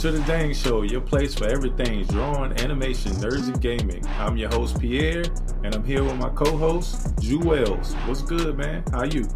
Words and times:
To 0.00 0.10
the 0.10 0.20
Dang 0.20 0.54
Show, 0.54 0.80
your 0.80 1.02
place 1.02 1.34
for 1.34 1.44
everything 1.44 2.04
drawing, 2.04 2.58
animation, 2.60 3.12
nerds, 3.16 3.48
and 3.48 3.60
gaming. 3.60 4.02
I'm 4.18 4.38
your 4.38 4.48
host 4.48 4.80
Pierre, 4.80 5.24
and 5.62 5.74
I'm 5.74 5.84
here 5.84 6.02
with 6.02 6.16
my 6.16 6.30
co-host 6.30 7.16
Juelz. 7.16 7.92
What's 8.08 8.22
good, 8.22 8.56
man? 8.56 8.82
How 8.92 9.04
you? 9.04 9.28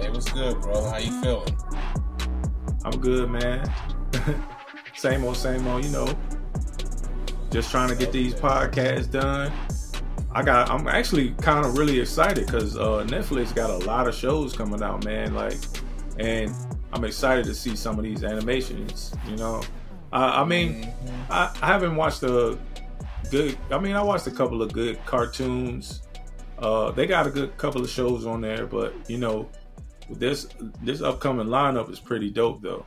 Hey, 0.00 0.10
what's 0.10 0.32
good, 0.32 0.60
bro? 0.62 0.90
How 0.90 0.96
you 0.96 1.22
feeling? 1.22 1.56
I'm 2.84 2.98
good, 2.98 3.30
man. 3.30 3.72
same 4.96 5.22
old, 5.22 5.36
same 5.36 5.64
old. 5.68 5.84
You 5.84 5.92
know, 5.92 6.12
just 7.52 7.70
trying 7.70 7.88
to 7.90 7.94
get 7.94 8.10
these 8.10 8.34
podcasts 8.34 9.08
done. 9.08 9.52
I 10.32 10.42
got. 10.42 10.70
I'm 10.70 10.88
actually 10.88 11.34
kind 11.34 11.64
of 11.64 11.78
really 11.78 12.00
excited 12.00 12.46
because 12.46 12.76
uh, 12.76 13.06
Netflix 13.06 13.54
got 13.54 13.70
a 13.70 13.78
lot 13.86 14.08
of 14.08 14.14
shows 14.16 14.56
coming 14.56 14.82
out, 14.82 15.04
man. 15.04 15.34
Like, 15.34 15.58
and 16.18 16.52
I'm 16.92 17.04
excited 17.04 17.44
to 17.44 17.54
see 17.54 17.76
some 17.76 17.96
of 17.96 18.02
these 18.02 18.24
animations. 18.24 19.14
You 19.30 19.36
know, 19.36 19.62
uh, 20.14 20.32
I 20.36 20.44
mean. 20.44 20.92
I, 21.30 21.56
I, 21.62 21.66
haven't 21.66 21.96
watched 21.96 22.22
a 22.22 22.58
good. 23.30 23.58
I 23.70 23.78
mean, 23.78 23.94
I 23.94 24.02
watched 24.02 24.26
a 24.26 24.30
couple 24.30 24.62
of 24.62 24.72
good 24.72 25.04
cartoons. 25.06 26.02
Uh, 26.58 26.90
they 26.92 27.06
got 27.06 27.26
a 27.26 27.30
good 27.30 27.56
couple 27.56 27.82
of 27.82 27.90
shows 27.90 28.26
on 28.26 28.40
there, 28.40 28.66
but 28.66 28.94
you 29.08 29.18
know, 29.18 29.48
this 30.10 30.46
this 30.82 31.00
upcoming 31.02 31.48
lineup 31.48 31.90
is 31.90 31.98
pretty 31.98 32.30
dope, 32.30 32.62
though. 32.62 32.86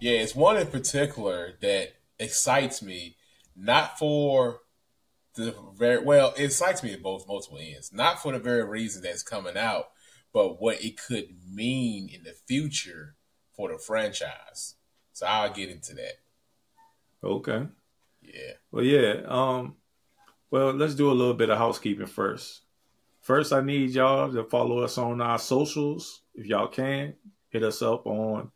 Yeah, 0.00 0.18
it's 0.18 0.34
one 0.34 0.56
in 0.56 0.66
particular 0.66 1.54
that 1.60 1.94
excites 2.18 2.82
me, 2.82 3.16
not 3.56 3.98
for 3.98 4.60
the 5.34 5.54
very 5.76 6.02
well, 6.02 6.34
it 6.36 6.44
excites 6.44 6.82
me 6.82 6.92
at 6.92 7.02
both 7.02 7.28
multiple 7.28 7.58
ends. 7.60 7.92
Not 7.92 8.20
for 8.20 8.32
the 8.32 8.38
very 8.38 8.64
reason 8.64 9.02
that's 9.02 9.22
coming 9.22 9.56
out, 9.56 9.90
but 10.32 10.60
what 10.60 10.82
it 10.82 11.00
could 11.00 11.28
mean 11.50 12.08
in 12.08 12.24
the 12.24 12.34
future 12.46 13.14
for 13.54 13.70
the 13.70 13.78
franchise. 13.78 14.74
So 15.20 15.26
I'll 15.26 15.52
get 15.52 15.68
into 15.68 15.92
that. 15.96 16.14
Okay. 17.22 17.66
Yeah. 18.22 18.52
Well, 18.72 18.82
yeah. 18.82 19.20
Um. 19.26 19.76
Well, 20.50 20.72
let's 20.72 20.94
do 20.94 21.10
a 21.10 21.12
little 21.12 21.34
bit 21.34 21.50
of 21.50 21.58
housekeeping 21.58 22.06
first. 22.06 22.62
First, 23.20 23.52
I 23.52 23.60
need 23.60 23.90
y'all 23.90 24.32
to 24.32 24.44
follow 24.44 24.78
us 24.78 24.96
on 24.96 25.20
our 25.20 25.38
socials. 25.38 26.22
If 26.34 26.46
y'all 26.46 26.68
can, 26.68 27.16
hit 27.50 27.62
us 27.62 27.82
up 27.82 28.06
on 28.06 28.50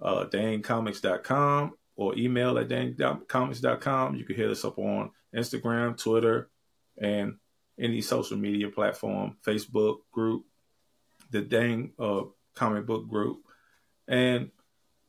uh, 0.00 0.24
dangcomics.com 0.32 1.74
or 1.96 2.16
email 2.16 2.56
at 2.56 2.68
dangcomics.com. 2.68 4.14
You 4.14 4.24
can 4.24 4.36
hit 4.36 4.50
us 4.50 4.64
up 4.64 4.78
on 4.78 5.10
Instagram, 5.36 6.02
Twitter, 6.02 6.48
and 6.96 7.34
any 7.78 8.00
social 8.00 8.38
media 8.38 8.70
platform, 8.70 9.36
Facebook 9.46 9.98
group, 10.10 10.46
the 11.30 11.42
Dang 11.42 11.92
uh, 11.98 12.22
comic 12.54 12.86
book 12.86 13.06
group. 13.10 13.42
And 14.08 14.50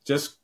just 0.06 0.40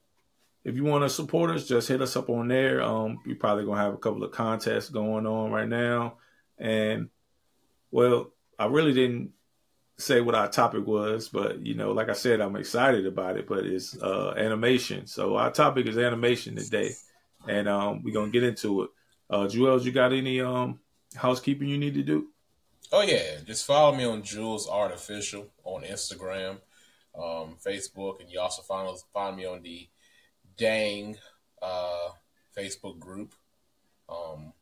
if 0.63 0.75
you 0.75 0.83
want 0.83 1.03
to 1.03 1.09
support 1.09 1.51
us, 1.51 1.67
just 1.67 1.87
hit 1.87 2.01
us 2.01 2.15
up 2.15 2.29
on 2.29 2.47
there. 2.47 2.81
Um, 2.81 3.19
we're 3.25 3.35
probably 3.35 3.65
gonna 3.65 3.81
have 3.81 3.93
a 3.93 3.97
couple 3.97 4.23
of 4.23 4.31
contests 4.31 4.89
going 4.89 5.25
on 5.25 5.51
right 5.51 5.67
now. 5.67 6.17
And 6.57 7.09
well, 7.91 8.31
I 8.57 8.65
really 8.65 8.93
didn't 8.93 9.31
say 9.97 10.21
what 10.21 10.35
our 10.35 10.49
topic 10.49 10.85
was, 10.85 11.29
but 11.29 11.65
you 11.65 11.75
know, 11.75 11.91
like 11.91 12.09
I 12.09 12.13
said, 12.13 12.41
I'm 12.41 12.55
excited 12.55 13.05
about 13.05 13.37
it. 13.37 13.47
But 13.47 13.65
it's 13.65 14.01
uh, 14.01 14.33
animation, 14.37 15.07
so 15.07 15.37
our 15.37 15.51
topic 15.51 15.87
is 15.87 15.97
animation 15.97 16.55
today, 16.55 16.91
and 17.47 17.67
um, 17.67 18.03
we're 18.03 18.13
gonna 18.13 18.31
get 18.31 18.43
into 18.43 18.83
it. 18.83 18.89
Uh, 19.29 19.47
you 19.51 19.91
got 19.91 20.11
any 20.11 20.41
um 20.41 20.79
housekeeping 21.15 21.69
you 21.69 21.77
need 21.77 21.93
to 21.93 22.03
do? 22.03 22.27
Oh 22.91 23.01
yeah, 23.01 23.37
just 23.45 23.65
follow 23.65 23.95
me 23.95 24.03
on 24.03 24.23
Juelz 24.23 24.67
Artificial 24.67 25.47
on 25.63 25.83
Instagram, 25.83 26.57
um, 27.15 27.55
Facebook, 27.63 28.19
and 28.19 28.29
you 28.29 28.39
also 28.39 28.61
find 28.63 28.89
find 29.13 29.37
me 29.37 29.45
on 29.45 29.61
the 29.61 29.87
Dang 30.59 31.17
uh, 31.61 32.09
Facebook 32.55 32.99
group. 32.99 33.33
Um, 34.07 34.53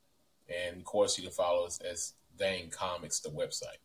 and 0.48 0.78
of 0.78 0.86
course, 0.86 1.18
you 1.18 1.24
can 1.24 1.34
follow 1.34 1.66
us 1.66 1.80
as 1.80 2.14
Dang 2.38 2.70
Comics, 2.70 3.20
the 3.20 3.30
website 3.30 3.82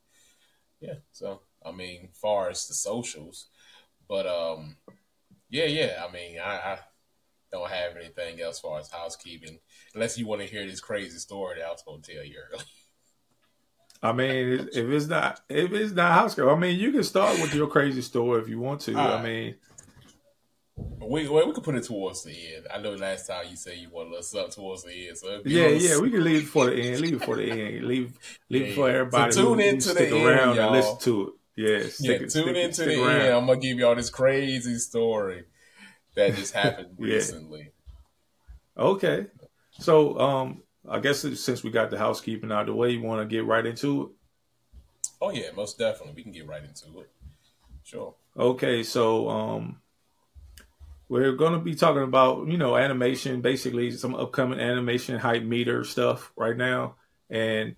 yeah. 0.83 0.95
So 1.13 1.41
I 1.65 1.73
mean, 1.73 2.09
far 2.13 2.51
as 2.51 2.67
the 2.67 2.75
socials, 2.75 3.47
but 4.09 4.27
um, 4.27 4.77
yeah, 5.49 5.67
yeah. 5.67 6.05
I 6.07 6.13
mean, 6.13 6.39
I, 6.45 6.57
I 6.57 6.79
don't 7.51 7.71
have 7.71 7.97
anything 7.97 8.43
else 8.43 8.57
as 8.57 8.61
far 8.61 8.81
as 8.81 8.91
housekeeping, 8.91 9.59
unless 9.95 10.19
you 10.19 10.27
want 10.27 10.43
to 10.43 10.47
hear 10.47 10.67
this 10.67 10.81
crazy 10.81 11.19
story 11.19 11.59
that 11.59 11.67
I 11.67 11.71
was 11.71 11.83
going 11.87 12.03
to 12.03 12.15
tell 12.15 12.25
you 12.25 12.35
earlier. 12.53 12.65
I 14.05 14.11
mean, 14.11 14.69
if 14.73 14.89
it's 14.89 15.07
not 15.07 15.41
if 15.49 15.73
it's 15.73 15.93
not 15.93 16.13
housekeeping, 16.13 16.51
I 16.51 16.57
mean, 16.57 16.79
you 16.79 16.91
can 16.91 17.05
start 17.05 17.41
with 17.41 17.55
your 17.55 17.69
crazy 17.69 18.03
story 18.03 18.43
if 18.43 18.49
you 18.49 18.59
want 18.59 18.81
to. 18.83 18.99
I 18.99 19.23
mean. 19.23 19.55
We 20.77 21.29
well, 21.29 21.47
we 21.47 21.53
could 21.53 21.65
put 21.65 21.75
it 21.75 21.85
towards 21.85 22.23
the 22.23 22.31
end. 22.31 22.67
I 22.73 22.79
know 22.79 22.95
last 22.95 23.27
time 23.27 23.45
you 23.51 23.57
said 23.57 23.77
you 23.77 23.91
wanted 23.91 24.19
us 24.19 24.35
up 24.35 24.51
towards 24.51 24.85
the 24.85 25.09
end, 25.09 25.19
so 25.19 25.43
yeah, 25.45 25.69
yeah, 25.69 25.99
we 25.99 26.11
can 26.11 26.25
leave 26.25 26.45
it 26.45 26.47
for 26.47 26.67
the 26.67 26.77
end. 26.77 27.01
Leave 27.01 27.15
it 27.15 27.25
for 27.25 27.37
the 27.37 27.51
end. 27.51 27.85
Leave 27.85 28.19
leave 28.49 28.63
it 28.69 28.75
for 28.75 28.89
everybody. 28.89 29.33
So 29.33 29.43
tune 29.43 29.59
who, 29.59 29.65
into 29.65 29.89
who 29.91 29.95
the 29.95 30.27
around 30.27 30.49
end, 30.49 30.57
y'all. 30.57 30.67
and 30.67 30.77
listen 30.77 30.99
to 31.01 31.29
it. 31.29 31.35
Yeah, 31.55 31.89
stick, 31.91 32.21
yeah. 32.23 32.27
Tune 32.29 32.57
into 32.57 32.85
the 32.85 33.05
around. 33.05 33.21
end. 33.21 33.35
I'm 33.35 33.47
gonna 33.47 33.61
give 33.61 33.79
y'all 33.79 33.95
this 33.95 34.09
crazy 34.09 34.79
story 34.79 35.45
that 36.15 36.35
just 36.35 36.55
happened 36.55 36.97
yeah. 36.99 37.15
recently. 37.15 37.73
Okay, 38.79 39.27
so 39.73 40.19
um, 40.19 40.63
I 40.89 41.01
guess 41.01 41.21
since 41.21 41.63
we 41.63 41.71
got 41.71 41.91
the 41.91 41.99
housekeeping 41.99 42.51
out 42.51 42.63
of 42.63 42.67
the 42.69 42.75
way, 42.75 42.91
you 42.91 43.03
want 43.03 43.21
to 43.21 43.27
get 43.27 43.45
right 43.45 43.67
into 43.67 44.03
it. 44.03 44.09
Oh 45.21 45.31
yeah, 45.31 45.51
most 45.55 45.79
definitely. 45.79 46.15
We 46.17 46.23
can 46.23 46.33
get 46.33 46.47
right 46.47 46.63
into 46.65 47.01
it. 47.01 47.11
Sure. 47.85 48.15
Okay, 48.39 48.83
so 48.83 49.29
um, 49.29 49.77
we're 51.13 51.33
going 51.33 51.53
to 51.53 51.59
be 51.59 51.75
talking 51.75 52.05
about, 52.05 52.49
you 52.49 52.57
know, 52.57 52.75
animation, 52.75 53.43
basically 53.43 53.91
some 53.91 54.15
upcoming 54.15 54.59
animation 54.59 55.19
hype 55.19 55.43
meter 55.43 55.85
stuff 55.85 56.33
right 56.37 56.57
now. 56.57 56.95
And 57.29 57.77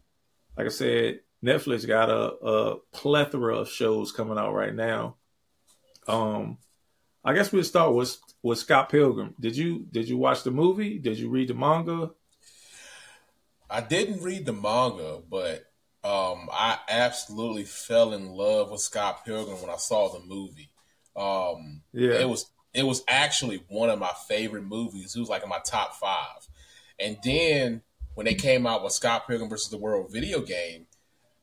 like 0.56 0.66
I 0.66 0.70
said, 0.70 1.18
Netflix 1.44 1.84
got 1.84 2.10
a, 2.10 2.32
a 2.46 2.76
plethora 2.92 3.56
of 3.56 3.68
shows 3.68 4.12
coming 4.12 4.38
out 4.38 4.54
right 4.54 4.72
now. 4.72 5.16
Um, 6.06 6.58
I 7.24 7.34
guess 7.34 7.50
we'll 7.50 7.64
start 7.64 7.92
with 7.92 8.16
with 8.44 8.60
Scott 8.60 8.88
Pilgrim. 8.88 9.34
Did 9.40 9.56
you 9.56 9.84
did 9.90 10.08
you 10.08 10.16
watch 10.16 10.44
the 10.44 10.52
movie? 10.52 11.00
Did 11.00 11.18
you 11.18 11.28
read 11.28 11.48
the 11.48 11.54
manga? 11.54 12.12
I 13.68 13.80
didn't 13.80 14.22
read 14.22 14.46
the 14.46 14.52
manga, 14.52 15.20
but 15.28 15.72
um, 16.04 16.48
I 16.52 16.78
absolutely 16.88 17.64
fell 17.64 18.12
in 18.12 18.28
love 18.28 18.70
with 18.70 18.80
Scott 18.80 19.24
Pilgrim 19.24 19.60
when 19.60 19.70
I 19.70 19.76
saw 19.76 20.12
the 20.12 20.24
movie. 20.24 20.70
Um, 21.16 21.82
yeah, 21.92 22.20
it 22.20 22.28
was 22.28 22.46
it 22.74 22.84
was 22.84 23.02
actually 23.08 23.64
one 23.68 23.88
of 23.88 23.98
my 23.98 24.12
favorite 24.28 24.64
movies. 24.64 25.14
It 25.14 25.20
was 25.20 25.28
like 25.28 25.42
in 25.42 25.48
my 25.48 25.60
top 25.64 25.94
five. 25.94 26.48
And 26.98 27.16
then 27.24 27.82
when 28.14 28.26
they 28.26 28.34
came 28.34 28.66
out 28.66 28.82
with 28.82 28.92
Scott 28.92 29.26
Pilgrim 29.26 29.48
versus 29.48 29.70
the 29.70 29.78
World 29.78 30.12
video 30.12 30.40
game, 30.40 30.86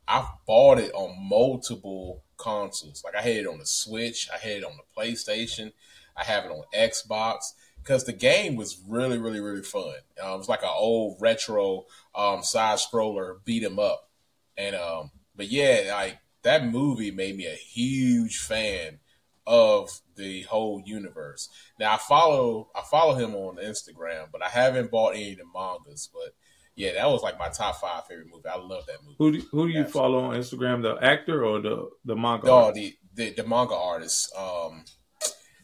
I 0.07 0.27
bought 0.45 0.77
it 0.77 0.91
on 0.93 1.27
multiple 1.29 2.23
consoles. 2.37 3.03
Like 3.03 3.15
I 3.15 3.21
had 3.21 3.37
it 3.37 3.47
on 3.47 3.59
the 3.59 3.65
Switch, 3.65 4.29
I 4.33 4.37
had 4.37 4.57
it 4.57 4.63
on 4.65 4.73
the 4.77 5.01
PlayStation, 5.01 5.71
I 6.17 6.23
have 6.25 6.45
it 6.45 6.51
on 6.51 6.63
Xbox 6.75 7.53
because 7.81 8.03
the 8.03 8.13
game 8.13 8.55
was 8.55 8.81
really, 8.87 9.17
really, 9.17 9.39
really 9.39 9.63
fun. 9.63 9.95
Um, 10.21 10.33
it 10.33 10.37
was 10.37 10.49
like 10.49 10.63
an 10.63 10.69
old 10.73 11.17
retro 11.19 11.85
um, 12.13 12.43
side 12.43 12.79
scroller 12.79 13.37
beat 13.45 13.63
'em 13.63 13.79
up, 13.79 14.09
and 14.57 14.75
um, 14.75 15.11
but 15.35 15.47
yeah, 15.47 15.93
like 15.93 16.17
that 16.43 16.65
movie 16.65 17.11
made 17.11 17.37
me 17.37 17.45
a 17.45 17.55
huge 17.55 18.37
fan 18.37 18.99
of 19.47 20.00
the 20.15 20.43
whole 20.43 20.81
universe. 20.85 21.49
Now 21.79 21.93
I 21.93 21.97
follow 21.97 22.69
I 22.75 22.81
follow 22.89 23.15
him 23.15 23.35
on 23.35 23.57
Instagram, 23.57 24.27
but 24.31 24.43
I 24.43 24.49
haven't 24.49 24.91
bought 24.91 25.15
any 25.15 25.33
of 25.33 25.39
the 25.39 25.45
mangas. 25.53 26.09
But 26.13 26.33
yeah, 26.75 26.93
that 26.93 27.09
was 27.09 27.21
like 27.21 27.37
my 27.37 27.49
top 27.49 27.79
five 27.81 28.05
favorite 28.07 28.27
movie. 28.31 28.47
I 28.47 28.57
love 28.57 28.85
that 28.87 29.03
movie. 29.03 29.15
Who 29.19 29.31
do, 29.31 29.47
who 29.51 29.67
do 29.67 29.77
you 29.77 29.85
follow 29.85 30.19
on 30.25 30.35
Instagram? 30.35 30.81
The 30.81 30.97
actor 31.03 31.43
or 31.45 31.61
the 31.61 31.89
the 32.05 32.15
manga? 32.15 32.47
No, 32.47 32.71
the, 32.71 32.95
the, 33.13 33.33
the 33.33 33.45
manga 33.45 33.75
artist. 33.75 34.33
Um, 34.35 34.83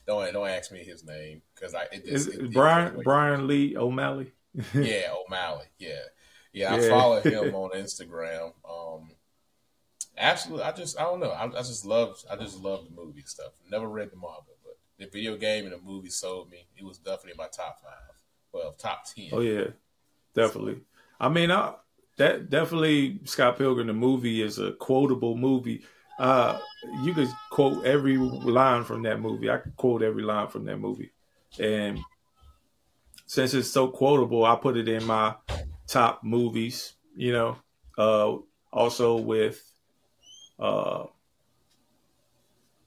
don't 0.06 0.32
don't 0.34 0.48
ask 0.48 0.72
me 0.72 0.80
his 0.80 1.04
name 1.04 1.42
because 1.56 1.74
I 1.74 1.84
it, 1.92 2.06
Is 2.06 2.28
it, 2.28 2.54
Brian 2.54 3.02
Brian 3.04 3.48
Lee 3.48 3.76
O'Malley. 3.76 4.32
yeah, 4.74 5.14
O'Malley. 5.26 5.66
Yeah. 5.80 5.90
yeah, 6.54 6.76
yeah. 6.76 6.86
I 6.86 6.90
follow 6.90 7.22
him 7.22 7.56
on 7.56 7.72
Instagram. 7.72 8.54
Um, 8.70 9.12
absolutely. 10.18 10.66
I 10.66 10.72
just 10.72 11.00
I 11.00 11.04
don't 11.04 11.20
know. 11.20 11.32
I, 11.32 11.46
I 11.46 11.62
just 11.62 11.86
love 11.86 12.24
I 12.30 12.36
just 12.36 12.60
love 12.60 12.86
the 12.86 12.96
movie 12.96 13.22
stuff. 13.26 13.52
Never 13.70 13.88
read 13.88 14.12
the 14.12 14.16
manga, 14.16 14.54
but 14.64 14.78
the 14.98 15.06
video 15.06 15.38
game 15.38 15.66
and 15.66 15.74
the 15.74 15.80
movie 15.80 16.10
sold 16.10 16.50
me. 16.50 16.66
It 16.78 16.84
was 16.84 16.98
definitely 16.98 17.38
my 17.38 17.48
top 17.48 17.80
five. 17.82 18.16
Well, 18.52 18.74
top 18.74 19.06
ten. 19.06 19.30
Oh 19.32 19.42
yeah, 19.42 19.68
definitely. 20.34 20.76
So, 20.76 20.82
I 21.20 21.30
mean, 21.30 21.52
I, 21.52 21.74
that 22.18 22.50
definitely 22.50 23.20
Scott 23.26 23.58
Pilgrim 23.58 23.88
the 23.88 23.94
movie 23.94 24.42
is 24.42 24.60
a 24.60 24.74
quotable 24.74 25.38
movie. 25.38 25.84
Uh, 26.20 26.60
you 27.04 27.14
could 27.14 27.30
quote 27.52 27.86
every 27.86 28.18
line 28.18 28.84
from 28.84 29.04
that 29.04 29.20
movie. 29.20 29.50
I 29.50 29.58
could 29.58 29.76
quote 29.76 30.02
every 30.02 30.24
line 30.24 30.48
from 30.48 30.66
that 30.66 30.78
movie, 30.78 31.12
and 31.60 32.00
since 33.28 33.54
it's 33.54 33.70
so 33.70 33.90
quotable, 33.90 34.46
I 34.46 34.56
put 34.56 34.78
it 34.78 34.88
in 34.88 35.04
my 35.06 35.36
top 35.88 36.24
movies. 36.24 36.94
You 37.16 37.34
know, 37.34 37.58
uh, 37.98 38.38
also 38.72 39.18
with 39.18 39.62
uh, 40.60 41.06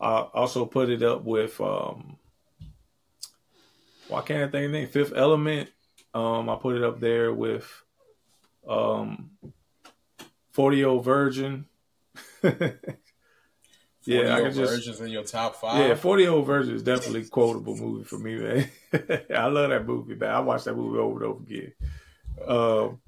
I 0.00 0.20
also 0.34 0.64
put 0.64 0.88
it 0.88 1.02
up 1.02 1.24
with 1.24 1.60
um, 1.60 2.16
why 4.08 4.22
can't 4.22 4.42
I 4.42 4.50
think 4.50 4.66
of 4.66 4.72
name? 4.72 4.88
Fifth 4.88 5.12
Element. 5.14 5.68
Um, 6.14 6.48
I 6.48 6.56
put 6.56 6.76
it 6.76 6.82
up 6.82 6.98
there 7.00 7.32
with 7.32 7.70
um, 8.68 9.30
Forty 10.52 10.78
Year 10.78 10.88
Old 10.88 11.04
Virgin. 11.04 11.66
yeah, 12.42 14.34
I 14.34 14.40
can 14.40 14.52
just 14.52 14.72
versions 14.72 15.00
in 15.00 15.08
your 15.08 15.22
top 15.22 15.56
five. 15.56 15.86
Yeah, 15.86 15.94
Forty 15.94 16.24
Year 16.24 16.32
Old 16.32 16.46
Virgin 16.46 16.74
is 16.74 16.82
definitely 16.82 17.24
quotable 17.26 17.76
movie 17.76 18.04
for 18.04 18.18
me, 18.18 18.36
man. 18.36 18.68
I 19.34 19.46
love 19.46 19.70
that 19.70 19.86
movie, 19.86 20.16
man. 20.16 20.30
I 20.30 20.40
watch 20.40 20.64
that 20.64 20.74
movie 20.74 20.98
over 20.98 21.22
and 21.22 21.32
over 21.32 21.42
again. 21.44 21.72
Um, 22.46 23.00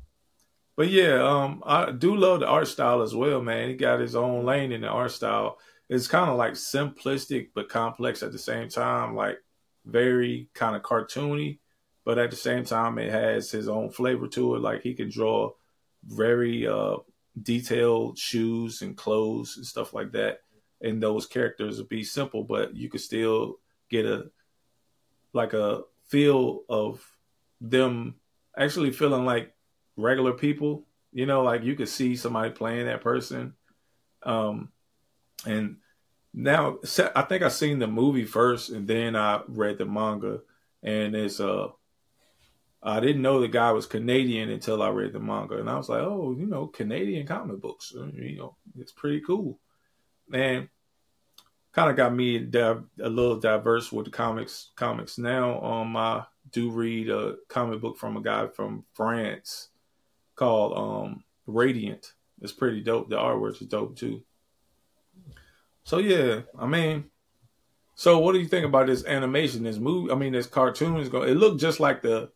but 0.77 0.89
yeah, 0.89 1.23
um, 1.23 1.63
I 1.67 1.91
do 1.93 2.17
love 2.17 2.41
the 2.41 2.47
art 2.47 2.69
style 2.69 3.03
as 3.03 3.15
well, 3.15 3.43
man. 3.43 3.69
He 3.69 3.75
got 3.75 4.01
his 4.01 4.17
own 4.17 4.45
lane 4.45 4.73
in 4.73 4.81
the 4.81 4.89
art 4.89 5.11
style. 5.13 5.59
It's 5.89 6.09
kind 6.09 6.31
of 6.31 6.37
like 6.37 6.53
simplistic 6.53 7.51
but 7.55 7.69
complex 7.69 8.23
at 8.23 8.33
the 8.33 8.39
same 8.39 8.69
time, 8.69 9.15
like 9.15 9.39
very 9.85 10.49
kind 10.55 10.75
of 10.75 10.83
cartoony, 10.83 11.59
but 12.05 12.19
at 12.19 12.31
the 12.31 12.37
same 12.37 12.65
time 12.65 12.99
it 12.99 13.11
has 13.11 13.51
his 13.51 13.69
own 13.69 13.91
flavor 13.91 14.27
to 14.29 14.55
it. 14.55 14.61
Like 14.61 14.83
he 14.83 14.95
can 14.95 15.11
draw 15.11 15.51
very 16.07 16.67
uh, 16.67 16.97
detailed 17.41 18.19
shoes 18.19 18.83
and 18.83 18.97
clothes 18.97 19.57
and 19.57 19.67
stuff 19.67 19.93
like 19.93 20.13
that. 20.13 20.41
And 20.81 21.03
those 21.03 21.27
characters 21.27 21.79
would 21.79 21.89
be 21.89 22.05
simple, 22.05 22.45
but 22.45 22.75
you 22.75 22.89
could 22.89 23.01
still 23.01 23.59
get 23.91 24.07
a 24.07 24.31
like 25.35 25.53
a 25.53 25.83
feel 26.09 26.63
of 26.69 27.05
them 27.61 28.17
actually 28.57 28.91
feeling 28.91 29.25
like 29.25 29.55
regular 29.97 30.33
people. 30.33 30.85
You 31.13 31.27
know, 31.27 31.43
like 31.43 31.63
you 31.63 31.75
could 31.75 31.89
see 31.89 32.17
somebody 32.17 32.51
playing 32.51 32.87
that 32.87 33.03
person. 33.03 33.55
Um, 34.23 34.71
and 35.45 35.77
now 36.33 36.79
I 37.15 37.23
think 37.23 37.43
I 37.43 37.49
seen 37.49 37.79
the 37.79 37.87
movie 37.87 38.25
first, 38.25 38.71
and 38.71 38.87
then 38.89 39.17
I 39.17 39.43
read 39.49 39.79
the 39.79 39.87
manga, 39.87 40.41
and 40.83 41.15
it's 41.15 41.41
uh. 41.41 41.69
I 42.85 42.99
didn't 42.99 43.23
know 43.23 43.41
the 43.41 43.47
guy 43.47 43.71
was 43.71 43.87
Canadian 43.87 44.51
until 44.51 44.83
I 44.83 44.89
read 44.89 45.13
the 45.13 45.21
manga, 45.21 45.59
and 45.61 45.71
I 45.71 45.77
was 45.77 45.89
like, 45.89 46.03
"Oh, 46.03 46.35
you 46.37 46.47
know, 46.47 46.67
Canadian 46.67 47.29
comic 47.29 47.61
books, 47.61 47.95
uh, 47.97 48.07
you 48.07 48.39
know, 48.39 48.57
it's 48.77 48.91
pretty 48.91 49.21
cool." 49.21 49.61
And 50.33 50.69
kind 51.73 51.91
of 51.91 51.97
got 51.97 52.15
me 52.15 52.37
a 52.37 53.09
little 53.09 53.39
diverse 53.39 53.93
with 53.93 54.07
the 54.07 54.11
comics. 54.11 54.71
Comics 54.75 55.17
now, 55.17 55.63
um, 55.63 55.97
I 55.97 56.25
do 56.51 56.71
read 56.71 57.09
a 57.09 57.37
comic 57.49 57.81
book 57.81 57.97
from 57.97 58.17
a 58.17 58.21
guy 58.21 58.47
from 58.49 58.85
France 58.95 59.69
called 60.35 60.77
um 60.77 61.25
Radiant. 61.47 62.13
It's 62.41 62.53
pretty 62.53 62.81
dope. 62.81 63.09
The 63.09 63.17
artwork 63.17 63.61
is 63.61 63.69
dope 63.69 63.97
too. 63.97 64.23
So 65.85 65.99
yeah, 65.99 66.43
I 66.59 66.67
mean, 66.67 67.05
so 67.95 68.19
what 68.19 68.33
do 68.33 68.41
you 68.41 68.47
think 68.47 68.65
about 68.65 68.87
this 68.87 69.05
animation? 69.05 69.65
This 69.65 69.79
movie, 69.79 70.13
I 70.13 70.15
mean, 70.15 70.33
this 70.33 70.47
cartoon 70.47 70.99
is 70.99 71.09
going. 71.09 71.29
It 71.29 71.35
looked 71.35 71.61
just 71.61 71.81
like 71.81 72.03
the 72.03 72.31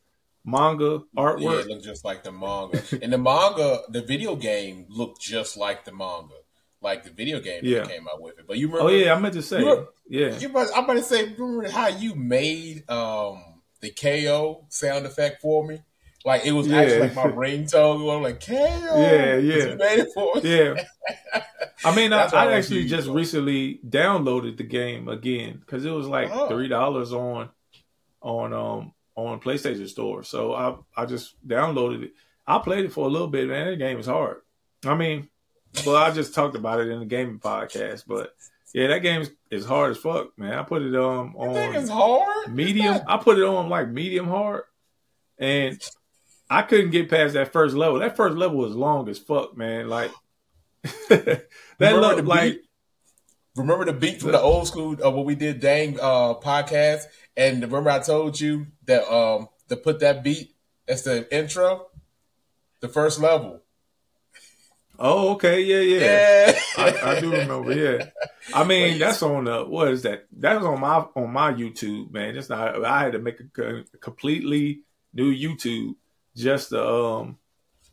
manga 0.44 1.02
artwork. 1.16 1.40
Yeah, 1.40 1.60
it 1.60 1.66
looked 1.68 1.84
just 1.84 2.04
like 2.04 2.24
the 2.24 2.32
manga. 2.32 2.82
and 3.02 3.12
the 3.12 3.18
manga, 3.18 3.82
the 3.88 4.02
video 4.02 4.36
game 4.36 4.86
looked 4.88 5.20
just 5.20 5.56
like 5.56 5.84
the 5.84 5.92
manga, 5.92 6.34
like 6.80 7.04
the 7.04 7.10
video 7.10 7.40
game 7.40 7.60
yeah. 7.62 7.80
that 7.80 7.88
came 7.88 8.06
out 8.08 8.20
with 8.20 8.38
it. 8.38 8.46
But 8.46 8.58
you 8.58 8.68
remember? 8.68 8.90
Oh 8.90 8.92
yeah, 8.92 9.14
I 9.14 9.18
meant 9.18 9.34
to 9.34 9.42
say. 9.42 9.60
You 9.60 9.88
yeah, 10.08 10.38
you 10.38 10.48
must, 10.48 10.76
I'm 10.76 10.84
about 10.84 10.94
to 10.94 11.02
say. 11.02 11.32
Remember 11.32 11.70
how 11.70 11.88
you 11.88 12.14
made 12.14 12.88
um 12.90 13.42
the 13.80 13.90
KO 13.90 14.66
sound 14.68 15.06
effect 15.06 15.40
for 15.40 15.66
me? 15.66 15.82
Like 16.26 16.44
it 16.44 16.50
was 16.50 16.66
yeah. 16.66 16.78
actually 16.78 17.00
like 17.02 17.14
my 17.14 17.22
ringtone 17.22 17.98
going 17.98 18.22
like 18.24 18.44
KO. 18.44 18.54
Yeah, 18.54 19.36
yeah. 19.36 19.74
made 19.76 20.00
it 20.00 20.08
for 20.12 20.34
me. 20.34 20.40
Yeah. 20.42 20.84
I 21.84 21.94
mean, 21.94 22.12
I, 22.12 22.24
I 22.24 22.52
actually 22.54 22.86
just 22.88 23.06
recently 23.06 23.78
downloaded 23.88 24.56
the 24.56 24.64
game 24.64 25.06
again 25.06 25.58
because 25.60 25.84
it 25.84 25.90
was 25.92 26.08
like 26.08 26.30
oh. 26.32 26.48
three 26.48 26.66
dollars 26.66 27.12
on 27.12 27.50
on 28.22 28.52
um 28.52 28.92
on 29.14 29.38
PlayStation 29.38 29.88
Store. 29.88 30.24
So 30.24 30.52
I 30.52 30.74
I 31.00 31.06
just 31.06 31.36
downloaded 31.46 32.02
it. 32.02 32.14
I 32.44 32.58
played 32.58 32.86
it 32.86 32.92
for 32.92 33.06
a 33.06 33.10
little 33.10 33.28
bit, 33.28 33.46
man. 33.46 33.68
That 33.68 33.76
game 33.76 34.00
is 34.00 34.06
hard. 34.06 34.38
I 34.84 34.96
mean, 34.96 35.28
well, 35.86 35.94
I 35.94 36.10
just 36.10 36.34
talked 36.34 36.56
about 36.56 36.80
it 36.80 36.88
in 36.88 36.98
the 36.98 37.06
gaming 37.06 37.38
podcast, 37.38 38.02
but 38.04 38.34
yeah, 38.74 38.88
that 38.88 38.98
game 38.98 39.24
is 39.52 39.64
hard 39.64 39.92
as 39.92 39.98
fuck, 39.98 40.36
man. 40.36 40.58
I 40.58 40.64
put 40.64 40.82
it 40.82 40.96
um 40.96 41.36
on. 41.36 41.56
it's 41.76 41.88
hard. 41.88 42.52
Medium. 42.52 42.98
I 43.06 43.16
put 43.18 43.38
it 43.38 43.44
on 43.44 43.68
like 43.68 43.88
medium 43.88 44.26
hard, 44.26 44.64
and 45.38 45.80
I 46.48 46.62
couldn't 46.62 46.90
get 46.90 47.10
past 47.10 47.34
that 47.34 47.52
first 47.52 47.74
level. 47.74 47.98
That 47.98 48.16
first 48.16 48.36
level 48.36 48.58
was 48.58 48.74
long 48.74 49.08
as 49.08 49.18
fuck, 49.18 49.56
man. 49.56 49.88
Like 49.88 50.10
that 51.08 51.46
looked 51.80 52.24
like. 52.24 52.60
Remember 53.56 53.86
the 53.86 53.94
beat 53.94 54.20
from 54.20 54.32
the 54.32 54.40
old 54.40 54.66
school 54.66 54.92
of 54.92 55.02
uh, 55.02 55.10
what 55.10 55.24
we 55.24 55.34
did 55.34 55.60
dang 55.60 55.98
uh, 55.98 56.34
podcast, 56.34 57.04
and 57.38 57.62
remember 57.62 57.88
I 57.88 58.00
told 58.00 58.38
you 58.38 58.66
that 58.84 59.10
um 59.10 59.48
to 59.70 59.76
put 59.76 60.00
that 60.00 60.22
beat 60.22 60.54
as 60.86 61.04
the 61.04 61.26
intro, 61.34 61.86
the 62.80 62.88
first 62.88 63.18
level. 63.18 63.62
Oh, 64.98 65.30
okay, 65.34 65.62
yeah, 65.62 65.80
yeah. 65.80 66.00
yeah. 66.46 66.60
I, 66.76 67.16
I, 67.16 67.20
do 67.20 67.30
remember. 67.30 67.72
Yeah, 67.72 68.10
I 68.54 68.64
mean 68.64 68.98
that's 68.98 69.22
on 69.22 69.44
the 69.44 69.64
what 69.64 69.88
is 69.88 70.02
that? 70.02 70.26
That 70.38 70.56
was 70.56 70.66
on 70.66 70.80
my 70.80 71.06
on 71.16 71.32
my 71.32 71.52
YouTube, 71.52 72.12
man. 72.12 72.36
It's 72.36 72.50
not. 72.50 72.84
I 72.84 73.04
had 73.04 73.12
to 73.12 73.18
make 73.18 73.40
a 73.40 73.84
completely 74.00 74.82
new 75.14 75.34
YouTube 75.34 75.94
just 76.36 76.70
to, 76.70 76.86
um, 76.86 77.38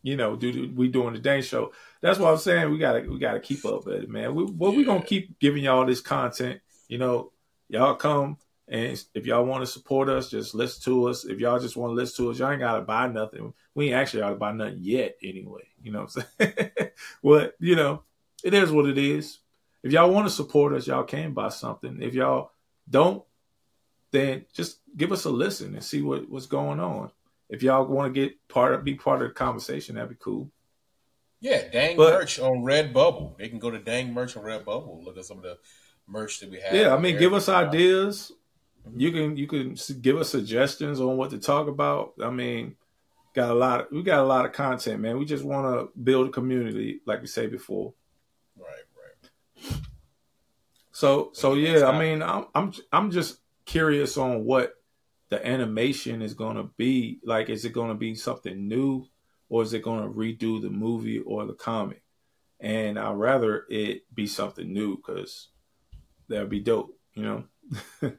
you 0.04 0.18
know, 0.18 0.36
do 0.36 0.72
we 0.76 0.90
doing 0.90 1.14
the 1.14 1.20
day 1.20 1.42
show. 1.42 1.72
That's 2.02 2.20
what 2.20 2.32
I'm 2.32 2.38
saying. 2.38 2.70
We 2.70 2.78
gotta 2.78 3.02
we 3.10 3.18
gotta 3.18 3.40
keep 3.40 3.66
up 3.66 3.86
with 3.86 4.04
it, 4.04 4.10
man. 4.10 4.36
We, 4.36 4.44
well, 4.44 4.72
yeah. 4.72 4.78
we 4.78 4.84
gonna 4.84 5.04
keep 5.04 5.40
giving 5.40 5.64
y'all 5.64 5.86
this 5.86 6.02
content. 6.02 6.60
You 6.88 6.98
know, 6.98 7.32
y'all 7.70 7.96
come 7.96 8.38
and 8.68 9.04
if 9.14 9.26
y'all 9.26 9.46
want 9.46 9.62
to 9.62 9.72
support 9.72 10.10
us, 10.10 10.30
just 10.30 10.54
listen 10.54 10.84
to 10.84 11.08
us. 11.08 11.26
If 11.26 11.40
y'all 11.40 11.60
just 11.60 11.78
want 11.78 11.92
to 11.92 11.96
listen 11.96 12.26
to 12.26 12.32
us, 12.32 12.40
y'all 12.40 12.52
ain't 12.52 12.60
gotta 12.60 12.82
buy 12.82 13.08
nothing. 13.08 13.54
We 13.76 13.88
ain't 13.88 13.96
actually 13.96 14.22
gotta 14.22 14.36
buy 14.36 14.52
nothing 14.52 14.80
yet, 14.82 15.18
anyway. 15.24 15.64
You 15.82 15.92
know 15.92 16.02
what 16.02 16.16
I'm 16.18 16.26
saying? 16.40 16.72
well, 17.22 17.50
you 17.60 17.76
know, 17.76 18.04
it 18.44 18.54
is 18.54 18.72
what 18.72 18.88
it 18.88 18.98
is. 18.98 19.40
If 19.84 19.92
y'all 19.92 20.12
want 20.12 20.28
to 20.28 20.34
support 20.34 20.74
us, 20.74 20.88
y'all 20.88 21.04
can 21.04 21.34
buy 21.34 21.50
something. 21.50 22.02
If 22.02 22.14
y'all 22.14 22.52
don't, 22.90 23.24
then 24.12 24.46
just 24.54 24.80
give 24.96 25.12
us 25.12 25.26
a 25.26 25.30
listen 25.30 25.74
and 25.74 25.84
see 25.84 26.02
what, 26.02 26.30
what's 26.30 26.46
going 26.46 26.80
on 26.80 27.12
if 27.50 27.64
y'all 27.64 27.86
want 27.86 28.14
to 28.14 28.20
get 28.20 28.48
part 28.48 28.74
of 28.74 28.84
be 28.84 28.96
part 28.96 29.22
of 29.22 29.30
the 29.30 29.34
conversation, 29.34 29.96
that'd 29.96 30.10
be 30.10 30.16
cool. 30.20 30.50
Yeah, 31.40 31.68
dang 31.72 31.98
but, 31.98 32.14
merch 32.14 32.40
on 32.40 32.64
Redbubble. 32.64 33.38
They 33.38 33.50
can 33.50 33.60
go 33.60 33.70
to 33.70 33.80
dang 33.80 34.14
merch 34.14 34.38
on 34.38 34.44
Redbubble. 34.44 35.04
Look 35.04 35.18
at 35.18 35.26
some 35.26 35.38
of 35.38 35.44
the 35.44 35.58
merch 36.08 36.40
that 36.40 36.50
we 36.50 36.60
have. 36.62 36.74
Yeah, 36.74 36.96
I 36.96 37.00
mean, 37.00 37.18
give 37.18 37.34
us 37.34 37.50
ideas. 37.50 38.32
Mm-hmm. 38.88 39.00
You 39.00 39.12
can 39.12 39.38
you 39.38 39.48
can 39.48 39.76
give 40.02 40.18
us 40.18 40.30
suggestions 40.30 41.00
on 41.00 41.18
what 41.18 41.32
to 41.32 41.40
talk 41.40 41.68
about. 41.68 42.14
I 42.24 42.30
mean, 42.30 42.76
got 43.36 43.52
a 43.52 43.54
lot. 43.54 43.82
Of, 43.82 43.88
we 43.92 44.04
got 44.04 44.20
a 44.20 44.26
lot 44.28 44.46
of 44.46 44.54
content, 44.54 45.02
man. 45.02 45.18
We 45.18 45.26
just 45.26 45.44
want 45.44 45.66
to 45.68 46.00
build 46.02 46.28
a 46.28 46.32
community, 46.32 47.02
like 47.06 47.22
we 47.22 47.28
say 47.28 47.48
before. 47.48 47.94
Right, 48.58 48.68
right. 48.96 49.80
So 50.92 51.32
so 51.34 51.56
yeah, 51.56 51.88
I 51.88 52.00
mean, 52.00 52.22
I'm 52.22 52.46
I'm 52.56 52.74
I'm 52.92 53.12
just 53.12 53.40
curious 53.66 54.18
on 54.18 54.46
what 54.46 54.76
the 55.34 55.48
animation 55.48 56.22
is 56.22 56.36
going 56.36 56.58
to 56.58 56.70
be 56.78 57.20
like 57.24 57.50
is 57.50 57.66
it 57.66 57.74
going 57.74 57.90
to 57.90 57.96
be 57.96 58.14
something 58.14 58.68
new 58.68 59.08
or 59.50 59.64
is 59.64 59.74
it 59.74 59.82
going 59.82 60.04
to 60.04 60.16
redo 60.16 60.62
the 60.62 60.70
movie 60.70 61.18
or 61.18 61.48
the 61.48 61.54
comic? 61.54 62.04
And 62.60 63.00
i'd 63.00 63.16
rather 63.16 63.66
it 63.68 64.04
be 64.14 64.28
something 64.28 64.72
new 64.72 64.98
because 64.98 65.48
that'd 66.28 66.50
be 66.50 66.60
dope 66.60 66.96
you 67.16 67.24
know? 67.24 67.44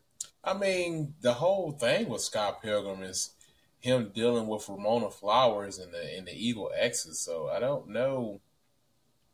I 0.44 0.54
mean 0.54 1.14
the 1.21 1.35
whole 1.35 1.71
thing 1.71 2.09
with 2.09 2.21
scott 2.21 2.61
pilgrim 2.61 3.04
is 3.04 3.30
him 3.78 4.11
dealing 4.12 4.49
with 4.49 4.68
ramona 4.68 5.09
flowers 5.09 5.78
and 5.78 5.94
the 5.94 6.16
and 6.16 6.26
the 6.26 6.35
evil 6.35 6.73
exes 6.76 7.21
so 7.21 7.49
i 7.49 7.61
don't 7.61 7.87
know 7.87 8.40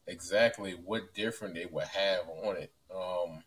exactly 0.07 0.73
what 0.73 1.15
different 1.15 1.55
they 1.55 1.65
would 1.65 1.85
have 1.85 2.29
on 2.45 2.57
it. 2.59 2.73
Um 2.95 3.43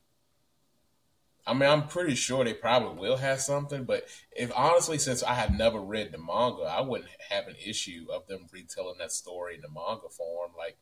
I 1.45 1.53
mean, 1.53 1.69
I'm 1.69 1.87
pretty 1.87 2.15
sure 2.15 2.43
they 2.43 2.53
probably 2.53 2.99
will 2.99 3.17
have 3.17 3.41
something, 3.41 3.83
but 3.83 4.05
if 4.31 4.51
honestly, 4.55 4.97
since 4.97 5.23
I 5.23 5.33
have 5.33 5.51
never 5.51 5.79
read 5.79 6.11
the 6.11 6.17
manga, 6.17 6.63
I 6.63 6.81
wouldn't 6.81 7.09
have 7.29 7.47
an 7.47 7.55
issue 7.63 8.07
of 8.13 8.27
them 8.27 8.47
retelling 8.51 8.97
that 8.99 9.11
story 9.11 9.55
in 9.55 9.61
the 9.61 9.67
manga 9.67 10.09
form, 10.09 10.51
like 10.57 10.77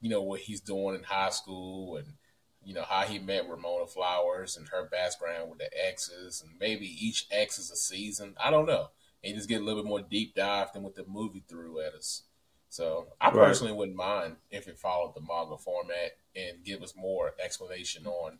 you 0.00 0.08
know 0.08 0.22
what 0.22 0.40
he's 0.40 0.60
doing 0.60 0.94
in 0.94 1.02
high 1.02 1.30
school 1.30 1.96
and 1.96 2.14
you 2.64 2.72
know 2.72 2.84
how 2.88 3.02
he 3.02 3.18
met 3.18 3.48
Ramona 3.48 3.86
Flowers 3.86 4.56
and 4.56 4.68
her 4.68 4.88
background 4.88 5.50
with 5.50 5.58
the 5.58 5.70
exes, 5.86 6.42
and 6.42 6.58
maybe 6.58 6.86
each 6.86 7.26
ex 7.30 7.58
is 7.58 7.70
a 7.70 7.76
season. 7.76 8.34
I 8.42 8.50
don't 8.50 8.66
know, 8.66 8.88
and 9.22 9.36
just 9.36 9.48
get 9.48 9.60
a 9.60 9.64
little 9.64 9.82
bit 9.82 9.88
more 9.88 10.02
deep 10.02 10.34
dive 10.34 10.72
than 10.72 10.84
what 10.84 10.94
the 10.94 11.04
movie 11.06 11.44
threw 11.46 11.80
at 11.80 11.92
us. 11.92 12.22
So 12.70 13.08
I 13.20 13.30
personally 13.30 13.72
right. 13.72 13.78
wouldn't 13.78 13.96
mind 13.96 14.36
if 14.50 14.68
it 14.68 14.78
followed 14.78 15.14
the 15.14 15.20
manga 15.20 15.56
format 15.56 16.12
and 16.36 16.64
give 16.64 16.82
us 16.82 16.94
more 16.96 17.34
explanation 17.42 18.06
on 18.06 18.38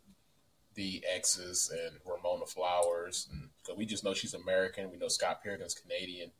the 0.75 1.03
exes 1.13 1.71
and 1.71 1.97
Ramona 2.05 2.45
Flowers, 2.45 3.27
and 3.31 3.49
cause 3.65 3.75
we 3.77 3.85
just 3.85 4.03
know 4.03 4.13
she's 4.13 4.33
American. 4.33 4.91
We 4.91 4.97
know 4.97 5.07
Scott 5.07 5.43
Pilgrim's 5.43 5.73
Canadian, 5.73 6.31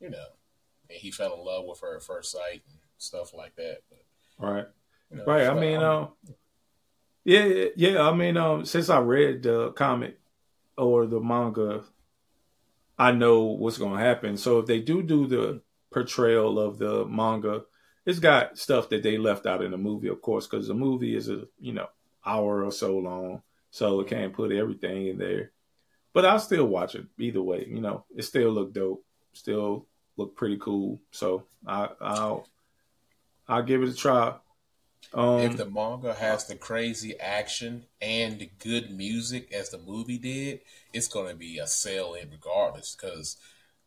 you 0.00 0.10
know, 0.10 0.26
and 0.88 0.98
he 0.98 1.10
fell 1.10 1.34
in 1.34 1.44
love 1.44 1.64
with 1.66 1.80
her 1.80 1.96
at 1.96 2.02
first 2.02 2.32
sight 2.32 2.62
and 2.68 2.78
stuff 2.98 3.32
like 3.34 3.56
that. 3.56 3.78
But, 3.88 4.46
right, 4.46 4.66
you 5.10 5.16
know, 5.18 5.24
right. 5.24 5.46
I 5.46 5.54
mean, 5.54 5.82
um, 5.82 6.08
yeah, 7.24 7.66
yeah. 7.76 8.02
I 8.02 8.14
mean, 8.14 8.36
um, 8.36 8.64
since 8.64 8.90
I 8.90 9.00
read 9.00 9.42
the 9.42 9.72
comic 9.72 10.18
or 10.76 11.06
the 11.06 11.20
manga, 11.20 11.84
I 12.98 13.12
know 13.12 13.44
what's 13.44 13.78
going 13.78 13.98
to 13.98 14.04
happen. 14.04 14.36
So 14.36 14.58
if 14.58 14.66
they 14.66 14.80
do 14.80 15.02
do 15.02 15.26
the 15.26 15.62
portrayal 15.90 16.58
of 16.58 16.78
the 16.78 17.04
manga, 17.06 17.62
it's 18.06 18.18
got 18.18 18.58
stuff 18.58 18.88
that 18.90 19.02
they 19.02 19.18
left 19.18 19.46
out 19.46 19.62
in 19.62 19.70
the 19.70 19.78
movie, 19.78 20.08
of 20.08 20.20
course, 20.20 20.46
because 20.46 20.68
the 20.68 20.74
movie 20.74 21.14
is 21.14 21.28
a 21.28 21.44
you 21.58 21.72
know 21.72 21.86
hour 22.24 22.64
or 22.64 22.72
so 22.72 22.98
long, 22.98 23.42
so 23.70 24.00
it 24.00 24.08
can't 24.08 24.32
put 24.32 24.52
everything 24.52 25.06
in 25.06 25.18
there. 25.18 25.52
But 26.12 26.24
I'll 26.24 26.40
still 26.40 26.66
watch 26.66 26.94
it 26.94 27.06
either 27.18 27.42
way. 27.42 27.66
You 27.68 27.80
know, 27.80 28.04
it 28.14 28.22
still 28.22 28.50
look 28.50 28.72
dope, 28.72 29.04
still 29.32 29.86
look 30.16 30.36
pretty 30.36 30.58
cool. 30.58 31.00
So 31.12 31.44
I, 31.66 31.88
I'll 32.00 32.46
I'll 33.48 33.62
give 33.62 33.82
it 33.82 33.88
a 33.88 33.94
try. 33.94 34.34
Um, 35.14 35.40
if 35.40 35.56
the 35.56 35.64
manga 35.64 36.14
has 36.14 36.46
the 36.46 36.54
crazy 36.54 37.18
action 37.18 37.86
and 38.00 38.38
the 38.38 38.50
good 38.58 38.90
music 38.90 39.52
as 39.52 39.70
the 39.70 39.78
movie 39.78 40.18
did, 40.18 40.60
it's 40.92 41.08
going 41.08 41.28
to 41.30 41.36
be 41.36 41.58
a 41.58 41.66
sell 41.66 42.14
in 42.14 42.30
regardless 42.30 42.94
because 42.94 43.36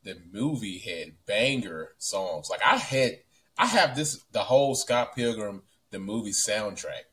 the 0.04 0.18
movie 0.32 0.80
had 0.80 1.26
banger 1.26 1.90
songs. 1.98 2.50
Like 2.50 2.62
I 2.66 2.78
had, 2.78 3.20
I 3.58 3.68
have 3.68 3.96
this 3.96 4.24
the 4.32 4.40
whole 4.40 4.76
Scott 4.76 5.16
Pilgrim 5.16 5.64
the 5.92 6.00
movie 6.00 6.32
soundtrack 6.32 7.06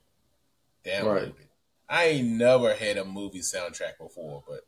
downloaded. 0.85 1.05
Right. 1.05 1.35
I 1.90 2.04
ain't 2.04 2.28
never 2.28 2.73
had 2.73 2.97
a 2.97 3.04
movie 3.04 3.40
soundtrack 3.40 3.99
before, 3.99 4.44
but 4.47 4.61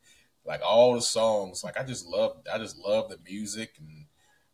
like 0.45 0.61
all 0.67 0.95
the 0.95 1.01
songs, 1.01 1.63
like 1.63 1.79
I 1.79 1.85
just 1.85 2.05
love, 2.05 2.39
I 2.53 2.59
just 2.59 2.77
love 2.77 3.09
the 3.09 3.19
music 3.25 3.75
and 3.79 4.07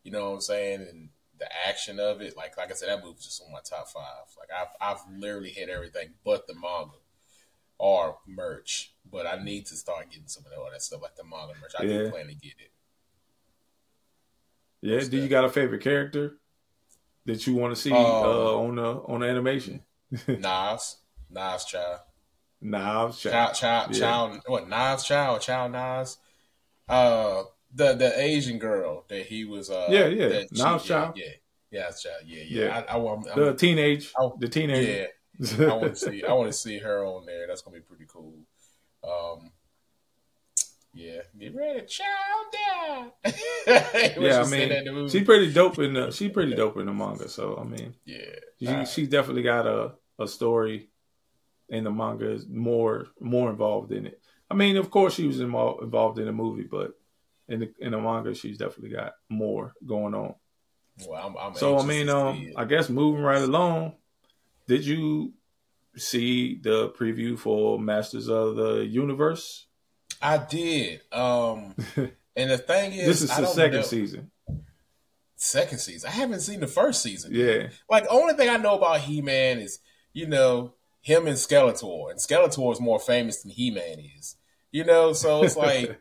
you 0.04 0.12
know 0.12 0.28
what 0.28 0.34
I'm 0.36 0.40
saying, 0.42 0.80
and 0.82 1.08
the 1.38 1.46
action 1.66 1.98
of 1.98 2.20
it. 2.20 2.36
Like 2.36 2.58
like 2.58 2.70
I 2.70 2.74
said, 2.74 2.90
that 2.90 3.02
movie's 3.02 3.24
just 3.24 3.42
on 3.42 3.52
my 3.52 3.60
top 3.64 3.88
five. 3.88 4.26
Like 4.38 4.50
I've 4.54 4.96
I've 4.96 5.02
literally 5.10 5.48
hit 5.48 5.70
everything 5.70 6.10
but 6.24 6.46
the 6.46 6.54
manga 6.54 6.92
or 7.78 8.18
merch, 8.26 8.92
but 9.10 9.26
I 9.26 9.42
need 9.42 9.64
to 9.66 9.76
start 9.76 10.10
getting 10.10 10.28
some 10.28 10.44
of 10.44 10.58
all 10.58 10.68
that 10.70 10.82
stuff 10.82 11.00
like 11.00 11.16
the 11.16 11.24
manga 11.24 11.54
merch. 11.60 11.72
I 11.78 11.84
yeah. 11.84 11.98
do 11.98 12.10
plan 12.10 12.26
to 12.26 12.34
get 12.34 12.54
it. 12.58 12.72
Yeah. 14.82 15.08
Do 15.08 15.16
you 15.16 15.28
got 15.28 15.44
a 15.44 15.48
favorite 15.48 15.82
character 15.82 16.36
that 17.24 17.46
you 17.46 17.54
want 17.54 17.74
to 17.74 17.80
see 17.80 17.92
um, 17.92 18.04
uh, 18.04 18.54
on 18.56 18.76
the 18.76 18.82
on 18.82 19.20
the 19.20 19.26
animation? 19.26 19.82
Nas, 20.28 20.98
Knives 21.30 21.64
Chau. 21.64 22.00
Knives 22.60 23.20
Chau, 23.20 23.52
Child, 23.52 23.94
yeah. 23.94 24.00
Child, 24.00 24.40
what 24.46 24.68
Knives 24.68 25.04
Chau, 25.04 25.38
Child 25.38 25.72
Nas. 25.72 26.18
Uh, 26.88 27.42
the 27.74 27.94
the 27.94 28.20
Asian 28.20 28.58
girl 28.58 29.04
that 29.08 29.26
he 29.26 29.44
was. 29.44 29.70
Uh, 29.70 29.86
yeah, 29.90 30.06
yeah. 30.06 30.44
Knives 30.52 30.84
Chau. 30.84 31.12
Yeah, 31.14 31.24
yeah, 31.70 31.90
yeah. 32.04 32.10
Yeah, 32.26 32.42
yeah. 32.48 32.64
yeah. 32.64 32.84
I, 32.88 32.96
I, 32.96 33.12
I'm, 33.12 33.22
the 33.22 33.54
teenage, 33.54 34.12
I, 34.18 34.28
the 34.38 34.48
teenage. 34.48 35.08
Yeah, 35.40 35.66
I 35.66 35.74
want 35.74 35.94
to 35.94 35.96
see. 35.96 36.24
I 36.24 36.32
want 36.32 36.48
to 36.48 36.52
see 36.52 36.78
her 36.78 37.04
on 37.04 37.26
there. 37.26 37.46
That's 37.46 37.62
gonna 37.62 37.76
be 37.76 37.82
pretty 37.82 38.06
cool. 38.08 38.34
Um, 39.04 39.52
yeah, 40.94 41.20
get 41.38 41.54
ready, 41.54 41.86
child 41.86 42.46
down. 42.52 43.12
yeah, 43.66 44.42
I 44.44 44.48
mean, 44.48 45.08
she's 45.08 45.24
pretty 45.24 45.52
dope 45.52 45.78
in 45.78 45.94
the. 45.94 46.10
She's 46.10 46.32
pretty 46.32 46.54
dope 46.54 46.76
in 46.78 46.86
the 46.86 46.92
manga. 46.92 47.28
So 47.28 47.56
I 47.60 47.64
mean, 47.64 47.94
yeah, 48.04 48.18
she 48.58 48.66
right. 48.66 48.88
she 48.88 49.06
definitely 49.06 49.42
got 49.42 49.66
a 49.66 49.92
a 50.18 50.26
story 50.26 50.88
in 51.68 51.84
the 51.84 51.90
manga 51.90 52.30
is 52.30 52.46
more 52.48 53.06
more 53.20 53.50
involved 53.50 53.92
in 53.92 54.06
it. 54.06 54.20
I 54.50 54.54
mean, 54.54 54.76
of 54.76 54.90
course, 54.90 55.14
she 55.14 55.26
was 55.26 55.40
involved 55.40 55.82
involved 55.82 56.18
in 56.18 56.26
the 56.26 56.32
movie, 56.32 56.66
but 56.70 56.98
in 57.48 57.60
the 57.60 57.72
in 57.80 57.92
the 57.92 58.00
manga, 58.00 58.34
she's 58.34 58.58
definitely 58.58 58.90
got 58.90 59.14
more 59.28 59.74
going 59.86 60.14
on. 60.14 60.34
Well, 61.06 61.26
I'm, 61.26 61.36
I'm 61.36 61.54
so 61.54 61.78
I 61.78 61.84
mean, 61.84 62.08
um, 62.08 62.52
I 62.56 62.64
guess 62.64 62.88
moving 62.88 63.22
right 63.22 63.42
along, 63.42 63.94
did 64.66 64.84
you 64.84 65.32
see 65.96 66.58
the 66.60 66.90
preview 66.90 67.38
for 67.38 67.78
Masters 67.78 68.28
of 68.28 68.56
the 68.56 68.86
Universe? 68.86 69.66
I 70.20 70.38
did. 70.38 71.00
Um, 71.12 71.74
and 72.36 72.50
the 72.50 72.58
thing 72.58 72.92
is, 72.92 73.06
this 73.06 73.22
is 73.22 73.36
the 73.36 73.46
second 73.46 73.80
know. 73.80 73.82
season. 73.82 74.30
Second 75.36 75.78
season. 75.78 76.08
I 76.08 76.12
haven't 76.12 76.40
seen 76.40 76.60
the 76.60 76.66
first 76.66 77.00
season. 77.00 77.30
Yeah. 77.32 77.68
Like 77.88 78.06
only 78.10 78.34
thing 78.34 78.48
I 78.48 78.56
know 78.56 78.76
about 78.76 79.00
He 79.00 79.22
Man 79.22 79.58
is 79.58 79.78
you 80.12 80.26
know 80.26 80.74
him 81.00 81.26
and 81.26 81.36
Skeletor, 81.36 82.10
and 82.10 82.18
Skeletor 82.18 82.72
is 82.72 82.80
more 82.80 82.98
famous 82.98 83.42
than 83.42 83.50
He 83.50 83.70
Man 83.70 83.98
is. 84.18 84.36
You 84.70 84.84
know, 84.84 85.12
so 85.12 85.42
it's 85.42 85.56
like 85.56 85.98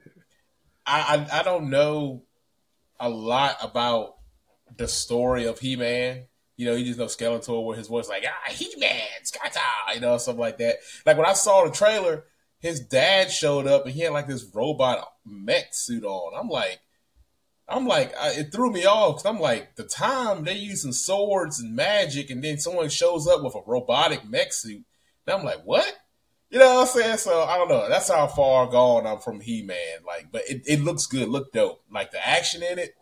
I, 0.86 1.28
I 1.32 1.40
I 1.40 1.44
don't 1.44 1.70
know 1.70 2.24
a 3.00 3.10
lot 3.10 3.58
about 3.62 4.16
the 4.78 4.88
story 4.88 5.46
of 5.46 5.60
He 5.60 5.76
Man. 5.76 6.26
You 6.56 6.66
know, 6.66 6.76
you 6.76 6.86
just 6.86 7.00
know 7.00 7.06
Skeletor 7.06 7.64
where 7.64 7.78
his 7.78 7.88
voice 7.88 8.10
like 8.10 8.26
ah 8.28 8.52
He 8.52 8.74
Man, 8.78 9.02
Skata, 9.24 9.96
you 9.96 10.02
know, 10.02 10.18
something 10.18 10.40
like 10.40 10.58
that. 10.58 10.78
Like 11.06 11.18
when 11.18 11.28
I 11.28 11.34
saw 11.34 11.66
the 11.66 11.72
trailer, 11.72 12.26
his 12.60 12.80
dad 12.80 13.32
showed 13.32 13.68
up 13.68 13.86
and 13.86 13.94
he 13.94 14.02
had 14.02 14.14
like 14.14 14.28
this 14.28 14.46
robot 14.54 15.08
mech 15.26 15.74
suit 15.74 16.04
on. 16.04 16.34
I'm 16.38 16.50
like, 16.50 16.80
I'm 17.70 17.86
like, 17.86 18.16
I, 18.18 18.32
it 18.32 18.52
threw 18.52 18.72
me 18.72 18.86
off 18.86 19.18
because 19.18 19.26
I'm 19.26 19.42
like, 19.42 19.76
the 19.76 19.84
time 19.84 20.44
they 20.44 20.56
using 20.56 20.94
swords 20.94 21.60
and 21.60 21.76
magic, 21.76 22.30
and 22.30 22.44
then 22.44 22.60
someone 22.60 22.90
shows 22.90 23.28
up 23.28 23.44
with 23.44 23.56
a 23.56 23.62
robotic 23.66 24.28
mech 24.28 24.54
suit. 24.54 24.86
And 25.26 25.36
I'm 25.38 25.44
like, 25.44 25.64
what? 25.66 25.94
You 26.50 26.60
know 26.60 26.76
what 26.76 26.82
I'm 26.82 26.88
saying? 26.88 27.18
So 27.18 27.44
I 27.44 27.58
don't 27.58 27.68
know. 27.68 27.90
That's 27.90 28.10
how 28.10 28.26
far 28.28 28.68
gone 28.68 29.06
I'm 29.06 29.20
from 29.20 29.42
He 29.42 29.64
Man. 29.64 30.00
Like, 30.06 30.32
but 30.32 30.44
it, 30.48 30.62
it 30.66 30.80
looks 30.82 31.06
good, 31.06 31.28
look 31.28 31.52
dope. 31.52 31.84
Like 31.92 32.12
the 32.12 32.26
action 32.26 32.64
in 32.64 32.80
it, 32.80 32.96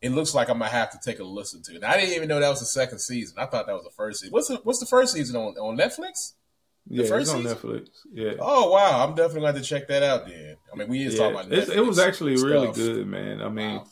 it 0.00 0.10
looks 0.10 0.32
like 0.32 0.48
I'm 0.48 0.60
gonna 0.60 0.70
have 0.70 0.90
to 0.92 0.98
take 1.04 1.18
a 1.18 1.24
listen 1.24 1.62
to 1.64 1.72
it. 1.72 1.76
And 1.76 1.84
I 1.84 1.96
didn't 1.98 2.14
even 2.14 2.28
know 2.28 2.38
that 2.38 2.48
was 2.48 2.60
the 2.60 2.66
second 2.66 3.00
season. 3.00 3.36
I 3.38 3.46
thought 3.46 3.66
that 3.66 3.74
was 3.74 3.82
the 3.82 3.90
first 3.90 4.20
season. 4.20 4.32
What's 4.32 4.46
the 4.46 4.60
What's 4.62 4.78
the 4.78 4.86
first 4.86 5.12
season 5.12 5.34
on 5.34 5.54
on 5.54 5.76
Netflix? 5.76 6.34
The 6.90 7.02
yeah, 7.02 7.08
first 7.08 7.22
it's 7.22 7.30
on 7.30 7.42
season? 7.42 7.56
Netflix. 7.56 7.88
Yeah. 8.12 8.32
Oh 8.40 8.70
wow, 8.70 9.06
I'm 9.06 9.14
definitely 9.14 9.42
going 9.42 9.54
to 9.56 9.62
check 9.62 9.88
that 9.88 10.02
out. 10.02 10.26
Then 10.26 10.56
I 10.72 10.76
mean, 10.76 10.88
we 10.88 11.04
just 11.04 11.18
yeah, 11.18 11.30
talking 11.30 11.40
about 11.40 11.50
Netflix 11.50 11.76
it 11.76 11.80
was 11.80 11.98
actually 11.98 12.36
stuff. 12.36 12.50
really 12.50 12.72
good, 12.72 13.06
man. 13.06 13.42
I 13.42 13.48
mean, 13.48 13.76
wow. 13.76 13.86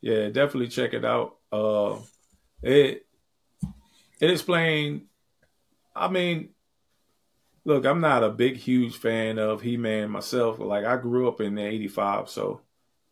yeah, 0.00 0.28
definitely 0.28 0.68
check 0.68 0.94
it 0.94 1.04
out. 1.04 1.36
Uh, 1.50 1.96
it 2.62 3.04
it 4.20 4.30
explained. 4.30 5.02
I 5.94 6.08
mean, 6.08 6.50
look, 7.64 7.84
I'm 7.84 8.00
not 8.00 8.22
a 8.22 8.30
big, 8.30 8.56
huge 8.56 8.96
fan 8.96 9.38
of 9.38 9.60
He 9.60 9.76
Man 9.76 10.10
myself. 10.10 10.60
Like 10.60 10.84
I 10.84 10.96
grew 10.96 11.28
up 11.28 11.40
in 11.40 11.56
the 11.56 11.62
'85, 11.62 12.28
so 12.28 12.60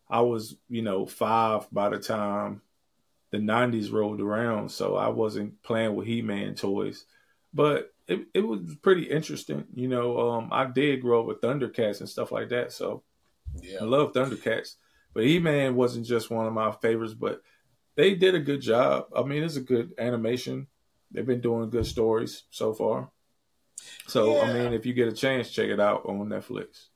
I 0.09 0.21
was, 0.21 0.55
you 0.69 0.81
know, 0.81 1.05
five 1.05 1.67
by 1.73 1.89
the 1.89 1.99
time 1.99 2.61
the 3.31 3.37
'90s 3.37 3.91
rolled 3.91 4.21
around. 4.21 4.71
So 4.71 4.95
I 4.95 5.09
wasn't 5.09 5.61
playing 5.61 5.93
with 5.95 6.07
He 6.07 6.21
Man 6.21 6.55
toys, 6.55 7.03
but 7.53 7.91
it, 8.07 8.27
it 8.33 8.41
was 8.41 8.75
pretty 8.81 9.03
interesting. 9.03 9.65
You 9.73 9.87
know, 9.87 10.31
um, 10.31 10.49
I 10.51 10.65
did 10.65 11.01
grow 11.01 11.21
up 11.21 11.25
with 11.27 11.41
Thundercats 11.41 11.99
and 11.99 12.09
stuff 12.09 12.31
like 12.31 12.49
that, 12.49 12.71
so 12.71 13.03
yeah. 13.61 13.79
I 13.81 13.83
love 13.83 14.13
Thundercats. 14.13 14.75
But 15.13 15.25
He 15.25 15.39
Man 15.39 15.75
wasn't 15.75 16.05
just 16.05 16.29
one 16.29 16.45
of 16.45 16.53
my 16.53 16.71
favorites, 16.71 17.13
but 17.13 17.41
they 17.95 18.15
did 18.15 18.35
a 18.35 18.39
good 18.39 18.61
job. 18.61 19.05
I 19.15 19.23
mean, 19.23 19.43
it's 19.43 19.55
a 19.55 19.61
good 19.61 19.93
animation. 19.97 20.67
They've 21.11 21.25
been 21.25 21.41
doing 21.41 21.69
good 21.69 21.85
stories 21.85 22.43
so 22.49 22.73
far. 22.73 23.09
So 24.07 24.35
yeah. 24.35 24.41
I 24.41 24.53
mean, 24.53 24.73
if 24.73 24.85
you 24.85 24.93
get 24.93 25.07
a 25.07 25.13
chance, 25.13 25.49
check 25.49 25.69
it 25.69 25.79
out 25.79 26.05
on 26.05 26.27
Netflix. 26.27 26.87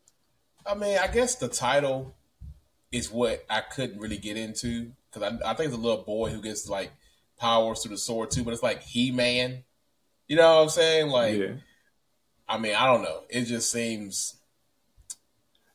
I 0.66 0.76
mean, 0.76 0.98
I 0.98 1.08
guess 1.08 1.36
the 1.36 1.48
title 1.48 2.16
is 2.92 3.12
what 3.12 3.46
I 3.50 3.62
couldn't 3.62 4.00
really 4.00 4.18
get 4.18 4.38
into 4.38 4.92
because 5.12 5.32
I, 5.32 5.52
I, 5.52 5.54
think 5.54 5.68
it's 5.68 5.78
a 5.78 5.80
little 5.80 6.04
boy 6.04 6.30
who 6.30 6.42
gets 6.42 6.68
like 6.68 6.92
powers 7.40 7.82
through 7.82 7.92
the 7.92 7.98
sword 7.98 8.32
too, 8.32 8.44
but 8.44 8.54
it's 8.54 8.64
like 8.64 8.82
He 8.82 9.12
Man. 9.12 9.64
You 10.30 10.36
know 10.36 10.58
what 10.58 10.62
I'm 10.62 10.70
saying? 10.70 11.10
Like, 11.10 11.38
yeah. 11.38 11.54
I 12.48 12.60
mean, 12.60 12.76
I 12.76 12.86
don't 12.86 13.02
know. 13.02 13.24
It 13.30 13.46
just 13.46 13.72
seems. 13.72 14.36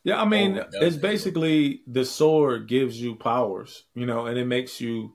Yeah, 0.03 0.21
I 0.21 0.25
mean, 0.25 0.63
it's 0.73 0.95
basically 0.95 1.81
the 1.87 2.05
sword 2.05 2.67
gives 2.67 2.99
you 2.99 3.15
powers, 3.15 3.83
you 3.95 4.05
know, 4.05 4.27
and 4.27 4.37
it 4.37 4.45
makes 4.45 4.79
you 4.79 5.13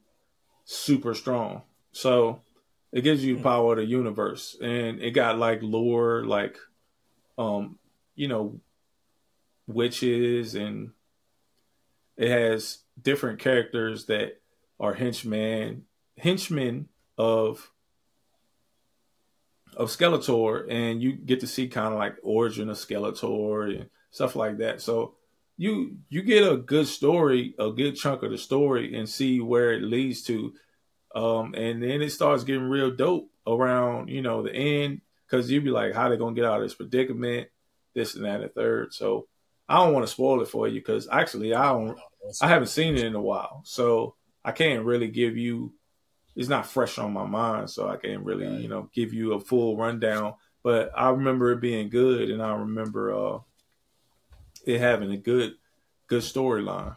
super 0.65 1.15
strong. 1.15 1.63
So 1.93 2.43
it 2.93 3.03
gives 3.03 3.25
you 3.25 3.37
hmm. 3.37 3.43
power 3.43 3.73
of 3.73 3.79
the 3.79 3.85
universe, 3.85 4.57
and 4.61 5.01
it 5.01 5.13
got 5.13 5.39
like 5.39 5.61
lore, 5.63 6.25
like, 6.25 6.59
um, 7.39 7.79
you 8.17 8.29
know, 8.29 8.61
witches, 9.67 10.55
and 10.55 10.91
it 12.17 12.29
has 12.29 12.79
different 13.01 13.39
characters 13.39 14.07
that 14.07 14.41
are 14.79 14.95
henchmen, 14.95 15.85
henchmen 16.19 16.89
of 17.17 17.71
of 19.77 19.89
Skeletor, 19.89 20.67
and 20.71 21.03
you 21.03 21.13
get 21.13 21.41
to 21.41 21.47
see 21.47 21.69
kind 21.69 21.93
of 21.93 21.99
like 21.99 22.17
origin 22.23 22.69
of 22.71 22.77
Skeletor 22.77 23.81
and 23.81 23.91
stuff 24.11 24.37
like 24.37 24.59
that. 24.59 24.81
So 24.81 25.15
you 25.57 25.99
you 26.09 26.23
get 26.23 26.51
a 26.51 26.57
good 26.57 26.87
story, 26.87 27.55
a 27.59 27.71
good 27.71 27.97
chunk 27.97 28.23
of 28.23 28.31
the 28.31 28.39
story, 28.39 28.97
and 28.97 29.09
see 29.09 29.41
where 29.41 29.73
it 29.73 29.83
leads 29.83 30.23
to 30.25 30.55
um, 31.15 31.55
and 31.55 31.83
then 31.83 32.03
it 32.03 32.11
starts 32.11 32.45
getting 32.45 32.69
real 32.69 32.91
dope 32.91 33.31
around, 33.47 34.09
you 34.09 34.23
know, 34.23 34.43
the 34.43 34.55
end 34.55 35.01
because 35.27 35.51
you'd 35.51 35.65
be 35.65 35.71
like, 35.71 35.95
how 35.95 36.09
they 36.09 36.17
gonna 36.17 36.35
get 36.35 36.45
out 36.45 36.59
of 36.59 36.63
this 36.63 36.75
predicament, 36.75 37.49
this 37.95 38.15
and 38.15 38.25
that 38.25 38.41
and 38.41 38.55
third. 38.55 38.95
So 38.95 39.27
I 39.69 39.77
don't 39.79 39.93
want 39.93 40.07
to 40.07 40.13
spoil 40.13 40.41
it 40.41 40.49
for 40.49 40.69
you 40.69 40.81
because 40.81 41.09
actually 41.11 41.55
I 41.55 41.73
don't, 41.73 41.99
I 42.41 42.49
haven't 42.49 42.69
seen 42.69 42.97
it 42.97 43.05
in 43.05 43.15
a 43.15 43.21
while, 43.21 43.63
so 43.65 44.15
I 44.45 44.53
can't 44.53 44.85
really 44.85 45.09
give 45.09 45.37
you. 45.37 45.73
It's 46.41 46.49
not 46.49 46.65
fresh 46.65 46.97
on 46.97 47.13
my 47.13 47.27
mind, 47.27 47.69
so 47.69 47.87
I 47.87 47.99
can't 47.99 48.25
really, 48.25 48.49
you 48.63 48.67
know, 48.67 48.89
give 48.95 49.13
you 49.13 49.35
a 49.35 49.41
full 49.41 49.77
rundown. 49.77 50.33
But 50.63 50.91
I 50.97 51.11
remember 51.11 51.53
it 51.53 51.61
being 51.61 51.91
good, 51.91 52.31
and 52.31 52.43
I 52.43 52.55
remember 52.55 53.15
uh, 53.15 53.39
it 54.65 54.81
having 54.81 55.11
a 55.13 55.19
good, 55.19 55.57
good 56.07 56.23
storyline. 56.23 56.97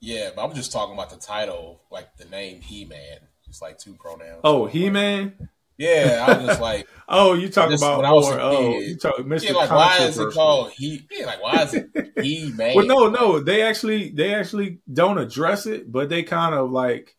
Yeah, 0.00 0.30
but 0.34 0.42
I'm 0.42 0.54
just 0.54 0.72
talking 0.72 0.94
about 0.94 1.10
the 1.10 1.18
title, 1.18 1.82
like 1.90 2.16
the 2.16 2.24
name 2.24 2.62
He 2.62 2.86
Man. 2.86 3.18
Just 3.44 3.60
like 3.60 3.76
two 3.76 3.92
pronouns. 3.92 4.40
Oh, 4.42 4.64
He 4.64 4.88
Man. 4.88 5.50
Yeah, 5.76 6.24
I 6.26 6.38
was 6.38 6.46
just 6.46 6.60
like, 6.62 6.88
oh, 7.10 7.34
you 7.34 7.50
talking 7.50 7.76
about 7.76 8.02
more? 8.02 8.40
Oh, 8.40 8.78
you 8.78 8.96
talk, 8.96 9.16
Mr. 9.18 9.50
Yeah, 9.50 9.52
like 9.52 9.70
why 9.70 9.98
is 9.98 10.16
it 10.16 10.32
called 10.32 10.70
He? 10.72 11.06
Yeah, 11.10 11.26
like 11.26 11.42
why 11.42 11.62
is 11.64 11.74
it 11.74 11.90
He 12.22 12.52
Man? 12.52 12.74
well, 12.74 12.86
no, 12.86 13.10
no, 13.10 13.38
they 13.38 13.60
actually 13.60 14.12
they 14.12 14.32
actually 14.32 14.78
don't 14.90 15.18
address 15.18 15.66
it, 15.66 15.92
but 15.92 16.08
they 16.08 16.22
kind 16.22 16.54
of 16.54 16.70
like 16.70 17.16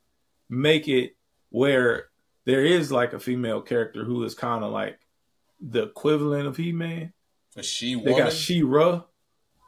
make 0.51 0.87
it 0.87 1.15
where 1.49 2.09
there 2.45 2.63
is 2.63 2.91
like 2.91 3.13
a 3.13 3.19
female 3.19 3.61
character 3.61 4.03
who 4.03 4.23
is 4.23 4.35
kind 4.35 4.63
of 4.63 4.71
like 4.71 4.99
the 5.59 5.83
equivalent 5.83 6.47
of 6.47 6.57
He 6.57 6.71
Man. 6.71 7.13
A 7.55 7.63
she 7.63 7.95
They 7.95 8.15
got 8.15 8.33
She-Ra. 8.33 9.03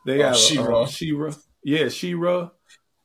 They 0.05 0.15
oh, 0.15 0.29
got 0.29 0.35
She-Ra. 0.35 0.83
Uh, 0.83 0.87
She-Ra. 0.87 1.33
Yeah, 1.63 1.89
She-Ra. 1.89 2.49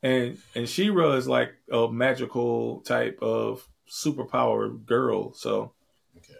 And 0.03 0.39
and 0.55 0.69
She-Ra 0.69 1.13
is 1.13 1.29
like 1.29 1.53
a 1.73 1.89
magical 1.91 2.81
type 2.81 3.19
of 3.23 3.67
superpower 3.89 4.85
girl. 4.85 5.33
So 5.35 5.73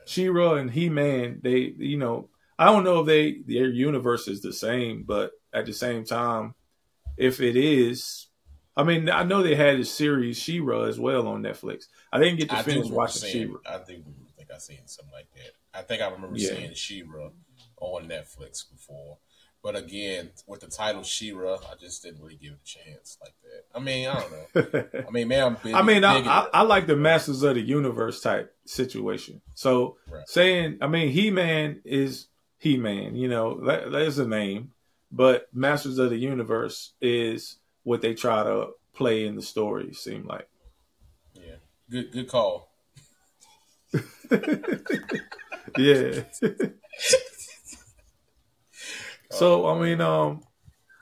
She-Ra 0.07 0.55
and 0.55 0.71
He 0.71 0.89
Man, 0.89 1.41
they 1.43 1.75
you 1.77 1.97
know, 1.97 2.29
I 2.59 2.67
don't 2.67 2.85
know 2.85 3.01
if 3.01 3.07
they 3.07 3.43
their 3.47 3.69
universe 3.69 4.29
is 4.29 4.43
the 4.43 4.53
same, 4.53 5.05
but 5.07 5.33
at 5.53 5.67
the 5.67 5.73
same 5.73 6.05
time, 6.05 6.55
if 7.17 7.41
it 7.41 7.57
is, 7.57 8.28
I 8.79 8.85
mean, 8.85 9.11
I 9.11 9.25
know 9.25 9.43
they 9.43 9.57
had 9.57 9.81
a 9.81 9.85
series 9.85 10.39
She-Ra 10.39 10.85
as 10.85 11.01
well 11.01 11.27
on 11.27 11.43
Netflix. 11.43 11.87
I 12.13 12.21
didn't 12.21 12.39
get 12.39 12.51
to 12.51 12.59
I 12.59 12.63
finish 12.63 12.87
watching 12.89 13.29
She-Ra. 13.29 13.59
I 13.69 13.79
think 13.79 14.05
I 14.07 14.37
think 14.37 14.51
I 14.55 14.59
seen 14.59 14.79
something 14.87 15.13
like 15.13 15.27
that. 15.35 15.79
I 15.79 15.83
think 15.83 16.01
I 16.01 16.09
remember 16.09 16.39
yeah. 16.39 16.51
seeing 16.51 16.75
She-Ra 16.75 17.31
on 17.81 18.09
Netflix 18.09 18.71
before. 18.71 19.19
But 19.65 19.75
again, 19.75 20.31
with 20.47 20.61
the 20.61 20.69
title 20.69 21.03
She-Ra, 21.03 21.55
I 21.55 21.75
just 21.81 22.05
didn't 22.05 22.23
really 22.23 22.37
give 22.37 22.53
it 22.53 22.61
a 22.63 22.65
chance 22.65 23.19
like 23.21 23.35
that. 23.43 23.65
I 23.75 23.81
mean, 23.83 24.09
I 24.09 24.21
don't 24.21 24.33
know. 24.33 25.03
I 25.09 25.11
mean, 25.11 25.27
man, 25.27 25.45
I'm 25.45 25.57
big. 25.61 25.75
I 25.75 25.83
mean, 25.83 26.05
I, 26.05 26.21
I, 26.21 26.49
I, 26.55 26.63
like 26.63 26.87
the 26.87 26.95
Masters 26.95 27.43
of 27.43 27.57
the 27.57 27.61
Universe 27.61 28.21
type 28.21 28.55
situation. 28.65 29.41
So 29.55 29.97
right. 30.09 30.29
saying, 30.29 30.79
I 30.81 30.87
mean, 30.87 31.09
He 31.09 31.33
Man 31.33 31.81
is 31.85 32.29
He 32.59 32.77
Man. 32.77 33.17
You 33.17 33.27
know, 33.27 33.65
that, 33.67 33.91
there's 33.91 34.21
a 34.21 34.29
name, 34.29 34.71
but 35.11 35.49
Masters 35.53 35.99
of 35.99 36.11
the 36.11 36.17
Universe 36.17 36.93
is 37.01 37.57
what 37.83 38.03
they 38.03 38.15
try 38.15 38.43
to 38.43 38.71
play 38.95 39.27
in 39.27 39.37
the 39.37 39.43
story. 39.43 39.93
Seem 39.93 40.27
like. 40.27 40.49
Yeah, 41.35 41.57
good 41.91 42.13
good 42.13 42.29
call. 42.29 42.71
yeah. 45.79 46.25
so 49.31 49.67
I 49.67 49.81
mean, 49.81 50.01
um, 50.01 50.43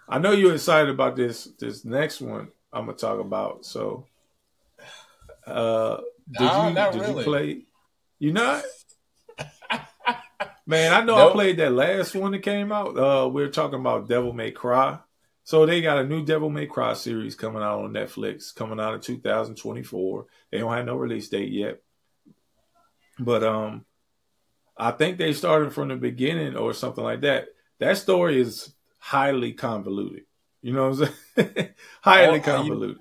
I 0.09 0.19
know 0.19 0.33
you're 0.33 0.55
excited 0.55 0.91
about 0.91 1.17
this 1.17 1.45
this 1.59 1.85
next 1.85 2.21
one 2.21 2.49
I'm 2.73 2.87
gonna 2.87 2.97
talk 2.97 3.21
about. 3.21 3.65
So, 3.65 4.07
uh, 5.47 5.99
did 6.31 6.41
no, 6.41 6.69
you 6.69 6.75
did 6.75 7.01
really. 7.01 7.19
you 7.19 7.25
play? 7.25 7.63
You 8.19 8.33
not? 8.33 8.65
Man, 10.67 10.93
I 10.93 11.01
know 11.05 11.17
nope. 11.17 11.31
I 11.31 11.33
played 11.33 11.57
that 11.59 11.73
last 11.73 12.15
one 12.15 12.33
that 12.33 12.41
came 12.41 12.73
out. 12.73 12.99
Uh, 12.99 13.29
we 13.29 13.43
are 13.43 13.51
talking 13.51 13.79
about 13.79 14.09
Devil 14.09 14.33
May 14.33 14.51
Cry. 14.51 14.99
So 15.47 15.65
they 15.65 15.81
got 15.81 15.99
a 15.99 16.05
new 16.05 16.25
Devil 16.25 16.51
May 16.51 16.67
Cry 16.67 16.95
series 16.95 17.37
coming 17.37 17.63
out 17.63 17.85
on 17.85 17.93
Netflix, 17.93 18.53
coming 18.53 18.81
out 18.81 18.95
in 18.95 19.01
2024. 19.01 20.27
They 20.51 20.59
don't 20.59 20.73
have 20.73 20.85
no 20.85 20.97
release 20.97 21.29
date 21.29 21.53
yet, 21.53 21.81
but 23.21 23.45
um, 23.45 23.85
I 24.77 24.91
think 24.91 25.19
they 25.19 25.33
started 25.33 25.73
from 25.73 25.87
the 25.87 25.95
beginning 25.95 26.57
or 26.57 26.73
something 26.73 27.05
like 27.05 27.21
that. 27.21 27.47
That 27.79 27.97
story 27.97 28.41
is 28.41 28.75
highly 28.99 29.53
convoluted. 29.53 30.25
You 30.63 30.73
know 30.73 30.91
what 30.91 31.09
I'm 31.09 31.15
saying? 31.37 31.69
highly 32.01 32.41
oh, 32.41 32.43
convoluted. 32.43 32.97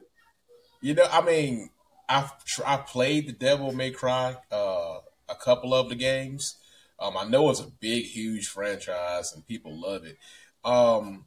You, 0.81 0.89
you, 0.89 0.93
know, 0.93 1.07
I 1.11 1.25
mean, 1.25 1.71
I've 2.07 2.31
I 2.63 2.77
played 2.77 3.27
the 3.27 3.33
Devil 3.33 3.71
May 3.71 3.89
Cry 3.89 4.37
uh, 4.51 4.99
a 5.27 5.35
couple 5.43 5.73
of 5.73 5.89
the 5.89 5.95
games. 5.95 6.57
Um, 6.99 7.17
I 7.17 7.25
know 7.25 7.49
it's 7.49 7.59
a 7.59 7.71
big, 7.79 8.05
huge 8.05 8.49
franchise 8.49 9.33
and 9.33 9.47
people 9.47 9.81
love 9.81 10.05
it. 10.05 10.19
Um, 10.63 11.25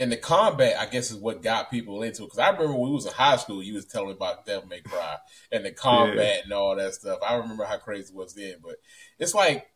and 0.00 0.12
the 0.12 0.16
combat, 0.16 0.76
I 0.78 0.86
guess, 0.86 1.10
is 1.10 1.16
what 1.16 1.42
got 1.42 1.70
people 1.70 2.02
into 2.02 2.22
it. 2.22 2.26
Because 2.26 2.38
I 2.38 2.50
remember 2.50 2.72
when 2.72 2.88
we 2.88 2.94
was 2.94 3.06
in 3.06 3.12
high 3.12 3.36
school, 3.36 3.62
you 3.62 3.74
was 3.74 3.84
telling 3.84 4.08
me 4.08 4.14
about 4.14 4.46
Devil 4.46 4.68
May 4.68 4.80
Cry 4.80 5.16
and 5.50 5.64
the 5.64 5.72
combat 5.72 6.16
yeah. 6.16 6.40
and 6.44 6.52
all 6.52 6.76
that 6.76 6.94
stuff. 6.94 7.18
I 7.26 7.34
remember 7.34 7.64
how 7.64 7.78
crazy 7.78 8.12
it 8.12 8.16
was 8.16 8.34
then. 8.34 8.56
But 8.62 8.76
it's 9.18 9.34
like, 9.34 9.66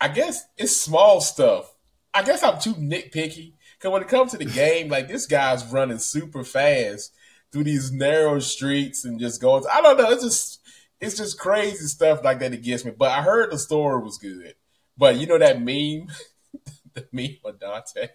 I 0.00 0.08
guess 0.08 0.44
it's 0.56 0.76
small 0.76 1.20
stuff. 1.20 1.72
I 2.14 2.22
guess 2.22 2.44
I'm 2.44 2.60
too 2.60 2.74
nitpicky. 2.74 3.54
Because 3.76 3.90
when 3.92 4.02
it 4.02 4.08
comes 4.08 4.30
to 4.32 4.38
the 4.38 4.44
game, 4.44 4.88
like 4.88 5.08
this 5.08 5.26
guy's 5.26 5.66
running 5.66 5.98
super 5.98 6.44
fast 6.44 7.12
through 7.50 7.64
these 7.64 7.90
narrow 7.90 8.38
streets 8.38 9.04
and 9.04 9.18
just 9.18 9.40
going. 9.40 9.64
I 9.72 9.80
don't 9.80 9.98
know. 9.98 10.10
It's 10.10 10.22
just 10.22 10.60
it's 11.00 11.16
just 11.16 11.40
crazy 11.40 11.86
stuff 11.86 12.22
like 12.22 12.38
that. 12.38 12.54
It 12.54 12.62
gets 12.62 12.84
me. 12.84 12.92
But 12.96 13.10
I 13.10 13.22
heard 13.22 13.50
the 13.50 13.58
story 13.58 14.00
was 14.00 14.18
good. 14.18 14.54
But 14.96 15.16
you 15.16 15.26
know 15.26 15.38
that 15.38 15.58
meme, 15.58 16.08
the 16.94 17.06
meme 17.12 17.38
of 17.44 17.58
Dante 17.58 18.08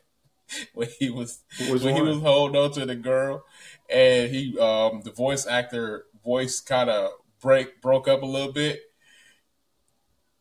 when 0.74 0.90
he 1.00 1.10
was 1.10 1.44
when 1.60 1.82
one? 1.82 1.96
he 1.96 2.02
was 2.02 2.20
holding 2.20 2.62
on 2.62 2.72
to 2.72 2.86
the 2.86 2.96
girl, 2.96 3.46
and 3.90 4.32
he 4.32 4.58
um 4.60 5.02
the 5.04 5.12
voice 5.12 5.48
actor 5.48 6.06
voice 6.24 6.60
kind 6.60 6.90
of 6.90 7.12
break 7.42 7.82
broke 7.82 8.08
up 8.08 8.22
a 8.22 8.26
little 8.26 8.54
bit. 8.54 8.82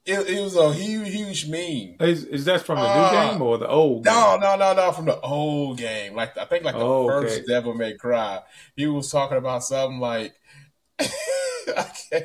It, 0.06 0.28
it, 0.28 0.40
was 0.40 0.56
a 0.56 0.72
huge, 0.72 1.08
huge 1.08 1.46
meme. 1.46 1.96
Is, 2.00 2.24
is 2.24 2.46
that 2.46 2.62
from 2.62 2.78
the 2.78 2.84
uh, 2.84 3.12
new 3.12 3.30
game 3.30 3.42
or 3.42 3.58
the 3.58 3.68
old? 3.68 4.02
Game? 4.02 4.14
No, 4.14 4.38
no, 4.40 4.56
no, 4.56 4.72
no, 4.72 4.92
from 4.92 5.04
the 5.04 5.20
old 5.20 5.76
game. 5.76 6.14
Like 6.14 6.36
I 6.38 6.46
think, 6.46 6.64
like 6.64 6.74
the 6.74 6.80
oh, 6.80 7.06
first 7.06 7.38
okay. 7.38 7.46
Devil 7.46 7.74
May 7.74 7.94
Cry. 7.94 8.40
He 8.74 8.86
was 8.86 9.10
talking 9.10 9.36
about 9.36 9.62
something 9.62 10.00
like 10.00 10.34
I 11.00 11.90
can't, 12.10 12.24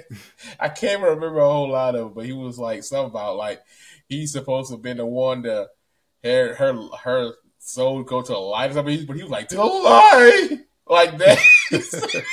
I 0.59 0.69
can't 0.69 1.03
remember 1.03 1.39
a 1.39 1.49
whole 1.49 1.69
lot 1.69 1.95
of, 1.95 2.07
it, 2.07 2.15
but 2.15 2.25
he 2.25 2.33
was 2.33 2.57
like 2.57 2.83
something 2.83 3.11
about 3.11 3.35
like 3.35 3.61
he's 4.07 4.31
supposed 4.31 4.69
to 4.69 4.75
have 4.75 4.81
been 4.81 4.97
the 4.97 5.05
one 5.05 5.43
to 5.43 5.67
her 6.23 6.55
her 6.55 6.87
her 7.03 7.33
soul 7.65 8.03
go 8.03 8.21
to 8.21 8.31
the 8.31 8.37
light 8.37 8.71
or 8.71 8.73
something, 8.73 9.05
but 9.05 9.15
he 9.15 9.23
was 9.23 9.31
like, 9.31 9.49
to 9.49 9.55
the 9.55 9.63
light! 9.63 10.59
Like 10.87 11.17
that. 11.17 11.39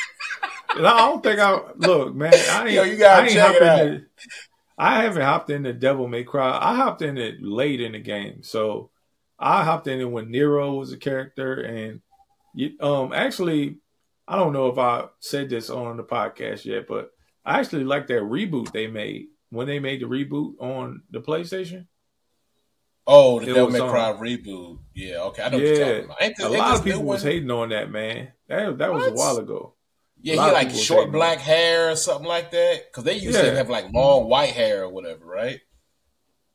I 0.75 0.99
don't 0.99 1.23
think 1.23 1.39
I 1.39 1.61
look, 1.77 2.15
man. 2.15 2.33
I 2.35 2.65
ain't, 2.65 2.73
Yo, 2.73 2.83
you 2.83 2.97
gotta 2.97 3.23
I 3.23 3.29
check 3.29 3.57
it 3.57 3.63
out. 3.63 4.01
I 4.79 5.03
haven't 5.03 5.23
hopped 5.23 5.51
in 5.51 5.63
the 5.63 5.73
Devil 5.73 6.09
May 6.09 6.25
Cry. 6.25 6.59
I 6.61 6.75
hopped 6.75 7.03
in 7.03 7.19
it 7.19 7.43
late 7.43 7.81
in 7.81 7.93
the 7.93 7.99
game, 7.99 8.43
so 8.43 8.91
I 9.39 9.65
hopped 9.65 9.87
in 9.87 10.01
it 10.01 10.11
when 10.11 10.31
Nero 10.31 10.75
was 10.75 10.93
a 10.93 10.97
character, 10.97 11.61
and 11.61 12.01
you, 12.55 12.73
um, 12.81 13.13
actually, 13.13 13.79
I 14.27 14.37
don't 14.37 14.53
know 14.53 14.69
if 14.69 14.79
I 14.79 15.07
said 15.21 15.51
this 15.51 15.71
on 15.71 15.97
the 15.97 16.05
podcast 16.05 16.65
yet, 16.65 16.87
but 16.87 17.11
I 17.45 17.59
actually 17.59 17.85
like 17.85 18.07
that 18.09 18.23
reboot 18.23 18.73
they 18.73 18.87
made 18.87 19.29
when 19.51 19.67
they 19.67 19.79
made 19.79 20.01
the 20.01 20.07
reboot 20.07 20.55
on 20.61 21.03
the 21.11 21.21
PlayStation. 21.21 21.87
Oh, 23.07 23.41
the 23.41 23.47
Devil 23.47 23.71
May 23.71 23.81
Cry 23.81 24.13
reboot. 24.13 24.79
Yeah, 24.95 25.23
okay. 25.23 25.43
I 25.43 25.49
know 25.49 25.59
yeah. 25.59 26.03
Ain't 26.21 26.39
a 26.39 26.49
lot 26.49 26.79
of 26.79 26.85
people 26.85 27.03
was 27.03 27.23
hating 27.23 27.51
on 27.51 27.71
that, 27.71 27.91
man. 27.91 28.33
That 28.49 28.79
that 28.79 28.93
was 28.93 29.07
a 29.07 29.13
while 29.13 29.39
ago. 29.39 29.75
Yeah, 30.21 30.35
he 30.35 30.53
like 30.53 30.71
short 30.71 31.11
black 31.11 31.39
on. 31.39 31.45
hair 31.45 31.91
or 31.91 31.97
something 31.97 32.29
like 32.29 32.53
that. 32.53 32.85
Because 32.87 33.03
they 33.05 33.15
used 33.15 33.37
yeah. 33.37 33.51
to 33.51 33.57
have 33.57 33.69
like 33.69 33.93
long 33.93 34.29
white 34.29 34.51
hair 34.51 34.85
or 34.85 34.89
whatever, 34.89 35.25
right? 35.25 35.61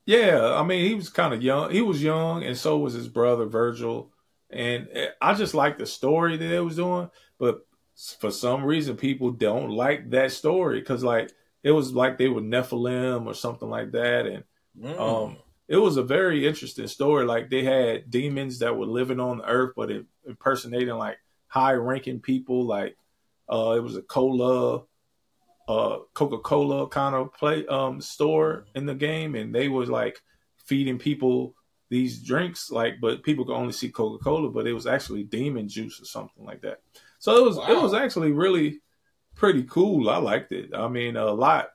Yeah, 0.05 0.53
I 0.53 0.63
mean 0.63 0.85
he 0.85 0.93
was 0.93 1.09
kind 1.09 1.33
of 1.33 1.43
young. 1.43 1.71
He 1.71 1.81
was 1.81 2.01
young, 2.01 2.43
and 2.43 2.57
so 2.57 2.77
was 2.77 2.93
his 2.93 3.09
brother 3.09 3.45
Virgil. 3.45 4.13
And 4.49 4.87
eh, 4.93 5.07
I 5.21 5.33
just 5.33 5.53
like 5.53 5.77
the 5.77 5.85
story 5.85 6.37
that 6.37 6.47
they 6.47 6.61
was 6.61 6.77
doing, 6.77 7.09
but 7.37 7.67
for 8.19 8.31
some 8.31 8.63
reason 8.63 8.95
people 8.95 9.31
don't 9.31 9.71
like 9.71 10.11
that 10.11 10.31
story 10.31 10.79
because 10.79 11.03
like 11.03 11.31
it 11.61 11.71
was 11.71 11.91
like 11.91 12.17
they 12.17 12.29
were 12.29 12.39
Nephilim 12.39 13.25
or 13.25 13.33
something 13.33 13.69
like 13.69 13.91
that, 13.91 14.25
and 14.27 14.43
mm. 14.79 14.97
um 14.97 15.37
it 15.67 15.77
was 15.77 15.97
a 15.97 16.03
very 16.03 16.47
interesting 16.47 16.87
story. 16.87 17.25
Like 17.25 17.49
they 17.49 17.63
had 17.63 18.09
demons 18.09 18.59
that 18.59 18.75
were 18.75 18.85
living 18.85 19.19
on 19.19 19.39
the 19.39 19.45
earth, 19.45 19.73
but 19.75 19.91
impersonating 20.25 20.95
like 20.95 21.17
high 21.47 21.73
ranking 21.73 22.19
people. 22.19 22.65
Like 22.65 22.95
uh, 23.51 23.75
it 23.77 23.83
was 23.83 23.97
a 23.97 24.01
cola, 24.01 24.83
uh, 25.67 25.97
Coca 26.13 26.37
Cola 26.39 26.87
kind 26.87 27.15
of 27.15 27.33
play 27.33 27.65
um, 27.67 27.99
store 27.99 28.65
in 28.75 28.85
the 28.85 28.95
game, 28.95 29.35
and 29.35 29.53
they 29.53 29.67
was 29.67 29.89
like 29.89 30.19
feeding 30.65 30.97
people 30.97 31.53
these 31.89 32.23
drinks. 32.23 32.71
Like, 32.71 32.95
but 33.01 33.23
people 33.23 33.45
could 33.45 33.55
only 33.55 33.73
see 33.73 33.89
Coca 33.89 34.23
Cola, 34.23 34.49
but 34.49 34.67
it 34.67 34.73
was 34.73 34.87
actually 34.87 35.23
demon 35.23 35.67
juice 35.67 36.01
or 36.01 36.05
something 36.05 36.45
like 36.45 36.61
that. 36.61 36.81
So 37.19 37.35
it 37.37 37.43
was 37.43 37.57
wow. 37.57 37.71
it 37.71 37.81
was 37.81 37.93
actually 37.93 38.31
really 38.31 38.79
pretty 39.35 39.63
cool. 39.63 40.09
I 40.09 40.17
liked 40.17 40.53
it. 40.53 40.71
I 40.73 40.87
mean, 40.87 41.17
a 41.17 41.31
lot. 41.31 41.69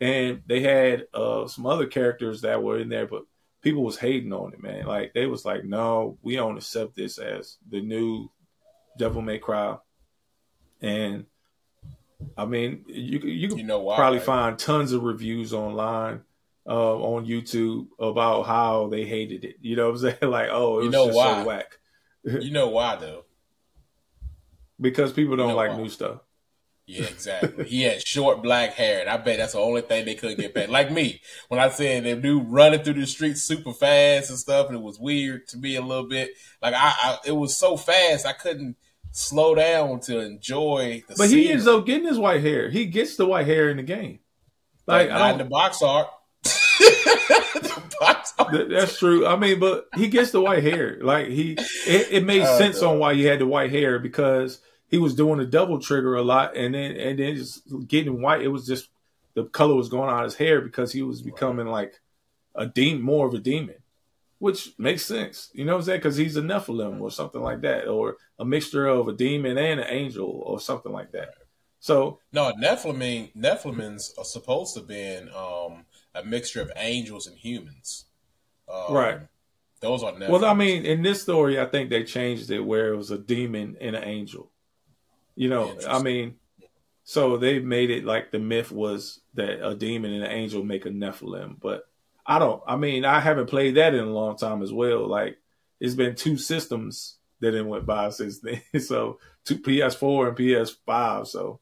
And 0.00 0.42
they 0.46 0.60
had 0.60 1.06
uh, 1.14 1.46
some 1.46 1.66
other 1.66 1.86
characters 1.86 2.40
that 2.40 2.62
were 2.62 2.78
in 2.78 2.88
there, 2.88 3.06
but 3.06 3.22
people 3.64 3.82
was 3.82 3.96
hating 3.96 4.32
on 4.32 4.52
it, 4.52 4.62
man. 4.62 4.86
Like 4.86 5.14
they 5.14 5.26
was 5.26 5.44
like, 5.44 5.64
no, 5.64 6.18
we 6.22 6.36
don't 6.36 6.58
accept 6.58 6.94
this 6.94 7.18
as 7.18 7.56
the 7.68 7.80
new 7.80 8.30
Devil 8.98 9.22
May 9.22 9.38
Cry. 9.38 9.78
And 10.82 11.24
I 12.36 12.44
mean, 12.44 12.84
you 12.86 13.18
you 13.20 13.48
can 13.48 13.58
you 13.58 13.64
know 13.64 13.80
why, 13.80 13.96
probably 13.96 14.18
right? 14.18 14.26
find 14.26 14.58
tons 14.58 14.92
of 14.92 15.02
reviews 15.02 15.52
online 15.54 16.20
uh, 16.68 16.96
on 16.96 17.26
YouTube 17.26 17.88
about 17.98 18.42
how 18.42 18.88
they 18.88 19.04
hated 19.04 19.44
it. 19.44 19.56
You 19.62 19.76
know 19.76 19.90
what 19.90 20.02
I'm 20.04 20.10
saying? 20.20 20.30
Like, 20.30 20.50
oh, 20.52 20.78
it 20.78 20.82
you 20.82 20.88
was 20.88 20.92
know 20.92 21.06
just 21.06 21.16
why. 21.16 21.42
so 21.42 21.46
whack. 21.48 21.78
you 22.24 22.50
know 22.50 22.68
why 22.68 22.96
though? 22.96 23.24
because 24.80 25.12
people 25.12 25.36
don't 25.36 25.48
you 25.48 25.52
know 25.54 25.56
like 25.56 25.76
new 25.76 25.88
stuff. 25.88 26.20
Yeah, 26.86 27.04
exactly. 27.04 27.64
he 27.64 27.82
had 27.82 28.06
short 28.06 28.42
black 28.42 28.74
hair, 28.74 29.00
and 29.00 29.08
I 29.08 29.16
bet 29.16 29.38
that's 29.38 29.54
the 29.54 29.58
only 29.58 29.80
thing 29.80 30.04
they 30.04 30.14
couldn't 30.14 30.38
get 30.38 30.52
back. 30.52 30.68
Like 30.68 30.90
me, 30.90 31.20
when 31.48 31.58
I 31.58 31.70
said 31.70 32.04
they 32.04 32.14
do 32.14 32.40
running 32.40 32.82
through 32.82 32.94
the 32.94 33.06
streets 33.06 33.42
super 33.42 33.72
fast 33.72 34.30
and 34.30 34.38
stuff, 34.38 34.68
and 34.68 34.76
it 34.76 34.82
was 34.82 34.98
weird 34.98 35.48
to 35.48 35.56
me 35.56 35.76
a 35.76 35.82
little 35.82 36.08
bit. 36.08 36.30
Like 36.60 36.74
I, 36.74 36.92
I 37.02 37.18
it 37.26 37.32
was 37.32 37.56
so 37.56 37.78
fast 37.78 38.26
I 38.26 38.34
couldn't 38.34 38.76
slow 39.12 39.54
down 39.54 40.00
to 40.00 40.20
enjoy. 40.20 41.02
but 41.16 41.30
he 41.30 41.50
ends 41.50 41.66
up 41.66 41.86
getting 41.86 42.06
his 42.06 42.18
white 42.18 42.42
hair. 42.42 42.68
He 42.68 42.86
gets 42.86 43.16
the 43.16 43.26
white 43.26 43.46
hair 43.46 43.70
in 43.70 43.78
the 43.78 43.82
game. 43.82 44.18
Like 44.86 45.08
not 45.08 45.32
in 45.32 45.38
the 45.38 45.44
box 45.44 45.82
art. 45.82 46.08
That's 48.00 48.98
true. 48.98 49.26
I 49.26 49.36
mean, 49.36 49.58
but 49.58 49.88
he 49.96 50.08
gets 50.08 50.32
the 50.32 50.40
white 50.40 50.62
hair. 50.62 50.98
Like 51.00 51.28
he, 51.28 51.52
it, 51.86 52.08
it 52.10 52.24
made 52.24 52.42
oh, 52.42 52.58
sense 52.58 52.82
on 52.82 52.98
why 52.98 53.14
he 53.14 53.24
had 53.24 53.38
the 53.38 53.46
white 53.46 53.70
hair 53.70 53.98
because 53.98 54.60
he 54.94 54.98
was 54.98 55.16
doing 55.16 55.40
the 55.40 55.44
Devil 55.44 55.80
Trigger 55.80 56.14
a 56.14 56.22
lot, 56.22 56.56
and 56.56 56.72
then 56.72 56.92
and 56.92 57.18
then 57.18 57.34
just 57.34 57.64
getting 57.88 58.22
white. 58.22 58.42
It 58.42 58.48
was 58.48 58.64
just 58.64 58.90
the 59.34 59.42
color 59.46 59.74
was 59.74 59.88
going 59.88 60.08
on 60.08 60.22
his 60.22 60.36
hair 60.36 60.60
because 60.60 60.92
he 60.92 61.02
was 61.02 61.20
becoming 61.20 61.66
like 61.66 62.00
a 62.54 62.66
demon, 62.66 63.02
more 63.02 63.26
of 63.26 63.34
a 63.34 63.40
demon, 63.40 63.74
which 64.38 64.72
makes 64.78 65.04
sense. 65.04 65.50
You 65.52 65.64
know 65.64 65.72
what 65.72 65.78
I'm 65.78 65.84
saying? 65.86 65.98
Because 65.98 66.16
he's 66.16 66.36
a 66.36 66.42
Nephilim 66.42 67.00
or 67.00 67.10
something 67.10 67.40
like 67.40 67.62
that, 67.62 67.88
or 67.88 68.18
a 68.38 68.44
mixture 68.44 68.86
of 68.86 69.08
a 69.08 69.12
demon 69.12 69.58
and 69.58 69.80
an 69.80 69.86
angel 69.88 70.28
or 70.46 70.60
something 70.60 70.92
like 70.92 71.10
that. 71.10 71.30
So 71.80 72.20
no, 72.32 72.52
Nephilim 72.52 73.34
Nephilim's 73.34 74.14
are 74.16 74.24
supposed 74.24 74.74
to 74.74 74.80
be 74.80 75.16
um, 75.34 75.86
a 76.14 76.22
mixture 76.24 76.62
of 76.62 76.70
angels 76.76 77.26
and 77.26 77.36
humans. 77.36 78.04
Um, 78.72 78.94
right. 78.94 79.18
Those 79.80 80.04
are 80.04 80.12
Nephilim. 80.12 80.28
Well, 80.28 80.44
I 80.44 80.54
mean, 80.54 80.84
in 80.84 81.02
this 81.02 81.20
story, 81.20 81.58
I 81.58 81.64
think 81.64 81.90
they 81.90 82.04
changed 82.04 82.52
it 82.52 82.60
where 82.60 82.92
it 82.92 82.96
was 82.96 83.10
a 83.10 83.18
demon 83.18 83.76
and 83.80 83.96
an 83.96 84.04
angel. 84.04 84.52
You 85.36 85.48
know, 85.48 85.76
I 85.88 86.00
mean, 86.00 86.36
so 87.04 87.36
they 87.36 87.58
made 87.58 87.90
it 87.90 88.04
like 88.04 88.30
the 88.30 88.38
myth 88.38 88.72
was 88.72 89.20
that 89.34 89.66
a 89.66 89.74
demon 89.74 90.12
and 90.12 90.24
an 90.24 90.30
angel 90.30 90.64
make 90.64 90.86
a 90.86 90.90
Nephilim, 90.90 91.60
but 91.60 91.88
I 92.26 92.38
don't. 92.38 92.62
I 92.66 92.76
mean, 92.76 93.04
I 93.04 93.20
haven't 93.20 93.50
played 93.50 93.74
that 93.74 93.94
in 93.94 94.00
a 94.04 94.12
long 94.12 94.36
time 94.36 94.62
as 94.62 94.72
well. 94.72 95.06
Like 95.06 95.36
it's 95.80 95.94
been 95.94 96.14
two 96.14 96.38
systems 96.38 97.16
that 97.40 97.54
it 97.54 97.66
went 97.66 97.84
by 97.84 98.10
since 98.10 98.40
then. 98.40 98.62
so 98.80 99.18
two 99.44 99.58
PS4 99.58 100.28
and 100.28 100.36
PS5. 100.36 101.26
So 101.26 101.60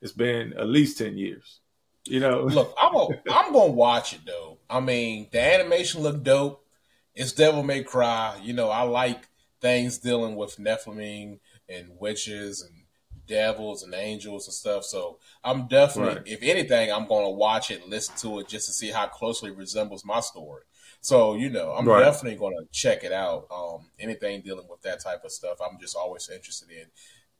it's 0.00 0.12
been 0.12 0.54
at 0.54 0.68
least 0.68 0.98
ten 0.98 1.16
years. 1.16 1.60
You 2.04 2.20
know. 2.20 2.42
Look, 2.42 2.74
I'm 2.80 2.94
a, 2.94 3.08
I'm 3.30 3.52
gonna 3.52 3.72
watch 3.72 4.14
it 4.14 4.20
though. 4.26 4.58
I 4.68 4.80
mean, 4.80 5.28
the 5.30 5.40
animation 5.40 6.02
looked 6.02 6.24
dope. 6.24 6.64
It's 7.14 7.32
Devil 7.32 7.62
May 7.62 7.84
Cry. 7.84 8.40
You 8.42 8.54
know, 8.54 8.70
I 8.70 8.82
like 8.82 9.28
things 9.60 9.98
dealing 9.98 10.34
with 10.34 10.56
Nephilim 10.56 11.38
and 11.68 11.90
witches 12.00 12.62
and 12.62 12.81
devils 13.26 13.82
and 13.82 13.94
angels 13.94 14.46
and 14.46 14.54
stuff. 14.54 14.84
So 14.84 15.18
I'm 15.44 15.68
definitely, 15.68 16.16
right. 16.16 16.26
if 16.26 16.42
anything, 16.42 16.92
I'm 16.92 17.06
going 17.06 17.24
to 17.24 17.30
watch 17.30 17.70
it 17.70 17.88
listen 17.88 18.16
to 18.18 18.40
it 18.40 18.48
just 18.48 18.66
to 18.66 18.72
see 18.72 18.90
how 18.90 19.06
closely 19.06 19.50
it 19.50 19.56
resembles 19.56 20.04
my 20.04 20.20
story. 20.20 20.62
So 21.00 21.34
you 21.34 21.50
know, 21.50 21.72
I'm 21.72 21.86
right. 21.86 22.00
definitely 22.00 22.38
going 22.38 22.56
to 22.56 22.64
check 22.70 23.02
it 23.02 23.12
out. 23.12 23.46
Um, 23.50 23.86
anything 23.98 24.40
dealing 24.40 24.68
with 24.70 24.82
that 24.82 25.00
type 25.00 25.24
of 25.24 25.32
stuff, 25.32 25.58
I'm 25.60 25.78
just 25.80 25.96
always 25.96 26.30
interested 26.30 26.70
in. 26.70 26.86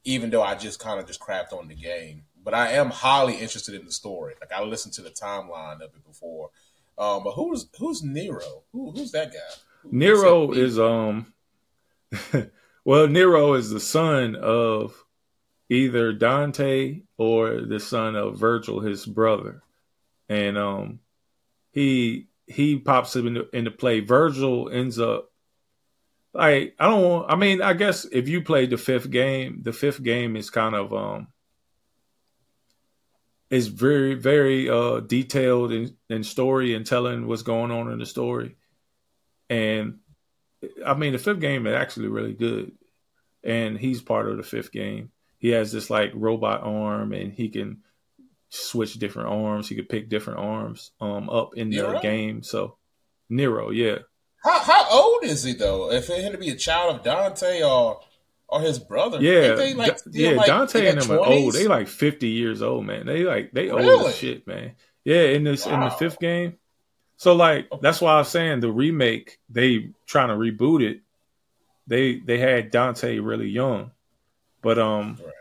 Even 0.04 0.30
though 0.30 0.42
I 0.42 0.56
just 0.56 0.80
kind 0.80 0.98
of 0.98 1.06
just 1.06 1.20
crapped 1.20 1.52
on 1.52 1.68
the 1.68 1.76
game, 1.76 2.24
but 2.42 2.54
I 2.54 2.72
am 2.72 2.90
highly 2.90 3.34
interested 3.34 3.76
in 3.76 3.84
the 3.84 3.92
story. 3.92 4.34
Like 4.40 4.50
I 4.52 4.62
listened 4.64 4.94
to 4.94 5.02
the 5.02 5.10
timeline 5.10 5.76
of 5.76 5.94
it 5.94 6.04
before. 6.04 6.50
Um, 6.98 7.22
but 7.22 7.32
who's 7.32 7.68
who's 7.78 8.02
Nero? 8.02 8.64
Who, 8.72 8.90
who's 8.90 9.12
that 9.12 9.32
guy? 9.32 9.38
Who, 9.82 9.90
Nero 9.92 10.50
is 10.52 10.78
um. 10.78 11.32
well, 12.84 13.06
Nero 13.06 13.54
is 13.54 13.70
the 13.70 13.80
son 13.80 14.34
of 14.34 15.01
either 15.72 16.12
Dante 16.12 17.00
or 17.16 17.62
the 17.62 17.80
son 17.80 18.14
of 18.14 18.38
Virgil, 18.38 18.80
his 18.80 19.06
brother, 19.06 19.62
and 20.28 20.58
um, 20.58 21.00
he 21.70 22.28
he 22.46 22.78
pops 22.78 23.16
up 23.16 23.24
into, 23.24 23.48
into 23.56 23.70
play. 23.70 24.00
Virgil 24.00 24.68
ends 24.68 24.98
up 24.98 25.30
like 26.34 26.74
I 26.78 26.88
don't 26.88 27.02
want. 27.02 27.32
I 27.32 27.36
mean, 27.36 27.62
I 27.62 27.72
guess 27.72 28.04
if 28.04 28.28
you 28.28 28.42
played 28.42 28.70
the 28.70 28.76
fifth 28.76 29.10
game, 29.10 29.60
the 29.62 29.72
fifth 29.72 30.02
game 30.02 30.36
is 30.36 30.50
kind 30.50 30.74
of 30.74 30.92
um 30.92 31.28
is 33.48 33.68
very 33.68 34.14
very 34.14 34.68
uh 34.68 35.00
detailed 35.00 35.72
in, 35.72 35.96
in 36.10 36.22
story 36.22 36.74
and 36.74 36.86
telling 36.86 37.26
what's 37.26 37.42
going 37.42 37.70
on 37.70 37.90
in 37.90 37.98
the 37.98 38.06
story, 38.06 38.56
and 39.48 40.00
I 40.84 40.94
mean 40.94 41.12
the 41.12 41.18
fifth 41.18 41.40
game 41.40 41.66
is 41.66 41.74
actually 41.74 42.08
really 42.08 42.34
good, 42.34 42.72
and 43.42 43.78
he's 43.78 44.02
part 44.02 44.28
of 44.28 44.36
the 44.36 44.42
fifth 44.42 44.70
game 44.70 45.10
he 45.42 45.48
has 45.50 45.72
this 45.72 45.90
like 45.90 46.12
robot 46.14 46.62
arm 46.62 47.12
and 47.12 47.32
he 47.32 47.48
can 47.48 47.82
switch 48.48 48.94
different 48.94 49.28
arms. 49.28 49.68
He 49.68 49.74
could 49.74 49.88
pick 49.88 50.08
different 50.08 50.38
arms 50.38 50.92
um 51.00 51.28
up 51.28 51.56
in 51.56 51.68
Nero? 51.68 51.94
the 51.94 51.98
game. 51.98 52.44
So 52.44 52.76
Nero, 53.28 53.70
yeah. 53.70 53.98
How 54.44 54.60
how 54.60 54.88
old 54.90 55.24
is 55.24 55.42
he 55.42 55.54
though? 55.54 55.90
If 55.90 56.08
it 56.10 56.22
had 56.22 56.32
to 56.32 56.38
be 56.38 56.50
a 56.50 56.56
child 56.56 56.94
of 56.94 57.02
Dante 57.02 57.62
or 57.62 58.00
or 58.46 58.60
his 58.60 58.78
brother, 58.78 59.20
yeah, 59.20 59.54
they, 59.54 59.74
like, 59.74 59.98
yeah. 60.12 60.32
Like 60.32 60.46
Dante 60.46 60.86
and 60.86 61.00
them 61.00 61.08
20s? 61.08 61.16
are 61.16 61.26
old. 61.26 61.54
They 61.54 61.66
like 61.66 61.88
fifty 61.88 62.28
years 62.28 62.62
old, 62.62 62.86
man. 62.86 63.06
They 63.06 63.24
like 63.24 63.50
they 63.52 63.66
really? 63.68 63.88
old 63.88 64.06
as 64.06 64.16
shit, 64.16 64.46
man. 64.46 64.76
Yeah, 65.04 65.22
in 65.22 65.42
this 65.42 65.66
wow. 65.66 65.74
in 65.74 65.80
the 65.80 65.90
fifth 65.90 66.20
game. 66.20 66.54
So 67.16 67.34
like 67.34 67.68
that's 67.80 68.00
why 68.00 68.14
I 68.14 68.18
was 68.18 68.28
saying 68.28 68.60
the 68.60 68.70
remake. 68.70 69.38
They 69.50 69.90
trying 70.06 70.28
to 70.28 70.34
reboot 70.34 70.82
it. 70.82 71.00
They 71.88 72.20
they 72.20 72.38
had 72.38 72.70
Dante 72.70 73.18
really 73.18 73.48
young, 73.48 73.90
but 74.62 74.78
um, 74.78 75.18
right. 75.22 75.32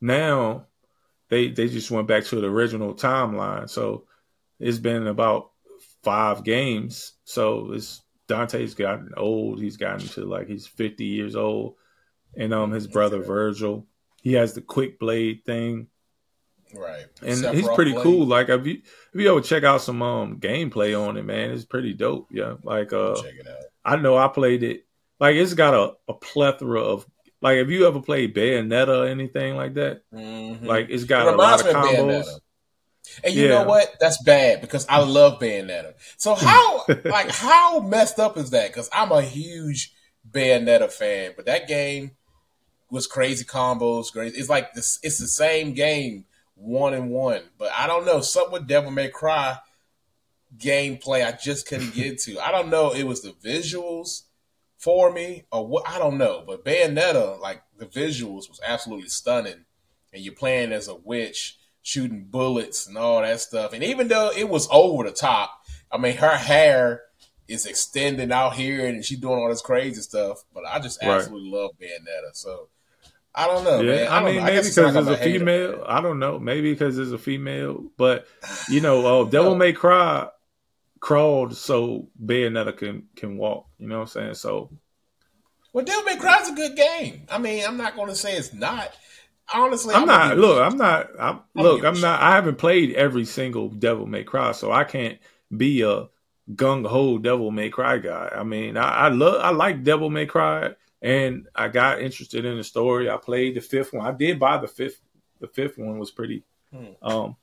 now 0.00 0.66
they 1.28 1.48
they 1.48 1.68
just 1.68 1.90
went 1.90 2.08
back 2.08 2.24
to 2.24 2.40
the 2.40 2.48
original 2.48 2.94
timeline. 2.94 3.68
So 3.70 4.04
it's 4.58 4.78
been 4.78 5.06
about 5.06 5.50
five 6.02 6.44
games. 6.44 7.12
So 7.24 7.72
it's 7.72 8.02
Dante's 8.28 8.74
gotten 8.74 9.12
old. 9.16 9.60
He's 9.60 9.76
gotten 9.76 10.06
to 10.08 10.24
like 10.24 10.48
he's 10.48 10.66
fifty 10.66 11.04
years 11.04 11.36
old, 11.36 11.76
and 12.36 12.52
um 12.52 12.72
his 12.72 12.86
brother 12.86 13.22
Virgil, 13.22 13.86
he 14.22 14.34
has 14.34 14.54
the 14.54 14.60
quick 14.60 14.98
blade 14.98 15.44
thing. 15.44 15.88
Right, 16.74 17.04
and 17.20 17.38
Sephiroth 17.38 17.54
he's 17.54 17.68
pretty 17.68 17.92
blade. 17.92 18.02
cool. 18.02 18.26
Like 18.26 18.48
if 18.48 18.66
you 18.66 18.80
if 19.12 19.20
you 19.20 19.30
ever 19.30 19.42
check 19.42 19.64
out 19.64 19.82
some 19.82 20.02
um 20.02 20.40
gameplay 20.40 20.98
on 20.98 21.16
it, 21.16 21.24
man, 21.24 21.50
it's 21.50 21.64
pretty 21.64 21.92
dope. 21.92 22.28
Yeah, 22.30 22.54
like 22.62 22.92
uh, 22.92 23.14
check 23.16 23.34
it 23.38 23.46
out. 23.46 23.64
I 23.84 23.96
know 23.96 24.16
I 24.16 24.28
played 24.28 24.62
it. 24.62 24.86
Like 25.20 25.36
it's 25.36 25.54
got 25.54 25.74
a, 25.74 25.94
a 26.08 26.14
plethora 26.14 26.80
of 26.80 27.06
like, 27.42 27.58
if 27.58 27.68
you 27.68 27.86
ever 27.86 28.00
played 28.00 28.34
Bayonetta 28.34 29.04
or 29.04 29.06
anything 29.06 29.56
like 29.56 29.74
that? 29.74 30.02
Mm-hmm. 30.12 30.64
Like, 30.64 30.86
it's 30.88 31.04
got 31.04 31.26
it 31.26 31.34
a 31.34 31.36
lot 31.36 31.60
of 31.60 31.66
combos. 31.66 32.20
Of 32.20 32.40
and 33.24 33.34
you 33.34 33.44
yeah. 33.44 33.48
know 33.48 33.64
what? 33.64 33.96
That's 34.00 34.22
bad 34.22 34.60
because 34.60 34.86
I 34.88 35.00
love 35.02 35.40
Bayonetta. 35.40 35.94
So 36.16 36.34
how, 36.36 36.84
like, 37.04 37.30
how 37.30 37.80
messed 37.80 38.18
up 38.18 38.36
is 38.36 38.50
that? 38.50 38.68
Because 38.68 38.88
I'm 38.92 39.12
a 39.12 39.22
huge 39.22 39.92
Bayonetta 40.30 40.90
fan, 40.90 41.32
but 41.36 41.46
that 41.46 41.66
game 41.66 42.12
was 42.90 43.06
crazy 43.06 43.44
combos. 43.44 44.12
Crazy. 44.12 44.38
It's 44.38 44.48
like 44.48 44.72
this. 44.74 45.00
It's 45.02 45.18
the 45.18 45.26
same 45.26 45.74
game, 45.74 46.24
one 46.54 46.94
and 46.94 47.10
one. 47.10 47.42
But 47.58 47.72
I 47.76 47.86
don't 47.86 48.06
know. 48.06 48.20
Something 48.20 48.52
with 48.52 48.68
Devil 48.68 48.92
May 48.92 49.08
Cry 49.08 49.58
gameplay 50.56 51.26
I 51.26 51.32
just 51.32 51.66
couldn't 51.66 51.94
get 51.94 52.18
to. 52.22 52.38
I 52.38 52.52
don't 52.52 52.70
know. 52.70 52.92
It 52.92 53.04
was 53.04 53.22
the 53.22 53.30
visuals 53.44 54.22
for 54.82 55.12
me 55.12 55.44
or 55.52 55.66
what 55.66 55.88
I 55.88 55.98
don't 55.98 56.18
know. 56.18 56.42
But 56.44 56.64
Bayonetta, 56.64 57.40
like 57.40 57.62
the 57.78 57.86
visuals 57.86 58.48
was 58.48 58.60
absolutely 58.66 59.08
stunning. 59.08 59.64
And 60.12 60.22
you're 60.22 60.34
playing 60.34 60.72
as 60.72 60.88
a 60.88 60.96
witch, 60.96 61.56
shooting 61.82 62.26
bullets 62.28 62.86
and 62.86 62.98
all 62.98 63.22
that 63.22 63.40
stuff. 63.40 63.72
And 63.72 63.82
even 63.82 64.08
though 64.08 64.30
it 64.36 64.48
was 64.48 64.68
over 64.70 65.04
the 65.04 65.12
top, 65.12 65.52
I 65.90 65.98
mean 65.98 66.16
her 66.16 66.36
hair 66.36 67.02
is 67.46 67.64
extending 67.64 68.32
out 68.32 68.54
here 68.54 68.86
and 68.86 69.04
she's 69.04 69.18
doing 69.18 69.38
all 69.38 69.48
this 69.48 69.62
crazy 69.62 70.02
stuff. 70.02 70.42
But 70.52 70.64
I 70.66 70.80
just 70.80 71.02
absolutely 71.02 71.50
right. 71.52 71.60
love 71.60 71.70
Bayonetta. 71.80 72.34
So 72.34 72.68
I 73.34 73.46
don't 73.46 73.64
know, 73.64 73.80
yeah, 73.80 73.92
man. 73.92 74.08
I, 74.08 74.16
I 74.16 74.24
mean, 74.24 74.44
maybe 74.44 74.68
because 74.68 74.96
it's 74.96 75.08
a 75.08 75.16
female. 75.16 75.84
I 75.86 76.00
don't 76.00 76.18
know. 76.18 76.38
Maybe 76.40 76.72
because 76.72 76.98
it's 76.98 77.12
a 77.12 77.18
female. 77.18 77.84
But 77.96 78.26
you 78.68 78.80
know, 78.80 79.06
uh, 79.22 79.30
Devil 79.30 79.54
May 79.54 79.72
Cry 79.72 80.28
crawled 81.02 81.54
so 81.54 82.08
Bayonetta 82.24 82.74
can 82.74 83.08
can 83.14 83.36
walk. 83.36 83.66
You 83.78 83.88
know 83.88 83.96
what 83.96 84.02
I'm 84.02 84.08
saying? 84.08 84.34
So, 84.34 84.70
well, 85.74 85.84
Devil 85.84 86.04
May 86.04 86.16
Cry's 86.16 86.48
a 86.48 86.54
good 86.54 86.74
game. 86.74 87.26
I 87.30 87.36
mean, 87.36 87.64
I'm 87.66 87.76
not 87.76 87.96
going 87.96 88.08
to 88.08 88.14
say 88.14 88.36
it's 88.36 88.54
not. 88.54 88.94
Honestly, 89.52 89.94
I'm, 89.94 90.02
I'm 90.02 90.06
not. 90.06 90.38
Look, 90.38 90.62
I'm 90.62 90.78
not. 90.78 91.10
I'm, 91.18 91.40
look, 91.54 91.84
I'm 91.84 92.00
not. 92.00 92.22
I 92.22 92.30
haven't 92.36 92.56
played 92.56 92.94
every 92.94 93.26
single 93.26 93.68
Devil 93.68 94.06
May 94.06 94.24
Cry, 94.24 94.52
so 94.52 94.72
I 94.72 94.84
can't 94.84 95.18
be 95.54 95.82
a 95.82 96.08
gung 96.54 96.86
ho 96.86 97.18
Devil 97.18 97.50
May 97.50 97.68
Cry 97.68 97.98
guy. 97.98 98.30
I 98.34 98.44
mean, 98.44 98.78
I, 98.78 99.06
I 99.06 99.08
love. 99.08 99.42
I 99.42 99.50
like 99.50 99.82
Devil 99.82 100.08
May 100.08 100.24
Cry, 100.24 100.70
and 101.02 101.48
I 101.54 101.68
got 101.68 102.00
interested 102.00 102.44
in 102.44 102.56
the 102.56 102.64
story. 102.64 103.10
I 103.10 103.16
played 103.16 103.56
the 103.56 103.60
fifth 103.60 103.92
one. 103.92 104.06
I 104.06 104.12
did 104.12 104.38
buy 104.38 104.58
the 104.58 104.68
fifth. 104.68 105.00
The 105.40 105.48
fifth 105.48 105.76
one 105.76 105.98
was 105.98 106.12
pretty, 106.12 106.44
hmm. 106.72 106.92
um, 107.02 107.36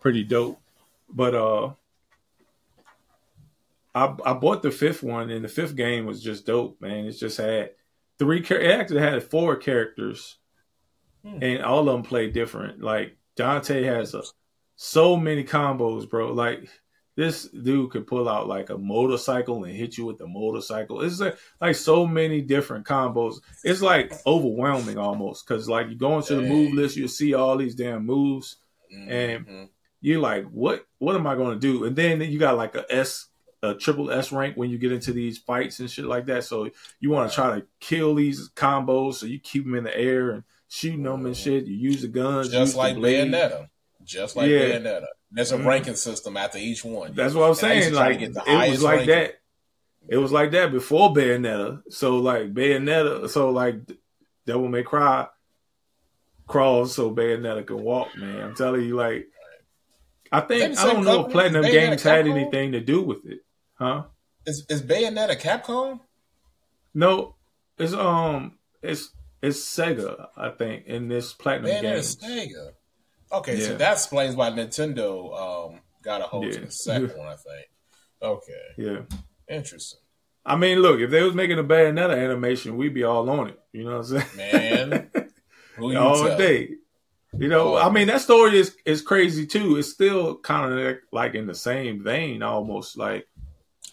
pretty 0.00 0.24
dope. 0.24 0.58
But 1.10 1.34
uh, 1.34 1.70
I, 3.96 4.14
I 4.26 4.34
bought 4.34 4.62
the 4.62 4.70
fifth 4.70 5.02
one, 5.02 5.30
and 5.30 5.42
the 5.42 5.48
fifth 5.48 5.74
game 5.74 6.04
was 6.04 6.22
just 6.22 6.44
dope, 6.44 6.78
man. 6.82 7.06
It 7.06 7.12
just 7.12 7.38
had 7.38 7.70
three. 8.18 8.42
characters. 8.42 8.70
It 8.70 8.80
actually 8.80 9.00
had 9.00 9.22
four 9.22 9.56
characters, 9.56 10.36
hmm. 11.24 11.38
and 11.42 11.62
all 11.62 11.80
of 11.80 11.86
them 11.86 12.02
play 12.02 12.30
different. 12.30 12.82
Like 12.82 13.16
Dante 13.36 13.84
has 13.84 14.12
a 14.14 14.22
so 14.76 15.16
many 15.16 15.44
combos, 15.44 16.08
bro. 16.08 16.34
Like 16.34 16.68
this 17.16 17.44
dude 17.44 17.90
could 17.90 18.06
pull 18.06 18.28
out 18.28 18.46
like 18.46 18.68
a 18.68 18.76
motorcycle 18.76 19.64
and 19.64 19.74
hit 19.74 19.96
you 19.96 20.04
with 20.04 20.18
the 20.18 20.26
motorcycle. 20.26 21.00
It's 21.00 21.18
like, 21.18 21.38
like 21.62 21.74
so 21.74 22.06
many 22.06 22.42
different 22.42 22.86
combos. 22.86 23.40
It's 23.64 23.80
like 23.80 24.12
overwhelming 24.26 24.98
almost 24.98 25.46
because 25.46 25.70
like 25.70 25.88
you 25.88 25.94
go 25.94 26.18
into 26.18 26.36
the 26.36 26.42
move 26.42 26.74
list, 26.74 26.98
you 26.98 27.08
see 27.08 27.32
all 27.32 27.56
these 27.56 27.74
damn 27.74 28.04
moves, 28.04 28.56
mm-hmm. 28.94 29.10
and 29.10 29.68
you're 30.02 30.20
like, 30.20 30.44
what? 30.50 30.86
What 30.98 31.16
am 31.16 31.26
I 31.26 31.34
going 31.34 31.58
to 31.58 31.60
do? 31.60 31.84
And 31.84 31.96
then 31.96 32.20
you 32.20 32.38
got 32.38 32.58
like 32.58 32.74
a 32.74 32.84
S, 32.94 33.28
a 33.66 33.74
triple 33.74 34.10
S 34.10 34.32
rank 34.32 34.56
when 34.56 34.70
you 34.70 34.78
get 34.78 34.92
into 34.92 35.12
these 35.12 35.38
fights 35.38 35.80
and 35.80 35.90
shit 35.90 36.06
like 36.06 36.26
that. 36.26 36.44
So 36.44 36.70
you 37.00 37.10
want 37.10 37.30
to 37.30 37.34
try 37.34 37.58
to 37.58 37.66
kill 37.80 38.14
these 38.14 38.48
combos, 38.50 39.14
so 39.14 39.26
you 39.26 39.38
keep 39.38 39.64
them 39.64 39.74
in 39.74 39.84
the 39.84 39.96
air 39.96 40.30
and 40.30 40.44
shooting 40.68 41.02
them 41.02 41.26
and 41.26 41.36
shit. 41.36 41.66
You 41.66 41.76
use 41.76 42.02
the 42.02 42.08
guns, 42.08 42.50
just 42.50 42.76
like 42.76 42.96
Bayonetta, 42.96 43.68
just 44.04 44.36
like 44.36 44.50
yeah. 44.50 44.60
Bayonetta. 44.60 45.06
There's 45.30 45.52
a 45.52 45.58
mm-hmm. 45.58 45.66
ranking 45.66 45.96
system 45.96 46.36
after 46.36 46.58
each 46.58 46.84
one. 46.84 47.14
That's 47.14 47.34
what 47.34 47.48
I'm 47.48 47.54
saying. 47.54 47.94
Like 47.94 48.20
it 48.20 48.34
was 48.34 48.82
like 48.82 48.98
ranking. 48.98 49.08
that. 49.08 49.34
It 50.08 50.18
was 50.18 50.30
like 50.30 50.52
that 50.52 50.70
before 50.70 51.12
Bayonetta. 51.12 51.82
So 51.90 52.18
like 52.18 52.54
Bayonetta. 52.54 53.28
So 53.28 53.50
like 53.50 53.80
Devil 54.46 54.68
May 54.68 54.84
Cry 54.84 55.26
crawls 56.46 56.94
so 56.94 57.10
Bayonetta 57.10 57.66
can 57.66 57.82
walk. 57.82 58.16
Man, 58.16 58.40
I'm 58.40 58.54
telling 58.54 58.82
you, 58.82 58.94
like 58.94 59.28
I 60.32 60.40
think 60.40 60.78
I 60.78 60.92
don't 60.92 61.04
know 61.04 61.26
if 61.26 61.32
Platinum 61.32 61.62
Games 61.62 62.02
had 62.02 62.26
anything 62.26 62.72
to 62.72 62.80
do 62.80 63.02
with 63.02 63.26
it, 63.26 63.40
huh? 63.76 64.04
Is 64.44 64.66
is 64.68 64.82
Bayonetta 64.82 65.40
Capcom? 65.40 66.00
No, 66.94 67.34
it's 67.78 67.92
um, 67.92 68.58
it's 68.82 69.10
it's 69.42 69.58
Sega. 69.58 70.28
I 70.36 70.50
think 70.50 70.86
in 70.86 71.08
this 71.08 71.32
Platinum 71.32 71.70
Bayonetta. 71.70 72.16
Sega. 72.16 72.70
Okay, 73.32 73.58
yeah. 73.58 73.66
so 73.66 73.76
that 73.76 73.92
explains 73.94 74.36
why 74.36 74.50
Nintendo 74.50 75.70
um, 75.70 75.80
got 76.02 76.20
a 76.20 76.24
hold 76.24 76.46
yeah. 76.46 76.60
the 76.60 76.70
second 76.70 77.16
one. 77.16 77.28
I 77.28 77.36
think. 77.36 77.68
Okay. 78.22 78.52
Yeah. 78.78 79.00
Interesting. 79.48 80.00
I 80.44 80.56
mean, 80.56 80.78
look, 80.78 81.00
if 81.00 81.10
they 81.10 81.22
was 81.22 81.34
making 81.34 81.58
a 81.58 81.64
Bayonetta 81.64 82.16
animation, 82.16 82.76
we'd 82.76 82.94
be 82.94 83.02
all 83.02 83.28
on 83.28 83.48
it. 83.48 83.60
You 83.72 83.84
know 83.84 83.98
what 83.98 84.10
I'm 84.10 84.20
saying? 84.20 84.88
Man, 84.88 85.10
all 85.96 86.24
tell? 86.24 86.38
day. 86.38 86.70
You 87.36 87.48
know, 87.48 87.76
oh. 87.76 87.78
I 87.78 87.90
mean, 87.90 88.06
that 88.06 88.20
story 88.20 88.58
is 88.58 88.76
is 88.84 89.02
crazy 89.02 89.46
too. 89.46 89.76
It's 89.76 89.90
still 89.90 90.38
kind 90.38 90.72
of 90.72 90.96
like 91.12 91.34
in 91.34 91.46
the 91.46 91.54
same 91.54 92.02
vein, 92.02 92.42
almost 92.42 92.96
like. 92.96 93.26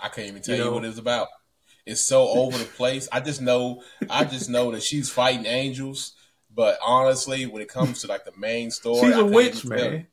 I 0.04 0.10
can't 0.10 0.28
even 0.28 0.42
tell 0.44 0.56
you, 0.56 0.62
know, 0.62 0.70
you 0.70 0.76
what 0.76 0.86
it's 0.86 1.00
about. 1.00 1.30
It's 1.86 2.02
so 2.02 2.28
over 2.28 2.58
the 2.58 2.66
place. 2.66 3.10
I 3.12 3.22
just 3.22 3.42
know, 3.42 3.82
I 4.10 4.24
just 4.26 4.50
know 4.50 4.72
that 4.72 4.84
she's 4.84 5.10
fighting 5.10 5.46
angels 5.48 6.14
but 6.56 6.78
honestly, 6.86 7.46
when 7.46 7.62
it 7.62 7.68
comes 7.68 8.02
to 8.02 8.08
like 8.08 8.26
the 8.26 8.34
main 8.38 8.72
story, 8.72 9.00
she's 9.00 9.18
a 9.18 9.26
witch, 9.26 9.66
man. 9.66 10.08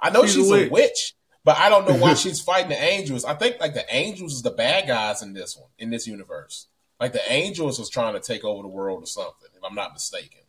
I 0.00 0.10
know 0.10 0.22
she's, 0.22 0.34
she's 0.34 0.48
a, 0.48 0.52
witch. 0.52 0.68
a, 0.68 0.72
witch. 0.72 1.14
but 1.44 1.56
I 1.56 1.68
don't 1.68 1.88
know 1.88 1.96
why 1.96 2.14
she's 2.14 2.40
fighting 2.40 2.70
the 2.70 2.82
angels. 2.82 3.24
I 3.24 3.34
think 3.34 3.56
like 3.60 3.74
the 3.74 3.86
angels 3.94 4.34
is 4.34 4.42
the 4.42 4.50
bad 4.50 4.86
guys 4.86 5.22
in 5.22 5.32
this 5.32 5.56
one, 5.56 5.70
in 5.78 5.90
this 5.90 6.06
universe. 6.06 6.66
Like 7.00 7.12
the 7.12 7.32
angels 7.32 7.78
was 7.78 7.88
trying 7.88 8.14
to 8.14 8.20
take 8.20 8.44
over 8.44 8.62
the 8.62 8.68
world 8.68 9.02
or 9.02 9.06
something, 9.06 9.48
if 9.56 9.64
I'm 9.64 9.74
not 9.74 9.92
mistaken. 9.92 10.40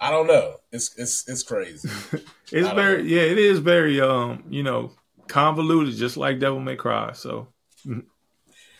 I 0.00 0.10
don't 0.10 0.26
know. 0.26 0.56
It's 0.72 0.94
it's 0.98 1.28
it's 1.28 1.42
crazy. 1.42 1.88
it's 2.52 2.68
very 2.70 3.02
know. 3.02 3.08
yeah, 3.08 3.22
it 3.22 3.38
is 3.38 3.60
very 3.60 4.00
um, 4.00 4.44
you 4.50 4.62
know, 4.62 4.92
convoluted, 5.28 5.94
just 5.94 6.16
like 6.16 6.38
Devil 6.38 6.60
May 6.60 6.76
Cry. 6.76 7.12
So. 7.12 7.48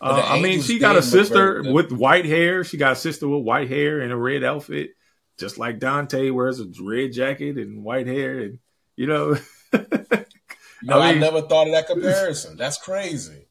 Uh, 0.01 0.23
I 0.25 0.41
mean, 0.41 0.63
she 0.63 0.79
got 0.79 0.97
a 0.97 1.03
sister 1.03 1.63
with 1.73 1.93
white 1.93 2.25
hair. 2.25 2.65
She 2.65 2.77
got 2.77 2.93
a 2.93 2.97
sister 2.97 3.29
with 3.29 3.43
white 3.43 3.69
hair 3.69 4.01
and 4.01 4.13
a 4.13 4.17
red 4.17 4.45
outfit 4.45 4.91
just 5.37 5.59
like 5.59 5.79
Dante 5.79 6.31
wears 6.31 6.61
a 6.61 6.67
red 6.81 7.13
jacket 7.13 7.57
and 7.57 7.85
white 7.85 8.07
hair, 8.07 8.41
and 8.41 8.59
you 8.97 9.07
know. 9.07 9.37
no, 9.73 11.01
I, 11.01 11.13
mean, 11.13 11.19
I, 11.19 11.27
never 11.27 11.43
thought 11.43 11.67
of 11.67 11.75
that 11.75 11.87
comparison. 11.91 12.57
That's 12.57 12.79
crazy. 12.79 13.47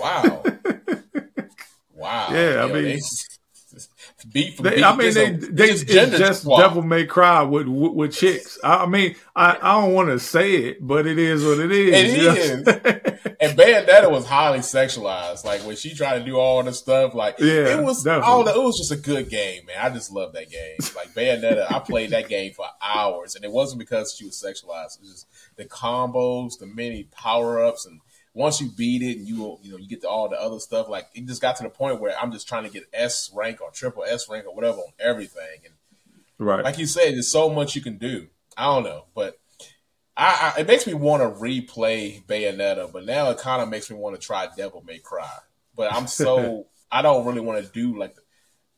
Wow. 0.00 0.42
wow. 1.94 2.28
Yeah, 2.30 2.64
I 2.64 2.72
mean. 2.72 2.84
They, 2.84 3.00
beat 4.32 4.56
they, 4.58 4.76
beat. 4.76 4.84
I 4.84 4.96
mean, 4.96 5.14
they, 5.14 5.30
they 5.30 5.70
it's 5.70 5.84
just 5.84 6.42
swap. 6.42 6.60
Devil 6.60 6.82
May 6.82 7.06
Cry 7.06 7.42
with, 7.42 7.68
with, 7.68 7.92
with 7.92 8.12
chicks. 8.12 8.58
I, 8.62 8.86
mean, 8.86 9.16
I, 9.34 9.56
I 9.60 9.80
don't 9.80 9.92
want 9.92 10.08
to 10.08 10.18
say 10.18 10.56
it, 10.56 10.86
but 10.86 11.06
it 11.06 11.18
is 11.18 11.44
what 11.44 11.58
it 11.58 11.72
is. 11.72 12.14
It 12.14 12.36
is. 12.36 13.26
and 13.40 13.58
Bayonetta 13.58 14.10
was 14.10 14.26
highly 14.26 14.60
sexualized. 14.60 15.44
Like 15.44 15.60
when 15.62 15.76
she 15.76 15.94
tried 15.94 16.18
to 16.18 16.24
do 16.24 16.38
all 16.38 16.62
the 16.62 16.72
stuff, 16.72 17.14
like 17.14 17.36
yeah, 17.38 17.78
it 17.78 17.82
was 17.82 18.02
definitely. 18.02 18.32
all 18.32 18.44
the, 18.44 18.54
it 18.54 18.62
was 18.62 18.78
just 18.78 18.92
a 18.92 18.96
good 18.96 19.28
game, 19.28 19.66
man. 19.66 19.76
I 19.80 19.90
just 19.90 20.10
love 20.12 20.32
that 20.32 20.50
game. 20.50 20.76
Like 20.94 21.14
Bayonetta, 21.14 21.70
I 21.70 21.78
played 21.80 22.10
that 22.10 22.28
game 22.28 22.52
for 22.52 22.66
hours, 22.82 23.34
and 23.34 23.44
it 23.44 23.50
wasn't 23.50 23.80
because 23.80 24.14
she 24.16 24.24
was 24.24 24.34
sexualized. 24.34 24.96
It 24.96 25.02
was 25.02 25.10
just 25.10 25.26
the 25.56 25.64
combos, 25.64 26.58
the 26.58 26.66
many 26.66 27.04
power 27.04 27.64
ups, 27.64 27.86
and 27.86 28.00
once 28.36 28.60
you 28.60 28.68
beat 28.68 29.00
it 29.00 29.16
and 29.16 29.26
you 29.26 29.58
you 29.62 29.72
know 29.72 29.78
you 29.78 29.88
get 29.88 30.02
to 30.02 30.08
all 30.08 30.28
the 30.28 30.38
other 30.40 30.60
stuff, 30.60 30.90
like 30.90 31.08
it 31.14 31.24
just 31.24 31.40
got 31.40 31.56
to 31.56 31.62
the 31.62 31.70
point 31.70 32.00
where 32.00 32.14
I'm 32.20 32.30
just 32.30 32.46
trying 32.46 32.64
to 32.64 32.70
get 32.70 32.84
S 32.92 33.30
rank 33.34 33.62
or 33.62 33.70
triple 33.70 34.04
S 34.04 34.28
rank 34.28 34.44
or 34.46 34.54
whatever 34.54 34.76
on 34.76 34.92
everything. 35.00 35.60
And 35.64 35.74
right, 36.38 36.62
like 36.62 36.76
you 36.76 36.86
said, 36.86 37.14
there's 37.14 37.30
so 37.30 37.48
much 37.48 37.74
you 37.74 37.80
can 37.80 37.96
do. 37.96 38.26
I 38.54 38.66
don't 38.66 38.84
know, 38.84 39.04
but 39.14 39.38
I, 40.18 40.52
I 40.54 40.60
it 40.60 40.66
makes 40.66 40.86
me 40.86 40.92
want 40.92 41.22
to 41.22 41.30
replay 41.30 42.22
Bayonetta, 42.26 42.92
but 42.92 43.06
now 43.06 43.30
it 43.30 43.38
kind 43.38 43.62
of 43.62 43.70
makes 43.70 43.90
me 43.90 43.96
want 43.96 44.20
to 44.20 44.24
try 44.24 44.48
Devil 44.54 44.84
May 44.86 44.98
Cry. 44.98 45.38
But 45.74 45.94
I'm 45.94 46.06
so 46.06 46.66
I 46.92 47.00
don't 47.00 47.24
really 47.24 47.40
want 47.40 47.64
to 47.64 47.72
do 47.72 47.98
like 47.98 48.16
the, 48.16 48.22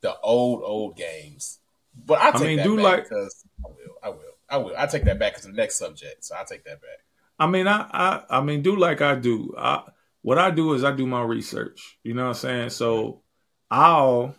the, 0.03 0.21
old 0.21 0.63
old 0.63 0.97
games. 0.97 1.59
But 2.07 2.21
I 2.21 2.31
take 2.31 2.41
I 2.41 2.45
mean, 2.45 2.57
that 2.59 2.63
do 2.63 2.77
back 2.77 2.85
like 2.85 3.03
because 3.09 3.45
I 3.65 3.69
will, 3.69 3.97
I 4.05 4.09
will, 4.11 4.35
I 4.49 4.57
will. 4.59 4.75
I 4.79 4.87
take 4.87 5.03
that 5.07 5.19
back 5.19 5.35
as 5.35 5.43
the 5.43 5.53
next 5.53 5.79
subject, 5.79 6.25
so 6.25 6.37
I 6.37 6.45
take 6.45 6.63
that 6.63 6.81
back. 6.81 7.01
I 7.39 7.47
mean, 7.47 7.69
I, 7.69 7.87
I, 7.91 8.39
I 8.39 8.41
mean, 8.43 8.63
do 8.63 8.77
like 8.77 9.01
I 9.01 9.15
do. 9.15 9.55
I, 9.57 9.83
what 10.23 10.39
I 10.39 10.51
do 10.51 10.75
is 10.75 10.85
I 10.85 10.93
do 10.93 11.07
my 11.07 11.23
research. 11.23 11.99
You 12.03 12.15
know 12.15 12.25
what 12.25 12.29
I'm 12.29 12.35
saying? 12.35 12.71
So 12.71 13.23
I'll 13.71 14.35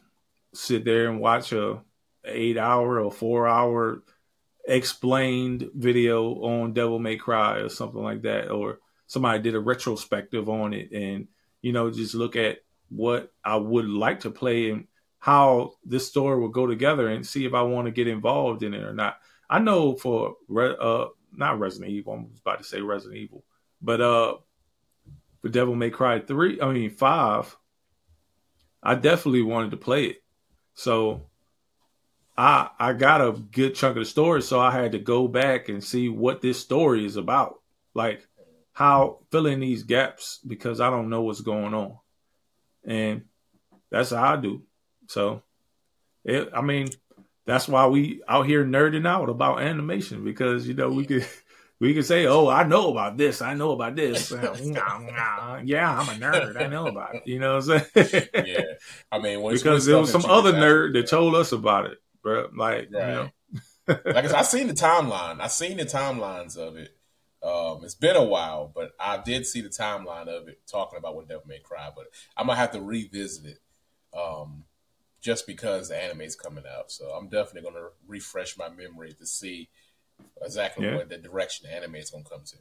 sit 0.53 0.83
there 0.85 1.09
and 1.09 1.19
watch 1.19 1.53
a 1.53 1.81
eight 2.25 2.57
hour 2.57 2.99
or 2.99 3.11
four 3.11 3.47
hour 3.47 4.03
explained 4.67 5.69
video 5.73 6.33
on 6.43 6.73
Devil 6.73 6.99
May 6.99 7.15
Cry 7.15 7.57
or 7.57 7.69
something 7.69 8.03
like 8.03 8.23
that, 8.23 8.51
or 8.51 8.79
somebody 9.07 9.41
did 9.41 9.55
a 9.55 9.59
retrospective 9.59 10.49
on 10.49 10.73
it, 10.73 10.91
and 10.91 11.27
you 11.61 11.71
know, 11.71 11.89
just 11.91 12.13
look 12.13 12.35
at 12.35 12.59
what 12.89 13.31
I 13.43 13.55
would 13.55 13.87
like 13.87 14.21
to 14.21 14.31
play 14.31 14.71
and 14.71 14.87
how 15.19 15.73
this 15.83 16.07
story 16.07 16.39
will 16.39 16.49
go 16.49 16.67
together, 16.67 17.07
and 17.07 17.25
see 17.25 17.45
if 17.45 17.53
I 17.53 17.61
want 17.61 17.85
to 17.85 17.91
get 17.91 18.07
involved 18.07 18.63
in 18.63 18.73
it 18.73 18.83
or 18.83 18.93
not. 18.93 19.17
I 19.49 19.59
know 19.59 19.95
for 19.95 20.35
uh, 20.51 21.07
not 21.33 21.59
Resident 21.59 21.91
Evil. 21.91 22.13
I 22.13 22.17
was 22.17 22.39
about 22.39 22.57
to 22.59 22.63
say 22.63 22.81
Resident 22.81 23.19
Evil, 23.19 23.43
but 23.81 24.01
uh, 24.01 24.35
for 25.41 25.49
Devil 25.49 25.75
May 25.75 25.89
Cry 25.89 26.19
three, 26.19 26.59
I 26.61 26.71
mean 26.71 26.89
five, 26.89 27.55
I 28.81 28.95
definitely 28.95 29.41
wanted 29.41 29.71
to 29.71 29.77
play 29.77 30.05
it. 30.05 30.23
So 30.73 31.29
I 32.37 32.69
I 32.79 32.93
got 32.93 33.21
a 33.21 33.31
good 33.31 33.75
chunk 33.75 33.97
of 33.97 34.03
the 34.03 34.05
story, 34.05 34.41
so 34.41 34.59
I 34.59 34.71
had 34.71 34.93
to 34.93 34.99
go 34.99 35.27
back 35.27 35.69
and 35.69 35.83
see 35.83 36.09
what 36.09 36.41
this 36.41 36.59
story 36.59 37.05
is 37.05 37.17
about, 37.17 37.61
like 37.93 38.25
how 38.71 39.19
fill 39.31 39.45
in 39.47 39.59
these 39.59 39.83
gaps 39.83 40.39
because 40.47 40.79
I 40.79 40.89
don't 40.89 41.09
know 41.09 41.21
what's 41.23 41.41
going 41.41 41.73
on, 41.73 41.97
and 42.85 43.23
that's 43.91 44.11
how 44.11 44.33
I 44.33 44.37
do. 44.37 44.63
So, 45.07 45.41
it, 46.23 46.49
I 46.53 46.61
mean, 46.61 46.87
that's 47.49 47.67
why 47.67 47.87
we 47.87 48.21
out 48.27 48.45
here 48.45 48.63
nerding 48.63 49.07
out 49.07 49.29
about 49.29 49.61
animation 49.61 50.23
because 50.23 50.67
you 50.67 50.73
know 50.73 50.89
we 50.89 51.05
could 51.05 51.25
we 51.79 51.93
could 51.93 52.05
say, 52.05 52.25
"Oh, 52.25 52.47
I 52.47 52.63
know 52.63 52.91
about 52.91 53.17
this. 53.17 53.41
I 53.41 53.53
know 53.53 53.71
about 53.71 53.95
this." 53.95 54.31
yeah, 54.31 54.39
I'm 54.41 54.59
a 54.59 55.61
nerd. 55.63 56.61
I 56.61 56.67
know 56.67 56.87
about 56.87 57.15
it. 57.15 57.23
You 57.25 57.39
know 57.39 57.57
what 57.57 57.69
I'm 57.69 57.85
saying? 57.93 58.27
yeah. 58.33 58.61
I 59.11 59.19
mean, 59.19 59.49
because 59.49 59.85
there 59.85 59.97
was 59.97 60.11
some 60.11 60.25
other 60.25 60.53
nerd 60.53 60.93
that 60.93 61.07
told 61.07 61.35
us 61.35 61.51
about 61.51 61.85
it, 61.85 61.97
bro. 62.21 62.49
Like, 62.55 62.89
right. 62.91 62.91
you 62.91 62.97
know. 62.99 63.29
like 63.87 64.25
I 64.25 64.27
said, 64.27 64.35
I 64.35 64.41
seen 64.43 64.67
the 64.67 64.73
timeline. 64.73 65.39
I 65.39 65.47
seen 65.47 65.77
the 65.77 65.85
timelines 65.85 66.57
of 66.57 66.75
it. 66.75 66.95
Um, 67.41 67.85
it's 67.85 67.95
been 67.95 68.17
a 68.17 68.23
while, 68.23 68.69
but 68.73 68.91
I 68.99 69.17
did 69.17 69.47
see 69.47 69.61
the 69.61 69.69
timeline 69.69 70.27
of 70.27 70.49
it 70.49 70.59
talking 70.67 70.99
about 70.99 71.15
what 71.15 71.29
Devil 71.29 71.45
May 71.47 71.59
Cry. 71.59 71.89
But 71.95 72.07
I'm 72.35 72.47
gonna 72.47 72.59
have 72.59 72.71
to 72.71 72.81
revisit 72.81 73.45
it. 73.45 73.59
Um, 74.17 74.65
just 75.21 75.45
because 75.45 75.89
the 75.89 76.01
anime 76.01 76.21
is 76.21 76.35
coming 76.35 76.63
out. 76.77 76.91
So 76.91 77.09
I'm 77.09 77.27
definitely 77.27 77.69
going 77.69 77.75
to 77.75 77.89
refresh 78.07 78.57
my 78.57 78.69
memory 78.69 79.13
to 79.13 79.25
see 79.25 79.69
exactly 80.41 80.85
yeah. 80.85 80.95
what 80.95 81.09
the 81.09 81.17
direction 81.17 81.67
the 81.69 81.75
anime 81.75 81.95
is 81.95 82.09
going 82.09 82.23
to 82.23 82.29
come 82.29 82.43
to. 82.45 82.55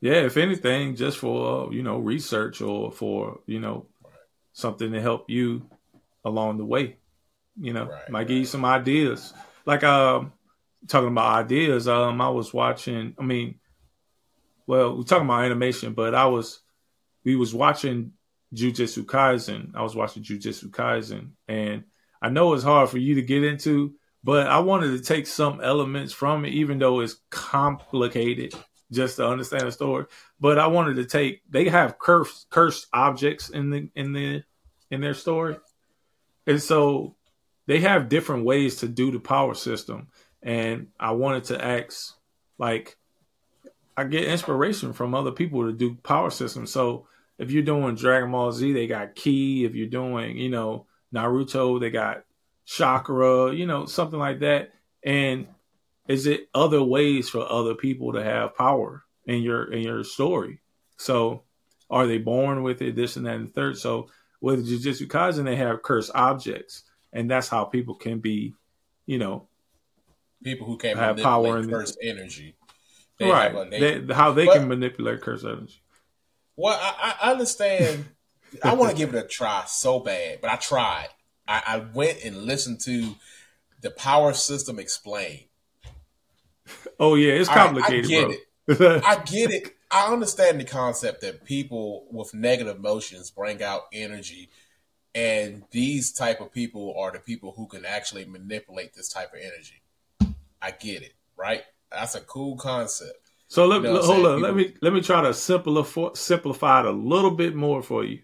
Yeah, 0.00 0.14
if 0.14 0.36
anything, 0.36 0.96
just 0.96 1.18
for 1.18 1.68
uh, 1.68 1.70
you 1.70 1.82
know 1.82 1.98
research 1.98 2.60
or 2.60 2.90
for 2.90 3.38
you 3.46 3.60
know 3.60 3.86
right. 4.02 4.12
something 4.52 4.90
to 4.92 5.00
help 5.00 5.30
you 5.30 5.68
along 6.24 6.58
the 6.58 6.64
way. 6.64 6.96
You 7.60 7.72
know, 7.72 7.84
right, 7.84 8.10
might 8.10 8.18
right. 8.20 8.28
give 8.28 8.38
you 8.38 8.44
some 8.44 8.64
ideas. 8.64 9.32
Like 9.64 9.84
um, 9.84 10.32
talking 10.88 11.08
about 11.08 11.44
ideas. 11.44 11.86
Um, 11.86 12.20
I 12.20 12.30
was 12.30 12.52
watching. 12.52 13.14
I 13.16 13.22
mean, 13.22 13.60
well, 14.66 14.96
we're 14.96 15.04
talking 15.04 15.26
about 15.26 15.44
animation, 15.44 15.92
but 15.92 16.16
I 16.16 16.26
was 16.26 16.60
we 17.24 17.36
was 17.36 17.54
watching 17.54 18.12
Jujutsu 18.54 19.04
Kaisen. 19.04 19.74
I 19.74 19.82
was 19.82 19.94
watching 19.94 20.22
Jujutsu 20.22 20.70
Kaisen, 20.70 21.30
and 21.48 21.84
I 22.20 22.28
know 22.28 22.52
it's 22.54 22.64
hard 22.64 22.90
for 22.90 22.98
you 22.98 23.16
to 23.16 23.22
get 23.22 23.44
into, 23.44 23.94
but 24.22 24.46
I 24.46 24.60
wanted 24.60 24.96
to 24.96 25.02
take 25.02 25.26
some 25.26 25.60
elements 25.60 26.12
from 26.12 26.44
it, 26.44 26.50
even 26.50 26.78
though 26.78 27.00
it's 27.00 27.16
complicated 27.30 28.54
just 28.92 29.16
to 29.16 29.26
understand 29.26 29.66
the 29.66 29.72
story. 29.72 30.04
But 30.38 30.58
I 30.58 30.66
wanted 30.68 30.96
to 30.96 31.06
take 31.06 31.40
they 31.48 31.68
have 31.68 31.98
cursed 31.98 32.48
cursed 32.50 32.86
objects 32.92 33.48
in 33.48 33.70
the 33.70 33.88
in 33.94 34.12
the 34.12 34.44
in 34.90 35.00
their 35.00 35.14
story. 35.14 35.56
And 36.46 36.62
so 36.62 37.16
they 37.66 37.80
have 37.80 38.08
different 38.08 38.44
ways 38.44 38.76
to 38.76 38.88
do 38.88 39.10
the 39.10 39.20
power 39.20 39.54
system. 39.54 40.08
And 40.42 40.88
I 41.00 41.12
wanted 41.12 41.44
to 41.44 41.64
ask 41.64 42.14
like 42.58 42.96
I 43.96 44.04
get 44.04 44.24
inspiration 44.24 44.92
from 44.92 45.14
other 45.14 45.32
people 45.32 45.66
to 45.66 45.72
do 45.72 45.96
power 45.96 46.30
systems. 46.30 46.70
So 46.70 47.06
if 47.38 47.50
you're 47.50 47.62
doing 47.62 47.94
Dragon 47.94 48.30
Ball 48.30 48.52
Z, 48.52 48.72
they 48.72 48.86
got 48.86 49.14
Ki. 49.14 49.64
If 49.64 49.74
you're 49.74 49.88
doing, 49.88 50.36
you 50.36 50.50
know, 50.50 50.86
Naruto, 51.14 51.80
they 51.80 51.90
got 51.90 52.24
chakra, 52.64 53.52
you 53.52 53.66
know, 53.66 53.86
something 53.86 54.18
like 54.18 54.40
that. 54.40 54.72
And 55.04 55.46
is 56.08 56.26
it 56.26 56.48
other 56.54 56.82
ways 56.82 57.28
for 57.28 57.50
other 57.50 57.74
people 57.74 58.12
to 58.12 58.22
have 58.22 58.56
power 58.56 59.04
in 59.26 59.42
your 59.42 59.72
in 59.72 59.82
your 59.82 60.04
story? 60.04 60.60
So 60.96 61.42
are 61.90 62.06
they 62.06 62.18
born 62.18 62.62
with 62.62 62.80
it, 62.82 62.96
this 62.96 63.16
and 63.16 63.26
that 63.26 63.36
and 63.36 63.48
the 63.48 63.52
third? 63.52 63.78
So 63.78 64.08
with 64.40 64.66
Jujutsu 64.66 65.06
Kaisen, 65.06 65.44
they 65.44 65.56
have 65.56 65.82
cursed 65.82 66.10
objects, 66.14 66.84
and 67.12 67.30
that's 67.30 67.48
how 67.48 67.64
people 67.64 67.94
can 67.94 68.18
be, 68.18 68.54
you 69.06 69.18
know, 69.18 69.48
people 70.42 70.66
who 70.66 70.76
can 70.76 70.96
have 70.96 71.18
power 71.18 71.58
and 71.58 71.70
cursed 71.70 71.98
energy. 72.02 72.56
They 73.18 73.30
right. 73.30 73.70
They, 73.70 74.14
how 74.14 74.32
they 74.32 74.46
but, 74.46 74.54
can 74.56 74.68
manipulate 74.68 75.20
cursed 75.20 75.44
energy. 75.44 75.81
Well, 76.62 76.78
I, 76.80 77.16
I 77.20 77.32
understand. 77.32 78.04
I 78.62 78.74
want 78.74 78.92
to 78.92 78.96
give 78.96 79.12
it 79.12 79.18
a 79.18 79.26
try 79.26 79.64
so 79.66 79.98
bad, 79.98 80.40
but 80.40 80.48
I 80.48 80.54
tried. 80.54 81.08
I, 81.48 81.62
I 81.66 81.78
went 81.78 82.22
and 82.24 82.44
listened 82.44 82.78
to 82.82 83.16
the 83.80 83.90
power 83.90 84.32
system 84.32 84.78
explained. 84.78 85.46
Oh 87.00 87.16
yeah, 87.16 87.32
it's 87.32 87.48
complicated. 87.48 88.08
Right, 88.08 88.30
I 88.68 88.76
get 88.76 88.78
bro. 88.78 88.94
it. 88.94 89.04
I 89.04 89.16
get 89.24 89.50
it. 89.50 89.74
I 89.90 90.12
understand 90.12 90.60
the 90.60 90.64
concept 90.64 91.22
that 91.22 91.44
people 91.44 92.06
with 92.12 92.32
negative 92.32 92.76
emotions 92.76 93.32
bring 93.32 93.60
out 93.60 93.82
energy, 93.92 94.48
and 95.16 95.64
these 95.72 96.12
type 96.12 96.40
of 96.40 96.52
people 96.52 96.94
are 96.96 97.10
the 97.10 97.18
people 97.18 97.54
who 97.56 97.66
can 97.66 97.84
actually 97.84 98.24
manipulate 98.24 98.94
this 98.94 99.08
type 99.08 99.32
of 99.32 99.40
energy. 99.40 99.82
I 100.62 100.70
get 100.70 101.02
it, 101.02 101.14
right? 101.36 101.62
That's 101.90 102.14
a 102.14 102.20
cool 102.20 102.56
concept. 102.56 103.21
So 103.52 103.66
let, 103.66 103.82
you 103.82 103.92
know 103.92 104.00
hold 104.00 104.24
on. 104.24 104.36
People, 104.36 104.40
let 104.40 104.56
me 104.56 104.72
let 104.80 104.92
me 104.94 105.02
try 105.02 105.20
to 105.20 105.34
simplify 105.34 106.08
simplify 106.14 106.80
it 106.80 106.86
a 106.86 106.90
little 106.90 107.32
bit 107.32 107.54
more 107.54 107.82
for 107.82 108.02
you. 108.02 108.20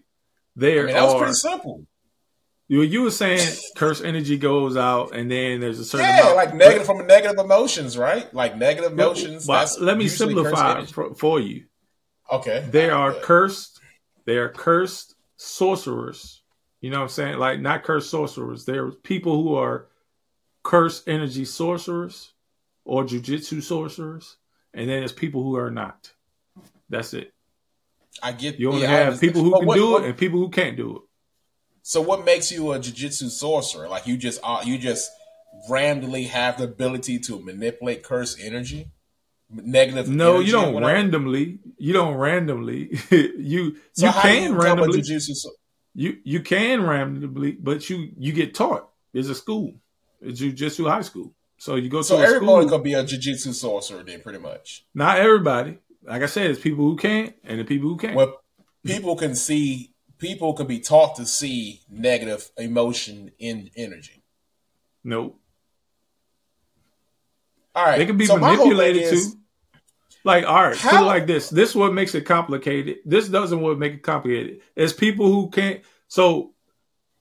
There 0.55 0.81
I 0.81 0.85
mean, 0.87 0.95
that 0.95 1.03
was 1.03 1.15
pretty 1.17 1.33
simple. 1.33 1.85
You 2.67 2.81
you 2.81 3.03
were 3.03 3.11
saying 3.11 3.47
curse 3.75 4.01
energy 4.01 4.39
goes 4.39 4.75
out, 4.75 5.13
and 5.13 5.29
then 5.29 5.59
there's 5.59 5.77
a 5.77 5.85
certain 5.85 6.07
yeah, 6.07 6.21
amount. 6.21 6.35
like 6.35 6.55
negative 6.55 6.87
from 6.87 7.05
negative 7.05 7.37
emotions, 7.37 7.95
right? 7.95 8.33
Like 8.33 8.57
negative 8.57 8.93
emotions. 8.93 9.45
Well, 9.45 9.67
let 9.79 9.99
me 9.99 10.07
simplify 10.07 10.83
for, 10.85 11.13
for, 11.13 11.39
you. 11.39 11.65
Okay, 12.31 12.65
they 12.71 12.89
are 12.89 13.13
cursed. 13.13 13.79
They 14.25 14.37
are 14.37 14.49
cursed 14.49 15.13
sorcerers. 15.37 16.41
You 16.81 16.89
know 16.89 16.97
what 16.97 17.03
I'm 17.03 17.09
saying? 17.09 17.37
Like 17.37 17.59
not 17.59 17.83
cursed 17.83 18.09
sorcerers. 18.09 18.65
They're 18.65 18.89
people 18.89 19.43
who 19.43 19.53
are 19.53 19.89
cursed 20.63 21.07
energy 21.07 21.45
sorcerers 21.45 22.33
or 22.83 23.03
jujitsu 23.03 23.61
sorcerers, 23.61 24.37
and 24.73 24.89
then 24.89 24.99
there's 24.99 25.11
people 25.11 25.43
who 25.43 25.55
are 25.55 25.71
not. 25.71 26.11
That's 26.89 27.13
it. 27.13 27.33
I 28.21 28.31
get. 28.31 28.59
You 28.59 28.69
only 28.69 28.83
yeah, 28.83 29.05
have 29.05 29.21
people 29.21 29.43
who 29.43 29.57
can 29.57 29.65
what, 29.65 29.75
do 29.75 29.91
what, 29.91 30.03
it 30.03 30.09
and 30.09 30.17
people 30.17 30.39
who 30.39 30.49
can't 30.49 30.75
do 30.75 30.97
it. 30.97 31.01
So 31.81 32.01
what 32.01 32.25
makes 32.25 32.51
you 32.51 32.73
a 32.73 32.79
jujitsu 32.79 33.29
sorcerer? 33.29 33.87
Like 33.87 34.07
you 34.07 34.17
just 34.17 34.39
uh, 34.43 34.61
you 34.63 34.77
just 34.77 35.09
randomly 35.69 36.23
have 36.23 36.57
the 36.57 36.65
ability 36.65 37.19
to 37.19 37.39
manipulate 37.39 38.03
curse 38.03 38.37
energy, 38.39 38.91
negative. 39.49 40.09
No, 40.09 40.35
energy 40.35 40.47
you 40.47 40.51
don't 40.53 40.83
randomly. 40.83 41.59
You 41.77 41.93
don't 41.93 42.15
randomly. 42.15 42.99
you 43.11 43.77
so 43.93 44.07
you 44.07 44.11
can 44.11 44.51
you 44.51 44.59
randomly. 44.59 45.03
So- 45.03 45.51
you 45.95 46.17
you 46.23 46.41
can 46.41 46.85
randomly, 46.85 47.53
but 47.53 47.89
you 47.89 48.09
you 48.17 48.33
get 48.33 48.53
taught. 48.53 48.89
There's 49.13 49.29
a 49.29 49.35
school. 49.35 49.73
It's 50.21 50.39
jujitsu 50.39 50.89
high 50.89 51.01
school. 51.01 51.33
So 51.59 51.75
you 51.75 51.89
go 51.89 52.01
so 52.01 52.17
to 52.17 52.23
everybody 52.23 52.67
gonna 52.67 52.81
be 52.81 52.93
a 52.93 53.03
jujitsu 53.03 53.53
sorcerer 53.53 54.01
then, 54.01 54.21
pretty 54.21 54.39
much. 54.39 54.85
Not 54.93 55.19
everybody. 55.19 55.77
Like 56.03 56.23
I 56.23 56.25
said, 56.25 56.49
it's 56.49 56.59
people 56.59 56.85
who 56.85 56.95
can't 56.95 57.35
and 57.43 57.59
the 57.59 57.65
people 57.65 57.89
who 57.89 57.97
can't. 57.97 58.15
Well, 58.15 58.41
people 58.85 59.17
can 59.17 59.35
see 59.35 59.93
people 60.17 60.53
can 60.53 60.67
be 60.67 60.79
taught 60.79 61.17
to 61.17 61.25
see 61.25 61.81
negative 61.89 62.49
emotion 62.57 63.31
in 63.39 63.69
energy. 63.75 64.23
Nope. 65.03 65.37
All 67.75 67.85
right. 67.85 67.97
They 67.97 68.05
can 68.05 68.17
be 68.17 68.25
so 68.25 68.37
manipulated 68.37 69.03
is, 69.03 69.33
too. 69.33 69.39
Like, 70.23 70.45
all 70.45 70.63
right, 70.63 70.77
how, 70.77 70.91
put 70.91 71.01
it 71.01 71.05
like 71.05 71.27
this. 71.27 71.49
This 71.49 71.71
is 71.71 71.75
what 71.75 71.93
makes 71.93 72.13
it 72.15 72.25
complicated. 72.25 72.97
This 73.05 73.27
doesn't 73.27 73.59
what 73.59 73.77
make 73.77 73.93
it 73.93 74.03
complicated. 74.03 74.61
It's 74.75 74.93
people 74.93 75.27
who 75.27 75.49
can't 75.49 75.81
so 76.07 76.53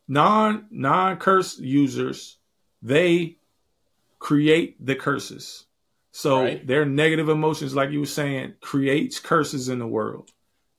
non 0.06 0.66
non 0.70 1.16
curse 1.16 1.58
users, 1.58 2.38
they 2.82 3.37
create 4.18 4.84
the 4.84 4.94
curses. 4.94 5.66
So 6.10 6.42
right. 6.42 6.66
their 6.66 6.84
negative 6.84 7.28
emotions, 7.28 7.74
like 7.74 7.90
you 7.90 8.00
were 8.00 8.06
saying, 8.06 8.54
creates 8.60 9.20
curses 9.20 9.68
in 9.68 9.78
the 9.78 9.86
world. 9.86 10.30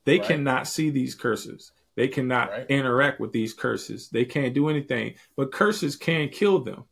They 0.06 0.19
right. 0.19 0.28
cannot 0.28 0.67
see 0.67 0.89
these 0.89 1.15
curses. 1.15 1.71
They 1.95 2.08
cannot 2.08 2.49
right. 2.49 2.65
interact 2.69 3.19
with 3.19 3.32
these 3.32 3.54
curses. 3.54 4.10
They 4.10 4.25
can't 4.25 4.54
do 4.54 4.69
anything. 4.69 5.15
But 5.36 5.52
curses 5.52 5.95
can 5.95 6.30
kill 6.30 6.60
them. 6.60 6.86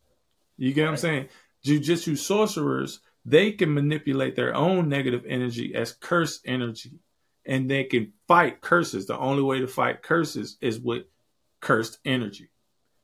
You 0.57 0.73
get 0.73 0.83
what 0.83 0.91
I'm 0.91 0.97
saying? 0.97 1.29
Jujitsu 1.65 2.17
sorcerers, 2.17 2.99
they 3.25 3.51
can 3.51 3.73
manipulate 3.73 4.35
their 4.35 4.55
own 4.55 4.89
negative 4.89 5.25
energy 5.27 5.75
as 5.75 5.91
curse 5.91 6.39
energy. 6.45 6.99
And 7.45 7.69
they 7.69 7.85
can 7.85 8.13
fight 8.27 8.61
curses. 8.61 9.05
The 9.05 9.17
only 9.17 9.43
way 9.43 9.59
to 9.59 9.67
fight 9.67 10.03
curses 10.03 10.57
is 10.61 10.79
with 10.79 11.03
cursed 11.61 11.99
energy. 12.05 12.49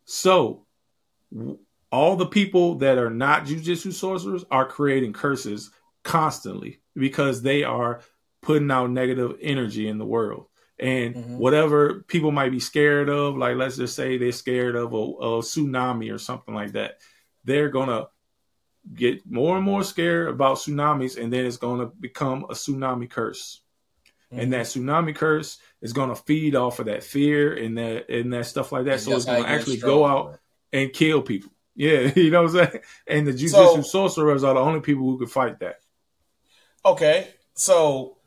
So 0.05 0.65
all 1.93 2.15
the 2.15 2.25
people 2.25 2.73
that 2.79 2.97
are 2.97 3.11
not 3.11 3.45
jujitsu 3.45 3.93
sorcerers 3.93 4.43
are 4.49 4.65
creating 4.65 5.13
curses 5.13 5.69
constantly 6.03 6.79
because 6.95 7.43
they 7.43 7.63
are 7.63 8.01
putting 8.41 8.71
out 8.71 8.89
negative 8.89 9.37
energy 9.39 9.87
in 9.87 9.99
the 9.99 10.05
world. 10.05 10.47
And 10.79 11.13
mm-hmm. 11.13 11.37
whatever 11.37 12.01
people 12.07 12.31
might 12.31 12.49
be 12.49 12.59
scared 12.59 13.09
of 13.09 13.37
like 13.37 13.57
let's 13.57 13.77
just 13.77 13.95
say 13.95 14.17
they're 14.17 14.31
scared 14.31 14.75
of 14.75 14.91
a, 14.91 14.97
a, 14.97 15.41
tsunami 15.43 16.11
or 16.11 16.17
something 16.17 16.55
like 16.55 16.71
that 16.71 16.97
they're 17.43 17.69
gonna 17.69 18.07
get 18.95 19.21
more 19.29 19.55
and 19.55 19.63
more 19.63 19.83
scared 19.83 20.29
about 20.29 20.57
tsunamis 20.57 21.21
and 21.21 21.31
then 21.31 21.45
it's 21.45 21.57
gonna 21.57 21.85
become 21.85 22.45
a 22.45 22.53
tsunami 22.53 23.07
curse. 23.07 23.61
Mm-hmm. 24.31 24.41
and 24.41 24.53
that 24.53 24.65
tsunami 24.65 25.15
curse 25.15 25.59
is 25.83 25.93
gonna 25.93 26.15
feed 26.15 26.55
off 26.55 26.79
of 26.79 26.87
that 26.87 27.03
fear 27.03 27.53
and 27.55 27.77
that 27.77 28.09
and 28.09 28.33
that 28.33 28.47
stuff 28.47 28.71
like 28.71 28.85
that. 28.85 28.93
And 28.93 29.01
so 29.01 29.15
it's 29.15 29.25
gonna 29.25 29.47
actually 29.47 29.77
go 29.77 30.05
out 30.05 30.39
and 30.73 30.91
kill 30.91 31.21
people 31.21 31.51
yeah 31.75 32.11
you 32.15 32.29
know 32.29 32.43
what 32.43 32.55
i'm 32.55 32.69
saying 32.69 32.83
and 33.07 33.27
the 33.27 33.31
jujitsu 33.31 33.51
so, 33.51 33.81
sorcerers 33.81 34.43
are 34.43 34.53
the 34.53 34.59
only 34.59 34.81
people 34.81 35.03
who 35.03 35.17
can 35.17 35.27
fight 35.27 35.59
that 35.59 35.79
okay 36.85 37.27
so 37.53 38.17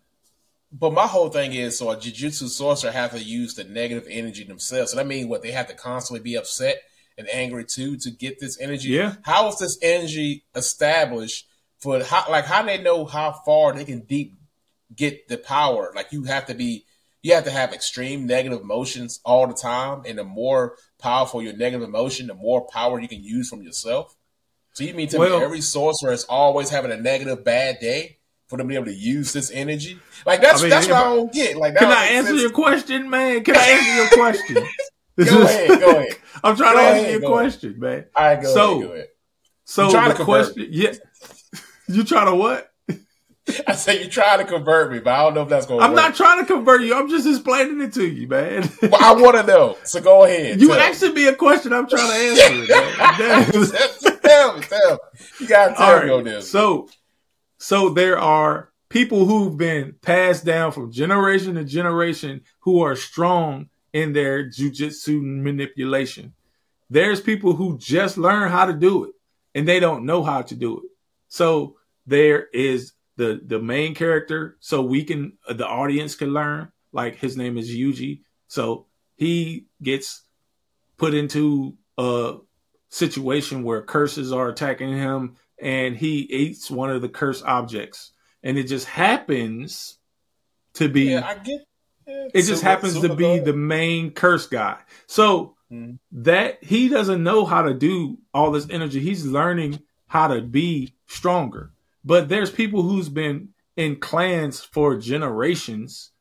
but 0.72 0.92
my 0.92 1.06
whole 1.06 1.28
thing 1.28 1.54
is, 1.54 1.78
so 1.78 1.90
a 1.90 1.96
jujitsu 1.96 2.48
sorcerer 2.48 2.90
have 2.90 3.12
to 3.12 3.22
use 3.22 3.54
the 3.54 3.64
negative 3.64 4.06
energy 4.10 4.44
themselves. 4.44 4.90
So 4.90 4.96
that 4.96 5.06
means 5.06 5.26
what 5.26 5.42
they 5.42 5.52
have 5.52 5.68
to 5.68 5.74
constantly 5.74 6.22
be 6.22 6.36
upset 6.36 6.82
and 7.16 7.28
angry 7.30 7.64
too 7.64 7.96
to 7.98 8.10
get 8.10 8.40
this 8.40 8.60
energy. 8.60 8.90
Yeah. 8.90 9.14
How 9.22 9.48
is 9.48 9.58
this 9.58 9.78
energy 9.80 10.44
established 10.54 11.46
for 11.78 12.02
how? 12.02 12.24
Like 12.28 12.46
how 12.46 12.62
do 12.62 12.68
they 12.68 12.82
know 12.82 13.04
how 13.04 13.32
far 13.32 13.72
they 13.72 13.84
can 13.84 14.00
deep 14.00 14.34
get 14.94 15.28
the 15.28 15.38
power? 15.38 15.92
Like 15.94 16.12
you 16.12 16.24
have 16.24 16.46
to 16.46 16.54
be, 16.54 16.84
you 17.26 17.34
have 17.34 17.44
to 17.44 17.50
have 17.50 17.72
extreme 17.72 18.26
negative 18.26 18.60
emotions 18.60 19.20
all 19.24 19.46
the 19.46 19.54
time, 19.54 20.02
and 20.06 20.18
the 20.18 20.24
more 20.24 20.76
powerful 20.98 21.42
your 21.42 21.56
negative 21.56 21.82
emotion, 21.82 22.28
the 22.28 22.34
more 22.34 22.66
power 22.68 23.00
you 23.00 23.08
can 23.08 23.22
use 23.22 23.48
from 23.48 23.62
yourself. 23.62 24.16
So 24.74 24.84
you 24.84 24.94
mean 24.94 25.08
to 25.08 25.18
well, 25.18 25.38
me 25.38 25.44
every 25.44 25.60
sorcerer 25.60 26.12
is 26.12 26.24
always 26.24 26.70
having 26.70 26.92
a 26.92 26.96
negative 26.96 27.44
bad 27.44 27.78
day? 27.80 28.18
for 28.46 28.56
them 28.56 28.68
to 28.68 28.68
be 28.68 28.74
able 28.76 28.86
to 28.86 28.94
use 28.94 29.32
this 29.32 29.50
energy. 29.50 29.98
Like 30.24 30.40
that's 30.40 30.60
I 30.60 30.62
mean, 30.62 30.70
that's 30.70 30.86
what 30.86 30.96
I 30.96 31.02
don't 31.02 31.32
get. 31.32 31.56
Like, 31.56 31.74
can 31.74 31.90
I 31.90 32.04
answer 32.04 32.28
sense. 32.28 32.42
your 32.42 32.52
question, 32.52 33.10
man? 33.10 33.42
Can 33.42 33.56
I 33.56 33.60
answer 33.60 33.94
your 33.96 34.08
question? 34.10 34.54
go 35.16 35.42
ahead, 35.42 35.80
go 35.80 35.90
ahead. 35.90 36.12
I'm 36.44 36.56
trying 36.56 36.74
go 36.74 36.80
to 36.80 36.86
answer 36.86 37.10
your 37.10 37.28
question, 37.28 37.70
ahead. 37.70 37.80
man. 37.80 38.04
All 38.14 38.24
right, 38.24 38.40
go 38.40 38.54
so, 38.54 38.70
ahead, 38.70 38.86
go 38.86 38.92
ahead. 38.92 39.08
So 39.64 39.90
the 39.90 40.24
question, 40.24 40.68
yeah, 40.70 40.92
you 41.88 42.04
trying 42.04 42.26
to 42.26 42.36
what? 42.36 42.70
I 43.66 43.74
say 43.74 44.00
you're 44.00 44.10
trying 44.10 44.38
to 44.38 44.44
convert 44.44 44.90
me, 44.90 44.98
but 44.98 45.12
I 45.12 45.22
don't 45.22 45.34
know 45.34 45.42
if 45.42 45.48
that's 45.48 45.66
going. 45.66 45.80
to 45.80 45.84
I'm 45.84 45.92
work. 45.92 45.96
not 45.96 46.14
trying 46.14 46.40
to 46.40 46.46
convert 46.46 46.82
you. 46.82 46.94
I'm 46.94 47.08
just 47.08 47.26
explaining 47.26 47.80
it 47.80 47.92
to 47.94 48.06
you, 48.06 48.26
man. 48.26 48.68
well, 48.82 48.96
I 49.00 49.12
want 49.14 49.36
to 49.36 49.42
know. 49.44 49.78
So 49.84 50.00
go 50.00 50.24
ahead. 50.24 50.60
You 50.60 50.72
asking 50.72 51.14
me 51.14 51.26
a 51.28 51.34
question. 51.34 51.72
I'm 51.72 51.88
trying 51.88 52.08
to 52.08 52.16
answer 52.42 52.64
it. 52.68 54.20
tell 54.22 54.56
me, 54.56 54.62
tell 54.62 54.92
me. 54.92 54.98
You 55.40 55.46
gotta 55.48 55.74
tell 55.74 55.94
right, 55.94 56.06
me 56.06 56.12
on 56.12 56.24
this. 56.24 56.50
So 56.50 56.88
so 57.58 57.90
there 57.90 58.18
are 58.18 58.70
people 58.88 59.26
who've 59.26 59.56
been 59.56 59.94
passed 60.02 60.44
down 60.44 60.72
from 60.72 60.92
generation 60.92 61.54
to 61.54 61.64
generation 61.64 62.42
who 62.60 62.82
are 62.82 62.96
strong 62.96 63.68
in 63.92 64.12
their 64.12 64.44
jujitsu 64.44 65.22
manipulation. 65.22 66.34
there's 66.90 67.20
people 67.20 67.54
who 67.54 67.78
just 67.78 68.18
learn 68.18 68.50
how 68.50 68.66
to 68.66 68.72
do 68.72 69.04
it 69.04 69.12
and 69.54 69.66
they 69.66 69.80
don't 69.80 70.04
know 70.04 70.22
how 70.22 70.42
to 70.42 70.54
do 70.54 70.78
it. 70.78 70.90
So 71.28 71.76
there 72.06 72.46
is 72.52 72.92
the 73.16 73.40
the 73.44 73.58
main 73.58 73.94
character, 73.94 74.56
so 74.60 74.82
we 74.82 75.04
can 75.04 75.38
the 75.48 75.66
audience 75.66 76.14
can 76.14 76.32
learn. 76.32 76.70
Like 76.92 77.16
his 77.16 77.36
name 77.36 77.58
is 77.58 77.70
Yuji, 77.70 78.20
so 78.46 78.86
he 79.16 79.66
gets 79.82 80.22
put 80.96 81.14
into 81.14 81.76
a 81.98 82.36
situation 82.88 83.62
where 83.62 83.82
curses 83.82 84.32
are 84.32 84.48
attacking 84.48 84.92
him, 84.92 85.36
and 85.60 85.96
he 85.96 86.20
eats 86.20 86.70
one 86.70 86.90
of 86.90 87.02
the 87.02 87.08
cursed 87.08 87.44
objects, 87.44 88.12
and 88.42 88.56
it 88.56 88.64
just 88.64 88.86
happens 88.86 89.98
to 90.74 90.88
be. 90.88 91.10
Yeah, 91.10 91.26
I 91.26 91.34
get. 91.34 91.60
Yeah, 92.06 92.28
it 92.34 92.42
just 92.42 92.62
happens 92.62 93.00
to 93.00 93.14
be 93.14 93.40
the 93.40 93.52
main 93.52 94.12
curse 94.12 94.46
guy. 94.46 94.78
So 95.06 95.56
mm. 95.72 95.98
that 96.12 96.62
he 96.62 96.88
doesn't 96.88 97.22
know 97.22 97.44
how 97.44 97.62
to 97.62 97.74
do 97.74 98.18
all 98.32 98.52
this 98.52 98.68
energy. 98.70 99.00
He's 99.00 99.26
learning 99.26 99.80
how 100.06 100.28
to 100.28 100.40
be 100.40 100.94
stronger. 101.06 101.72
But 102.06 102.28
there's 102.28 102.52
people 102.52 102.82
who's 102.82 103.08
been 103.08 103.48
in 103.76 103.96
clans 103.96 104.60
for 104.60 104.96
generations 104.96 106.12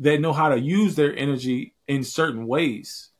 that 0.00 0.20
know 0.20 0.32
how 0.32 0.48
to 0.48 0.58
use 0.58 0.96
their 0.96 1.16
energy 1.16 1.74
in 1.86 2.02
certain 2.02 2.46
ways. 2.48 3.10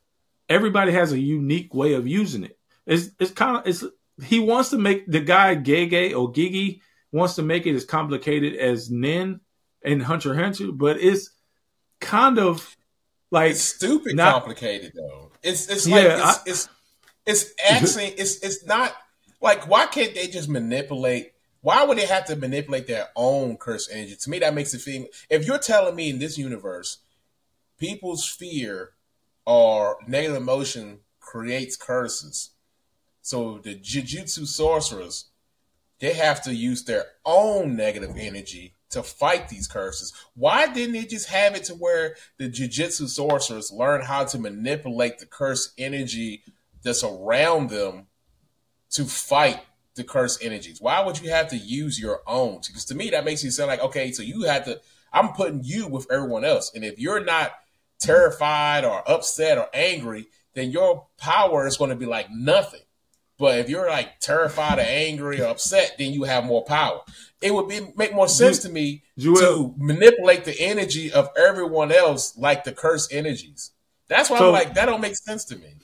Everybody 0.49 0.91
has 0.91 1.13
a 1.13 1.19
unique 1.19 1.73
way 1.73 1.93
of 1.93 2.05
using 2.05 2.43
it. 2.43 2.59
It's 2.85 3.09
it's 3.19 3.31
kind 3.31 3.57
of 3.57 3.67
it's 3.67 3.85
he 4.23 4.39
wants 4.39 4.69
to 4.71 4.77
make 4.77 5.09
the 5.09 5.21
guy 5.21 5.55
Gege 5.55 6.13
or 6.13 6.33
Gigi 6.33 6.81
wants 7.13 7.35
to 7.35 7.41
make 7.41 7.65
it 7.65 7.75
as 7.75 7.85
complicated 7.85 8.55
as 8.55 8.91
Nen 8.91 9.39
and 9.81 10.03
Hunter 10.03 10.35
Hunter, 10.35 10.73
but 10.73 10.99
it's 10.99 11.29
kind 12.01 12.37
of 12.37 12.75
like 13.31 13.51
it's 13.51 13.61
stupid 13.61 14.15
not, 14.15 14.33
complicated 14.33 14.91
though. 14.93 15.31
It's 15.41 15.69
it's 15.69 15.87
like 15.87 16.05
it's, 16.05 16.21
I, 16.21 16.35
it's 16.45 16.69
it's 17.25 17.53
actually 17.69 18.07
it's 18.07 18.39
it's 18.39 18.65
not 18.65 18.93
like 19.41 19.69
why 19.69 19.85
can't 19.85 20.13
they 20.13 20.27
just 20.27 20.49
manipulate 20.49 21.31
why 21.61 21.83
would 21.83 21.97
they 21.97 22.05
have 22.05 22.25
to 22.25 22.35
manipulate 22.35 22.87
their 22.87 23.07
own 23.15 23.57
curse 23.57 23.89
energy? 23.91 24.15
To 24.15 24.29
me, 24.29 24.39
that 24.39 24.53
makes 24.53 24.73
it 24.73 24.81
feel. 24.81 25.05
If 25.29 25.45
you're 25.45 25.57
telling 25.57 25.95
me 25.95 26.09
in 26.09 26.19
this 26.19 26.37
universe, 26.37 26.99
people's 27.77 28.27
fear 28.27 28.91
or 29.45 29.97
negative 30.07 30.37
emotion 30.37 30.99
creates 31.19 31.75
curses, 31.75 32.51
so 33.21 33.59
the 33.61 33.75
jujutsu 33.75 34.45
sorcerers, 34.47 35.25
they 35.99 36.13
have 36.13 36.41
to 36.43 36.53
use 36.53 36.83
their 36.83 37.05
own 37.25 37.75
negative 37.75 38.15
energy 38.17 38.73
to 38.89 39.03
fight 39.03 39.49
these 39.49 39.67
curses. 39.67 40.13
Why 40.35 40.71
didn't 40.71 40.93
they 40.93 41.03
just 41.03 41.27
have 41.27 41.55
it 41.55 41.65
to 41.65 41.73
where 41.73 42.15
the 42.37 42.49
jujutsu 42.49 43.09
sorcerers 43.09 43.71
learn 43.71 44.01
how 44.03 44.23
to 44.25 44.39
manipulate 44.39 45.19
the 45.19 45.25
curse 45.25 45.73
energy 45.77 46.43
that's 46.83 47.03
around 47.03 47.69
them 47.69 48.07
to 48.91 49.05
fight 49.05 49.59
the 49.97 50.05
curse 50.05 50.39
energies? 50.41 50.79
Why 50.79 51.01
would 51.01 51.19
you 51.19 51.29
have 51.29 51.49
to 51.49 51.57
use 51.57 51.99
your 51.99 52.21
own? 52.25 52.61
Because 52.65 52.85
to 52.85 52.95
me, 52.95 53.09
that 53.09 53.25
makes 53.25 53.43
you 53.43 53.51
sound 53.51 53.67
like, 53.67 53.81
okay, 53.81 54.11
so 54.13 54.23
you 54.23 54.43
had 54.43 54.63
to, 54.65 54.79
I'm 55.11 55.33
putting 55.33 55.63
you 55.63 55.87
with 55.87 56.09
everyone 56.09 56.45
else. 56.45 56.71
And 56.73 56.85
if 56.85 56.97
you're 56.97 57.23
not 57.23 57.51
terrified 57.99 58.85
or 58.85 59.03
upset 59.09 59.57
or 59.57 59.67
angry, 59.73 60.27
then 60.53 60.71
your 60.71 61.07
power 61.17 61.67
is 61.67 61.77
going 61.77 61.89
to 61.89 61.95
be 61.95 62.05
like 62.05 62.31
nothing. 62.31 62.81
But 63.37 63.59
if 63.59 63.69
you're 63.69 63.89
like 63.89 64.19
terrified 64.19 64.79
or 64.79 64.83
angry 64.83 65.41
or 65.41 65.47
upset, 65.47 65.95
then 65.99 66.11
you 66.11 66.23
have 66.23 66.43
more 66.43 66.63
power. 66.65 67.01
It 67.41 67.53
would 67.53 67.67
be 67.67 67.81
make 67.95 68.13
more 68.15 68.27
sense 68.27 68.59
to 68.59 68.69
me 68.69 69.03
to 69.19 69.75
manipulate 69.77 70.45
the 70.45 70.59
energy 70.59 71.11
of 71.11 71.29
everyone 71.37 71.91
else 71.91 72.35
like 72.35 72.63
the 72.63 72.71
curse 72.71 73.07
energies. 73.11 73.71
That's 74.07 74.29
why 74.29 74.39
so, 74.39 74.47
I'm 74.47 74.53
like, 74.53 74.73
that 74.73 74.85
don't 74.85 75.01
make 75.01 75.15
sense 75.15 75.45
to 75.45 75.55
me. 75.55 75.75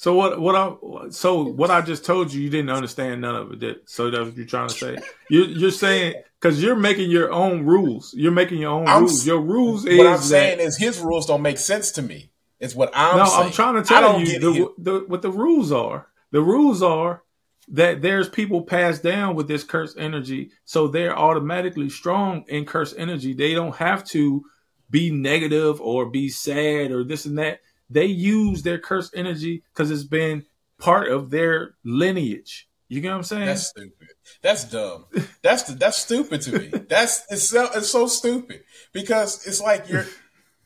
So 0.00 0.14
what? 0.14 0.40
What 0.40 0.56
I 0.56 1.10
so 1.10 1.44
what 1.44 1.70
I 1.70 1.82
just 1.82 2.06
told 2.06 2.32
you, 2.32 2.40
you 2.40 2.48
didn't 2.48 2.70
understand 2.70 3.20
none 3.20 3.34
of 3.34 3.52
it. 3.52 3.58
Did, 3.58 3.76
so 3.84 4.10
that's 4.10 4.24
what 4.24 4.34
you're 4.34 4.46
trying 4.46 4.68
to 4.68 4.74
say. 4.74 4.96
You're, 5.28 5.44
you're 5.44 5.70
saying 5.70 6.14
because 6.40 6.62
you're 6.62 6.74
making 6.74 7.10
your 7.10 7.30
own 7.30 7.66
rules. 7.66 8.14
You're 8.14 8.32
making 8.32 8.60
your 8.60 8.70
own 8.70 8.88
I'm, 8.88 9.02
rules. 9.02 9.26
Your 9.26 9.42
rules 9.42 9.82
what 9.82 9.92
is. 9.92 9.98
What 9.98 10.06
I'm 10.06 10.20
saying 10.20 10.60
is 10.60 10.78
his 10.78 11.00
rules 11.00 11.26
don't 11.26 11.42
make 11.42 11.58
sense 11.58 11.90
to 11.92 12.02
me. 12.02 12.30
It's 12.58 12.74
what 12.74 12.90
I'm. 12.94 13.18
No, 13.18 13.26
saying. 13.26 13.46
I'm 13.48 13.52
trying 13.52 13.74
to 13.74 13.82
tell 13.82 14.18
you 14.18 14.38
the, 14.38 14.72
the, 14.78 15.04
what 15.06 15.20
the 15.20 15.30
rules 15.30 15.70
are. 15.70 16.08
The 16.30 16.40
rules 16.40 16.82
are 16.82 17.22
that 17.68 18.00
there's 18.00 18.30
people 18.30 18.62
passed 18.62 19.02
down 19.02 19.34
with 19.34 19.48
this 19.48 19.64
cursed 19.64 19.98
energy, 19.98 20.50
so 20.64 20.88
they're 20.88 21.16
automatically 21.16 21.90
strong 21.90 22.46
in 22.48 22.64
cursed 22.64 22.94
energy. 22.96 23.34
They 23.34 23.52
don't 23.52 23.76
have 23.76 24.06
to 24.06 24.46
be 24.88 25.10
negative 25.10 25.78
or 25.78 26.06
be 26.06 26.30
sad 26.30 26.90
or 26.90 27.04
this 27.04 27.26
and 27.26 27.36
that 27.36 27.60
they 27.90 28.06
use 28.06 28.62
their 28.62 28.78
cursed 28.78 29.14
energy 29.16 29.62
because 29.72 29.90
it's 29.90 30.04
been 30.04 30.46
part 30.78 31.08
of 31.08 31.30
their 31.30 31.74
lineage. 31.84 32.68
You 32.88 33.00
get 33.00 33.10
what 33.10 33.18
I'm 33.18 33.22
saying? 33.22 33.46
That's 33.46 33.68
stupid. 33.68 34.08
That's 34.42 34.64
dumb. 34.64 35.06
That's 35.42 35.62
that's 35.74 35.98
stupid 35.98 36.40
to 36.42 36.58
me. 36.58 36.66
That's 36.88 37.24
it's 37.30 37.48
so, 37.48 37.68
it's 37.74 37.90
so 37.90 38.06
stupid 38.06 38.64
because 38.92 39.46
it's 39.46 39.60
like 39.60 39.88
you're. 39.88 40.06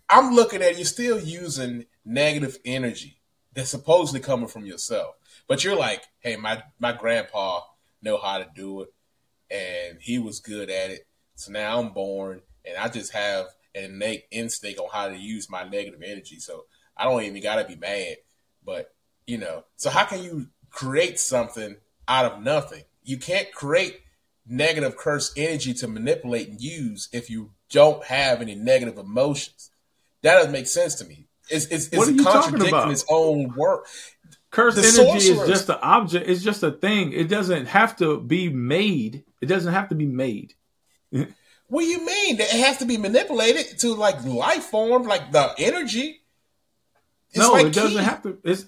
I'm 0.08 0.34
looking 0.34 0.62
at 0.62 0.78
you 0.78 0.84
still 0.84 1.18
using 1.18 1.86
negative 2.04 2.58
energy 2.64 3.20
that's 3.54 3.70
supposedly 3.70 4.20
coming 4.20 4.48
from 4.48 4.64
yourself, 4.64 5.16
but 5.46 5.64
you're 5.64 5.76
like, 5.76 6.04
hey, 6.20 6.36
my 6.36 6.62
my 6.78 6.92
grandpa 6.92 7.60
know 8.00 8.18
how 8.18 8.38
to 8.38 8.46
do 8.54 8.82
it, 8.82 8.94
and 9.50 9.98
he 10.00 10.18
was 10.18 10.40
good 10.40 10.70
at 10.70 10.90
it. 10.90 11.06
So 11.34 11.52
now 11.52 11.78
I'm 11.78 11.90
born, 11.90 12.40
and 12.64 12.78
I 12.78 12.88
just 12.88 13.12
have 13.12 13.46
an 13.74 13.84
innate 13.84 14.24
instinct 14.30 14.78
on 14.78 14.88
how 14.92 15.08
to 15.08 15.16
use 15.16 15.50
my 15.50 15.68
negative 15.68 16.02
energy. 16.02 16.38
So 16.38 16.64
I 16.96 17.04
don't 17.04 17.22
even 17.22 17.42
gotta 17.42 17.64
be 17.64 17.76
mad. 17.76 18.16
But 18.64 18.94
you 19.26 19.38
know, 19.38 19.64
so 19.76 19.90
how 19.90 20.04
can 20.04 20.22
you 20.22 20.48
create 20.70 21.18
something 21.18 21.76
out 22.08 22.32
of 22.32 22.42
nothing? 22.42 22.84
You 23.02 23.18
can't 23.18 23.52
create 23.52 24.00
negative 24.46 24.96
curse 24.96 25.32
energy 25.36 25.74
to 25.74 25.88
manipulate 25.88 26.48
and 26.48 26.60
use 26.60 27.08
if 27.12 27.30
you 27.30 27.52
don't 27.70 28.04
have 28.04 28.40
any 28.40 28.54
negative 28.54 28.98
emotions. 28.98 29.70
That 30.22 30.34
doesn't 30.34 30.52
make 30.52 30.66
sense 30.66 30.96
to 30.96 31.04
me. 31.04 31.28
It's 31.50 31.66
it's, 31.66 31.88
it's 31.92 32.08
a 32.08 32.24
contradicting 32.24 32.90
its 32.90 33.04
own 33.08 33.54
work. 33.54 33.86
Curse 34.50 34.78
energy 34.78 35.30
is 35.30 35.48
just 35.48 35.68
an 35.68 35.78
object. 35.82 36.28
It's 36.28 36.42
just 36.42 36.62
a 36.62 36.70
thing. 36.70 37.12
It 37.12 37.28
doesn't 37.28 37.66
have 37.66 37.96
to 37.96 38.20
be 38.20 38.48
made. 38.48 39.24
It 39.42 39.46
doesn't 39.46 39.72
have 39.72 39.88
to 39.88 39.94
be 39.94 40.06
made. 40.06 40.54
what 41.10 41.80
do 41.80 41.86
you 41.86 42.06
mean? 42.06 42.40
It 42.40 42.48
has 42.50 42.78
to 42.78 42.86
be 42.86 42.96
manipulated 42.96 43.78
to 43.80 43.94
like 43.94 44.24
life 44.24 44.64
form, 44.64 45.04
like 45.04 45.32
the 45.32 45.54
energy. 45.58 46.20
It's 47.34 47.40
no, 47.40 47.52
like 47.52 47.66
it 47.66 47.72
doesn't 47.72 48.04
have 48.04 48.22
to. 48.22 48.38
It's, 48.44 48.66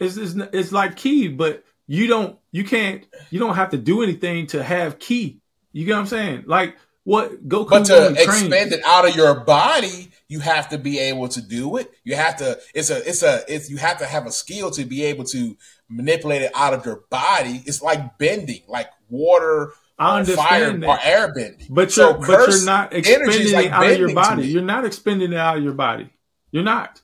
it's 0.00 0.16
it's 0.16 0.34
it's 0.52 0.72
like 0.72 0.96
Ki, 0.96 1.28
but 1.28 1.64
you 1.86 2.06
don't 2.06 2.38
you 2.50 2.64
can't 2.64 3.04
you 3.30 3.38
don't 3.38 3.56
have 3.56 3.70
to 3.70 3.76
do 3.76 4.02
anything 4.02 4.46
to 4.48 4.62
have 4.62 4.98
Ki. 4.98 5.40
You 5.72 5.84
get 5.84 5.92
what 5.92 6.00
I'm 6.00 6.06
saying? 6.06 6.44
Like 6.46 6.76
what 7.04 7.46
Goku 7.46 7.68
But 7.68 7.84
to 7.86 8.12
expand 8.14 8.72
it 8.72 8.82
out 8.84 9.06
of 9.06 9.14
your 9.14 9.40
body, 9.40 10.10
you 10.28 10.40
have 10.40 10.70
to 10.70 10.78
be 10.78 10.98
able 10.98 11.28
to 11.28 11.42
do 11.42 11.76
it. 11.76 11.92
You 12.04 12.16
have 12.16 12.36
to 12.38 12.58
it's 12.74 12.88
a 12.88 13.06
it's 13.08 13.22
a 13.22 13.44
it's 13.48 13.68
you 13.68 13.76
have 13.76 13.98
to 13.98 14.06
have 14.06 14.26
a 14.26 14.32
skill 14.32 14.70
to 14.72 14.84
be 14.84 15.04
able 15.04 15.24
to 15.24 15.56
manipulate 15.88 16.42
it 16.42 16.52
out 16.54 16.72
of 16.72 16.84
your 16.86 17.04
body. 17.10 17.62
It's 17.66 17.82
like 17.82 18.16
bending, 18.18 18.62
like 18.66 18.88
water 19.10 19.72
I 19.98 20.18
understand 20.18 20.48
fire 20.48 20.76
that. 20.78 20.88
or 20.88 20.98
air 21.02 21.32
bending. 21.34 21.66
But 21.70 21.96
you're 21.96 22.12
so 22.12 22.18
but 22.18 22.48
you're 22.48 22.64
not 22.64 22.94
expending 22.94 23.52
like 23.52 23.66
it 23.66 23.72
out 23.72 23.86
of 23.86 23.98
your 23.98 24.14
body. 24.14 24.46
You're 24.46 24.62
not 24.62 24.84
expending 24.86 25.32
it 25.32 25.38
out 25.38 25.58
of 25.58 25.62
your 25.62 25.74
body. 25.74 26.10
You're 26.50 26.64
not 26.64 27.02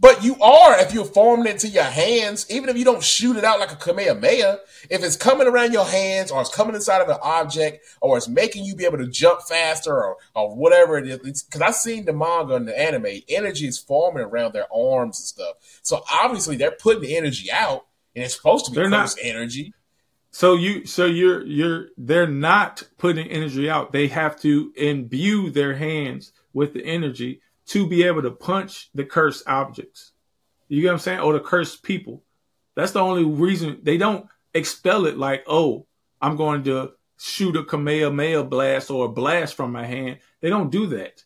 but 0.00 0.24
you 0.24 0.34
are 0.40 0.78
if 0.80 0.92
you're 0.92 1.04
forming 1.04 1.46
it 1.46 1.60
to 1.60 1.68
your 1.68 1.84
hands, 1.84 2.46
even 2.50 2.68
if 2.68 2.76
you 2.76 2.84
don't 2.84 3.02
shoot 3.02 3.36
it 3.36 3.44
out 3.44 3.60
like 3.60 3.70
a 3.70 3.76
Kamehameha, 3.76 4.58
if 4.90 5.04
it's 5.04 5.16
coming 5.16 5.46
around 5.46 5.72
your 5.72 5.84
hands 5.84 6.32
or 6.32 6.40
it's 6.40 6.54
coming 6.54 6.74
inside 6.74 7.00
of 7.00 7.08
an 7.08 7.18
object 7.22 7.86
or 8.00 8.16
it's 8.16 8.28
making 8.28 8.64
you 8.64 8.74
be 8.74 8.84
able 8.84 8.98
to 8.98 9.06
jump 9.06 9.40
faster 9.42 9.94
or, 9.94 10.16
or 10.34 10.56
whatever 10.56 10.98
it 10.98 11.06
is. 11.06 11.44
Because 11.44 11.60
I've 11.60 11.76
seen 11.76 12.04
the 12.04 12.12
manga 12.12 12.56
and 12.56 12.66
the 12.66 12.78
anime, 12.78 13.22
energy 13.28 13.68
is 13.68 13.78
forming 13.78 14.24
around 14.24 14.52
their 14.52 14.66
arms 14.74 15.20
and 15.20 15.26
stuff. 15.26 15.80
So 15.82 16.02
obviously 16.12 16.56
they're 16.56 16.72
putting 16.72 17.02
the 17.02 17.16
energy 17.16 17.50
out 17.52 17.86
and 18.16 18.24
it's 18.24 18.34
supposed 18.34 18.64
to 18.64 18.72
be 18.72 18.76
they're 18.76 18.90
not, 18.90 19.14
energy. 19.22 19.74
So 20.32 20.54
you 20.54 20.86
so 20.86 21.06
you're 21.06 21.46
you're 21.46 21.88
they're 21.96 22.26
not 22.26 22.82
putting 22.98 23.28
energy 23.28 23.70
out. 23.70 23.92
They 23.92 24.08
have 24.08 24.40
to 24.40 24.72
imbue 24.76 25.50
their 25.50 25.76
hands 25.76 26.32
with 26.52 26.72
the 26.72 26.84
energy 26.84 27.42
to 27.66 27.86
be 27.86 28.04
able 28.04 28.22
to 28.22 28.30
punch 28.30 28.90
the 28.94 29.04
cursed 29.04 29.46
objects. 29.46 30.12
You 30.68 30.80
get 30.80 30.88
what 30.88 30.92
I'm 30.94 30.98
saying? 31.00 31.20
Or 31.20 31.32
the 31.32 31.40
cursed 31.40 31.82
people. 31.82 32.22
That's 32.74 32.92
the 32.92 33.00
only 33.00 33.24
reason 33.24 33.80
they 33.82 33.98
don't 33.98 34.26
expel 34.54 35.06
it 35.06 35.18
like, 35.18 35.44
oh, 35.46 35.86
I'm 36.20 36.36
going 36.36 36.64
to 36.64 36.92
shoot 37.18 37.56
a 37.56 37.64
Kamehameha 37.64 38.44
blast 38.44 38.90
or 38.90 39.06
a 39.06 39.08
blast 39.08 39.54
from 39.54 39.72
my 39.72 39.86
hand. 39.86 40.18
They 40.40 40.48
don't 40.48 40.70
do 40.70 40.86
that. 40.88 41.22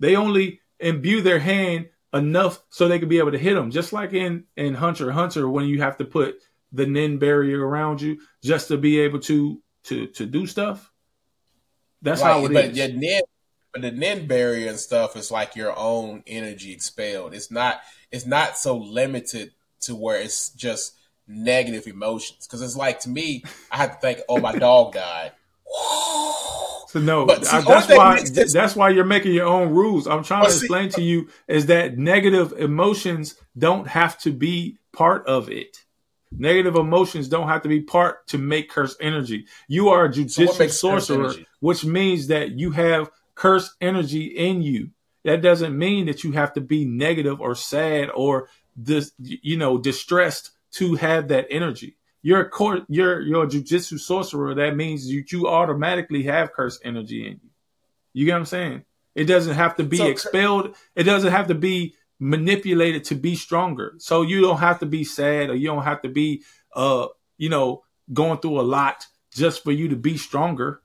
They 0.00 0.16
only 0.16 0.60
imbue 0.80 1.20
their 1.20 1.38
hand 1.38 1.88
enough 2.12 2.60
so 2.70 2.88
they 2.88 2.98
can 2.98 3.08
be 3.08 3.18
able 3.18 3.32
to 3.32 3.38
hit 3.38 3.54
them. 3.54 3.70
Just 3.70 3.92
like 3.92 4.12
in, 4.12 4.44
in 4.56 4.74
Hunter 4.74 5.12
Hunter, 5.12 5.48
when 5.48 5.66
you 5.66 5.82
have 5.82 5.98
to 5.98 6.04
put 6.04 6.36
the 6.72 6.86
Nen 6.86 7.18
barrier 7.18 7.64
around 7.64 8.00
you 8.00 8.18
just 8.42 8.68
to 8.68 8.78
be 8.78 9.00
able 9.00 9.20
to 9.20 9.60
to 9.84 10.06
to 10.08 10.26
do 10.26 10.46
stuff. 10.46 10.90
That's 12.00 12.22
right, 12.22 12.32
how 12.32 12.46
it 12.46 12.52
but 12.52 12.64
is. 12.66 12.78
Your 12.78 12.88
Nen 12.88 13.22
but 13.72 13.82
the 13.82 13.90
Nen 13.90 14.26
barrier 14.26 14.68
and 14.68 14.78
stuff 14.78 15.16
is 15.16 15.30
like 15.30 15.56
your 15.56 15.76
own 15.76 16.22
energy 16.26 16.72
expelled. 16.72 17.34
It's 17.34 17.50
not 17.50 17.80
it's 18.10 18.26
not 18.26 18.58
so 18.58 18.76
limited 18.76 19.52
to 19.82 19.94
where 19.94 20.20
it's 20.20 20.50
just 20.50 20.94
negative 21.26 21.86
emotions. 21.86 22.46
Because 22.46 22.62
it's 22.62 22.76
like 22.76 23.00
to 23.00 23.08
me, 23.08 23.42
I 23.70 23.78
have 23.78 23.94
to 23.94 24.00
think, 24.00 24.20
oh, 24.28 24.38
my 24.38 24.52
dog 24.56 24.94
died. 24.94 25.32
So 26.88 27.00
no, 27.00 27.26
see, 27.26 27.56
I, 27.56 27.62
that's 27.62 27.88
why 27.88 28.20
this, 28.20 28.52
that's 28.52 28.76
why 28.76 28.90
you're 28.90 29.06
making 29.06 29.32
your 29.32 29.46
own 29.46 29.70
rules. 29.70 30.06
I'm 30.06 30.22
trying 30.22 30.44
to 30.44 30.50
explain 30.50 30.90
see, 30.90 30.96
to 30.96 31.00
uh, 31.00 31.04
you 31.04 31.28
is 31.48 31.64
that 31.66 31.96
negative 31.96 32.52
emotions 32.58 33.36
don't 33.56 33.88
have 33.88 34.18
to 34.18 34.30
be 34.30 34.76
part 34.92 35.26
of 35.26 35.48
it. 35.48 35.78
Negative 36.30 36.76
emotions 36.76 37.28
don't 37.28 37.48
have 37.48 37.62
to 37.62 37.70
be 37.70 37.80
part 37.80 38.26
to 38.26 38.36
make 38.36 38.68
curse 38.68 38.94
energy. 39.00 39.46
You 39.68 39.88
are 39.88 40.04
a 40.04 40.08
jujitsu 40.10 40.54
so 40.54 40.66
sorcerer, 40.66 41.32
which 41.60 41.82
means 41.82 42.26
that 42.26 42.58
you 42.58 42.72
have 42.72 43.10
curse 43.42 43.74
energy 43.80 44.26
in 44.26 44.62
you. 44.62 44.90
That 45.24 45.42
doesn't 45.42 45.76
mean 45.76 46.06
that 46.06 46.22
you 46.22 46.30
have 46.30 46.52
to 46.52 46.60
be 46.60 46.84
negative 46.84 47.40
or 47.40 47.56
sad 47.56 48.08
or 48.14 48.48
this, 48.76 49.10
you 49.18 49.56
know, 49.56 49.78
distressed 49.78 50.52
to 50.74 50.94
have 50.94 51.26
that 51.28 51.48
energy. 51.50 51.96
You're 52.22 52.42
a 52.42 52.48
court, 52.48 52.84
you're 52.88 53.20
you're 53.20 53.42
a 53.42 53.48
jujitsu 53.48 53.98
sorcerer. 53.98 54.54
That 54.54 54.76
means 54.76 55.08
you 55.08 55.24
you 55.28 55.48
automatically 55.48 56.22
have 56.22 56.52
curse 56.52 56.78
energy 56.84 57.26
in 57.26 57.40
you. 57.42 57.50
You 58.12 58.26
get 58.26 58.32
what 58.32 58.38
I'm 58.38 58.46
saying? 58.46 58.84
It 59.16 59.24
doesn't 59.24 59.56
have 59.56 59.74
to 59.76 59.84
be 59.84 59.96
so, 59.96 60.06
expelled. 60.06 60.76
It 60.94 61.02
doesn't 61.02 61.32
have 61.32 61.48
to 61.48 61.56
be 61.56 61.96
manipulated 62.20 63.02
to 63.06 63.16
be 63.16 63.34
stronger. 63.34 63.94
So 63.98 64.22
you 64.22 64.40
don't 64.40 64.58
have 64.58 64.78
to 64.78 64.86
be 64.86 65.02
sad 65.02 65.50
or 65.50 65.56
you 65.56 65.66
don't 65.66 65.82
have 65.82 66.02
to 66.02 66.08
be 66.08 66.44
uh 66.76 67.08
you 67.38 67.48
know 67.48 67.82
going 68.12 68.38
through 68.38 68.60
a 68.60 68.62
lot 68.62 69.04
just 69.34 69.64
for 69.64 69.72
you 69.72 69.88
to 69.88 69.96
be 69.96 70.16
stronger. 70.16 70.81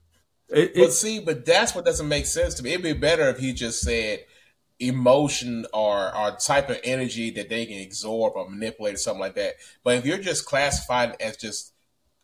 It, 0.50 0.76
but 0.76 0.94
see, 0.94 1.20
but 1.20 1.46
that's 1.46 1.76
what 1.76 1.86
doesn't 1.86 2.08
make 2.08 2.26
sense 2.26 2.54
to 2.56 2.64
me. 2.64 2.72
It'd 2.72 2.84
be 2.84 2.94
better 2.94 3.28
if 3.30 3.40
he 3.40 3.54
just 3.54 3.82
said 3.82 4.20
emotion 4.80 5.66
or 5.74 6.16
or 6.16 6.36
type 6.38 6.70
of 6.70 6.80
energy 6.84 7.32
that 7.32 7.50
they 7.50 7.66
can 7.66 7.84
absorb 7.84 8.34
or 8.36 8.50
manipulate 8.50 8.94
or 8.96 8.98
something 8.98 9.22
like 9.22 9.36
that. 9.36 9.56
But 9.84 9.98
if 9.98 10.06
you're 10.06 10.18
just 10.18 10.46
classified 10.46 11.16
as 11.20 11.38
just 11.38 11.74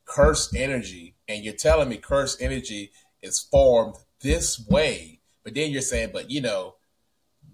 cursed 0.06 0.56
energy 0.56 1.16
and 1.28 1.44
you're 1.44 1.54
telling 1.54 1.90
me 1.90 1.98
cursed 1.98 2.42
energy 2.42 2.92
is 3.22 3.40
formed 3.40 3.96
this 4.22 4.66
way, 4.68 5.20
but 5.44 5.54
then 5.54 5.72
you're 5.72 5.82
saying, 5.82 6.12
but 6.14 6.30
you 6.30 6.42
know, 6.42 6.76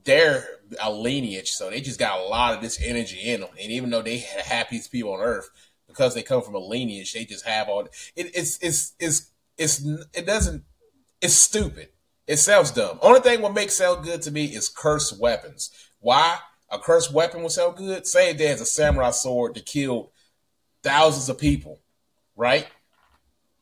they're 0.03 0.45
a 0.81 0.91
lineage, 0.91 1.49
so 1.49 1.69
they 1.69 1.81
just 1.81 1.99
got 1.99 2.19
a 2.19 2.23
lot 2.23 2.53
of 2.53 2.61
this 2.61 2.79
energy 2.81 3.19
in 3.19 3.41
them. 3.41 3.49
And 3.59 3.71
even 3.71 3.89
though 3.89 4.01
they 4.01 4.19
had 4.19 4.45
happiest 4.45 4.91
people 4.91 5.13
on 5.13 5.21
earth, 5.21 5.49
because 5.87 6.13
they 6.13 6.21
come 6.21 6.41
from 6.41 6.55
a 6.55 6.59
lineage, 6.59 7.13
they 7.13 7.25
just 7.25 7.45
have 7.45 7.67
all. 7.67 7.81
It, 8.15 8.31
it's 8.35 8.59
it's 8.61 8.93
it's 8.99 9.31
it's 9.59 9.85
it 10.13 10.25
doesn't. 10.25 10.63
It's 11.21 11.35
stupid. 11.35 11.89
It 12.25 12.37
sounds 12.37 12.71
dumb. 12.71 12.97
Only 13.01 13.19
thing 13.19 13.41
what 13.41 13.53
makes 13.53 13.75
sound 13.75 14.03
good 14.03 14.21
to 14.23 14.31
me 14.31 14.45
is 14.45 14.69
cursed 14.69 15.19
weapons. 15.19 15.71
Why? 15.99 16.37
A 16.71 16.79
cursed 16.79 17.11
weapon 17.11 17.41
would 17.41 17.51
sound 17.51 17.75
good? 17.75 18.07
Say 18.07 18.33
there's 18.33 18.61
a 18.61 18.65
samurai 18.65 19.09
sword 19.11 19.55
that 19.55 19.65
killed 19.65 20.11
thousands 20.83 21.27
of 21.27 21.39
people, 21.39 21.79
right? 22.35 22.67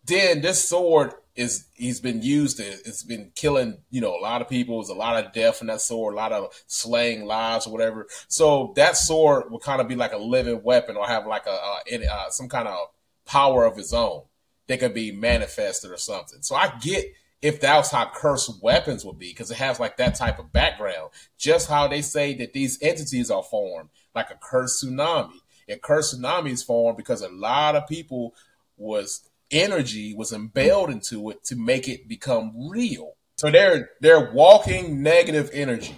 Then 0.05 0.41
this 0.41 0.67
sword 0.67 1.13
is 1.35 1.67
he's 1.73 2.01
been 2.01 2.21
used. 2.21 2.59
It's 2.59 3.03
been 3.03 3.31
killing, 3.35 3.77
you 3.89 4.01
know, 4.01 4.15
a 4.15 4.19
lot 4.19 4.41
of 4.41 4.49
people. 4.49 4.79
There's 4.79 4.89
a 4.89 4.95
lot 4.95 5.23
of 5.23 5.31
death 5.33 5.61
in 5.61 5.67
that 5.67 5.81
sword, 5.81 6.13
a 6.13 6.17
lot 6.17 6.33
of 6.33 6.53
slaying 6.67 7.25
lives 7.25 7.65
or 7.65 7.73
whatever. 7.73 8.07
So 8.27 8.73
that 8.75 8.97
sword 8.97 9.49
will 9.49 9.59
kind 9.59 9.81
of 9.81 9.87
be 9.87 9.95
like 9.95 10.13
a 10.13 10.17
living 10.17 10.61
weapon 10.61 10.97
or 10.97 11.07
have 11.07 11.25
like 11.25 11.47
a, 11.47 11.57
a, 11.91 11.95
a 11.95 12.13
uh, 12.13 12.29
some 12.29 12.49
kind 12.49 12.67
of 12.67 12.89
power 13.25 13.65
of 13.65 13.79
its 13.79 13.93
own 13.93 14.23
that 14.67 14.79
could 14.79 14.93
be 14.93 15.11
manifested 15.11 15.91
or 15.91 15.97
something. 15.97 16.41
So 16.41 16.55
I 16.55 16.73
get 16.81 17.13
if 17.41 17.61
that's 17.61 17.91
how 17.91 18.09
cursed 18.13 18.63
weapons 18.63 19.05
would 19.05 19.19
be, 19.19 19.29
because 19.29 19.51
it 19.51 19.57
has 19.57 19.79
like 19.79 19.97
that 19.97 20.15
type 20.15 20.39
of 20.39 20.51
background. 20.51 21.11
Just 21.37 21.69
how 21.69 21.87
they 21.87 22.01
say 22.01 22.33
that 22.35 22.53
these 22.53 22.81
entities 22.81 23.29
are 23.29 23.43
formed, 23.43 23.89
like 24.15 24.31
a 24.31 24.37
cursed 24.41 24.83
tsunami. 24.83 25.39
A 25.69 25.77
cursed 25.77 26.19
tsunami 26.19 26.51
is 26.51 26.63
formed 26.63 26.97
because 26.97 27.21
a 27.21 27.29
lot 27.29 27.75
of 27.75 27.87
people 27.87 28.33
was 28.77 29.29
energy 29.51 30.13
was 30.13 30.33
embelled 30.33 30.89
into 30.89 31.29
it 31.29 31.43
to 31.45 31.55
make 31.55 31.87
it 31.87 32.07
become 32.07 32.69
real. 32.69 33.13
So 33.37 33.51
they're 33.51 33.91
they're 34.01 34.31
walking 34.31 35.03
negative 35.03 35.49
energy. 35.53 35.95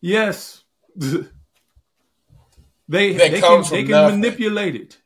Yes. 0.00 0.64
they 0.96 1.28
they 2.88 3.40
can, 3.40 3.64
they 3.70 3.84
can 3.84 4.20
manipulate 4.20 4.76
it. 4.76 4.98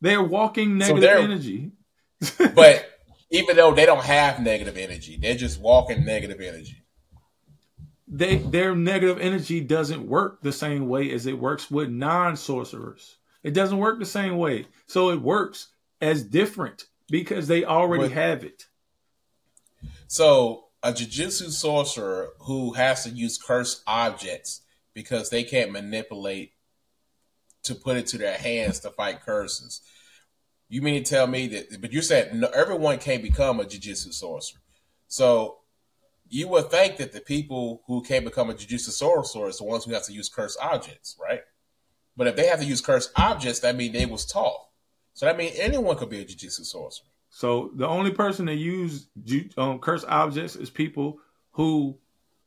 They're 0.00 0.22
walking 0.22 0.78
negative 0.78 1.02
so 1.02 1.22
energy. 1.22 1.72
but 2.54 2.88
even 3.30 3.56
though 3.56 3.74
they 3.74 3.86
don't 3.86 4.04
have 4.04 4.40
negative 4.40 4.76
energy, 4.76 5.18
they're 5.20 5.36
just 5.36 5.60
walking 5.60 6.04
negative 6.04 6.40
energy. 6.40 6.82
They 8.06 8.36
their 8.36 8.74
negative 8.74 9.18
energy 9.20 9.60
doesn't 9.60 10.06
work 10.06 10.40
the 10.42 10.52
same 10.52 10.88
way 10.88 11.12
as 11.12 11.26
it 11.26 11.38
works 11.38 11.70
with 11.70 11.90
non-sorcerers. 11.90 13.18
It 13.42 13.52
doesn't 13.52 13.78
work 13.78 13.98
the 13.98 14.06
same 14.06 14.38
way. 14.38 14.66
So 14.86 15.10
it 15.10 15.20
works 15.20 15.68
as 16.00 16.24
different 16.24 16.84
because 17.10 17.48
they 17.48 17.64
already 17.64 18.12
have 18.12 18.44
it. 18.44 18.66
So 20.06 20.64
a 20.82 20.92
jujitsu 20.92 21.50
sorcerer 21.50 22.30
who 22.40 22.72
has 22.74 23.04
to 23.04 23.10
use 23.10 23.36
cursed 23.36 23.82
objects 23.86 24.62
because 24.94 25.28
they 25.28 25.44
can't 25.44 25.72
manipulate 25.72 26.52
to 27.64 27.74
put 27.74 27.96
it 27.96 28.06
to 28.08 28.18
their 28.18 28.38
hands 28.38 28.80
to 28.80 28.90
fight 28.90 29.20
curses 29.20 29.82
you 30.68 30.82
mean 30.82 31.02
to 31.02 31.08
tell 31.08 31.26
me 31.26 31.46
that? 31.48 31.80
But 31.80 31.92
you 31.92 32.02
said 32.02 32.34
no, 32.34 32.48
everyone 32.48 32.98
can't 32.98 33.22
become 33.22 33.60
a 33.60 33.64
jiu-jitsu 33.64 34.12
sorcerer. 34.12 34.60
So 35.06 35.58
you 36.28 36.48
would 36.48 36.70
think 36.70 36.98
that 36.98 37.12
the 37.12 37.20
people 37.20 37.82
who 37.86 38.02
can't 38.02 38.24
become 38.24 38.50
a 38.50 38.54
jiu-jitsu 38.54 38.90
sorcerer 38.90 39.48
is 39.48 39.58
the 39.58 39.64
ones 39.64 39.84
who 39.84 39.92
have 39.92 40.04
to 40.04 40.12
use 40.12 40.28
cursed 40.28 40.58
objects, 40.60 41.16
right? 41.20 41.40
But 42.16 42.26
if 42.26 42.36
they 42.36 42.46
have 42.46 42.60
to 42.60 42.66
use 42.66 42.80
cursed 42.80 43.12
objects, 43.16 43.60
that 43.60 43.76
means 43.76 43.94
they 43.94 44.06
was 44.06 44.26
taught. 44.26 44.66
So 45.14 45.26
that 45.26 45.38
means 45.38 45.58
anyone 45.58 45.96
could 45.96 46.10
be 46.10 46.20
a 46.20 46.24
jiu-jitsu 46.24 46.64
sorcerer. 46.64 47.08
So 47.30 47.70
the 47.74 47.86
only 47.86 48.10
person 48.10 48.46
that 48.46 48.56
use 48.56 49.08
um, 49.56 49.78
cursed 49.78 50.06
objects 50.08 50.56
is 50.56 50.70
people 50.70 51.18
who 51.52 51.98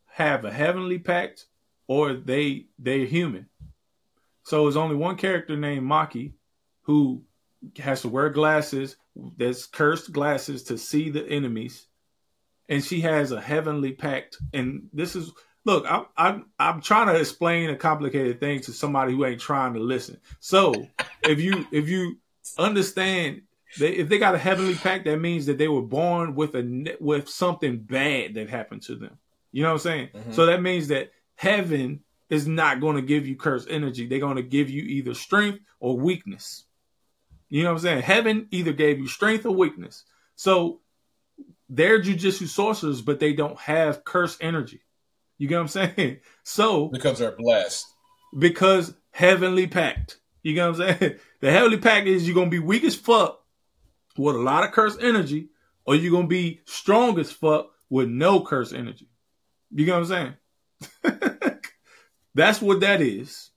have 0.08 0.46
a 0.46 0.52
heavenly 0.52 1.00
pact 1.00 1.46
or 1.88 2.14
they 2.14 2.66
they're 2.80 3.06
human. 3.06 3.48
So 4.44 4.64
there's 4.64 4.76
only 4.76 4.96
one 4.96 5.18
character 5.18 5.56
named 5.56 5.88
Maki 5.88 6.34
who 6.84 7.24
has 7.78 8.02
to 8.02 8.10
wear 8.10 8.30
glasses 8.30 8.96
that's 9.38 9.66
cursed 9.66 10.12
glasses 10.12 10.64
to 10.64 10.78
see 10.78 11.10
the 11.10 11.26
enemies 11.28 11.88
and 12.72 12.84
she 12.84 13.02
has 13.02 13.34
a 13.34 13.42
heavenly 13.42 13.92
pact. 13.92 14.38
And 14.54 14.88
this 14.94 15.16
is 15.16 15.32
look 15.64 15.86
I'm, 15.88 16.06
I'm 16.18 16.46
i'm 16.58 16.82
trying 16.82 17.06
to 17.08 17.20
explain 17.20 17.70
a 17.70 17.76
complicated 17.76 18.40
thing 18.40 18.62
to 18.62 18.74
somebody 18.74 19.14
who 19.14 19.26
ain't 19.26 19.42
trying 19.42 19.74
to 19.76 19.80
listen. 19.80 20.20
So 20.40 20.88
if 21.22 21.40
you 21.40 21.68
if 21.72 21.88
you 21.88 22.18
understand 22.58 23.44
they, 23.78 23.92
if 23.92 24.10
they 24.10 24.18
got 24.18 24.36
a 24.36 24.40
heavenly 24.40 24.76
pact 24.76 25.06
that 25.06 25.18
means 25.18 25.46
that 25.46 25.58
they 25.58 25.68
were 25.68 25.84
born 25.84 26.34
with 26.34 26.56
a 26.56 26.96
with 27.00 27.30
something 27.30 27.78
bad 27.78 28.34
that 28.36 28.50
happened 28.50 28.82
to 28.84 28.96
them. 28.96 29.18
You 29.52 29.64
know 29.64 29.70
what 29.70 29.74
i'm 29.74 29.80
saying? 29.80 30.10
Mm-hmm. 30.16 30.32
so 30.32 30.46
that 30.46 30.62
means 30.62 30.88
that 30.88 31.12
heaven 31.36 32.00
is 32.30 32.48
not 32.48 32.80
going 32.80 32.96
to 32.96 33.02
give 33.02 33.28
you 33.28 33.36
cursed 33.36 33.68
energy. 33.70 34.08
They're 34.08 34.20
going 34.20 34.38
to 34.38 34.44
give 34.44 34.70
you 34.70 34.84
either 34.84 35.14
strength 35.14 35.60
or 35.82 35.98
weakness 35.98 36.64
you 37.52 37.64
know 37.64 37.70
what 37.72 37.80
I'm 37.80 37.84
saying? 37.84 38.02
Heaven 38.04 38.48
either 38.52 38.72
gave 38.72 38.98
you 38.98 39.08
strength 39.08 39.46
or 39.46 39.54
weakness. 39.54 40.06
So 40.38 40.80
they're 41.68 42.02
jujitsu 42.02 42.48
sorcerers, 42.48 43.02
but 43.02 43.20
they 43.20 43.34
don't 43.34 43.60
have 43.60 44.06
curse 44.06 44.38
energy. 44.40 44.82
You 45.38 45.50
get 45.50 45.56
what 45.56 45.62
I'm 45.62 45.68
saying? 45.68 46.20
So 46.44 46.88
because 46.88 47.20
they're 47.20 47.36
blessed. 47.36 47.86
Because 48.38 48.94
heavenly 49.12 49.68
pact. 49.68 50.18
You 50.44 50.56
get 50.56 50.70
what 50.70 50.82
I'm 50.82 50.98
saying? 50.98 51.16
The 51.42 51.52
heavenly 51.52 51.78
pact 51.78 52.08
is 52.08 52.26
you're 52.26 52.36
gonna 52.36 52.50
be 52.50 52.60
weak 52.60 52.86
as 52.86 52.96
fuck 52.96 53.42
with 54.18 54.36
a 54.36 54.40
lot 54.40 54.64
of 54.64 54.72
curse 54.72 54.96
energy, 55.02 55.50
or 55.86 55.96
you're 55.96 56.12
gonna 56.12 56.28
be 56.28 56.62
strong 56.66 57.20
as 57.20 57.32
fuck 57.32 57.72
with 57.90 58.08
no 58.08 58.42
curse 58.42 58.72
energy. 58.72 59.10
You 59.72 59.86
get 59.86 60.00
what 60.00 60.12
I'm 60.12 60.36
saying? 61.04 61.60
That's 62.36 62.62
what 62.62 62.80
that 62.80 63.02
is. 63.02 63.50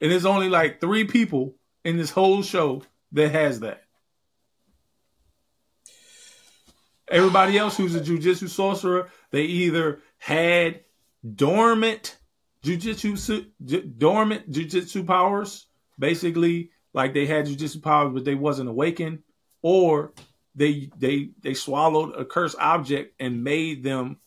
And 0.00 0.12
there's 0.12 0.26
only 0.26 0.48
like 0.48 0.80
three 0.80 1.04
people 1.04 1.56
in 1.84 1.96
this 1.96 2.10
whole 2.10 2.42
show 2.42 2.82
that 3.14 3.30
has 3.30 3.60
that. 3.60 3.82
Everybody 7.08 7.58
else 7.58 7.76
who's 7.76 7.94
a 7.94 8.00
jujitsu 8.00 8.48
sorcerer, 8.48 9.10
they 9.30 9.42
either 9.42 10.00
had 10.18 10.80
dormant 11.34 12.16
jujitsu 12.64 13.46
dormant 13.98 14.50
jujitsu 14.50 15.06
powers, 15.06 15.66
basically 15.98 16.70
like 16.92 17.14
they 17.14 17.26
had 17.26 17.46
jujitsu 17.46 17.82
powers 17.82 18.12
but 18.12 18.24
they 18.24 18.34
wasn't 18.34 18.68
awakened, 18.68 19.22
or 19.62 20.12
they 20.54 20.90
they 20.96 21.30
they 21.40 21.54
swallowed 21.54 22.14
a 22.16 22.24
cursed 22.24 22.58
object 22.58 23.14
and 23.20 23.44
made 23.44 23.82
them 23.82 24.18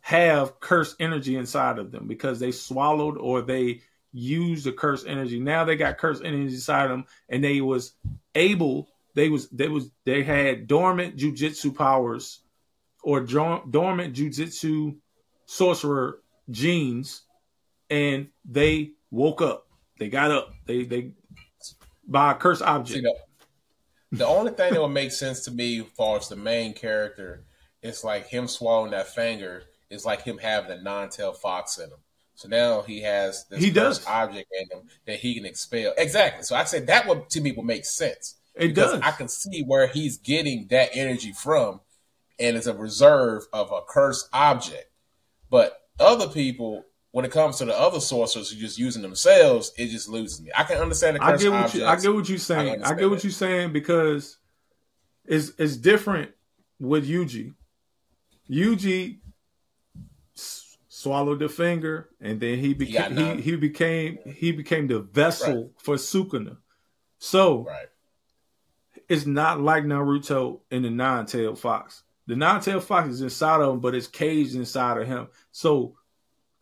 have 0.00 0.58
cursed 0.58 0.96
energy 0.98 1.36
inside 1.36 1.78
of 1.78 1.92
them 1.92 2.08
because 2.08 2.40
they 2.40 2.50
swallowed 2.50 3.16
or 3.16 3.42
they 3.42 3.80
use 4.12 4.64
the 4.64 4.72
curse 4.72 5.04
energy. 5.06 5.40
Now 5.40 5.64
they 5.64 5.76
got 5.76 5.98
curse 5.98 6.20
energy 6.20 6.54
inside 6.54 6.88
them, 6.88 7.06
and 7.28 7.42
they 7.42 7.60
was 7.60 7.94
able. 8.34 8.88
They 9.14 9.28
was 9.28 9.48
they 9.50 9.68
was 9.68 9.90
they 10.04 10.22
had 10.22 10.66
dormant 10.66 11.16
jujitsu 11.16 11.74
powers 11.74 12.40
or 13.02 13.20
dormant 13.20 14.14
jujitsu 14.14 14.96
sorcerer 15.46 16.20
genes, 16.50 17.22
and 17.90 18.28
they 18.44 18.92
woke 19.10 19.42
up. 19.42 19.66
They 19.98 20.08
got 20.08 20.30
up. 20.30 20.52
They 20.66 20.84
they 20.84 21.12
by 22.06 22.32
a 22.32 22.34
curse 22.34 22.62
object. 22.62 23.00
See, 23.00 23.00
the, 24.10 24.18
the 24.18 24.26
only 24.26 24.52
thing 24.52 24.72
that 24.72 24.80
would 24.80 24.88
make 24.88 25.12
sense 25.12 25.44
to 25.44 25.50
me, 25.50 25.80
as 25.80 25.86
far 25.96 26.18
as 26.18 26.28
the 26.28 26.36
main 26.36 26.74
character, 26.74 27.44
is 27.82 28.04
like 28.04 28.26
him 28.26 28.48
swallowing 28.48 28.92
that 28.92 29.08
finger. 29.08 29.64
Is 29.90 30.06
like 30.06 30.22
him 30.22 30.38
having 30.38 30.70
a 30.70 30.80
nine-tail 30.82 31.34
fox 31.34 31.76
in 31.76 31.90
him. 31.90 31.98
So 32.34 32.48
now 32.48 32.82
he 32.82 33.02
has 33.02 33.44
this 33.46 33.60
he 33.60 33.70
does 33.70 34.04
object 34.06 34.50
in 34.52 34.78
him 34.78 34.86
that 35.06 35.18
he 35.18 35.34
can 35.34 35.44
expel. 35.44 35.94
Exactly. 35.96 36.42
So 36.44 36.56
I 36.56 36.64
said 36.64 36.86
that 36.88 37.06
would 37.06 37.28
to 37.30 37.40
me 37.40 37.52
would 37.52 37.66
make 37.66 37.84
sense. 37.84 38.36
It 38.54 38.74
does. 38.74 39.00
I 39.00 39.12
can 39.12 39.28
see 39.28 39.62
where 39.62 39.86
he's 39.86 40.18
getting 40.18 40.66
that 40.68 40.90
energy 40.92 41.32
from, 41.32 41.80
and 42.38 42.56
it's 42.56 42.66
a 42.66 42.74
reserve 42.74 43.44
of 43.52 43.72
a 43.72 43.80
cursed 43.88 44.28
object. 44.32 44.90
But 45.50 45.80
other 45.98 46.28
people, 46.28 46.84
when 47.12 47.24
it 47.24 47.30
comes 47.30 47.58
to 47.58 47.64
the 47.64 47.78
other 47.78 48.00
sorcerers 48.00 48.50
who 48.50 48.58
just 48.58 48.78
using 48.78 49.02
themselves, 49.02 49.72
it 49.78 49.88
just 49.88 50.08
loses 50.08 50.42
me. 50.42 50.50
I 50.56 50.64
can 50.64 50.78
understand 50.78 51.16
the 51.16 51.24
I 51.24 51.36
get 51.36 51.50
what 51.50 51.74
you 51.74 51.84
I 51.84 51.96
get 51.96 52.14
what 52.14 52.28
you're 52.28 52.38
saying. 52.38 52.82
I, 52.82 52.90
I 52.90 52.94
get 52.94 53.08
what 53.08 53.24
you're 53.24 53.30
saying 53.30 53.72
because 53.72 54.38
it's 55.24 55.52
it's 55.58 55.76
different 55.76 56.32
with 56.78 57.08
Yuji. 57.08 57.54
Yuji 58.50 59.18
swallowed 61.02 61.40
the 61.40 61.48
finger, 61.48 62.08
and 62.20 62.40
then 62.40 62.58
he 62.58 62.74
became 62.74 63.16
he, 63.16 63.34
he, 63.34 63.42
he, 63.42 63.56
became 63.56 64.18
he 64.24 64.52
became 64.52 64.86
the 64.86 65.00
vessel 65.00 65.62
right. 65.62 65.70
for 65.78 65.96
Sukuna. 65.96 66.58
So 67.18 67.64
right. 67.64 67.86
it's 69.08 69.26
not 69.26 69.60
like 69.60 69.84
Naruto 69.84 70.60
and 70.70 70.84
the 70.84 70.90
nine-tailed 70.90 71.58
fox. 71.58 72.02
The 72.26 72.36
nine-tailed 72.36 72.84
fox 72.84 73.08
is 73.08 73.20
inside 73.20 73.60
of 73.60 73.74
him, 73.74 73.80
but 73.80 73.94
it's 73.94 74.06
caged 74.06 74.54
inside 74.54 74.98
of 74.98 75.06
him. 75.08 75.28
So 75.50 75.96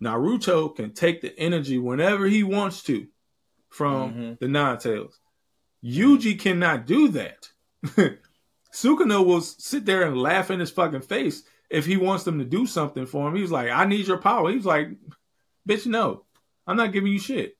Naruto 0.03 0.75
can 0.75 0.93
take 0.93 1.21
the 1.21 1.39
energy 1.39 1.79
whenever 1.79 2.27
he 2.27 2.43
wants 2.43 2.83
to 2.85 3.07
from 3.69 4.13
mm-hmm. 4.13 4.33
the 4.41 4.49
nine-tails. 4.49 5.19
Yuji 5.85 6.39
cannot 6.39 6.87
do 6.87 7.09
that. 7.09 7.49
Sukuna 8.73 9.25
will 9.25 9.41
sit 9.41 9.85
there 9.85 10.03
and 10.03 10.17
laugh 10.17 10.51
in 10.51 10.61
his 10.61 10.71
fucking 10.71 11.03
face 11.03 11.43
if 11.71 11.87
he 11.87 11.97
wants 11.97 12.25
them 12.25 12.39
to 12.39 12.45
do 12.45 12.67
something 12.67 13.07
for 13.07 13.29
him, 13.29 13.37
he's 13.37 13.51
like, 13.51 13.71
I 13.71 13.85
need 13.85 14.07
your 14.07 14.19
power. 14.19 14.51
He's 14.51 14.67
like, 14.67 14.89
bitch, 15.69 15.87
no, 15.87 16.25
I'm 16.67 16.77
not 16.77 16.93
giving 16.93 17.13
you 17.13 17.19
shit. 17.19 17.57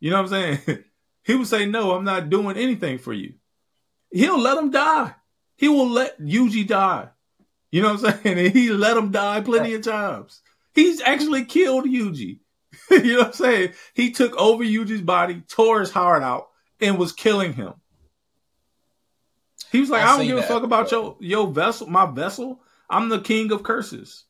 You 0.00 0.10
know 0.10 0.22
what 0.22 0.32
I'm 0.32 0.58
saying? 0.66 0.84
he 1.22 1.34
would 1.34 1.46
say, 1.46 1.66
no, 1.66 1.92
I'm 1.92 2.04
not 2.04 2.30
doing 2.30 2.56
anything 2.56 2.98
for 2.98 3.12
you. 3.12 3.34
He'll 4.10 4.40
let 4.40 4.58
him 4.58 4.70
die. 4.70 5.14
He 5.56 5.68
will 5.68 5.88
let 5.88 6.20
Yuji 6.20 6.66
die. 6.66 7.08
You 7.70 7.82
know 7.82 7.94
what 7.94 8.04
I'm 8.04 8.22
saying? 8.22 8.38
And 8.38 8.56
he 8.56 8.70
let 8.70 8.96
him 8.96 9.10
die 9.10 9.40
plenty 9.40 9.74
of 9.74 9.82
times. 9.82 10.40
He's 10.74 11.00
actually 11.00 11.44
killed 11.44 11.84
Yuji. 11.84 12.38
you 12.90 13.14
know 13.14 13.18
what 13.18 13.26
I'm 13.28 13.32
saying? 13.32 13.72
He 13.94 14.10
took 14.10 14.36
over 14.36 14.64
Yuji's 14.64 15.00
body, 15.00 15.42
tore 15.48 15.80
his 15.80 15.90
heart 15.90 16.22
out, 16.22 16.48
and 16.80 16.98
was 16.98 17.12
killing 17.12 17.52
him. 17.52 17.74
He 19.70 19.80
was 19.80 19.90
like, 19.90 20.04
I, 20.04 20.14
I 20.14 20.16
don't 20.16 20.26
give 20.26 20.36
that, 20.36 20.44
a 20.44 20.48
fuck 20.48 20.62
about 20.62 20.90
your 20.92 21.16
your 21.18 21.48
vessel, 21.48 21.88
my 21.88 22.06
vessel. 22.06 22.60
I'm 22.90 23.08
the 23.08 23.20
king 23.20 23.52
of 23.52 23.62
curses. 23.62 24.24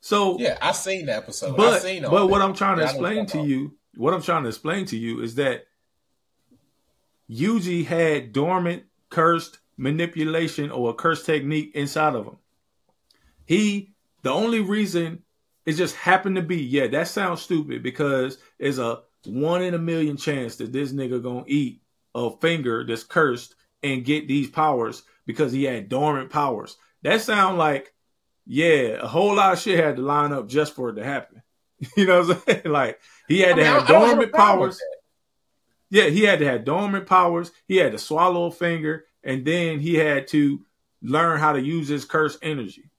So 0.00 0.38
yeah, 0.38 0.58
I 0.60 0.72
seen 0.72 1.06
that 1.06 1.22
episode. 1.22 1.56
But 1.56 1.82
but 1.82 1.82
that. 1.82 2.26
what 2.26 2.42
I'm 2.42 2.54
trying 2.54 2.76
to 2.76 2.82
yeah, 2.82 2.90
explain 2.90 3.26
to 3.26 3.42
you, 3.42 3.74
what 3.96 4.12
I'm 4.12 4.22
trying 4.22 4.42
to 4.42 4.50
explain 4.50 4.84
to 4.86 4.98
you 4.98 5.22
is 5.22 5.36
that 5.36 5.66
Yuji 7.30 7.86
had 7.86 8.32
dormant 8.32 8.84
cursed 9.08 9.60
manipulation 9.76 10.70
or 10.70 10.90
a 10.90 10.94
cursed 10.94 11.24
technique 11.24 11.72
inside 11.74 12.14
of 12.14 12.26
him. 12.26 12.36
He 13.46 13.94
the 14.22 14.30
only 14.30 14.60
reason 14.60 15.22
it 15.64 15.72
just 15.72 15.96
happened 15.96 16.36
to 16.36 16.42
be 16.42 16.62
yeah 16.62 16.86
that 16.88 17.08
sounds 17.08 17.40
stupid 17.40 17.82
because 17.82 18.38
it's 18.58 18.78
a 18.78 19.00
one 19.24 19.62
in 19.62 19.72
a 19.72 19.78
million 19.78 20.18
chance 20.18 20.56
that 20.56 20.72
this 20.72 20.92
nigga 20.92 21.22
gonna 21.22 21.44
eat 21.46 21.80
a 22.14 22.30
finger 22.30 22.84
that's 22.84 23.04
cursed 23.04 23.54
and 23.82 24.04
get 24.04 24.28
these 24.28 24.50
powers 24.50 25.02
because 25.24 25.52
he 25.52 25.64
had 25.64 25.88
dormant 25.88 26.28
powers. 26.30 26.76
That 27.02 27.22
sound 27.22 27.56
like 27.56 27.93
yeah, 28.46 28.98
a 29.00 29.06
whole 29.06 29.34
lot 29.34 29.54
of 29.54 29.60
shit 29.60 29.82
had 29.82 29.96
to 29.96 30.02
line 30.02 30.32
up 30.32 30.48
just 30.48 30.74
for 30.74 30.90
it 30.90 30.94
to 30.94 31.04
happen. 31.04 31.42
you 31.96 32.06
know 32.06 32.22
what 32.22 32.36
I'm 32.36 32.42
saying? 32.46 32.62
Like 32.72 33.00
he 33.28 33.40
had 33.40 33.52
I 33.52 33.56
mean, 33.56 33.64
to 33.64 33.70
have 33.70 33.86
dormant 33.86 34.32
powers. 34.32 34.80
Yeah, 35.90 36.04
he 36.04 36.22
had 36.22 36.40
to 36.40 36.46
have 36.46 36.64
dormant 36.64 37.06
powers. 37.06 37.52
He 37.66 37.76
had 37.76 37.92
to 37.92 37.98
swallow 37.98 38.46
a 38.46 38.50
finger, 38.50 39.04
and 39.22 39.44
then 39.44 39.80
he 39.80 39.94
had 39.94 40.26
to 40.28 40.60
learn 41.02 41.38
how 41.38 41.52
to 41.52 41.60
use 41.60 41.88
his 41.88 42.04
curse 42.04 42.36
energy. 42.42 42.90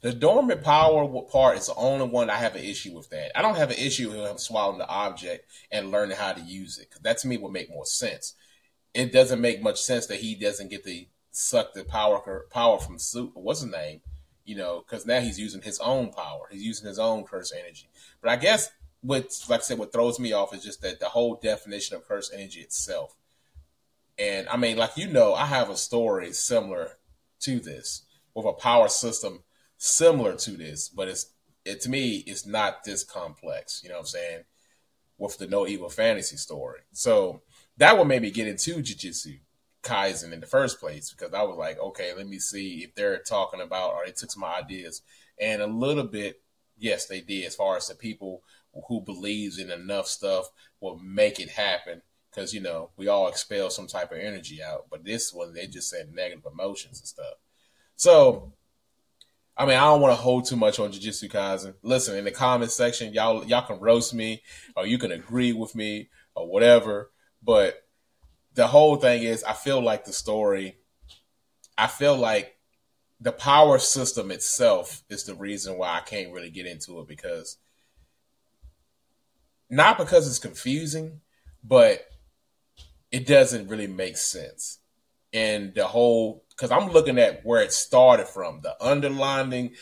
The 0.00 0.12
dormant 0.12 0.64
power 0.64 1.06
part 1.30 1.58
is 1.58 1.66
the 1.66 1.74
only 1.76 2.08
one 2.08 2.28
I 2.28 2.36
have 2.36 2.56
an 2.56 2.64
issue 2.64 2.96
with. 2.96 3.10
That 3.10 3.36
I 3.38 3.42
don't 3.42 3.56
have 3.56 3.70
an 3.70 3.76
issue 3.76 4.10
with 4.10 4.18
him 4.18 4.38
swallowing 4.38 4.78
the 4.78 4.88
object 4.88 5.46
and 5.70 5.90
learning 5.90 6.16
how 6.16 6.32
to 6.32 6.40
use 6.40 6.78
it. 6.78 6.88
That 7.02 7.18
to 7.18 7.28
me 7.28 7.36
would 7.36 7.52
make 7.52 7.70
more 7.70 7.86
sense. 7.86 8.34
It 8.94 9.12
doesn't 9.12 9.40
make 9.40 9.62
much 9.62 9.80
sense 9.80 10.06
that 10.06 10.20
he 10.20 10.34
doesn't 10.34 10.70
get 10.70 10.84
to 10.84 11.04
suck 11.30 11.72
the 11.72 11.84
power 11.84 12.46
power 12.50 12.78
from 12.78 12.98
suit. 12.98 13.30
what's 13.34 13.60
his 13.60 13.70
name 13.70 14.02
you 14.44 14.56
know, 14.56 14.84
because 14.84 15.06
now 15.06 15.20
he's 15.20 15.38
using 15.38 15.62
his 15.62 15.78
own 15.80 16.10
power. 16.12 16.48
He's 16.50 16.62
using 16.62 16.86
his 16.88 16.98
own 16.98 17.24
curse 17.24 17.52
energy. 17.52 17.88
But 18.20 18.30
I 18.30 18.36
guess 18.36 18.70
what, 19.00 19.30
like 19.48 19.60
I 19.60 19.62
said, 19.62 19.78
what 19.78 19.92
throws 19.92 20.18
me 20.18 20.32
off 20.32 20.54
is 20.54 20.62
just 20.62 20.82
that 20.82 21.00
the 21.00 21.08
whole 21.08 21.36
definition 21.36 21.96
of 21.96 22.06
curse 22.06 22.30
energy 22.32 22.60
itself. 22.60 23.16
And 24.18 24.48
I 24.48 24.56
mean, 24.56 24.76
like 24.76 24.96
you 24.96 25.08
know, 25.08 25.34
I 25.34 25.46
have 25.46 25.70
a 25.70 25.76
story 25.76 26.32
similar 26.32 26.92
to 27.40 27.58
this 27.58 28.02
with 28.34 28.46
a 28.46 28.52
power 28.52 28.88
system 28.88 29.42
similar 29.78 30.36
to 30.36 30.52
this, 30.52 30.88
but 30.88 31.08
it's 31.08 31.26
it 31.64 31.80
to 31.82 31.90
me 31.90 32.24
it's 32.26 32.46
not 32.46 32.84
this 32.84 33.04
complex. 33.04 33.80
You 33.82 33.88
know 33.88 33.96
what 33.96 34.00
I'm 34.02 34.06
saying? 34.06 34.44
With 35.18 35.38
the 35.38 35.46
no 35.46 35.66
evil 35.66 35.88
fantasy 35.88 36.36
story, 36.36 36.80
so 36.92 37.42
that 37.78 37.96
would 37.96 38.08
maybe 38.08 38.30
get 38.30 38.48
into 38.48 38.76
jujutsu 38.76 39.40
Kaisen 39.82 40.32
in 40.32 40.40
the 40.40 40.46
first 40.46 40.80
place 40.80 41.10
because 41.10 41.34
I 41.34 41.42
was 41.42 41.56
like, 41.56 41.78
okay, 41.78 42.12
let 42.16 42.28
me 42.28 42.38
see 42.38 42.84
if 42.84 42.94
they're 42.94 43.18
talking 43.18 43.60
about 43.60 43.94
or 43.94 44.02
they 44.04 44.12
took 44.12 44.30
some 44.30 44.44
ideas. 44.44 45.02
And 45.40 45.60
a 45.60 45.66
little 45.66 46.04
bit, 46.04 46.40
yes, 46.78 47.06
they 47.06 47.20
did, 47.20 47.46
as 47.46 47.56
far 47.56 47.76
as 47.76 47.88
the 47.88 47.94
people 47.94 48.42
who 48.88 49.00
believes 49.00 49.58
in 49.58 49.70
enough 49.70 50.06
stuff 50.06 50.50
will 50.80 50.98
make 50.98 51.40
it 51.40 51.50
happen. 51.50 52.02
Because, 52.30 52.54
you 52.54 52.60
know, 52.60 52.90
we 52.96 53.08
all 53.08 53.28
expel 53.28 53.68
some 53.68 53.86
type 53.86 54.10
of 54.10 54.18
energy 54.18 54.62
out. 54.62 54.86
But 54.90 55.04
this 55.04 55.34
one, 55.34 55.52
they 55.52 55.66
just 55.66 55.90
said 55.90 56.14
negative 56.14 56.46
emotions 56.50 56.98
and 57.00 57.06
stuff. 57.06 57.34
So, 57.96 58.52
I 59.56 59.66
mean, 59.66 59.76
I 59.76 59.84
don't 59.84 60.00
want 60.00 60.12
to 60.12 60.22
hold 60.22 60.46
too 60.46 60.56
much 60.56 60.78
on 60.78 60.92
Jujutsu 60.92 61.30
Kaisen. 61.30 61.74
Listen, 61.82 62.16
in 62.16 62.24
the 62.24 62.30
comment 62.30 62.70
section, 62.70 63.12
y'all 63.12 63.44
y'all 63.44 63.66
can 63.66 63.80
roast 63.80 64.14
me 64.14 64.42
or 64.76 64.86
you 64.86 64.96
can 64.96 65.12
agree 65.12 65.52
with 65.52 65.74
me 65.74 66.08
or 66.34 66.48
whatever. 66.48 67.10
But 67.42 67.81
the 68.54 68.66
whole 68.66 68.96
thing 68.96 69.22
is 69.22 69.44
I 69.44 69.52
feel 69.52 69.80
like 69.80 70.04
the 70.04 70.12
story 70.12 70.76
I 71.76 71.86
feel 71.86 72.16
like 72.16 72.56
the 73.20 73.32
power 73.32 73.78
system 73.78 74.30
itself 74.30 75.02
is 75.08 75.24
the 75.24 75.34
reason 75.34 75.78
why 75.78 75.96
I 75.96 76.00
can't 76.00 76.32
really 76.32 76.50
get 76.50 76.66
into 76.66 77.00
it 77.00 77.08
because 77.08 77.56
not 79.70 79.96
because 79.96 80.28
it's 80.28 80.38
confusing, 80.38 81.20
but 81.64 82.04
it 83.10 83.26
doesn't 83.26 83.68
really 83.68 83.86
make 83.86 84.16
sense. 84.16 84.80
And 85.32 85.74
the 85.74 85.86
whole 85.86 86.44
because 86.50 86.70
I'm 86.70 86.90
looking 86.90 87.18
at 87.18 87.44
where 87.44 87.62
it 87.62 87.72
started 87.72 88.28
from, 88.28 88.60
the 88.62 88.76
underlining 88.84 89.74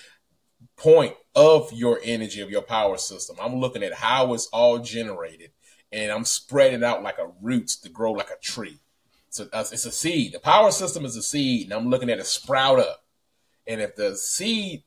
point 0.77 1.15
of 1.35 1.73
your 1.73 2.01
energy 2.05 2.41
of 2.41 2.51
your 2.51 2.63
power 2.63 2.97
system. 2.97 3.37
I'm 3.41 3.57
looking 3.57 3.83
at 3.83 3.95
how 3.95 4.33
it's 4.35 4.47
all 4.47 4.79
generated 4.79 5.51
and 5.93 6.11
I'm 6.11 6.25
spreading 6.25 6.85
out 6.85 7.03
like 7.03 7.19
a 7.19 7.31
roots 7.41 7.77
to 7.77 7.89
grow 7.89 8.13
like 8.13 8.31
a 8.31 8.41
tree. 8.41 8.79
So 9.31 9.49
uh, 9.53 9.65
it's 9.73 9.87
a 9.87 9.93
seed. 9.93 10.33
The 10.33 10.41
power 10.41 10.71
system 10.71 11.05
is 11.05 11.17
a 11.17 11.23
seed, 11.23 11.65
and 11.65 11.73
I'm 11.73 11.89
looking 11.89 12.11
at 12.11 12.19
it 12.19 12.27
sprout 12.27 12.79
up. 12.81 13.05
And 13.67 13.81
if 13.81 13.95
the 13.95 14.17
seed 14.17 14.83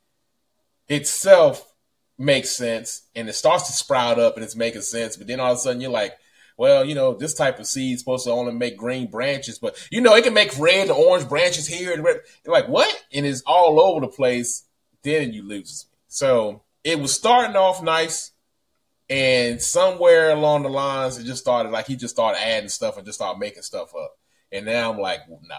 itself 0.89 1.73
makes 2.17 2.49
sense 2.49 3.03
and 3.15 3.27
it 3.29 3.33
starts 3.33 3.67
to 3.67 3.73
sprout 3.73 4.19
up 4.19 4.35
and 4.35 4.43
it's 4.43 4.55
making 4.55 4.81
sense, 4.81 5.15
but 5.15 5.27
then 5.27 5.39
all 5.39 5.53
of 5.53 5.57
a 5.57 5.61
sudden 5.61 5.81
you're 5.81 5.91
like, 5.91 6.17
well, 6.57 6.85
you 6.85 6.93
know, 6.93 7.13
this 7.13 7.33
type 7.33 7.59
of 7.59 7.65
seed 7.65 7.95
is 7.95 7.99
supposed 8.01 8.25
to 8.25 8.31
only 8.31 8.53
make 8.53 8.77
green 8.77 9.09
branches, 9.09 9.57
but 9.57 9.75
you 9.91 10.01
know, 10.01 10.15
it 10.15 10.23
can 10.23 10.33
make 10.33 10.57
red 10.59 10.89
and 10.89 10.91
orange 10.91 11.27
branches 11.27 11.67
here 11.67 11.93
and 11.93 12.03
red. 12.03 12.21
You're 12.45 12.53
like, 12.53 12.67
what? 12.67 13.05
And 13.11 13.25
it's 13.25 13.41
all 13.45 13.79
over 13.79 14.01
the 14.01 14.07
place. 14.07 14.65
Then 15.01 15.33
you 15.33 15.43
lose. 15.43 15.87
So 16.07 16.61
it 16.83 16.99
was 16.99 17.13
starting 17.13 17.55
off 17.55 17.81
nice. 17.81 18.31
And 19.13 19.61
somewhere 19.61 20.31
along 20.31 20.63
the 20.63 20.69
lines, 20.69 21.19
it 21.19 21.25
just 21.25 21.43
started 21.43 21.69
like 21.69 21.85
he 21.85 21.95
just 21.95 22.15
started 22.15 22.41
adding 22.41 22.67
stuff 22.67 22.97
and 22.97 23.05
just 23.05 23.19
started 23.19 23.37
making 23.37 23.61
stuff 23.61 23.93
up. 23.93 24.17
And 24.51 24.65
now 24.65 24.91
I'm 24.91 24.97
like, 24.97 25.19
nah. 25.29 25.55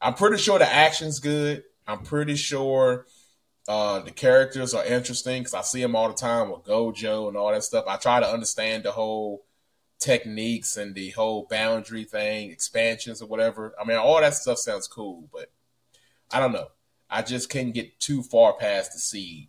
I'm 0.00 0.14
pretty 0.14 0.38
sure 0.38 0.58
the 0.58 0.68
action's 0.68 1.20
good. 1.20 1.62
I'm 1.86 2.02
pretty 2.02 2.34
sure 2.34 3.06
uh, 3.68 4.00
the 4.00 4.10
characters 4.10 4.74
are 4.74 4.84
interesting 4.84 5.40
because 5.40 5.54
I 5.54 5.60
see 5.60 5.80
them 5.80 5.94
all 5.94 6.08
the 6.08 6.14
time 6.14 6.50
with 6.50 6.64
Gojo 6.64 7.28
and 7.28 7.36
all 7.36 7.52
that 7.52 7.62
stuff. 7.62 7.84
I 7.86 7.96
try 7.96 8.18
to 8.18 8.28
understand 8.28 8.82
the 8.82 8.90
whole 8.90 9.44
techniques 10.00 10.76
and 10.76 10.92
the 10.92 11.10
whole 11.10 11.46
boundary 11.48 12.02
thing, 12.02 12.50
expansions 12.50 13.22
or 13.22 13.28
whatever. 13.28 13.72
I 13.80 13.84
mean, 13.84 13.98
all 13.98 14.20
that 14.20 14.34
stuff 14.34 14.58
sounds 14.58 14.88
cool, 14.88 15.28
but 15.32 15.52
I 16.32 16.40
don't 16.40 16.52
know. 16.52 16.66
I 17.08 17.22
just 17.22 17.50
couldn't 17.50 17.72
get 17.72 18.00
too 18.00 18.24
far 18.24 18.54
past 18.54 18.94
the 18.94 18.98
seed 18.98 19.48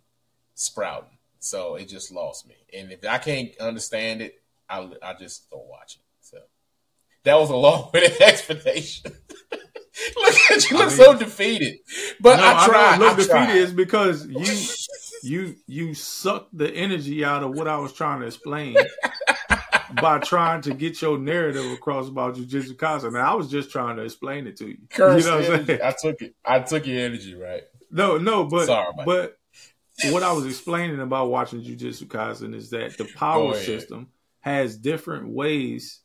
sprouting. 0.54 1.18
So 1.42 1.74
it 1.74 1.88
just 1.88 2.12
lost 2.12 2.46
me. 2.46 2.54
And 2.72 2.92
if 2.92 3.04
I 3.04 3.18
can't 3.18 3.50
understand 3.58 4.22
it, 4.22 4.40
I, 4.70 4.88
I 5.02 5.14
just 5.14 5.50
don't 5.50 5.66
watch 5.66 5.96
it. 5.96 6.02
So 6.20 6.38
That 7.24 7.34
was 7.34 7.50
a 7.50 7.56
long-winded 7.56 8.12
explanation. 8.22 9.10
look 9.50 10.34
at 10.52 10.70
you, 10.70 10.76
look 10.78 10.86
I 10.86 10.88
mean, 10.88 10.96
so 10.96 11.18
defeated. 11.18 11.78
But 12.20 12.36
no, 12.36 12.44
I 12.46 12.66
tried. 12.66 12.94
I 12.94 12.96
look 12.98 13.18
I 13.18 13.24
tried. 13.24 13.46
defeated 13.46 13.62
is 13.62 13.72
because 13.72 14.26
you 15.24 15.28
you 15.28 15.56
you 15.66 15.94
sucked 15.94 16.56
the 16.56 16.72
energy 16.72 17.24
out 17.24 17.42
of 17.42 17.50
what 17.50 17.66
I 17.66 17.76
was 17.78 17.92
trying 17.92 18.20
to 18.20 18.26
explain 18.26 18.76
by 20.00 20.20
trying 20.20 20.62
to 20.62 20.74
get 20.74 21.02
your 21.02 21.18
narrative 21.18 21.70
across 21.72 22.08
about 22.08 22.36
Jujutsu 22.36 22.76
Kaisen. 22.76 23.14
Now 23.14 23.32
I 23.32 23.34
was 23.34 23.50
just 23.50 23.72
trying 23.72 23.96
to 23.96 24.02
explain 24.02 24.46
it 24.46 24.56
to 24.58 24.68
you. 24.68 24.78
Curse 24.90 25.24
you 25.24 25.30
know 25.30 25.40
what 25.40 25.50
I'm 25.60 25.66
saying? 25.66 25.80
I 25.82 25.94
took 26.00 26.22
it. 26.22 26.36
I 26.44 26.60
took 26.60 26.86
your 26.86 27.00
energy, 27.00 27.34
right? 27.34 27.62
No, 27.90 28.16
no, 28.16 28.44
but 28.44 28.66
Sorry, 28.66 28.92
but 29.04 29.36
what 30.10 30.22
I 30.22 30.32
was 30.32 30.46
explaining 30.46 31.00
about 31.00 31.30
watching 31.30 31.62
Jujutsu 31.62 32.06
Kaisen 32.06 32.54
is 32.54 32.70
that 32.70 32.96
the 32.98 33.04
power 33.04 33.54
system 33.54 34.08
has 34.40 34.76
different 34.76 35.28
ways 35.28 36.00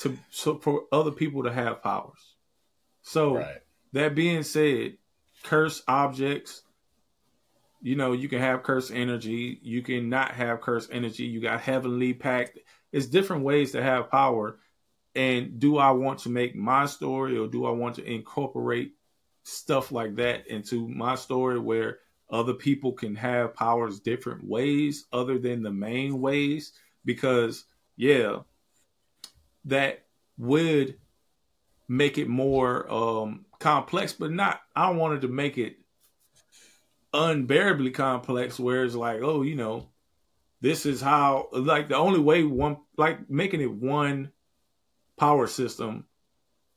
to 0.00 0.16
so 0.30 0.58
for 0.58 0.82
other 0.92 1.10
people 1.10 1.44
to 1.44 1.52
have 1.52 1.82
powers. 1.82 2.34
So 3.02 3.36
right. 3.36 3.58
that 3.92 4.14
being 4.14 4.42
said, 4.42 4.96
curse 5.42 5.82
objects, 5.86 6.62
you 7.80 7.94
know, 7.94 8.12
you 8.12 8.28
can 8.28 8.40
have 8.40 8.62
curse 8.62 8.90
energy, 8.90 9.58
you 9.62 9.82
can 9.82 10.08
not 10.08 10.32
have 10.32 10.60
curse 10.60 10.88
energy. 10.90 11.24
You 11.24 11.40
got 11.40 11.60
heavenly 11.60 12.14
pact. 12.14 12.58
It's 12.92 13.06
different 13.06 13.44
ways 13.44 13.72
to 13.72 13.82
have 13.82 14.10
power. 14.10 14.58
And 15.14 15.58
do 15.58 15.78
I 15.78 15.92
want 15.92 16.20
to 16.20 16.28
make 16.28 16.54
my 16.54 16.86
story 16.86 17.38
or 17.38 17.46
do 17.46 17.64
I 17.64 17.70
want 17.70 17.94
to 17.96 18.04
incorporate 18.04 18.92
stuff 19.44 19.92
like 19.92 20.16
that 20.16 20.48
into 20.48 20.88
my 20.88 21.14
story 21.14 21.58
where 21.58 21.98
other 22.30 22.54
people 22.54 22.92
can 22.92 23.14
have 23.14 23.54
powers 23.54 24.00
different 24.00 24.44
ways 24.44 25.06
other 25.12 25.38
than 25.38 25.62
the 25.62 25.72
main 25.72 26.20
ways? 26.20 26.72
Because, 27.04 27.64
yeah, 27.96 28.38
that 29.66 30.04
would 30.38 30.96
make 31.88 32.18
it 32.18 32.28
more 32.28 32.90
um, 32.92 33.44
complex, 33.58 34.12
but 34.12 34.32
not. 34.32 34.60
I 34.74 34.90
wanted 34.90 35.22
to 35.22 35.28
make 35.28 35.56
it 35.58 35.76
unbearably 37.12 37.92
complex, 37.92 38.58
where 38.58 38.84
it's 38.84 38.94
like, 38.94 39.20
oh, 39.22 39.42
you 39.42 39.54
know, 39.54 39.88
this 40.60 40.84
is 40.86 41.00
how. 41.00 41.48
Like 41.52 41.88
the 41.88 41.96
only 41.96 42.20
way 42.20 42.42
one, 42.42 42.78
like 42.96 43.30
making 43.30 43.60
it 43.60 43.72
one 43.72 44.32
power 45.16 45.46
system, 45.46 46.06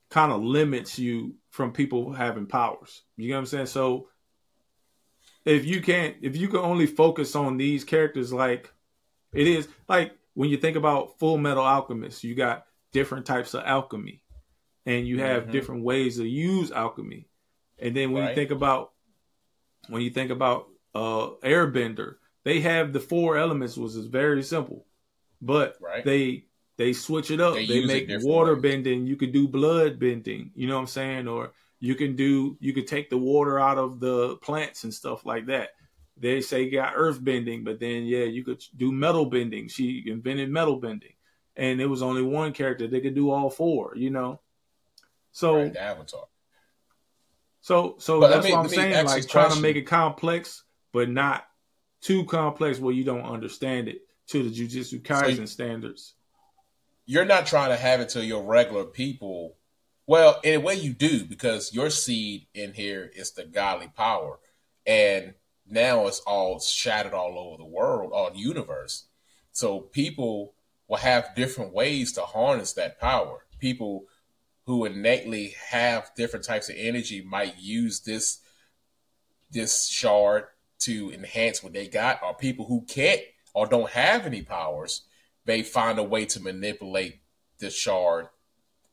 kind 0.09 0.31
of 0.31 0.43
limits 0.43 0.97
you 0.99 1.35
from 1.49 1.71
people 1.71 2.13
having 2.13 2.45
powers. 2.45 3.01
You 3.17 3.29
know 3.29 3.35
what 3.35 3.39
I'm 3.39 3.45
saying? 3.47 3.65
So 3.67 4.09
if 5.45 5.65
you 5.65 5.81
can't, 5.81 6.15
if 6.21 6.35
you 6.35 6.47
can 6.47 6.59
only 6.59 6.85
focus 6.85 7.35
on 7.35 7.57
these 7.57 7.83
characters, 7.83 8.31
like 8.33 8.71
it 9.33 9.47
is 9.47 9.67
like 9.87 10.13
when 10.33 10.49
you 10.49 10.57
think 10.57 10.75
about 10.75 11.17
Full 11.19 11.37
Metal 11.37 11.63
Alchemist, 11.63 12.23
you 12.23 12.35
got 12.35 12.65
different 12.91 13.25
types 13.25 13.53
of 13.53 13.63
alchemy 13.65 14.23
and 14.85 15.07
you 15.07 15.19
have 15.19 15.43
mm-hmm. 15.43 15.51
different 15.51 15.83
ways 15.83 16.17
to 16.17 16.27
use 16.27 16.71
alchemy. 16.71 17.27
And 17.77 17.95
then 17.95 18.11
when 18.11 18.23
right. 18.23 18.29
you 18.29 18.35
think 18.35 18.51
about 18.51 18.91
when 19.87 20.01
you 20.01 20.09
think 20.09 20.31
about 20.31 20.67
uh 20.95 21.31
airbender, 21.43 22.15
they 22.43 22.61
have 22.61 22.93
the 22.93 22.99
four 22.99 23.37
elements 23.37 23.77
which 23.77 23.93
is 23.93 24.07
very 24.07 24.43
simple. 24.43 24.85
But 25.41 25.77
right. 25.79 26.03
they 26.03 26.45
they 26.77 26.93
switch 26.93 27.29
it 27.31 27.41
up. 27.41 27.55
They, 27.55 27.65
they 27.65 27.85
make 27.85 28.07
water 28.23 28.53
ways. 28.53 28.61
bending, 28.61 29.05
you 29.05 29.15
could 29.15 29.33
do 29.33 29.47
blood 29.47 29.99
bending, 29.99 30.51
you 30.55 30.67
know 30.67 30.75
what 30.75 30.81
I'm 30.81 30.87
saying? 30.87 31.27
Or 31.27 31.51
you 31.79 31.95
can 31.95 32.15
do 32.15 32.57
you 32.59 32.73
could 32.73 32.87
take 32.87 33.09
the 33.09 33.17
water 33.17 33.59
out 33.59 33.77
of 33.77 33.99
the 33.99 34.35
plants 34.37 34.83
and 34.83 34.93
stuff 34.93 35.25
like 35.25 35.47
that. 35.47 35.69
They 36.17 36.41
say 36.41 36.63
you 36.63 36.71
got 36.71 36.93
earth 36.95 37.23
bending, 37.23 37.63
but 37.63 37.79
then 37.79 38.03
yeah, 38.03 38.25
you 38.25 38.43
could 38.43 38.61
do 38.75 38.91
metal 38.91 39.25
bending. 39.25 39.69
She 39.69 40.03
invented 40.05 40.49
metal 40.49 40.75
bending. 40.75 41.13
And 41.55 41.81
it 41.81 41.87
was 41.87 42.01
only 42.01 42.21
one 42.21 42.53
character 42.53 42.87
They 42.87 43.01
could 43.01 43.15
do 43.15 43.31
all 43.31 43.49
four, 43.49 43.93
you 43.95 44.09
know. 44.09 44.39
So 45.31 45.55
right, 45.57 45.75
Avatar. 45.75 46.25
So 47.61 47.95
so 47.99 48.19
but 48.19 48.29
that's 48.29 48.45
me, 48.45 48.51
what 48.51 48.59
I'm 48.59 48.69
saying. 48.69 49.05
Like 49.05 49.27
trying 49.27 49.51
to 49.51 49.61
make 49.61 49.75
it 49.75 49.83
complex, 49.83 50.63
but 50.91 51.09
not 51.09 51.45
too 52.01 52.25
complex 52.25 52.79
where 52.79 52.93
you 52.93 53.03
don't 53.03 53.25
understand 53.25 53.87
it 53.87 54.01
to 54.27 54.43
the 54.43 54.49
Jujutsu 54.49 55.01
Kaisen 55.01 55.37
so 55.37 55.45
standards. 55.45 56.13
You're 57.05 57.25
not 57.25 57.45
trying 57.45 57.69
to 57.69 57.77
have 57.77 58.01
it 58.01 58.09
to 58.09 58.25
your 58.25 58.43
regular 58.43 58.85
people. 58.85 59.55
Well, 60.09 60.39
in 60.43 60.55
a 60.55 60.59
way 60.59 60.73
you 60.73 60.93
do 60.93 61.23
because 61.23 61.71
your 61.71 61.91
seed 61.91 62.47
in 62.55 62.73
here 62.73 63.11
is 63.15 63.33
the 63.33 63.45
godly 63.45 63.89
power, 63.95 64.39
and 64.83 65.35
now 65.69 66.07
it's 66.07 66.21
all 66.21 66.59
shattered 66.59 67.13
all 67.13 67.37
over 67.37 67.57
the 67.57 67.69
world, 67.69 68.11
all 68.11 68.31
the 68.31 68.39
universe. 68.39 69.05
So 69.51 69.81
people 69.81 70.55
will 70.87 70.97
have 70.97 71.35
different 71.35 71.75
ways 71.75 72.11
to 72.13 72.21
harness 72.21 72.73
that 72.73 72.99
power. 72.99 73.45
People 73.59 74.05
who 74.65 74.83
innately 74.85 75.53
have 75.69 76.09
different 76.15 76.43
types 76.43 76.69
of 76.69 76.75
energy 76.79 77.21
might 77.21 77.59
use 77.59 77.99
this 77.99 78.39
this 79.51 79.87
shard 79.89 80.45
to 80.79 81.11
enhance 81.11 81.61
what 81.61 81.73
they 81.73 81.87
got, 81.87 82.23
or 82.23 82.33
people 82.33 82.65
who 82.65 82.83
can't 82.87 83.21
or 83.53 83.67
don't 83.67 83.91
have 83.91 84.25
any 84.25 84.41
powers 84.41 85.03
they 85.45 85.61
find 85.61 85.99
a 85.99 86.03
way 86.03 86.25
to 86.25 86.39
manipulate 86.41 87.21
the 87.59 87.69
shard 87.69 88.27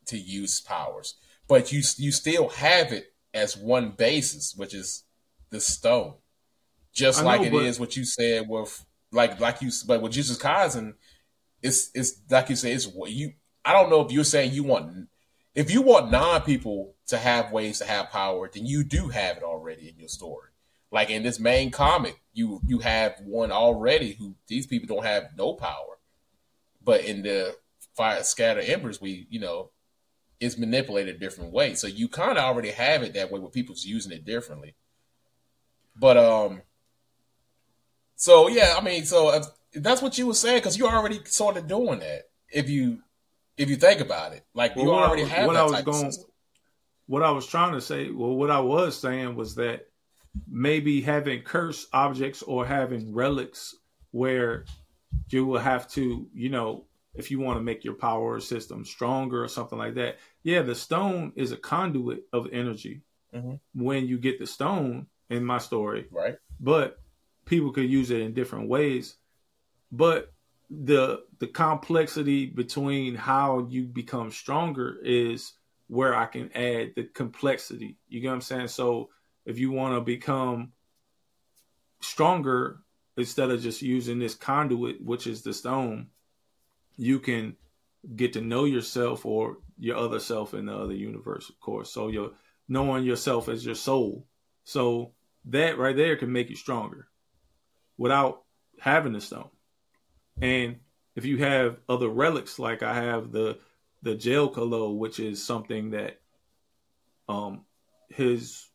to 0.07 0.19
use 0.19 0.61
powers. 0.61 1.15
But 1.49 1.73
you 1.73 1.83
you 1.97 2.13
still 2.13 2.49
have 2.49 2.93
it 2.93 3.13
as 3.33 3.57
one 3.57 3.91
basis, 3.91 4.55
which 4.57 4.75
is 4.75 5.05
the 5.51 5.61
stone. 5.61 6.15
Just 6.93 7.23
like 7.23 7.43
it 7.43 7.53
is 7.53 7.63
it 7.63 7.67
is 7.67 7.81
what 7.81 7.97
you 7.97 8.05
said 8.05 8.49
with 8.49 8.85
like 9.13 9.39
like 9.39 9.61
you 9.61 9.71
but 9.87 10.01
with 10.01 10.13
Jujutsu 10.13 10.41
Kaisen, 10.41 10.95
it's 11.63 11.91
it's 11.95 12.21
like 12.31 12.49
you 12.49 12.57
say, 12.57 12.73
it's 12.73 12.87
what 12.87 13.11
you 13.11 13.33
I 13.65 13.73
don't 13.73 13.91
know 13.91 14.01
if 14.01 14.13
you're 14.13 14.25
saying 14.25 14.53
you 14.53 14.65
want 14.65 15.09
if 15.55 15.71
you 15.71 15.83
want 15.83 16.11
non 16.11 16.43
people 16.43 16.95
to 17.09 17.19
have 17.19 17.53
ways 17.53 17.79
to 17.79 17.85
have 17.85 18.11
power, 18.11 18.51
then 18.53 18.67
you 18.67 18.85
do 18.85 19.09
have 19.09 19.39
it 19.39 19.43
already 19.43 19.89
in 19.89 19.99
your 19.99 20.09
story. 20.09 20.51
Like 20.91 21.11
in 21.11 21.23
this 21.23 21.41
main 21.41 21.71
comic, 21.71 22.21
you 22.33 22.61
you 22.67 22.79
have 22.81 23.15
one 23.25 23.53
already 23.53 24.13
who 24.13 24.37
these 24.47 24.67
people 24.67 24.95
don't 24.95 25.05
have 25.05 25.31
no 25.37 25.55
power, 25.55 25.99
but 26.83 27.05
in 27.05 27.23
the 27.23 27.57
fire 27.97 28.23
scatter 28.23 28.61
embers, 28.61 29.01
we 29.01 29.27
you 29.31 29.41
know 29.41 29.71
it's 30.41 30.59
manipulated 30.59 31.16
a 31.16 31.18
different 31.18 31.53
way. 31.53 31.74
So 31.74 31.87
you 31.87 32.09
kind 32.09 32.39
of 32.39 32.45
already 32.45 32.70
have 32.70 33.03
it 33.03 33.14
that 33.14 33.30
way, 33.30 33.41
where 33.41 33.51
people's 33.51 33.84
using 33.84 34.12
it 34.12 34.24
differently. 34.24 34.74
But 35.99 36.16
um, 36.16 36.62
so 38.16 38.49
yeah, 38.49 38.74
I 38.78 38.82
mean, 38.82 39.05
so 39.05 39.28
uh, 39.28 39.45
that's 39.74 40.03
what 40.03 40.18
you 40.18 40.26
were 40.26 40.34
saying 40.34 40.59
because 40.59 40.76
you're 40.76 40.91
already 40.91 41.20
sort 41.24 41.57
of 41.57 41.66
doing 41.66 42.01
that. 42.01 42.24
If 42.53 42.68
you 42.68 43.03
if 43.57 43.70
you 43.70 43.76
think 43.76 44.01
about 44.01 44.32
it, 44.32 44.45
like 44.55 44.76
well, 44.76 44.84
you 44.84 44.93
already 44.93 45.22
I, 45.22 45.28
have 45.28 45.47
what 45.47 45.55
that 45.55 45.61
I 45.61 45.64
was 45.64 45.82
going, 45.82 46.12
What 47.07 47.22
I 47.22 47.30
was 47.30 47.47
trying 47.47 47.72
to 47.72 47.80
say, 47.80 48.11
well, 48.11 48.34
what 48.34 48.51
I 48.51 48.61
was 48.61 48.99
saying 49.01 49.34
was 49.34 49.55
that 49.57 49.89
maybe 50.49 51.01
having 51.01 51.43
cursed 51.43 51.89
objects 51.93 52.43
or 52.43 52.66
having 52.66 53.14
relics 53.14 53.74
where 54.11 54.66
you 55.30 55.47
will 55.47 55.59
have 55.59 55.89
to, 55.89 56.28
you 56.34 56.51
know, 56.51 56.84
if 57.17 57.31
you 57.31 57.41
want 57.41 57.59
to 57.59 57.62
make 57.62 57.85
your 57.85 57.95
power 57.95 58.41
system 58.41 58.85
stronger 58.85 59.43
or 59.43 59.49
something 59.49 59.79
like 59.79 59.95
that. 59.95 60.19
Yeah, 60.43 60.62
the 60.62 60.75
stone 60.75 61.33
is 61.37 61.53
a 61.53 61.57
conduit 61.57 62.25
of 62.33 62.49
energy 62.53 63.03
mm-hmm. 63.35 63.55
when 63.75 64.07
you 64.07 64.19
get 64.19 64.39
the 64.39 64.47
stone 64.47 65.07
in 65.31 65.45
my 65.45 65.59
story. 65.59 66.07
Right. 66.11 66.37
But 66.61 66.99
people 67.45 67.73
could 67.73 67.89
use 67.89 68.11
it 68.11 68.21
in 68.21 68.35
different 68.35 68.69
ways. 68.69 69.17
But 69.93 70.33
the 70.69 71.23
the 71.39 71.47
complexity 71.47 72.47
between 72.47 73.14
how 73.14 73.67
you 73.71 73.85
become 73.85 74.31
stronger 74.31 74.97
is 75.03 75.53
where 75.89 76.14
I 76.14 76.27
can 76.27 76.51
add 76.57 76.93
the 76.97 77.05
complexity. 77.05 77.97
You 78.09 78.21
get 78.21 78.29
what 78.29 78.35
I'm 78.35 78.41
saying? 78.41 78.69
So 78.69 79.11
if 79.45 79.59
you 79.59 79.71
want 79.71 79.95
to 79.95 80.01
become 80.01 80.73
stronger 82.01 82.81
instead 83.17 83.51
of 83.51 83.62
just 83.62 83.83
using 83.83 84.19
this 84.19 84.35
conduit, 84.35 85.03
which 85.03 85.27
is 85.27 85.43
the 85.43 85.55
stone, 85.55 86.09
you 86.97 87.21
can 87.21 87.57
get 88.15 88.33
to 88.35 88.41
know 88.41 88.65
yourself 88.65 89.27
or 89.27 89.59
your 89.79 89.97
other 89.97 90.21
self 90.21 90.55
in 90.55 90.67
the 90.67 90.75
other 90.75 90.95
universe, 90.95 91.51
of 91.51 91.59
course. 91.61 91.91
So 91.93 92.09
you're 92.09 92.33
knowing 92.69 93.05
yourself 93.05 93.49
as 93.49 93.65
your 93.65 93.75
soul. 93.75 94.27
So 94.65 95.13
that 95.47 95.79
right 95.79 95.97
there 95.97 96.17
can 96.17 96.33
make 96.33 96.51
you 96.51 96.57
stronger 96.57 97.09
without 97.97 98.43
having 98.81 99.13
the 99.13 99.21
stone. 99.21 99.51
And 100.41 100.77
if 101.15 101.25
you 101.25 101.39
have 101.39 101.79
other 101.89 102.09
relics, 102.09 102.59
like 102.59 102.83
I 102.83 102.95
have 102.95 103.33
the 103.33 103.59
the 104.03 104.15
jail 104.15 104.49
kalo, 104.49 104.93
which 104.93 105.19
is 105.19 105.45
something 105.45 105.91
that 105.91 106.21
um 107.29 107.65
his 108.11 108.69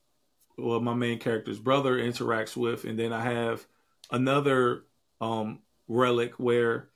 well 0.58 0.80
my 0.80 0.94
main 0.94 1.20
character's 1.20 1.60
brother 1.60 1.98
interacts 1.98 2.58
with, 2.58 2.86
and 2.86 2.98
then 2.98 3.14
I 3.14 3.24
have 3.24 3.66
another 4.12 4.86
um 5.20 5.60
relic 5.88 6.34
where 6.40 6.90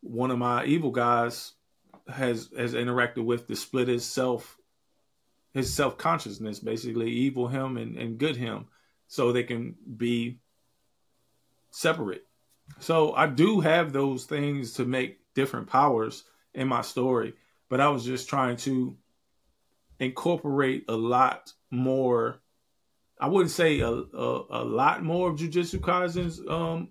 one 0.00 0.30
of 0.30 0.38
my 0.38 0.64
evil 0.64 0.90
guys 0.90 1.52
has 2.08 2.50
has 2.56 2.74
interacted 2.74 3.24
with 3.24 3.46
to 3.46 3.56
split 3.56 3.88
his 3.88 4.04
self 4.04 4.58
his 5.52 5.72
self 5.72 5.98
consciousness, 5.98 6.58
basically 6.58 7.10
evil 7.10 7.48
him 7.48 7.76
and, 7.76 7.96
and 7.96 8.18
good 8.18 8.36
him, 8.36 8.66
so 9.06 9.32
they 9.32 9.42
can 9.42 9.74
be 9.96 10.38
separate. 11.70 12.24
So 12.80 13.14
I 13.14 13.26
do 13.26 13.60
have 13.60 13.92
those 13.92 14.24
things 14.24 14.74
to 14.74 14.84
make 14.84 15.20
different 15.34 15.68
powers 15.68 16.24
in 16.54 16.68
my 16.68 16.82
story, 16.82 17.34
but 17.68 17.80
I 17.80 17.88
was 17.88 18.04
just 18.04 18.28
trying 18.28 18.56
to 18.58 18.96
incorporate 19.98 20.84
a 20.88 20.96
lot 20.96 21.52
more. 21.70 22.40
I 23.20 23.28
wouldn't 23.28 23.50
say 23.50 23.80
a 23.80 23.90
a, 23.90 24.44
a 24.50 24.64
lot 24.64 25.02
more 25.02 25.30
of 25.30 25.38
Jujutsu 25.38 25.82
Kaisen's 25.82 26.40
um, 26.48 26.90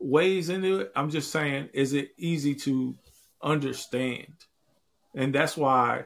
ways 0.00 0.48
into 0.48 0.80
it. 0.80 0.92
I'm 0.96 1.10
just 1.10 1.30
saying, 1.30 1.68
is 1.72 1.92
it 1.92 2.10
easy 2.16 2.54
to 2.56 2.96
understand? 3.42 4.32
And 5.14 5.34
that's 5.34 5.56
why 5.56 6.04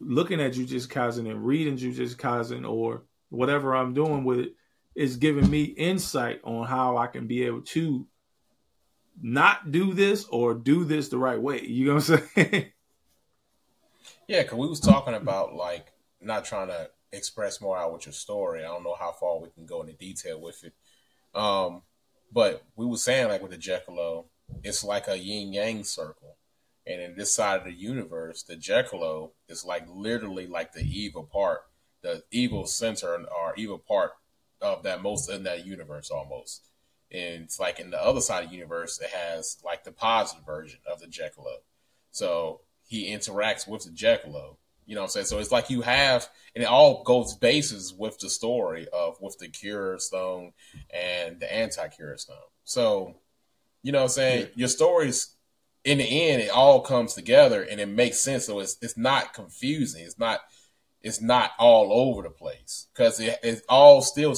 looking 0.00 0.40
at 0.40 0.52
Jujutsu 0.52 0.88
Kaisen 0.88 1.30
and 1.30 1.44
reading 1.44 1.76
Jujutsu 1.76 2.16
Kaisen 2.16 2.68
or 2.68 3.04
whatever 3.28 3.74
I'm 3.74 3.94
doing 3.94 4.24
with 4.24 4.40
it 4.40 4.54
is 4.94 5.16
giving 5.16 5.48
me 5.48 5.64
insight 5.64 6.40
on 6.42 6.66
how 6.66 6.96
I 6.96 7.06
can 7.06 7.26
be 7.26 7.44
able 7.44 7.60
to 7.62 8.06
not 9.20 9.70
do 9.70 9.94
this 9.94 10.24
or 10.26 10.54
do 10.54 10.84
this 10.84 11.08
the 11.08 11.18
right 11.18 11.40
way. 11.40 11.62
You 11.62 11.86
know 11.86 11.94
what 11.94 12.10
I'm 12.10 12.28
saying? 12.34 12.66
Yeah, 14.28 14.42
because 14.42 14.58
we 14.58 14.66
was 14.66 14.80
talking 14.80 15.14
about 15.14 15.54
like 15.54 15.92
not 16.20 16.44
trying 16.44 16.66
to 16.66 16.90
express 17.12 17.60
more 17.60 17.78
out 17.78 17.92
with 17.92 18.06
your 18.06 18.12
story. 18.12 18.64
I 18.64 18.66
don't 18.66 18.82
know 18.82 18.96
how 18.98 19.12
far 19.12 19.38
we 19.38 19.50
can 19.50 19.66
go 19.66 19.82
into 19.82 19.92
detail 19.92 20.40
with 20.40 20.64
it. 20.64 20.74
Um, 21.32 21.82
but 22.32 22.64
we 22.76 22.86
were 22.86 22.96
saying 22.96 23.28
like 23.28 23.42
with 23.42 23.52
the 23.52 23.56
Jekyll, 23.56 24.26
it's 24.62 24.84
like 24.84 25.08
a 25.08 25.18
yin 25.18 25.52
yang 25.52 25.84
circle. 25.84 26.36
And 26.86 27.00
in 27.00 27.16
this 27.16 27.34
side 27.34 27.58
of 27.58 27.64
the 27.64 27.72
universe, 27.72 28.42
the 28.42 28.56
Jekyll 28.56 29.32
is 29.48 29.64
like 29.64 29.86
literally 29.88 30.46
like 30.46 30.72
the 30.72 30.84
evil 30.84 31.24
part, 31.24 31.62
the 32.02 32.22
evil 32.30 32.66
center 32.66 33.14
or 33.14 33.54
evil 33.56 33.78
part 33.78 34.12
of 34.60 34.84
that 34.84 35.02
most 35.02 35.28
in 35.28 35.42
that 35.44 35.66
universe 35.66 36.10
almost. 36.10 36.68
And 37.10 37.44
it's 37.44 37.58
like 37.58 37.80
in 37.80 37.90
the 37.90 38.02
other 38.02 38.20
side 38.20 38.44
of 38.44 38.50
the 38.50 38.56
universe, 38.56 39.00
it 39.00 39.10
has 39.10 39.58
like 39.64 39.84
the 39.84 39.92
positive 39.92 40.44
version 40.44 40.80
of 40.90 41.00
the 41.00 41.06
Jekyll. 41.06 41.46
So 42.10 42.60
he 42.84 43.10
interacts 43.10 43.66
with 43.66 43.84
the 43.84 43.90
Jekyll. 43.90 44.58
You 44.86 44.94
know 44.94 45.02
what 45.02 45.06
I'm 45.06 45.10
saying? 45.10 45.26
So 45.26 45.38
it's 45.38 45.52
like 45.52 45.68
you 45.68 45.82
have, 45.82 46.28
and 46.54 46.62
it 46.62 46.68
all 46.68 47.02
goes 47.02 47.34
bases 47.34 47.92
with 47.92 48.18
the 48.18 48.30
story 48.30 48.86
of 48.92 49.16
with 49.20 49.36
the 49.38 49.48
Cure 49.48 49.98
Stone 49.98 50.52
and 50.90 51.40
the 51.40 51.52
Anti 51.52 51.88
Cure 51.88 52.16
Stone. 52.16 52.36
So, 52.64 53.16
you 53.82 53.92
know 53.92 53.98
what 53.98 54.04
I'm 54.04 54.10
saying? 54.10 54.40
Yeah. 54.42 54.52
Your 54.54 54.68
stories, 54.68 55.34
in 55.84 55.98
the 55.98 56.30
end, 56.30 56.42
it 56.42 56.50
all 56.50 56.80
comes 56.80 57.14
together 57.14 57.62
and 57.62 57.80
it 57.80 57.88
makes 57.88 58.20
sense. 58.20 58.46
So 58.46 58.60
it's 58.60 58.76
it's 58.80 58.96
not 58.96 59.34
confusing. 59.34 60.04
It's 60.04 60.18
not 60.18 60.40
it's 61.02 61.20
not 61.20 61.52
all 61.58 61.92
over 61.92 62.22
the 62.22 62.30
place 62.30 62.88
because 62.94 63.20
it, 63.20 63.38
it 63.42 63.62
all 63.68 64.02
still 64.02 64.36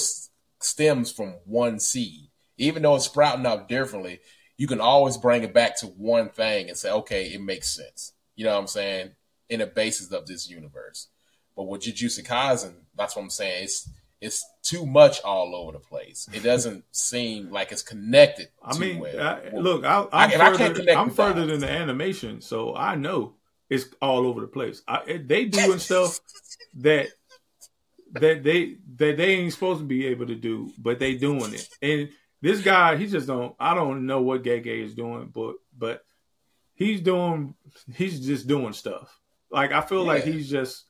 stems 0.61 1.11
from 1.11 1.37
one 1.45 1.79
seed. 1.79 2.31
Even 2.57 2.83
though 2.83 2.97
it's 2.97 3.05
sprouting 3.05 3.47
up 3.47 3.69
differently, 3.69 4.21
you 4.57 4.67
can 4.67 4.81
always 4.81 5.17
bring 5.17 5.45
it 5.45 5.55
back 5.55 5.79
to 5.79 5.87
one 5.87 6.29
thing 6.29 6.69
and 6.69 6.77
say, 6.77 6.91
okay, 6.91 7.27
it 7.27 7.41
makes 7.41 7.75
sense. 7.75 8.13
You 8.35 8.45
know 8.45 8.53
what 8.53 8.61
I'm 8.61 8.67
saying? 8.67 9.13
In 9.49 9.61
the 9.61 9.67
basis 9.67 10.13
of 10.13 10.27
this 10.27 10.49
universe. 10.49 11.09
But 11.57 11.65
with 11.65 11.83
Jujutsu 11.83 12.25
Kaisen, 12.25 12.75
that's 12.97 13.17
what 13.17 13.23
I'm 13.23 13.31
saying. 13.31 13.65
It's 13.65 13.91
it's 14.21 14.45
too 14.63 14.85
much 14.85 15.21
all 15.23 15.55
over 15.55 15.73
the 15.73 15.79
place. 15.79 16.29
It 16.33 16.43
doesn't 16.43 16.85
seem 16.93 17.51
like 17.51 17.73
it's 17.73 17.83
connected. 17.83 18.49
I 18.63 18.77
mean, 18.79 18.99
well. 18.99 19.21
I, 19.21 19.57
look, 19.57 19.85
I, 19.85 20.33
am 20.33 20.57
further, 20.57 20.91
I'm 20.91 21.11
further 21.11 21.47
than 21.47 21.61
the 21.61 21.71
animation, 21.71 22.41
so 22.41 22.75
I 22.75 22.97
know 22.97 23.35
it's 23.71 23.87
all 24.01 24.27
over 24.27 24.41
the 24.41 24.47
place. 24.47 24.83
I, 24.89 25.21
they 25.25 25.45
doing 25.45 25.79
stuff 25.79 26.21
that 26.79 27.09
that 28.13 28.43
they 28.43 28.77
that 28.97 29.17
they 29.17 29.35
ain't 29.35 29.53
supposed 29.53 29.81
to 29.81 29.87
be 29.87 30.07
able 30.07 30.27
to 30.27 30.35
do, 30.35 30.73
but 30.79 30.99
they 30.99 31.15
doing 31.15 31.55
it. 31.55 31.69
And 31.83 32.09
this 32.41 32.61
guy, 32.61 32.97
he 32.97 33.07
just 33.07 33.27
don't. 33.27 33.55
I 33.59 33.75
don't 33.75 34.07
know 34.07 34.23
what 34.23 34.43
Gege 34.43 34.85
is 34.85 34.95
doing, 34.95 35.31
but 35.33 35.57
but 35.77 36.05
he's 36.75 37.01
doing. 37.01 37.55
He's 37.95 38.25
just 38.25 38.47
doing 38.47 38.73
stuff. 38.73 39.18
Like 39.51 39.73
I 39.73 39.81
feel 39.81 40.03
yeah. 40.03 40.13
like 40.13 40.25
he's 40.25 40.49
just 40.51 40.85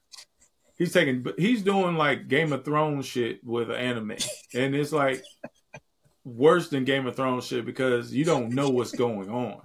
he's 0.78 0.92
taking. 0.92 1.26
He's 1.36 1.62
doing 1.62 1.96
like 1.96 2.28
Game 2.28 2.52
of 2.52 2.64
Thrones 2.64 3.06
shit 3.06 3.44
with 3.44 3.70
an 3.70 3.76
anime, 3.76 4.16
and 4.54 4.74
it's 4.74 4.92
like 4.92 5.22
worse 6.24 6.68
than 6.68 6.84
Game 6.84 7.06
of 7.06 7.16
Thrones 7.16 7.46
shit 7.46 7.64
because 7.64 8.12
you 8.12 8.24
don't 8.24 8.50
know 8.50 8.70
what's 8.70 8.92
going 8.92 9.30
on. 9.30 9.60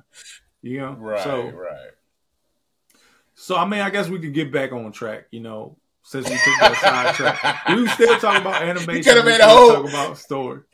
You 0.62 0.80
know, 0.80 0.94
right? 0.94 1.24
So, 1.24 1.50
right. 1.50 1.91
So 3.36 3.56
I 3.56 3.66
mean, 3.66 3.82
I 3.82 3.89
guess 3.89 4.10
we 4.10 4.20
could 4.20 4.34
get 4.34 4.52
back 4.52 4.72
on 4.72 4.91
track. 4.91 5.26
You 5.32 5.41
know, 5.41 5.78
since 6.04 6.30
we 6.30 6.36
took 6.36 6.60
that 6.60 6.78
sidetrack, 6.78 7.68
we 7.70 7.88
still 7.88 8.20
talking 8.20 8.41
about 8.41 8.62
animation. 8.62 8.94
We 8.94 9.04
could 9.04 9.18
have 9.18 9.26
made 9.26 9.39
a 9.39 9.48
whole 9.48 9.84
talk 9.84 9.89
about 9.89 10.18
story. 10.18 10.62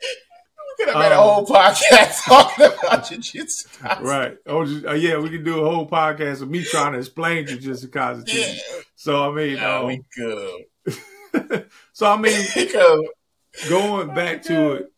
We 0.78 0.86
could 0.86 0.94
have 0.94 1.02
made 1.02 1.12
um, 1.12 1.18
a 1.18 1.22
whole 1.22 1.46
podcast 1.46 2.24
talking 2.24 2.64
about 2.90 3.04
jujutsu. 3.04 4.02
Right. 4.02 4.36
Oh 4.46 4.62
uh, 4.62 4.94
yeah, 4.94 5.18
we 5.18 5.30
can 5.30 5.44
do 5.44 5.60
a 5.60 5.70
whole 5.70 5.88
podcast 5.88 6.42
of 6.42 6.50
me 6.50 6.64
trying 6.64 6.92
to 6.92 6.98
explain 6.98 7.46
jujutsu 7.46 7.88
kaisen 7.88 8.26
to 8.26 8.36
you. 8.36 8.60
So 8.96 9.30
I 9.30 9.34
mean, 9.34 9.56
no, 9.56 9.80
um, 9.80 9.86
we 9.86 10.02
could. 10.14 11.66
so 11.92 12.10
I 12.10 12.16
mean, 12.16 12.46
going 13.68 14.14
back 14.14 14.42
to 14.44 14.72
it, 14.72 14.92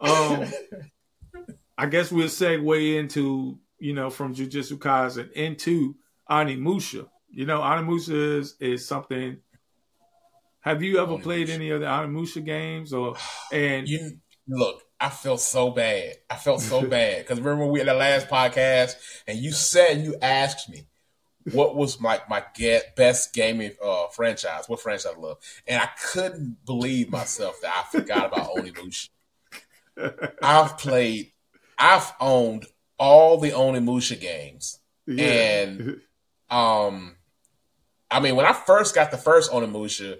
um, 0.00 0.46
I 1.78 1.86
guess 1.86 2.10
we'll 2.10 2.28
segue 2.28 2.98
into 2.98 3.58
you 3.78 3.92
know 3.94 4.10
from 4.10 4.34
jujutsu 4.34 4.78
Kaisen 4.78 5.30
into 5.32 5.96
Onimusha. 6.30 7.08
You 7.30 7.46
know, 7.46 7.60
Onimusha 7.60 8.40
is, 8.40 8.56
is 8.60 8.86
something. 8.86 9.38
Have 10.60 10.82
you 10.82 10.98
ever 10.98 11.12
Onimusha. 11.12 11.22
played 11.22 11.50
any 11.50 11.70
of 11.70 11.80
the 11.80 11.86
Onimusha 11.86 12.44
games? 12.44 12.92
Or 12.92 13.16
and 13.52 13.88
you 13.88 14.18
look, 14.48 14.82
I 15.00 15.10
felt 15.10 15.40
so 15.40 15.70
bad. 15.70 16.14
I 16.30 16.36
felt 16.36 16.60
so 16.60 16.82
bad 16.86 17.18
because 17.18 17.40
remember 17.40 17.66
we 17.66 17.80
had 17.80 17.88
the 17.88 17.94
last 17.94 18.28
podcast 18.28 18.94
and 19.26 19.38
you 19.38 19.52
said 19.52 20.04
you 20.04 20.16
asked 20.22 20.68
me 20.68 20.86
what 21.52 21.76
was 21.76 22.00
my 22.00 22.20
my 22.28 22.42
get, 22.54 22.96
best 22.96 23.32
gaming 23.32 23.72
uh, 23.82 24.06
franchise, 24.08 24.68
what 24.68 24.80
franchise 24.80 25.12
I 25.16 25.18
love, 25.18 25.38
and 25.66 25.80
I 25.80 25.88
couldn't 26.10 26.64
believe 26.64 27.10
myself 27.10 27.60
that 27.62 27.72
I 27.72 27.98
forgot 27.98 28.26
about 28.26 28.54
Onimusha. 28.56 29.10
I've 30.42 30.76
played, 30.78 31.32
I've 31.78 32.12
owned 32.20 32.66
all 32.98 33.38
the 33.38 33.50
Onimusha 33.50 34.20
games, 34.20 34.80
yeah. 35.06 35.62
and 35.62 36.00
um, 36.50 37.16
I 38.10 38.20
mean, 38.20 38.36
when 38.36 38.46
I 38.46 38.52
first 38.52 38.94
got 38.94 39.10
the 39.10 39.18
first 39.18 39.52
Onimusha, 39.52 40.18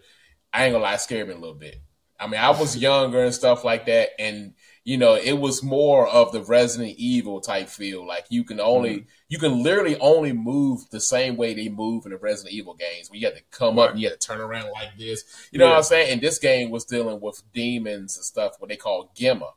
I 0.53 0.65
ain't 0.65 0.73
gonna 0.73 0.85
lie, 0.85 0.95
it 0.95 1.01
scared 1.01 1.29
me 1.29 1.35
a 1.35 1.39
little 1.39 1.55
bit. 1.55 1.81
I 2.19 2.29
mean, 2.29 2.41
I 2.41 2.51
was 2.51 2.77
younger 2.77 3.25
and 3.25 3.35
stuff 3.35 3.65
like 3.65 3.87
that, 3.87 4.11
and 4.19 4.55
you 4.87 4.97
know, 4.97 5.17
it 5.17 5.33
was 5.33 5.65
more 5.65 6.07
of 6.07 6.31
the 6.31 6.45
Resident 6.45 6.95
Evil 6.97 7.41
type 7.41 7.69
feel. 7.69 8.07
Like 8.07 8.27
you 8.31 8.45
can 8.45 8.61
only, 8.61 8.99
mm-hmm. 8.99 9.09
you 9.29 9.37
can 9.37 9.65
literally 9.65 9.99
only 9.99 10.33
move 10.33 10.89
the 10.93 11.01
same 11.01 11.37
way 11.37 11.55
they 11.55 11.69
move 11.69 12.07
in 12.07 12.13
the 12.13 12.19
Resident 12.19 12.55
Evil 12.55 12.75
games. 12.75 13.11
Where 13.11 13.19
you 13.19 13.27
had 13.27 13.35
to 13.35 13.43
come 13.51 13.79
right. 13.79 13.87
up 13.87 13.91
and 13.91 14.01
you 14.01 14.09
had 14.09 14.21
to 14.21 14.25
turn 14.25 14.41
around 14.41 14.71
like 14.71 14.97
this. 14.97 15.25
You 15.51 15.59
know 15.59 15.65
yeah. 15.65 15.73
what 15.73 15.79
I'm 15.79 15.83
saying? 15.83 16.13
And 16.13 16.21
this 16.21 16.39
game 16.39 16.71
was 16.71 16.85
dealing 16.85 17.21
with 17.21 17.43
demons 17.53 18.17
and 18.17 18.25
stuff, 18.25 18.53
what 18.61 18.69
they 18.69 18.77
call 18.77 19.11
Genma. 19.17 19.51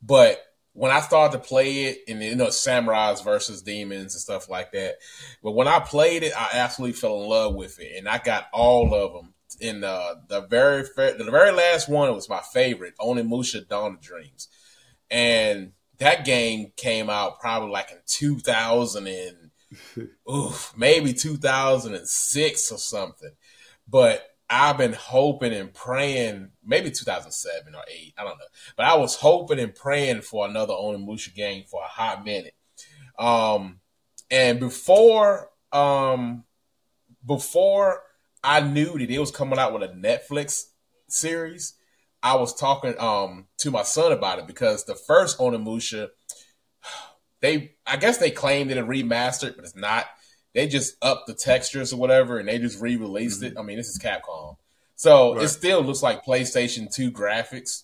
But 0.00 0.40
when 0.72 0.92
I 0.92 1.00
started 1.00 1.36
to 1.38 1.44
play 1.44 1.86
it, 1.86 2.04
and 2.06 2.22
you 2.22 2.36
know, 2.36 2.46
samurais 2.46 3.24
versus 3.24 3.62
demons 3.62 4.14
and 4.14 4.22
stuff 4.22 4.48
like 4.48 4.70
that. 4.70 4.98
But 5.42 5.52
when 5.52 5.66
I 5.66 5.80
played 5.80 6.22
it, 6.22 6.32
I 6.38 6.50
absolutely 6.52 6.92
fell 6.92 7.22
in 7.24 7.28
love 7.28 7.56
with 7.56 7.80
it, 7.80 7.98
and 7.98 8.08
I 8.08 8.18
got 8.18 8.46
all 8.52 8.94
of 8.94 9.14
them. 9.14 9.34
In 9.60 9.84
uh, 9.84 10.16
the 10.28 10.42
very 10.42 10.82
the 10.82 11.28
very 11.30 11.52
last 11.52 11.88
one 11.88 12.08
it 12.08 12.14
was 12.14 12.28
my 12.28 12.42
favorite, 12.52 12.94
Onimusha 13.00 13.66
Dawn 13.66 13.94
of 13.94 14.00
Dreams, 14.00 14.48
and 15.10 15.72
that 15.98 16.24
game 16.24 16.72
came 16.76 17.08
out 17.08 17.40
probably 17.40 17.70
like 17.70 17.90
in 17.90 17.98
two 18.06 18.38
thousand 18.38 19.06
and 19.06 19.50
oof, 20.30 20.74
maybe 20.76 21.12
two 21.12 21.36
thousand 21.36 21.94
and 21.94 22.08
six 22.08 22.70
or 22.70 22.78
something. 22.78 23.32
But 23.88 24.26
I've 24.48 24.78
been 24.78 24.92
hoping 24.92 25.52
and 25.52 25.74
praying, 25.74 26.50
maybe 26.64 26.90
2007 26.90 27.74
or 27.74 27.82
8, 27.88 28.14
I 28.16 28.22
don't 28.22 28.38
know. 28.38 28.44
But 28.76 28.86
I 28.86 28.94
was 28.96 29.16
hoping 29.16 29.58
and 29.58 29.74
praying 29.74 30.20
for 30.22 30.46
another 30.46 30.72
Onimusha 30.72 31.34
game 31.34 31.64
for 31.64 31.82
a 31.82 31.88
hot 31.88 32.24
minute. 32.24 32.54
Um, 33.18 33.80
and 34.30 34.60
before, 34.60 35.50
um, 35.72 36.44
before 37.24 38.02
I 38.46 38.60
knew 38.60 38.96
that 38.98 39.10
it 39.10 39.18
was 39.18 39.32
coming 39.32 39.58
out 39.58 39.72
with 39.72 39.82
a 39.82 39.88
Netflix 39.88 40.66
series, 41.08 41.74
I 42.22 42.36
was 42.36 42.54
talking 42.54 42.98
um 42.98 43.46
to 43.58 43.70
my 43.70 43.82
son 43.82 44.12
about 44.12 44.38
it 44.38 44.46
because 44.46 44.84
the 44.84 44.94
first 44.94 45.38
Onimusha, 45.38 46.08
they 47.40 47.74
I 47.86 47.96
guess 47.96 48.18
they 48.18 48.30
claimed 48.30 48.70
it 48.70 48.78
a 48.78 48.82
remastered, 48.82 49.56
but 49.56 49.64
it's 49.64 49.76
not. 49.76 50.06
They 50.54 50.66
just 50.66 50.96
upped 51.02 51.26
the 51.26 51.34
textures 51.34 51.92
or 51.92 51.98
whatever, 51.98 52.38
and 52.38 52.48
they 52.48 52.58
just 52.58 52.80
re-released 52.80 53.42
mm-hmm. 53.42 53.58
it. 53.58 53.60
I 53.60 53.62
mean, 53.62 53.76
this 53.76 53.88
is 53.88 53.98
Capcom, 53.98 54.56
so 54.94 55.34
right. 55.34 55.44
it 55.44 55.48
still 55.48 55.82
looks 55.82 56.02
like 56.02 56.24
PlayStation 56.24 56.92
Two 56.92 57.10
graphics. 57.10 57.82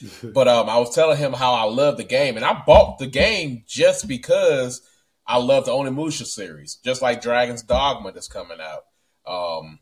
but 0.34 0.46
um, 0.46 0.68
I 0.68 0.78
was 0.78 0.94
telling 0.94 1.18
him 1.18 1.32
how 1.32 1.54
I 1.54 1.64
love 1.64 1.96
the 1.96 2.04
game, 2.04 2.36
and 2.36 2.44
I 2.44 2.62
bought 2.66 2.98
the 2.98 3.06
game 3.06 3.64
just 3.66 4.06
because 4.08 4.80
I 5.26 5.38
love 5.38 5.66
the 5.66 5.72
Onimusha 5.72 6.24
series, 6.24 6.76
just 6.84 7.02
like 7.02 7.20
Dragon's 7.20 7.62
Dogma 7.62 8.12
that's 8.12 8.28
coming 8.28 8.58
out. 8.60 8.84
Um, 9.28 9.80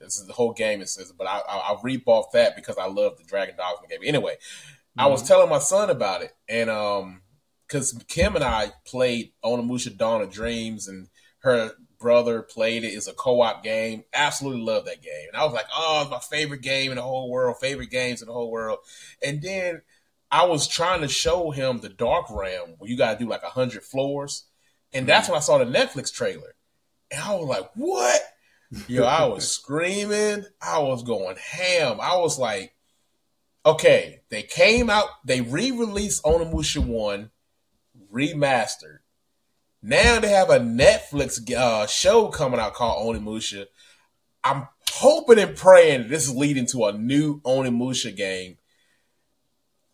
this 0.00 0.18
is 0.18 0.26
the 0.26 0.32
whole 0.32 0.52
game 0.52 0.80
it 0.80 0.88
says, 0.88 1.12
but 1.16 1.26
I, 1.26 1.40
I, 1.48 1.72
I 1.72 1.76
rebought 1.82 2.32
that 2.32 2.56
because 2.56 2.78
I 2.78 2.86
love 2.86 3.18
the 3.18 3.24
Dragon 3.24 3.56
Dogma 3.56 3.88
game. 3.88 4.00
Anyway, 4.04 4.34
mm-hmm. 4.34 5.00
I 5.00 5.06
was 5.06 5.20
mm-hmm. 5.20 5.28
telling 5.28 5.50
my 5.50 5.58
son 5.58 5.90
about 5.90 6.22
it, 6.22 6.32
and 6.48 6.70
um, 6.70 7.22
because 7.66 8.02
Kim 8.08 8.34
and 8.34 8.44
I 8.44 8.72
played 8.86 9.32
Onimusha 9.44 9.96
Dawn 9.96 10.22
of 10.22 10.30
Dreams 10.30 10.88
and 10.88 11.08
her 11.40 11.72
brother 12.00 12.42
played 12.42 12.84
it. 12.84 12.88
It's 12.88 13.06
a 13.06 13.12
co-op 13.12 13.62
game. 13.62 14.04
Absolutely 14.14 14.62
love 14.62 14.86
that 14.86 15.02
game. 15.02 15.28
And 15.32 15.40
I 15.40 15.44
was 15.44 15.52
like, 15.52 15.66
oh, 15.74 16.02
it's 16.02 16.10
my 16.10 16.36
favorite 16.36 16.62
game 16.62 16.90
in 16.90 16.96
the 16.96 17.02
whole 17.02 17.30
world. 17.30 17.56
Favorite 17.60 17.90
games 17.90 18.22
in 18.22 18.28
the 18.28 18.32
whole 18.32 18.50
world. 18.50 18.78
And 19.22 19.42
then 19.42 19.82
I 20.30 20.44
was 20.44 20.68
trying 20.68 21.00
to 21.02 21.08
show 21.08 21.50
him 21.50 21.78
the 21.78 21.88
Dark 21.88 22.26
Realm 22.30 22.74
where 22.78 22.90
you 22.90 22.96
got 22.96 23.12
to 23.12 23.24
do 23.24 23.30
like 23.30 23.42
a 23.42 23.50
hundred 23.50 23.82
floors, 23.82 24.44
and 24.92 25.06
that's 25.06 25.24
mm-hmm. 25.24 25.32
when 25.32 25.38
I 25.38 25.42
saw 25.42 25.58
the 25.58 25.64
Netflix 25.64 26.12
trailer, 26.12 26.54
and 27.10 27.22
I 27.22 27.34
was 27.34 27.48
like, 27.48 27.70
what? 27.74 28.20
Yo, 28.86 29.04
I 29.04 29.24
was 29.24 29.50
screaming. 29.50 30.44
I 30.60 30.78
was 30.80 31.02
going 31.02 31.36
ham. 31.36 31.98
I 32.00 32.16
was 32.16 32.38
like, 32.38 32.74
okay, 33.64 34.20
they 34.30 34.42
came 34.42 34.90
out, 34.90 35.08
they 35.24 35.40
re-released 35.40 36.22
Onimusha 36.24 36.84
1 36.84 37.30
remastered. 38.12 38.98
Now 39.82 40.20
they 40.20 40.30
have 40.30 40.50
a 40.50 40.58
Netflix 40.58 41.50
uh, 41.52 41.86
show 41.86 42.28
coming 42.28 42.60
out 42.60 42.74
called 42.74 43.16
Onimusha. 43.16 43.66
I'm 44.44 44.68
hoping 44.90 45.38
and 45.38 45.56
praying 45.56 46.08
this 46.08 46.24
is 46.28 46.34
leading 46.34 46.66
to 46.66 46.86
a 46.86 46.92
new 46.92 47.40
Onimusha 47.42 48.14
game. 48.14 48.57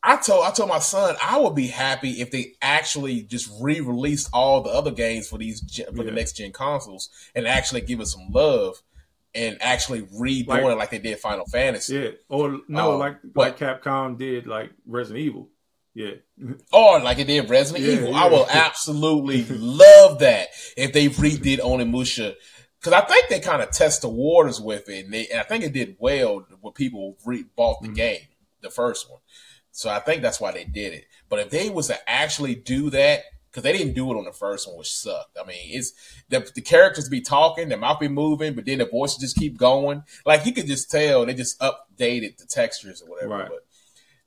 I 0.07 0.17
told 0.17 0.45
I 0.45 0.51
told 0.51 0.69
my 0.69 0.81
son 0.81 1.17
I 1.23 1.39
would 1.39 1.55
be 1.55 1.69
happy 1.69 2.21
if 2.21 2.31
they 2.31 2.53
actually 2.61 3.23
just 3.23 3.51
re-released 3.61 4.29
all 4.35 4.61
the 4.61 4.71
other 4.71 4.91
games 4.91 5.29
for 5.29 5.39
these 5.39 5.61
for 5.61 5.97
yeah. 5.97 6.03
the 6.03 6.11
next 6.11 6.35
gen 6.37 6.53
consoles 6.53 7.09
and 7.35 7.47
actually 7.47 7.81
give 7.81 8.01
it 8.01 8.07
some 8.07 8.29
love 8.31 8.83
and 9.35 9.57
actually 9.61 10.03
redoing 10.03 10.47
like, 10.47 10.63
it 10.63 10.77
like 10.77 10.91
they 10.91 10.99
did 10.99 11.19
Final 11.19 11.47
Fantasy. 11.47 11.97
Yeah, 11.97 12.11
or 12.29 12.61
no, 12.69 12.93
um, 12.93 12.99
like 12.99 13.17
like 13.35 13.59
Capcom 13.59 14.19
did 14.19 14.47
like 14.47 14.73
Resident 14.87 15.25
Evil. 15.25 15.49
Yeah. 15.95 16.15
Or 16.73 17.01
like 17.01 17.19
it 17.19 17.27
did 17.27 17.49
Resident 17.49 17.85
yeah, 17.85 17.93
Evil. 17.93 18.11
Yeah. 18.11 18.25
I 18.25 18.29
will 18.29 18.47
absolutely 18.51 19.45
love 19.49 20.19
that 20.19 20.49
if 20.77 20.93
they 20.93 21.09
redid 21.09 21.61
Onimusha. 21.61 22.35
Because 22.79 22.93
I 22.93 23.07
think 23.07 23.31
they 23.31 23.41
kind 23.41 23.63
of 23.63 23.71
test 23.71 24.03
the 24.03 24.11
waters 24.11 24.61
with 24.61 24.91
it, 24.91 25.07
and, 25.07 25.15
they, 25.15 25.27
and 25.29 25.41
I 25.41 25.45
think 25.45 25.65
it 25.65 25.73
did 25.73 25.97
well 25.99 26.47
when 26.61 26.75
people 26.75 27.17
re- 27.25 27.47
bought 27.57 27.81
the 27.81 27.89
mm-hmm. 27.89 27.95
game, 27.95 28.21
the 28.61 28.69
first 28.69 29.11
one. 29.11 29.21
So 29.75 29.91
I 29.91 29.99
think 29.99 30.23
that's 30.23 30.41
why 30.41 30.53
they 30.53 30.63
did 30.63 30.93
it. 30.93 31.07
But 31.29 31.41
if 31.41 31.51
they 31.51 31.69
was 31.69 31.89
to 31.89 31.99
actually 32.09 32.55
do 32.55 32.91
that, 32.91 33.25
because 33.51 33.65
they 33.65 33.77
didn't 33.77 33.95
do 33.95 34.09
it 34.13 34.17
on 34.17 34.25
the 34.25 34.33
first 34.33 34.69
one, 34.69 34.79
which 34.79 34.93
sucked. 34.93 35.37
I 35.41 35.45
mean, 35.45 35.59
it's 35.63 35.93
the, 36.29 36.49
the 36.55 36.61
characters 36.61 37.09
be 37.09 37.21
talking, 37.21 37.69
their 37.69 37.79
mouth 37.79 37.99
be 37.99 38.07
moving, 38.07 38.55
but 38.55 38.67
then 38.67 38.79
the 38.79 38.87
voices 38.87 39.19
just 39.19 39.37
keep 39.37 39.57
going. 39.57 40.05
Like 40.25 40.47
you 40.47 40.53
could 40.53 40.69
just 40.69 40.93
tell 40.93 41.27
they 41.27 41.35
just 41.35 41.59
updated 41.59 42.37
the 42.37 42.47
textures 42.49 43.03
or 43.03 43.11
whatever. 43.11 43.35
Right. 43.35 43.49
But 43.49 43.67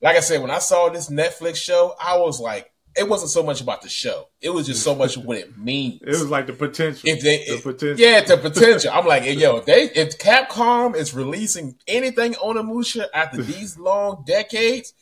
like 0.01 0.17
I 0.17 0.19
said, 0.19 0.41
when 0.41 0.51
I 0.51 0.59
saw 0.59 0.89
this 0.89 1.09
Netflix 1.09 1.55
show, 1.55 1.95
I 2.01 2.17
was 2.17 2.41
like, 2.41 2.71
it 2.97 3.07
wasn't 3.07 3.31
so 3.31 3.43
much 3.43 3.61
about 3.61 3.81
the 3.81 3.89
show. 3.89 4.27
It 4.41 4.49
was 4.49 4.65
just 4.65 4.83
so 4.83 4.95
much 4.95 5.17
what 5.17 5.37
it 5.37 5.57
means. 5.57 6.01
It 6.01 6.09
was 6.09 6.29
like 6.29 6.47
the 6.47 6.53
potential. 6.53 7.09
If 7.09 7.21
they, 7.21 7.37
the 7.45 7.53
if, 7.53 7.63
potential. 7.63 8.05
yeah, 8.05 8.21
the 8.21 8.37
potential. 8.37 8.91
I'm 8.93 9.05
like, 9.05 9.23
yo, 9.39 9.57
if 9.57 9.65
they, 9.65 9.83
if 9.83 10.17
Capcom 10.17 10.95
is 10.95 11.13
releasing 11.13 11.75
anything 11.87 12.33
Onimusha 12.33 13.05
after 13.13 13.41
these 13.43 13.77
long 13.77 14.23
decades, 14.25 14.93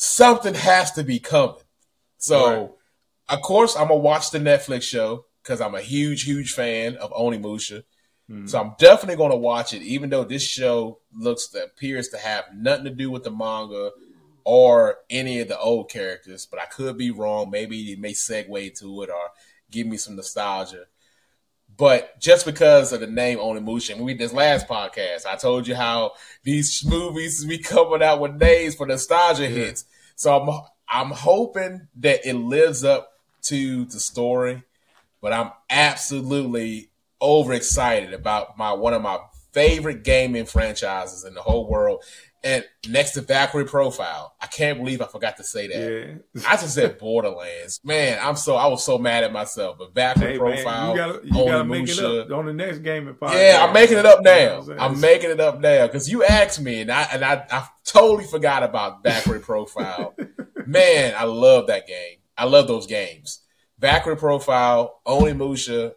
something 0.00 0.54
has 0.54 0.92
to 0.92 1.02
be 1.02 1.18
coming. 1.18 1.56
So, 2.18 2.46
right. 2.46 2.70
of 3.28 3.42
course, 3.42 3.76
I'm 3.76 3.88
gonna 3.88 4.00
watch 4.00 4.30
the 4.30 4.38
Netflix 4.38 4.82
show 4.82 5.26
because 5.42 5.60
I'm 5.60 5.74
a 5.74 5.80
huge, 5.80 6.22
huge 6.22 6.52
fan 6.52 6.96
of 6.96 7.10
Onimusha. 7.10 7.82
Mm-hmm. 8.30 8.46
So 8.46 8.60
I'm 8.60 8.74
definitely 8.78 9.16
going 9.16 9.30
to 9.30 9.38
watch 9.38 9.72
it, 9.72 9.82
even 9.82 10.10
though 10.10 10.24
this 10.24 10.42
show 10.42 10.98
looks 11.14 11.54
appears 11.54 12.08
to 12.08 12.18
have 12.18 12.44
nothing 12.54 12.84
to 12.84 12.90
do 12.90 13.10
with 13.10 13.24
the 13.24 13.30
manga 13.30 13.90
or 14.44 14.98
any 15.08 15.40
of 15.40 15.48
the 15.48 15.58
old 15.58 15.90
characters, 15.90 16.46
but 16.46 16.60
I 16.60 16.66
could 16.66 16.98
be 16.98 17.10
wrong. 17.10 17.50
Maybe 17.50 17.92
it 17.92 17.98
may 17.98 18.12
segue 18.12 18.78
to 18.80 19.02
it 19.02 19.10
or 19.10 19.30
give 19.70 19.86
me 19.86 19.96
some 19.96 20.16
nostalgia. 20.16 20.84
But 21.74 22.20
just 22.20 22.44
because 22.44 22.92
of 22.92 23.00
the 23.00 23.06
name 23.06 23.38
Onimusha, 23.38 23.94
and 23.94 24.04
we 24.04 24.12
did 24.12 24.20
this 24.20 24.32
last 24.34 24.66
podcast, 24.66 25.24
I 25.26 25.36
told 25.36 25.66
you 25.66 25.74
how 25.74 26.12
these 26.42 26.84
movies 26.84 27.44
be 27.44 27.58
coming 27.58 28.02
out 28.02 28.20
with 28.20 28.34
names 28.34 28.74
for 28.74 28.86
nostalgia 28.86 29.44
yeah. 29.44 29.48
hits. 29.48 29.84
So 30.18 30.36
I'm 30.36 30.60
I'm 30.88 31.10
hoping 31.12 31.86
that 32.00 32.28
it 32.28 32.34
lives 32.34 32.82
up 32.82 33.12
to 33.42 33.84
the 33.84 34.00
story, 34.00 34.64
but 35.22 35.32
I'm 35.32 35.52
absolutely 35.70 36.90
overexcited 37.22 38.12
about 38.12 38.58
my 38.58 38.72
one 38.72 38.94
of 38.94 39.00
my 39.00 39.18
favorite 39.52 40.02
gaming 40.02 40.44
franchises 40.44 41.24
in 41.24 41.34
the 41.34 41.42
whole 41.42 41.70
world, 41.70 42.02
and 42.44 42.64
next 42.88 43.12
to 43.12 43.20
Valkyrie 43.20 43.64
Profile, 43.64 44.34
I 44.40 44.46
can't 44.46 44.78
believe 44.78 45.02
I 45.02 45.06
forgot 45.06 45.36
to 45.38 45.44
say 45.44 45.66
that. 45.66 46.20
Yeah. 46.34 46.48
I 46.48 46.56
just 46.56 46.74
said 46.74 46.98
Borderlands. 46.98 47.80
Man, 47.82 48.18
I'm 48.22 48.36
so 48.36 48.54
I 48.54 48.66
was 48.68 48.84
so 48.84 48.96
mad 48.96 49.24
at 49.24 49.32
myself. 49.32 49.78
But 49.78 49.94
Valkyrie 49.94 50.32
hey, 50.32 50.38
Profile, 50.38 50.64
man, 50.64 50.90
you 50.90 50.96
gotta, 50.96 51.26
you 51.26 51.32
gotta 51.32 51.64
make 51.64 51.88
it 51.88 51.98
up 51.98 52.30
on 52.30 52.46
the 52.46 52.52
next 52.52 52.78
game. 52.78 53.16
Yeah, 53.22 53.64
I'm 53.66 53.72
making 53.72 53.98
it 53.98 54.06
up 54.06 54.22
now. 54.22 54.62
You 54.62 54.68
know 54.68 54.74
I'm, 54.74 54.94
I'm, 54.94 55.00
making 55.00 55.30
it 55.30 55.40
up 55.40 55.60
now 55.60 55.86
because 55.86 56.10
you 56.10 56.24
asked 56.24 56.60
me, 56.60 56.80
and 56.80 56.92
I 56.92 57.02
and 57.12 57.24
I, 57.24 57.44
I 57.50 57.66
totally 57.84 58.24
forgot 58.24 58.62
about 58.62 59.02
Valkyrie 59.02 59.40
Profile. 59.40 60.14
man, 60.66 61.14
I 61.16 61.24
love 61.24 61.66
that 61.66 61.86
game. 61.86 62.18
I 62.36 62.44
love 62.44 62.68
those 62.68 62.86
games. 62.86 63.40
Valkyrie 63.78 64.16
Profile, 64.16 65.00
Onimusha, 65.06 65.94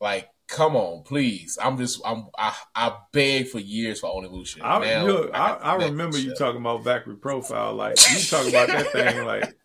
like 0.00 0.29
come 0.50 0.76
on, 0.76 1.02
please. 1.04 1.58
I'm 1.62 1.78
just 1.78 2.00
I'm 2.04 2.26
I, 2.36 2.54
I 2.74 2.96
beg 3.12 3.48
for 3.48 3.58
years 3.58 4.00
for 4.00 4.10
Onimusha. 4.10 4.58
I, 4.62 4.78
now, 4.84 5.06
look, 5.06 5.30
I, 5.32 5.52
I, 5.52 5.72
I 5.72 5.84
remember 5.86 6.18
you 6.18 6.34
talking 6.34 6.60
about 6.60 6.84
Valkyrie 6.84 7.16
profile. 7.16 7.74
Like 7.74 7.96
you 8.12 8.20
talk 8.20 8.46
about 8.48 8.68
that 8.68 8.92
thing 8.92 9.24
like 9.24 9.56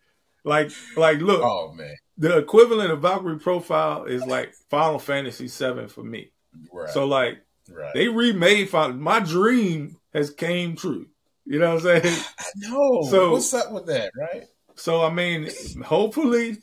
like 0.44 0.72
like 0.96 1.20
look 1.20 1.42
oh 1.44 1.74
man. 1.74 1.96
The 2.18 2.38
equivalent 2.38 2.92
of 2.92 3.02
Valkyrie 3.02 3.40
profile 3.40 4.06
is 4.06 4.26
like 4.26 4.54
Final 4.70 5.00
Fantasy 5.00 5.48
VII 5.48 5.88
for 5.88 6.04
me. 6.04 6.32
Right. 6.72 6.90
So 6.90 7.06
like 7.06 7.42
right. 7.70 7.94
they 7.94 8.08
remade 8.08 8.70
Final 8.70 8.96
my 8.96 9.20
dream 9.20 9.98
has 10.14 10.30
came 10.30 10.76
true. 10.76 11.08
You 11.46 11.60
know 11.60 11.76
what 11.76 11.86
I'm 11.86 12.02
saying? 12.02 12.20
I 12.40 12.46
know. 12.70 13.04
So 13.10 13.32
what's 13.32 13.54
up 13.54 13.72
with 13.72 13.88
that, 13.88 14.12
right? 14.18 14.46
So 14.76 15.04
I 15.04 15.12
mean, 15.12 15.50
hopefully 15.84 16.58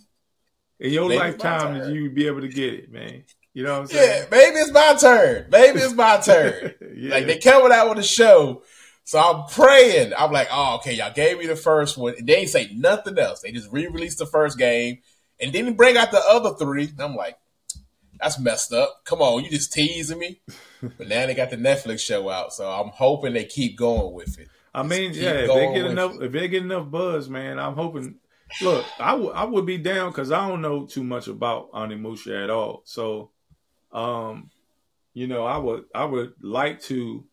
in 0.81 0.93
your 0.93 1.09
Maybe 1.09 1.21
lifetime 1.21 1.95
you 1.95 2.11
be 2.11 2.27
able 2.27 2.41
to 2.41 2.49
get 2.49 2.75
it, 2.75 2.91
man. 2.91 3.25
You 3.55 3.65
know 3.65 3.73
what 3.73 3.81
I'm 3.81 3.87
saying? 3.89 4.23
Yeah, 4.23 4.29
maybe 4.31 4.57
it's 4.57 4.73
my 4.73 4.95
turn. 4.95 5.47
Maybe 5.51 5.81
it's 5.81 5.95
my 5.95 6.19
turn. 6.19 6.75
yeah. 6.97 7.15
Like 7.15 7.27
they 7.27 7.39
coming 7.39 7.73
out 7.73 7.89
with 7.91 7.99
a 7.99 8.03
show. 8.03 8.63
So 9.05 9.19
I'm 9.19 9.47
praying. 9.49 10.13
I'm 10.17 10.33
like, 10.33 10.49
oh, 10.51 10.77
okay, 10.77 10.95
y'all 10.95 11.13
gave 11.13 11.39
me 11.39 11.47
the 11.47 11.57
first 11.57 11.99
one. 11.99 12.15
And 12.17 12.27
they 12.27 12.37
ain't 12.37 12.49
say 12.49 12.71
nothing 12.73 13.19
else. 13.19 13.43
They 13.43 13.53
just 13.53 13.71
re-released 13.73 14.19
the 14.19 14.27
first 14.27 14.59
game 14.59 14.99
and 15.41 15.53
didn't 15.53 15.77
bring 15.77 15.97
out 15.97 16.13
the 16.13 16.23
other 16.29 16.55
three. 16.55 16.89
And 16.89 17.01
I'm 17.01 17.17
like, 17.17 17.37
that's 18.23 18.39
messed 18.39 18.73
up. 18.73 19.03
Come 19.05 19.21
on, 19.21 19.45
you 19.45 19.51
just 19.51 19.73
teasing 19.73 20.19
me. 20.19 20.41
but 20.83 21.09
now 21.09 21.27
they 21.27 21.35
got 21.35 21.51
the 21.51 21.57
Netflix 21.57 22.01
show 22.01 22.31
out, 22.31 22.53
so 22.53 22.71
I'm 22.71 22.89
hoping 22.89 23.35
they 23.35 23.45
keep 23.45 23.77
going 23.77 24.15
with 24.15 24.39
it. 24.39 24.49
I 24.75 24.83
mean, 24.85 25.13
yeah, 25.13 25.31
if 25.31 25.49
they 25.49 25.75
get 25.75 25.87
enough, 25.87 26.15
it. 26.15 26.23
if 26.23 26.33
they 26.33 26.49
get 26.49 26.63
enough 26.63 26.91
buzz, 26.91 27.29
man, 27.29 27.59
I'm 27.59 27.75
hoping. 27.75 28.17
Look, 28.61 28.85
I, 29.01 29.13
w- 29.13 29.31
I 29.31 29.45
would 29.45 29.67
be 29.67 29.79
down 29.79 30.11
because 30.11 30.31
I 30.31 30.47
don't 30.47 30.61
know 30.61 30.85
too 30.85 31.03
much 31.03 31.27
about 31.27 31.73
Onimusha 31.73 32.45
at 32.45 32.51
all. 32.51 32.83
So 32.85 33.31
um, 33.93 34.51
you 35.15 35.27
know, 35.27 35.45
I 35.45 35.59
would 35.59 35.85
I 35.95 36.05
would 36.05 36.35
like 36.41 36.81
to 36.83 37.25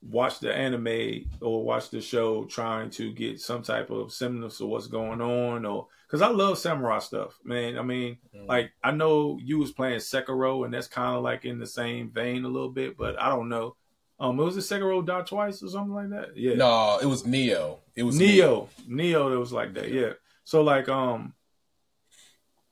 watch 0.00 0.38
the 0.38 0.54
anime 0.54 1.24
or 1.40 1.64
watch 1.64 1.90
the 1.90 2.00
show 2.00 2.44
trying 2.44 2.88
to 2.88 3.12
get 3.12 3.40
some 3.40 3.62
type 3.62 3.90
of 3.90 4.12
semblance 4.12 4.60
of 4.60 4.68
what's 4.68 4.86
going 4.86 5.20
on 5.20 5.66
or 5.66 5.88
because 6.06 6.22
I 6.22 6.28
love 6.28 6.58
samurai 6.58 7.00
stuff, 7.00 7.38
man. 7.44 7.76
I 7.76 7.82
mean, 7.82 8.18
mm-hmm. 8.34 8.46
like 8.46 8.70
I 8.82 8.92
know 8.92 9.38
you 9.42 9.58
was 9.58 9.72
playing 9.72 9.98
Sekiro 9.98 10.64
and 10.64 10.72
that's 10.72 10.86
kind 10.86 11.16
of 11.16 11.22
like 11.22 11.44
in 11.44 11.58
the 11.58 11.66
same 11.66 12.10
vein 12.10 12.44
a 12.44 12.48
little 12.48 12.70
bit, 12.70 12.96
but 12.96 13.20
I 13.20 13.28
don't 13.28 13.48
know. 13.48 13.76
Um, 14.20 14.38
it 14.40 14.44
was 14.44 14.56
a 14.56 14.60
Sekiro 14.60 15.04
dot 15.04 15.26
twice 15.26 15.62
or 15.62 15.68
something 15.68 15.94
like 15.94 16.10
that. 16.10 16.36
Yeah. 16.36 16.54
No, 16.54 16.98
it 17.00 17.06
was 17.06 17.24
Nioh. 17.24 17.78
It 17.94 18.02
was 18.04 18.18
Nioh, 18.18 18.68
Nioh. 18.88 19.30
That 19.30 19.38
was 19.38 19.52
like 19.52 19.74
that. 19.74 19.90
Yeah. 19.90 20.12
So 20.44 20.62
like, 20.62 20.88
um, 20.88 21.34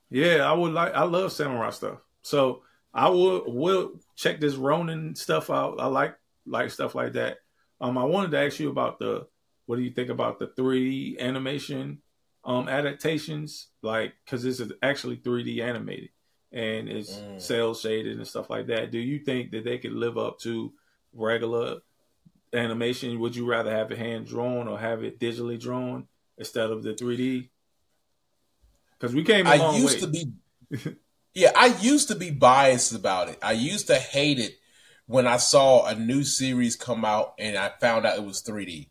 yeah, 0.09 0.49
I 0.49 0.53
would 0.53 0.73
like. 0.73 0.93
I 0.93 1.03
love 1.03 1.31
samurai 1.31 1.69
stuff. 1.69 1.99
So 2.21 2.63
I 2.93 3.09
will 3.09 3.43
will 3.47 3.99
check 4.15 4.39
this 4.39 4.55
Ronin 4.55 5.15
stuff 5.15 5.49
out. 5.49 5.79
I 5.79 5.87
like 5.87 6.15
like 6.45 6.71
stuff 6.71 6.95
like 6.95 7.13
that. 7.13 7.37
Um, 7.79 7.97
I 7.97 8.03
wanted 8.05 8.31
to 8.31 8.39
ask 8.39 8.59
you 8.59 8.69
about 8.69 8.99
the 8.99 9.27
what 9.65 9.75
do 9.75 9.81
you 9.81 9.91
think 9.91 10.09
about 10.09 10.39
the 10.39 10.47
3D 10.47 11.19
animation 11.19 12.01
um 12.43 12.69
adaptations? 12.69 13.67
Like, 13.81 14.13
because 14.25 14.43
this 14.43 14.59
is 14.59 14.71
actually 14.81 15.17
3D 15.17 15.61
animated 15.61 16.09
and 16.51 16.87
it's 16.87 17.15
mm. 17.15 17.41
cel 17.41 17.73
shaded 17.73 18.17
and 18.17 18.27
stuff 18.27 18.49
like 18.49 18.67
that. 18.67 18.91
Do 18.91 18.99
you 18.99 19.19
think 19.19 19.51
that 19.51 19.63
they 19.63 19.77
could 19.77 19.93
live 19.93 20.17
up 20.17 20.39
to 20.39 20.73
regular 21.13 21.79
animation? 22.53 23.19
Would 23.19 23.35
you 23.35 23.45
rather 23.45 23.71
have 23.71 23.91
it 23.91 23.97
hand 23.97 24.27
drawn 24.27 24.67
or 24.67 24.79
have 24.79 25.03
it 25.03 25.19
digitally 25.19 25.59
drawn 25.59 26.07
instead 26.37 26.71
of 26.71 26.83
the 26.83 26.93
3D? 26.93 27.49
Because 28.97 29.13
we 29.13 29.23
came. 29.23 29.45
I 29.45 29.75
used 29.77 29.95
way. 29.95 29.99
to 29.99 30.07
be. 30.07 30.95
Yeah, 31.37 31.51
I 31.55 31.67
used 31.67 32.07
to 32.07 32.15
be 32.15 32.31
biased 32.31 32.95
about 32.95 33.29
it. 33.29 33.37
I 33.43 33.51
used 33.51 33.85
to 33.87 33.95
hate 33.95 34.39
it 34.39 34.53
when 35.05 35.27
I 35.27 35.37
saw 35.37 35.85
a 35.85 35.93
new 35.93 36.23
series 36.23 36.75
come 36.75 37.05
out 37.05 37.35
and 37.37 37.55
I 37.55 37.71
found 37.79 38.07
out 38.07 38.17
it 38.17 38.25
was 38.25 38.41
3D. 38.41 38.89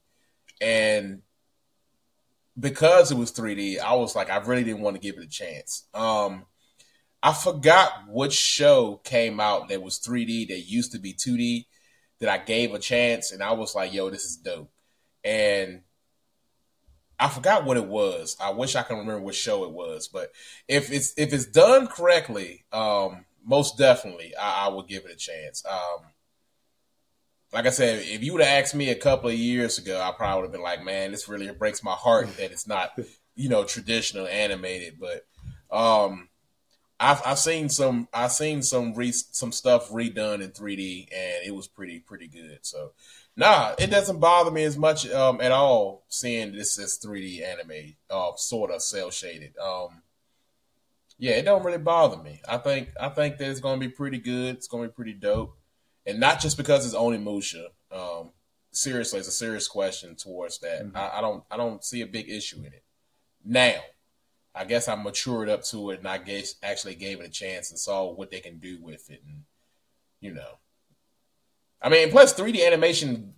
And 0.60 1.22
because 2.56 3.10
it 3.10 3.16
was 3.16 3.32
3D, 3.32 3.80
I 3.80 3.94
was 3.94 4.14
like, 4.14 4.30
I 4.30 4.36
really 4.36 4.62
didn't 4.62 4.82
want 4.82 4.94
to 4.94 5.02
give 5.02 5.16
it 5.16 5.24
a 5.24 5.28
chance. 5.28 5.88
Um, 5.92 6.46
I 7.20 7.32
forgot 7.32 8.04
which 8.06 8.34
show 8.34 9.00
came 9.02 9.40
out 9.40 9.68
that 9.68 9.82
was 9.82 9.98
3D 9.98 10.46
that 10.46 10.60
used 10.60 10.92
to 10.92 11.00
be 11.00 11.14
2D 11.14 11.66
that 12.20 12.28
I 12.28 12.38
gave 12.38 12.74
a 12.74 12.78
chance 12.78 13.32
and 13.32 13.42
I 13.42 13.54
was 13.54 13.74
like, 13.74 13.92
yo, 13.92 14.08
this 14.08 14.24
is 14.24 14.36
dope. 14.36 14.70
And 15.24 15.80
I 17.18 17.28
forgot 17.28 17.64
what 17.64 17.76
it 17.76 17.86
was. 17.86 18.36
I 18.40 18.50
wish 18.50 18.76
I 18.76 18.82
can 18.82 18.98
remember 18.98 19.20
what 19.20 19.34
show 19.34 19.64
it 19.64 19.70
was, 19.72 20.08
but 20.08 20.32
if 20.68 20.92
it's 20.92 21.14
if 21.16 21.32
it's 21.32 21.46
done 21.46 21.86
correctly, 21.86 22.64
um, 22.72 23.24
most 23.44 23.78
definitely 23.78 24.34
I, 24.36 24.68
I 24.68 24.82
give 24.86 25.04
it 25.06 25.12
a 25.12 25.16
chance. 25.16 25.64
Um, 25.64 26.06
like 27.52 27.66
I 27.66 27.70
said, 27.70 28.02
if 28.02 28.22
you 28.22 28.32
would 28.32 28.42
have 28.42 28.64
asked 28.64 28.74
me 28.74 28.90
a 28.90 28.94
couple 28.94 29.30
of 29.30 29.36
years 29.36 29.78
ago, 29.78 30.00
I 30.00 30.12
probably 30.12 30.42
would 30.42 30.46
have 30.46 30.52
been 30.52 30.62
like, 30.62 30.84
"Man, 30.84 31.10
this 31.12 31.28
really 31.28 31.50
breaks 31.52 31.82
my 31.82 31.92
heart 31.92 32.36
that 32.36 32.52
it's 32.52 32.66
not, 32.66 32.98
you 33.34 33.48
know, 33.48 33.64
traditional 33.64 34.26
animated." 34.26 34.98
But 35.00 35.26
um, 35.74 36.28
I've 37.00 37.22
I've 37.24 37.38
seen 37.38 37.68
some 37.68 38.08
I've 38.12 38.32
seen 38.32 38.62
some 38.62 38.94
re, 38.94 39.12
some 39.12 39.52
stuff 39.52 39.90
redone 39.90 40.42
in 40.42 40.50
3D, 40.50 41.08
and 41.12 41.46
it 41.46 41.54
was 41.54 41.68
pretty 41.68 42.00
pretty 42.00 42.28
good. 42.28 42.58
So 42.62 42.92
Nah, 43.36 43.74
it 43.78 43.90
doesn't 43.90 44.18
bother 44.18 44.50
me 44.50 44.64
as 44.64 44.78
much 44.78 45.08
um, 45.10 45.40
at 45.42 45.52
all 45.52 46.04
seeing 46.08 46.52
this 46.52 46.78
as 46.78 46.98
3D 46.98 47.42
anime, 47.42 47.94
uh, 48.08 48.32
sort 48.36 48.70
of 48.70 48.82
cel 48.82 49.10
shaded. 49.10 49.54
Um, 49.58 50.02
yeah, 51.18 51.32
it 51.32 51.44
don't 51.44 51.64
really 51.64 51.78
bother 51.78 52.22
me. 52.22 52.40
I 52.48 52.58
think 52.58 52.90
I 53.00 53.10
think 53.10 53.38
that 53.38 53.50
it's 53.50 53.60
going 53.60 53.78
to 53.78 53.86
be 53.86 53.92
pretty 53.92 54.18
good. 54.18 54.56
It's 54.56 54.68
going 54.68 54.84
to 54.84 54.88
be 54.88 54.94
pretty 54.94 55.12
dope, 55.12 55.56
and 56.06 56.18
not 56.18 56.40
just 56.40 56.56
because 56.56 56.86
it's 56.86 56.94
Onimusha. 56.94 57.66
Um, 57.90 58.32
seriously, 58.70 59.18
it's 59.18 59.28
a 59.28 59.32
serious 59.32 59.68
question 59.68 60.16
towards 60.16 60.58
that. 60.60 60.84
Mm-hmm. 60.84 60.96
I, 60.96 61.18
I, 61.18 61.20
don't 61.20 61.44
I 61.50 61.56
don't 61.56 61.84
see 61.84 62.02
a 62.02 62.06
big 62.06 62.30
issue 62.30 62.58
in 62.60 62.66
it. 62.66 62.84
Now, 63.44 63.80
I 64.54 64.64
guess 64.64 64.88
I 64.88 64.94
matured 64.94 65.48
up 65.48 65.62
to 65.64 65.90
it, 65.90 65.98
and 65.98 66.08
I 66.08 66.18
guess 66.18 66.54
actually 66.62 66.94
gave 66.94 67.20
it 67.20 67.26
a 67.26 67.30
chance 67.30 67.70
and 67.70 67.78
saw 67.78 68.12
what 68.12 68.30
they 68.30 68.40
can 68.40 68.58
do 68.58 68.78
with 68.82 69.10
it, 69.10 69.22
and 69.26 69.44
you 70.20 70.32
know, 70.32 70.58
I 71.86 71.88
mean, 71.88 72.10
plus 72.10 72.34
3D 72.34 72.66
animation, 72.66 73.34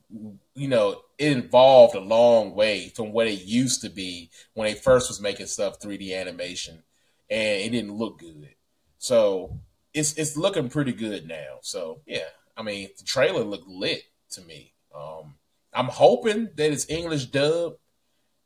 you 0.55 0.68
know, 0.68 1.03
it 1.18 1.36
evolved 1.36 1.94
a 1.94 2.01
long 2.01 2.55
way 2.55 2.88
from 2.88 3.12
what 3.12 3.26
it 3.26 3.44
used 3.44 3.82
to 3.82 3.90
be 3.90 4.30
when 4.55 4.66
they 4.66 4.72
first 4.72 5.11
was 5.11 5.20
making 5.20 5.44
stuff 5.44 5.78
3D 5.78 6.18
animation, 6.18 6.82
and 7.28 7.61
it 7.61 7.68
didn't 7.72 7.92
look 7.92 8.20
good. 8.20 8.49
So 8.96 9.61
it's 9.92 10.14
it's 10.14 10.34
looking 10.34 10.70
pretty 10.70 10.94
good 10.94 11.28
now. 11.28 11.59
So 11.61 12.01
yeah, 12.07 12.30
I 12.57 12.62
mean, 12.62 12.88
the 12.96 13.05
trailer 13.05 13.44
looked 13.44 13.68
lit 13.68 14.05
to 14.30 14.40
me. 14.40 14.72
Um, 14.94 15.34
I'm 15.74 15.88
hoping 15.88 16.49
that 16.57 16.72
it's 16.72 16.88
English 16.88 17.26
dub. 17.26 17.74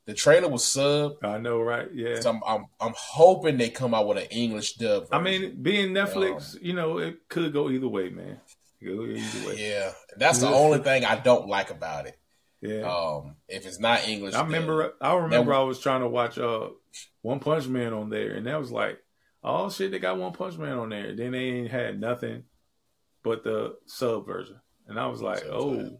The 0.05 0.13
trailer 0.13 0.49
was 0.49 0.65
sub. 0.65 1.13
I 1.23 1.37
know, 1.37 1.61
right? 1.61 1.87
Yeah. 1.93 2.19
So 2.19 2.31
I'm, 2.31 2.41
I'm, 2.45 2.65
I'm 2.81 2.93
hoping 2.97 3.55
they 3.55 3.69
come 3.69 3.93
out 3.93 4.05
with 4.05 4.17
an 4.17 4.25
English 4.25 4.73
dub. 4.73 5.03
Version. 5.03 5.13
I 5.13 5.21
mean, 5.21 5.61
being 5.61 5.93
Netflix, 5.93 6.55
um, 6.55 6.59
you 6.61 6.73
know, 6.73 6.97
it 6.97 7.29
could 7.29 7.53
go 7.53 7.69
either 7.69 7.87
way, 7.87 8.09
man. 8.09 8.41
Yeah, 9.57 9.91
that's 10.17 10.39
the 10.39 10.47
only 10.47 10.79
thing 10.79 11.05
I 11.05 11.15
don't 11.15 11.47
like 11.47 11.69
about 11.69 12.07
it. 12.07 12.17
Yeah. 12.61 12.83
Um, 12.83 13.35
if 13.49 13.65
it's 13.65 13.79
not 13.79 14.07
English, 14.07 14.35
I 14.35 14.43
remember. 14.43 14.93
I 15.01 15.13
remember. 15.15 15.53
I 15.53 15.59
was 15.63 15.79
trying 15.79 16.01
to 16.01 16.07
watch 16.07 16.37
uh 16.37 16.69
One 17.21 17.39
Punch 17.39 17.67
Man 17.67 17.93
on 17.93 18.09
there, 18.09 18.35
and 18.35 18.47
that 18.47 18.59
was 18.59 18.71
like, 18.71 18.99
oh 19.43 19.69
shit, 19.69 19.91
they 19.91 19.99
got 19.99 20.17
One 20.17 20.31
Punch 20.31 20.57
Man 20.57 20.77
on 20.77 20.89
there. 20.89 21.13
Then 21.13 21.31
they 21.31 21.39
ain't 21.39 21.71
had 21.71 21.99
nothing 21.99 22.43
but 23.21 23.43
the 23.43 23.75
sub 23.85 24.25
version, 24.25 24.61
and 24.87 24.97
I 24.97 25.07
was 25.07 25.21
like, 25.21 25.43
oh, 25.45 25.97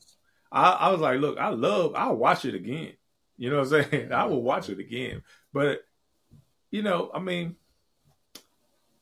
I, 0.51 0.71
I 0.71 0.91
was 0.91 1.01
like, 1.01 1.19
look, 1.19 1.38
I 1.38 1.49
love. 1.49 1.95
I'll 1.95 2.15
watch 2.15 2.45
it 2.45 2.55
again. 2.55 2.93
You 3.38 3.49
know 3.49 3.57
what 3.57 3.73
I'm 3.73 3.89
saying? 3.91 4.11
I 4.13 4.25
will 4.25 4.41
watch 4.41 4.69
it 4.69 4.79
again, 4.79 5.21
but 5.51 5.81
you 6.71 6.81
know, 6.81 7.11
I 7.13 7.19
mean, 7.19 7.57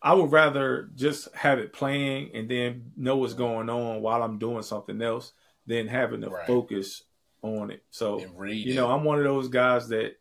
I 0.01 0.13
would 0.13 0.31
rather 0.31 0.89
just 0.95 1.33
have 1.35 1.59
it 1.59 1.73
playing 1.73 2.31
and 2.33 2.49
then 2.49 2.91
know 2.97 3.17
what's 3.17 3.33
going 3.33 3.69
on 3.69 4.01
while 4.01 4.23
I'm 4.23 4.39
doing 4.39 4.63
something 4.63 5.01
else 5.01 5.33
than 5.67 5.87
having 5.87 6.21
to 6.21 6.29
right. 6.29 6.47
focus 6.47 7.03
on 7.43 7.71
it. 7.71 7.83
So 7.91 8.19
you 8.47 8.73
know, 8.73 8.91
I'm 8.91 9.03
one 9.03 9.19
of 9.19 9.23
those 9.23 9.47
guys 9.47 9.89
that 9.89 10.17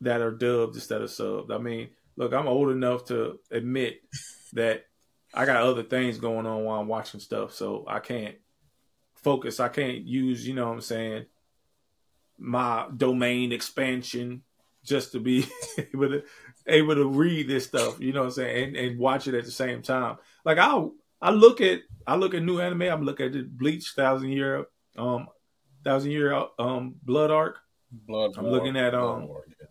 that 0.00 0.20
are 0.20 0.30
dubbed 0.30 0.76
instead 0.76 1.02
of 1.02 1.10
subbed. 1.10 1.52
I 1.52 1.58
mean, 1.58 1.88
look, 2.16 2.32
I'm 2.32 2.46
old 2.46 2.70
enough 2.70 3.06
to 3.06 3.40
admit 3.50 4.00
that 4.52 4.84
I 5.34 5.44
got 5.44 5.62
other 5.62 5.82
things 5.82 6.18
going 6.18 6.46
on 6.46 6.64
while 6.64 6.80
I'm 6.80 6.88
watching 6.88 7.20
stuff, 7.20 7.52
so 7.52 7.84
I 7.88 7.98
can't 7.98 8.36
focus. 9.14 9.60
I 9.60 9.68
can't 9.68 10.04
use, 10.04 10.46
you 10.46 10.54
know 10.54 10.68
what 10.68 10.74
I'm 10.74 10.80
saying, 10.80 11.26
my 12.38 12.86
domain 12.96 13.52
expansion 13.52 14.42
just 14.84 15.12
to 15.12 15.20
be 15.20 15.46
able 15.78 16.08
to 16.08 16.22
able 16.68 16.94
to 16.94 17.08
read 17.08 17.48
this 17.48 17.66
stuff, 17.66 18.00
you 18.00 18.12
know 18.12 18.20
what 18.20 18.26
I'm 18.26 18.32
saying, 18.32 18.64
and, 18.64 18.76
and 18.76 18.98
watch 18.98 19.26
it 19.26 19.34
at 19.34 19.44
the 19.44 19.50
same 19.50 19.82
time. 19.82 20.18
Like 20.44 20.58
I 20.58 20.84
I 21.20 21.30
look 21.30 21.60
at 21.60 21.80
I 22.06 22.16
look 22.16 22.34
at 22.34 22.42
new 22.42 22.60
anime. 22.60 22.82
I'm 22.82 23.04
looking 23.04 23.26
at 23.26 23.32
the 23.32 23.42
Bleach 23.42 23.90
Thousand 23.90 24.30
Year 24.30 24.66
um 24.96 25.28
Thousand 25.84 26.10
Year 26.10 26.46
um 26.58 26.96
Blood 27.02 27.30
Arc. 27.30 27.58
Blood. 27.90 28.32
I'm 28.36 28.44
War, 28.44 28.52
looking 28.52 28.76
at 28.76 28.94
um 28.94 29.28
War, 29.28 29.44
yeah. 29.60 29.66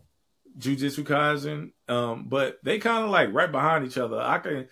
Jujutsu 0.58 1.04
Kaisen. 1.04 1.72
Um, 1.88 2.26
but 2.28 2.60
they 2.64 2.80
kind 2.80 3.04
of 3.04 3.12
like 3.12 3.34
right 3.34 3.52
behind 3.52 3.86
each 3.86 3.98
other. 3.98 4.20
I 4.20 4.40
can. 4.40 4.68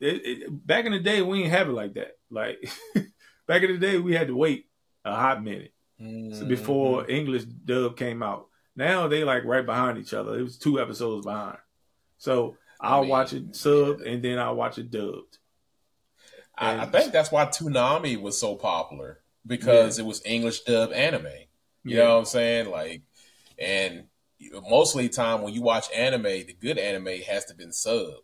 It, 0.00 0.26
it, 0.26 0.66
back 0.66 0.84
in 0.84 0.92
the 0.92 0.98
day, 0.98 1.22
we 1.22 1.38
didn't 1.38 1.52
have 1.52 1.68
it 1.68 1.72
like 1.72 1.94
that. 1.94 2.16
Like 2.28 2.58
back 3.46 3.62
in 3.62 3.72
the 3.72 3.78
day, 3.78 3.98
we 3.98 4.14
had 4.14 4.26
to 4.28 4.36
wait 4.36 4.66
a 5.04 5.14
hot 5.14 5.42
minute 5.42 5.72
mm-hmm. 6.00 6.34
so 6.34 6.44
before 6.44 7.08
English 7.10 7.44
dub 7.44 7.96
came 7.96 8.22
out. 8.22 8.48
Now 8.74 9.08
they 9.08 9.24
like 9.24 9.44
right 9.44 9.64
behind 9.64 9.98
each 9.98 10.14
other. 10.14 10.38
It 10.38 10.42
was 10.42 10.58
two 10.58 10.80
episodes 10.80 11.26
behind. 11.26 11.58
So 12.18 12.56
I'll 12.80 12.98
I 12.98 13.00
mean, 13.02 13.10
watch 13.10 13.32
it 13.32 13.52
subbed 13.52 14.04
yeah. 14.04 14.12
and 14.12 14.22
then 14.22 14.38
I'll 14.38 14.54
watch 14.54 14.78
it 14.78 14.90
dubbed. 14.90 15.38
I, 16.56 16.80
I, 16.80 16.86
think 16.86 17.12
that's 17.12 17.32
why 17.32 17.46
Toonami 17.46 18.20
was 18.20 18.38
so 18.38 18.56
popular 18.56 19.20
because 19.46 19.98
yeah. 19.98 20.04
it 20.04 20.08
was 20.08 20.22
English 20.24 20.60
dub 20.62 20.92
anime. 20.92 21.26
You 21.84 21.96
yeah. 21.96 22.04
know 22.04 22.12
what 22.12 22.18
I'm 22.20 22.24
saying? 22.26 22.70
Like, 22.70 23.02
and 23.58 24.04
mostly 24.68 25.08
time 25.08 25.42
when 25.42 25.54
you 25.54 25.62
watch 25.62 25.86
anime, 25.94 26.22
the 26.22 26.56
good 26.60 26.78
anime 26.78 27.20
has 27.28 27.46
to 27.46 27.54
been 27.54 27.70
subbed. 27.70 28.16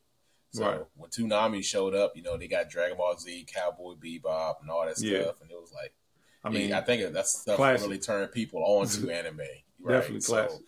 So 0.50 0.66
right. 0.66 0.80
when 0.96 1.10
Toonami 1.10 1.62
showed 1.62 1.94
up, 1.94 2.12
you 2.16 2.22
know 2.22 2.36
they 2.36 2.48
got 2.48 2.70
Dragon 2.70 2.96
Ball 2.96 3.16
Z, 3.18 3.46
Cowboy 3.52 3.94
Bebop, 3.94 4.56
and 4.62 4.70
all 4.70 4.86
that 4.86 4.96
stuff, 4.96 5.40
and 5.42 5.50
it 5.50 5.60
was 5.60 5.72
like, 5.74 5.92
I 6.42 6.50
mean, 6.50 6.72
I 6.72 6.80
think 6.80 7.12
that 7.12 7.26
stuff 7.26 7.56
classic. 7.56 7.86
really 7.86 7.98
turned 7.98 8.32
people 8.32 8.62
on 8.64 8.86
to 8.86 9.10
anime. 9.14 9.40
Right? 9.80 9.94
Definitely 9.94 10.20
classic. 10.20 10.50
So, 10.50 10.64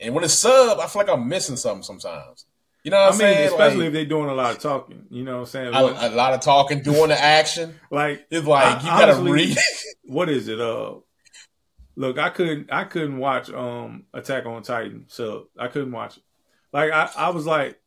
and 0.00 0.14
when 0.14 0.24
it's 0.24 0.34
sub, 0.34 0.78
I 0.78 0.86
feel 0.86 1.02
like 1.02 1.10
I'm 1.10 1.28
missing 1.28 1.56
something 1.56 1.82
sometimes. 1.82 2.46
You 2.84 2.92
know 2.92 2.98
what 2.98 3.02
I 3.02 3.06
I'm 3.06 3.18
mean, 3.18 3.18
saying? 3.18 3.48
Especially 3.48 3.78
like, 3.78 3.86
if 3.88 3.92
they're 3.92 4.04
doing 4.06 4.30
a 4.30 4.34
lot 4.34 4.52
of 4.52 4.58
talking. 4.60 5.06
You 5.10 5.24
know 5.24 5.34
what 5.34 5.40
I'm 5.40 5.46
saying? 5.46 5.74
A, 5.74 5.78
a 5.78 6.14
lot 6.14 6.34
of 6.34 6.40
talking, 6.40 6.80
doing 6.82 7.08
the 7.08 7.20
action. 7.20 7.78
like 7.90 8.26
it's 8.30 8.46
like 8.46 8.64
I, 8.64 8.80
you 8.80 8.86
gotta 8.86 9.12
honestly, 9.12 9.32
read. 9.32 9.58
what 10.04 10.28
is 10.28 10.48
it? 10.48 10.60
Uh, 10.60 10.94
look, 11.96 12.18
I 12.18 12.30
couldn't, 12.30 12.72
I 12.72 12.84
couldn't 12.84 13.18
watch 13.18 13.50
um 13.50 14.04
Attack 14.14 14.46
on 14.46 14.62
Titan, 14.62 15.06
so 15.08 15.48
I 15.58 15.68
couldn't 15.68 15.92
watch 15.92 16.16
it. 16.18 16.22
Like 16.72 16.92
I, 16.92 17.10
I 17.16 17.30
was 17.30 17.46
like, 17.46 17.80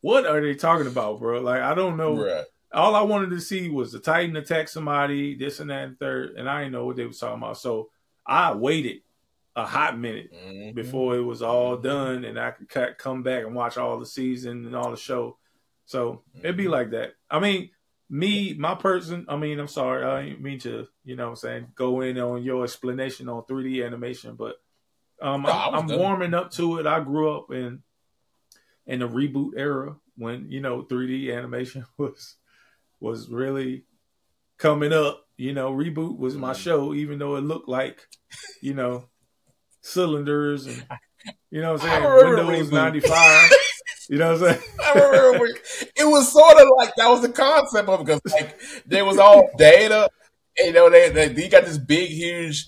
what 0.00 0.26
are 0.26 0.40
they 0.40 0.54
talking 0.54 0.88
about, 0.88 1.20
bro? 1.20 1.40
Like 1.40 1.62
I 1.62 1.74
don't 1.74 1.96
know. 1.96 2.22
Right. 2.22 2.44
All 2.74 2.96
I 2.96 3.02
wanted 3.02 3.30
to 3.30 3.40
see 3.40 3.68
was 3.68 3.92
the 3.92 4.00
Titan 4.00 4.34
attack 4.36 4.68
somebody, 4.68 5.34
this 5.36 5.60
and 5.60 5.70
that 5.70 5.84
and 5.84 5.98
third, 5.98 6.36
and 6.36 6.48
I 6.48 6.60
didn't 6.60 6.72
know 6.72 6.86
what 6.86 6.96
they 6.96 7.06
was 7.06 7.18
talking 7.18 7.38
about. 7.38 7.58
So 7.58 7.90
I 8.26 8.52
waited 8.54 9.02
a 9.54 9.66
hot 9.66 9.98
minute 9.98 10.32
mm-hmm. 10.32 10.74
before 10.74 11.16
it 11.16 11.22
was 11.22 11.42
all 11.42 11.76
done, 11.76 12.24
and 12.24 12.38
I 12.38 12.52
could 12.52 12.98
come 12.98 13.22
back 13.22 13.44
and 13.44 13.54
watch 13.54 13.76
all 13.76 13.98
the 13.98 14.06
season 14.06 14.66
and 14.66 14.74
all 14.74 14.90
the 14.90 14.96
show. 14.96 15.36
So 15.84 16.22
mm-hmm. 16.36 16.38
it'd 16.40 16.56
be 16.56 16.64
mm-hmm. 16.64 16.72
like 16.72 16.90
that. 16.90 17.14
I 17.30 17.40
mean, 17.40 17.70
me, 18.08 18.54
my 18.54 18.74
person. 18.74 19.26
I 19.28 19.36
mean, 19.36 19.58
I'm 19.58 19.68
sorry, 19.68 20.04
I 20.04 20.24
didn't 20.24 20.42
mean 20.42 20.58
to, 20.60 20.86
you 21.04 21.16
know, 21.16 21.30
I'm 21.30 21.36
saying 21.36 21.68
go 21.74 22.00
in 22.00 22.18
on 22.18 22.42
your 22.42 22.64
explanation 22.64 23.28
on 23.28 23.42
3D 23.42 23.84
animation, 23.84 24.36
but 24.36 24.56
um, 25.20 25.46
I'm, 25.46 25.74
I'm 25.74 25.98
warming 25.98 26.34
up 26.34 26.50
to 26.52 26.78
it. 26.78 26.86
I 26.86 27.00
grew 27.00 27.36
up 27.36 27.52
in 27.52 27.82
in 28.86 28.98
the 28.98 29.08
ReBoot 29.08 29.52
era 29.56 29.96
when 30.16 30.50
you 30.50 30.60
know 30.60 30.82
3D 30.82 31.36
animation 31.36 31.86
was 31.96 32.36
was 33.00 33.28
really 33.28 33.84
coming 34.58 34.92
up. 34.92 35.26
You 35.36 35.52
know, 35.52 35.72
ReBoot 35.72 36.18
was 36.18 36.36
my 36.36 36.52
mm-hmm. 36.52 36.62
show, 36.62 36.94
even 36.94 37.18
though 37.18 37.36
it 37.36 37.42
looked 37.42 37.68
like, 37.68 38.06
you 38.60 38.74
know, 38.74 39.08
cylinders 39.82 40.66
and 40.66 40.84
you 41.50 41.60
know 41.60 41.74
what 41.74 41.84
I'm 41.84 42.02
saying? 42.02 42.36
Windows 42.36 42.72
ninety 42.72 43.00
five. 43.00 43.50
You 44.08 44.18
know 44.18 44.32
what 44.32 44.42
I'm 44.42 44.58
saying? 44.58 44.62
I 44.84 44.92
remember 44.98 45.46
it 45.46 46.04
was 46.04 46.30
sort 46.30 46.60
of 46.60 46.68
like 46.76 46.94
that 46.96 47.08
was 47.08 47.22
the 47.22 47.30
concept 47.30 47.88
of 47.88 48.00
it 48.00 48.04
because 48.04 48.20
like 48.32 48.58
there 48.84 49.04
was 49.04 49.16
all 49.16 49.48
data. 49.56 50.10
And, 50.58 50.66
you 50.66 50.72
know, 50.74 50.90
they, 50.90 51.08
they, 51.08 51.28
they 51.28 51.48
got 51.48 51.64
this 51.64 51.78
big, 51.78 52.10
huge 52.10 52.66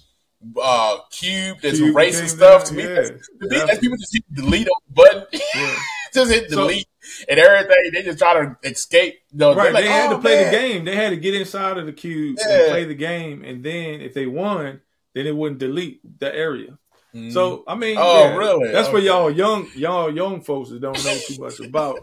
uh, 0.59 0.99
cube 1.11 1.59
that's 1.61 1.79
cube 1.79 1.95
erasing 1.95 2.29
stuff. 2.29 2.65
To 2.67 2.75
me, 2.75 2.85
yeah, 2.85 3.03
to 3.03 3.19
me 3.43 3.59
that's 3.59 3.79
people 3.79 3.99
just 3.99 4.15
hit 4.15 4.25
delete 4.33 4.69
on 4.69 4.81
the 4.89 4.95
button. 4.95 5.25
Yeah. 5.55 5.77
just 6.15 6.31
hit 6.33 6.49
delete 6.49 6.87
so, 7.01 7.25
and 7.29 7.39
everything. 7.41 7.91
They 7.93 8.03
just 8.03 8.19
try 8.19 8.35
to 8.35 8.57
escape. 8.63 9.19
No, 9.33 9.55
right, 9.55 9.73
like, 9.73 9.85
they 9.85 9.91
had 9.91 10.13
oh, 10.13 10.17
to 10.17 10.23
play 10.23 10.37
man. 10.37 10.53
the 10.53 10.59
game. 10.59 10.85
They 10.85 10.97
had 10.97 11.11
to 11.11 11.17
get 11.17 11.35
inside 11.35 11.77
of 11.77 11.87
the 11.87 11.93
cube 11.93 12.39
yeah. 12.41 12.55
and 12.55 12.71
play 12.71 12.85
the 12.85 12.95
game. 12.95 13.43
And 13.45 13.63
then 13.63 14.01
if 14.01 14.15
they 14.15 14.27
won, 14.27 14.81
then 15.15 15.27
it 15.27 15.37
wouldn't 15.37 15.59
delete 15.59 16.01
the 16.21 16.35
area. 16.35 16.79
Mm. 17.15 17.33
So 17.33 17.65
I 17.67 17.75
mean, 17.75 17.97
oh 17.99 18.25
yeah, 18.25 18.37
really? 18.37 18.73
That's 18.73 18.89
okay. 18.89 18.99
for 18.99 19.03
y'all 19.03 19.31
young 19.31 19.69
y'all 19.75 20.13
young 20.13 20.41
folks 20.41 20.71
that 20.71 20.81
don't 20.81 21.05
know 21.05 21.17
too 21.27 21.41
much 21.41 21.61
about. 21.61 22.01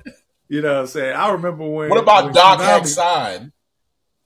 You 0.48 0.62
know 0.62 0.74
what 0.74 0.82
I'm 0.82 0.88
saying? 0.88 1.16
I 1.16 1.32
remember 1.32 1.66
when. 1.66 1.90
What 1.90 2.00
about 2.00 2.26
when 2.26 2.34
Doc 2.34 2.60
Hack 2.60 2.86
Sign? 2.86 3.54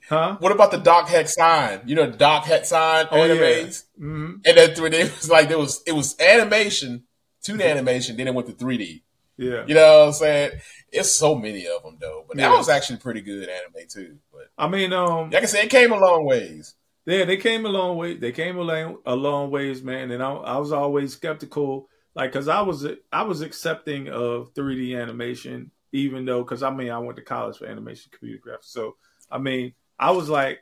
Huh? 0.09 0.37
What 0.39 0.51
about 0.51 0.71
the 0.71 0.79
.hack//Sign? 0.79 1.81
You 1.87 1.95
know, 1.95 2.11
.hack//Sign 2.11 3.07
oh, 3.11 3.15
animes, 3.15 3.85
yeah. 3.97 4.05
mm-hmm. 4.05 4.33
and 4.45 4.57
then 4.57 4.69
3D 4.69 4.93
it 4.93 5.15
was 5.15 5.29
like 5.29 5.49
there 5.49 5.57
was 5.57 5.81
it 5.87 5.93
was 5.93 6.15
animation, 6.19 7.05
2D 7.43 7.67
animation, 7.67 8.15
then 8.15 8.27
it 8.27 8.33
went 8.33 8.47
to 8.47 8.53
3D. 8.53 9.01
Yeah, 9.37 9.65
you 9.67 9.73
know 9.73 9.99
what 9.99 10.07
I'm 10.07 10.13
saying? 10.13 10.51
It's 10.91 11.13
so 11.13 11.35
many 11.35 11.67
of 11.67 11.83
them 11.83 11.97
though, 11.99 12.23
but 12.27 12.37
yeah. 12.37 12.49
that 12.49 12.57
was 12.57 12.69
actually 12.69 12.99
pretty 12.99 13.21
good 13.21 13.49
anime 13.49 13.87
too. 13.89 14.17
But 14.31 14.49
I 14.57 14.67
mean, 14.67 14.93
um, 14.93 15.31
like 15.31 15.43
I 15.43 15.47
said, 15.47 15.65
it 15.65 15.71
came 15.71 15.91
a 15.91 15.97
long 15.97 16.23
ways. 16.25 16.75
Yeah, 17.05 17.25
they 17.25 17.37
came 17.37 17.65
a 17.65 17.69
long 17.69 17.97
way. 17.97 18.15
They 18.15 18.31
came 18.31 18.57
a 18.57 18.61
long, 18.61 18.97
a 19.05 19.15
long 19.15 19.51
ways, 19.51 19.83
man. 19.83 20.11
And 20.11 20.23
I, 20.23 20.33
I 20.33 20.57
was 20.57 20.71
always 20.71 21.13
skeptical, 21.13 21.87
like, 22.15 22.31
cause 22.31 22.47
I 22.47 22.61
was 22.61 22.85
I 23.11 23.23
was 23.23 23.41
accepting 23.41 24.09
of 24.09 24.53
3D 24.53 24.99
animation, 24.99 25.71
even 25.91 26.25
though, 26.25 26.43
cause 26.43 26.63
I 26.63 26.71
mean, 26.71 26.89
I 26.89 26.97
went 26.99 27.17
to 27.17 27.21
college 27.21 27.57
for 27.57 27.67
animation 27.67 28.11
computer 28.11 28.41
graphics, 28.43 28.71
so 28.71 28.95
I 29.29 29.37
mean 29.37 29.73
I 29.99 30.11
was 30.11 30.29
like, 30.29 30.59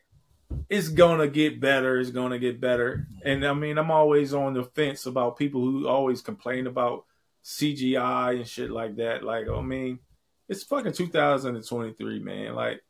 it's 0.69 0.89
gonna 0.89 1.27
get 1.27 1.59
better. 1.59 1.99
It's 1.99 2.11
gonna 2.11 2.39
get 2.39 2.61
better. 2.61 3.07
And 3.23 3.45
I 3.45 3.53
mean, 3.53 3.77
I'm 3.77 3.91
always 3.91 4.33
on 4.33 4.53
the 4.53 4.63
fence 4.63 5.05
about 5.05 5.37
people 5.37 5.61
who 5.61 5.87
always 5.87 6.21
complain 6.21 6.67
about 6.67 7.05
CGI 7.43 8.37
and 8.37 8.47
shit 8.47 8.69
like 8.69 8.97
that. 8.97 9.23
Like, 9.23 9.47
I 9.49 9.61
mean, 9.61 9.99
it's 10.47 10.63
fucking 10.63 10.93
2023, 10.93 12.19
man. 12.19 12.55
Like, 12.55 12.83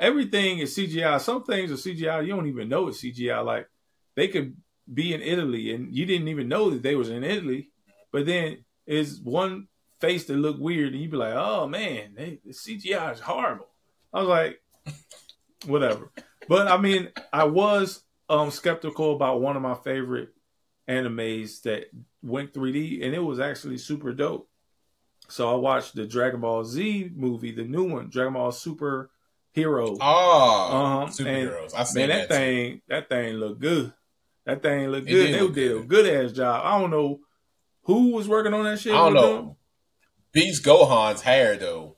everything 0.00 0.58
is 0.58 0.74
CGI. 0.74 1.20
Some 1.20 1.44
things 1.44 1.70
are 1.70 1.74
CGI. 1.74 2.26
You 2.26 2.34
don't 2.34 2.48
even 2.48 2.68
know 2.68 2.88
it's 2.88 3.02
CGI. 3.02 3.44
Like, 3.44 3.68
they 4.16 4.26
could 4.26 4.56
be 4.92 5.14
in 5.14 5.22
Italy 5.22 5.72
and 5.72 5.94
you 5.94 6.04
didn't 6.06 6.28
even 6.28 6.48
know 6.48 6.70
that 6.70 6.82
they 6.82 6.96
was 6.96 7.10
in 7.10 7.22
Italy. 7.22 7.68
But 8.10 8.26
then 8.26 8.64
is 8.86 9.20
one 9.20 9.68
face 10.00 10.24
that 10.24 10.34
look 10.34 10.58
weird 10.58 10.94
and 10.94 11.02
you'd 11.02 11.12
be 11.12 11.16
like, 11.16 11.34
oh 11.34 11.68
man, 11.68 12.14
they, 12.16 12.40
the 12.44 12.52
CGI 12.52 13.12
is 13.12 13.20
horrible. 13.20 13.68
I 14.12 14.20
was 14.20 14.28
like, 14.28 14.62
whatever. 15.66 16.10
But 16.48 16.66
I 16.66 16.78
mean, 16.78 17.10
I 17.32 17.44
was 17.44 18.02
um 18.28 18.50
skeptical 18.50 19.14
about 19.14 19.40
one 19.40 19.56
of 19.56 19.62
my 19.62 19.74
favorite 19.74 20.30
animes 20.88 21.62
that 21.62 21.84
went 22.22 22.52
3D, 22.52 23.04
and 23.04 23.14
it 23.14 23.22
was 23.22 23.38
actually 23.38 23.78
super 23.78 24.12
dope. 24.12 24.48
So 25.28 25.52
I 25.52 25.54
watched 25.54 25.94
the 25.94 26.06
Dragon 26.06 26.40
Ball 26.40 26.64
Z 26.64 27.12
movie, 27.14 27.52
the 27.52 27.62
new 27.62 27.84
one, 27.84 28.10
Dragon 28.10 28.32
Ball 28.32 28.50
Super 28.50 29.10
Heroes. 29.52 29.98
Oh, 30.00 31.02
uh-huh. 31.02 31.12
superheroes! 31.12 31.72
I 31.74 31.84
man, 31.94 32.08
that, 32.08 32.28
that 32.28 32.28
thing, 32.28 32.74
too. 32.74 32.80
that 32.88 33.08
thing 33.08 33.34
looked 33.34 33.60
good. 33.60 33.92
That 34.46 34.62
thing 34.62 34.88
looked 34.88 35.08
good. 35.08 35.34
They 35.34 35.38
did 35.38 35.54
good. 35.54 35.76
a 35.76 35.84
good 35.84 36.06
ass 36.06 36.32
job. 36.32 36.62
I 36.64 36.78
don't 36.80 36.90
know 36.90 37.20
who 37.82 38.12
was 38.12 38.28
working 38.28 38.54
on 38.54 38.64
that 38.64 38.78
shit. 38.78 38.92
I 38.92 38.96
don't 38.96 39.14
know. 39.14 39.36
Them. 39.36 39.56
Beast 40.32 40.64
Gohan's 40.64 41.22
hair 41.22 41.56
though. 41.56 41.96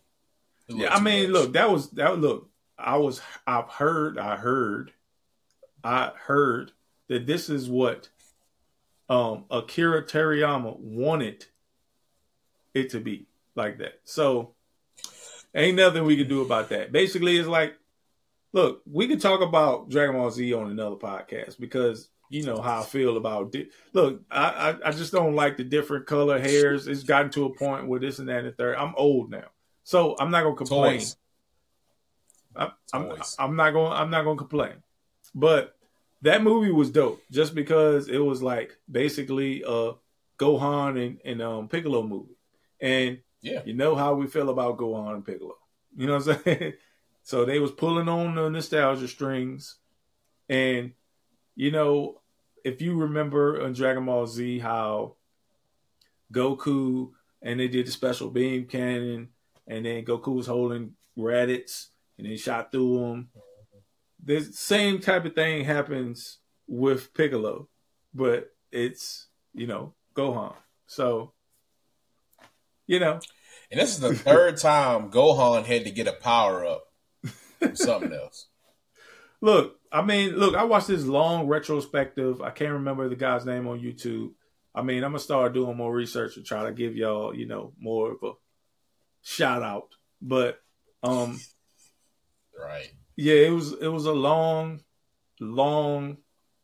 Yeah, 0.69 0.95
I 0.95 1.01
mean, 1.01 1.31
much. 1.31 1.43
look, 1.43 1.53
that 1.53 1.71
was 1.71 1.91
that. 1.91 2.19
Look, 2.19 2.49
I 2.79 2.97
was 2.97 3.21
I've 3.47 3.69
heard 3.69 4.19
I 4.19 4.37
heard 4.37 4.93
I 5.85 6.13
heard 6.17 6.73
that 7.09 7.27
this 7.27 7.51
is 7.51 7.69
what 7.69 8.09
um 9.09 9.45
Akira 9.51 10.03
Toriyama 10.03 10.79
wanted 10.79 11.47
it 12.75 12.91
to 12.91 13.01
be 13.01 13.27
like 13.55 13.79
that. 13.79 14.01
So 14.05 14.55
ain't 15.55 15.77
nothing 15.77 16.05
we 16.05 16.17
can 16.17 16.29
do 16.29 16.43
about 16.43 16.69
that. 16.71 16.93
Basically 16.93 17.37
it's 17.37 17.49
like 17.49 17.75
look, 18.53 18.83
we 18.91 19.09
can 19.09 19.19
talk 19.19 19.41
about 19.41 19.89
Dragon 19.89 20.17
Ball 20.17 20.31
Z 20.31 20.53
on 20.53 20.71
another 20.71 20.97
podcast 20.97 21.59
because 21.59 22.09
you 22.29 22.45
know 22.45 22.61
how 22.61 22.81
I 22.81 22.85
feel 22.85 23.17
about 23.17 23.53
di- 23.53 23.69
look, 23.93 24.23
I, 24.31 24.45
I, 24.45 24.89
I 24.89 24.93
just 24.93 25.13
don't 25.13 25.35
like 25.35 25.57
the 25.57 25.65
different 25.65 26.07
color 26.07 26.39
hairs. 26.39 26.87
It's 26.87 27.03
gotten 27.03 27.31
to 27.33 27.45
a 27.47 27.55
point 27.55 27.89
where 27.89 28.01
this 28.01 28.19
and 28.19 28.29
that 28.29 28.39
and 28.39 28.49
the 28.49 28.53
third. 28.53 28.77
I'm 28.77 28.95
old 28.97 29.31
now. 29.31 29.49
So 29.85 30.17
I'm 30.19 30.31
not 30.31 30.43
gonna 30.43 30.57
complain. 30.57 31.01
Toys. 31.01 31.17
I, 32.57 32.71
am 32.95 33.13
I'm 33.39 33.57
not 33.57 33.71
going. 33.73 33.93
I'm 33.93 34.11
not 34.11 34.25
going 34.25 34.37
to 34.37 34.45
complain. 34.45 34.83
But 35.35 35.75
that 36.23 36.43
movie 36.43 36.71
was 36.71 36.91
dope, 36.91 37.23
just 37.31 37.55
because 37.55 38.09
it 38.09 38.19
was 38.19 38.43
like 38.43 38.77
basically 38.91 39.63
a 39.67 39.93
Gohan 40.39 41.03
and, 41.05 41.21
and 41.25 41.43
um, 41.43 41.69
Piccolo 41.69 42.03
movie, 42.03 42.37
and 42.81 43.19
yeah, 43.43 43.61
you 43.65 43.75
know 43.75 43.95
how 43.95 44.15
we 44.15 44.27
feel 44.27 44.49
about 44.49 44.79
Gohan 44.79 45.15
and 45.15 45.27
Piccolo. 45.27 45.57
You 45.97 46.07
know 46.07 46.19
what 46.19 46.29
I'm 46.29 46.43
saying? 46.45 46.73
so 47.23 47.45
they 47.45 47.59
was 47.59 47.73
pulling 47.73 48.09
on 48.09 48.37
the 48.37 48.49
nostalgia 48.49 49.09
strings, 49.09 49.77
and 50.49 50.93
you 51.55 51.71
know 51.71 52.21
if 52.65 52.81
you 52.81 52.97
remember 52.97 53.63
on 53.63 53.73
Dragon 53.73 54.07
Ball 54.07 54.27
Z 54.27 54.61
how 54.61 55.17
Goku 56.33 57.11
and 57.43 57.59
they 57.59 57.69
did 57.69 57.87
the 57.87 57.91
special 57.91 58.31
beam 58.31 58.67
cannon, 58.67 59.29
and 59.67 59.85
then 59.85 60.05
Goku 60.05 60.35
was 60.37 60.47
holding 60.47 60.93
Raditz 61.19 61.89
and 62.19 62.27
then 62.27 62.37
shot 62.37 62.71
through 62.71 63.05
him. 63.05 63.29
The 64.25 64.41
same 64.41 65.01
type 65.01 65.25
of 65.25 65.35
thing 65.35 65.65
happens 65.65 66.39
with 66.69 67.13
Piccolo, 67.13 67.69
but 68.15 68.53
it's 68.71 69.27
you 69.53 69.67
know 69.67 69.95
Gohan. 70.15 70.55
So 70.87 71.33
you 72.93 73.01
know, 73.01 73.19
and 73.71 73.81
this 73.81 73.91
is 73.91 74.01
the 74.01 74.15
third 74.15 74.59
time 74.59 75.11
Gohan 75.11 75.65
had 75.65 75.85
to 75.85 75.91
get 75.91 76.07
a 76.07 76.13
power 76.13 76.67
up 76.67 76.85
from 77.59 77.75
something 77.75 78.13
else. 78.13 78.49
Look, 79.41 79.81
I 79.91 80.03
mean, 80.03 80.37
look, 80.37 80.55
I 80.55 80.63
watched 80.63 80.87
this 80.87 81.05
long 81.05 81.49
retrospective. 81.49 82.41
I 82.41 82.51
can't 82.51 82.75
remember 82.75 83.09
the 83.09 83.17
guy's 83.17 83.45
name 83.45 83.67
on 83.67 83.81
YouTube. 83.81 84.31
I 84.73 84.83
mean, 84.83 85.03
I'm 85.03 85.11
gonna 85.11 85.19
start 85.19 85.53
doing 85.53 85.77
more 85.77 85.93
research 85.93 86.37
and 86.37 86.47
try 86.47 86.65
to 86.65 86.73
give 86.73 86.97
y'all, 86.97 87.35
you 87.35 87.47
know, 87.47 87.73
more 87.77 88.13
of 88.13 88.19
a 88.23 88.33
shout 89.23 89.65
out. 89.65 89.89
But 90.21 90.61
um 91.03 91.41
Right. 92.57 92.93
Yeah, 93.17 93.35
it 93.35 93.51
was 93.51 93.73
it 93.73 93.89
was 93.89 94.07
a 94.07 94.13
long, 94.13 94.81
long 95.41 96.19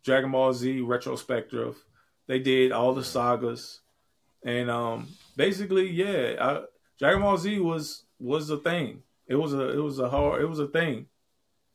Dragon 0.04 0.30
Ball 0.30 0.52
Z 0.52 0.80
retrospective. 0.82 1.76
They 2.28 2.38
did 2.38 2.70
all 2.70 2.94
the 2.94 3.02
sagas, 3.02 3.80
and 4.44 4.70
um, 4.70 5.08
basically, 5.38 5.88
yeah, 5.88 6.34
I, 6.38 6.60
Dragon 6.98 7.22
Ball 7.22 7.38
Z 7.38 7.58
was 7.60 8.04
was 8.18 8.50
a 8.50 8.58
thing. 8.58 9.02
It 9.26 9.36
was 9.36 9.54
a 9.54 9.70
it 9.70 9.82
was 9.82 9.98
a 10.00 10.10
hard 10.10 10.42
it 10.42 10.46
was 10.46 10.58
a 10.58 10.66
thing, 10.66 11.06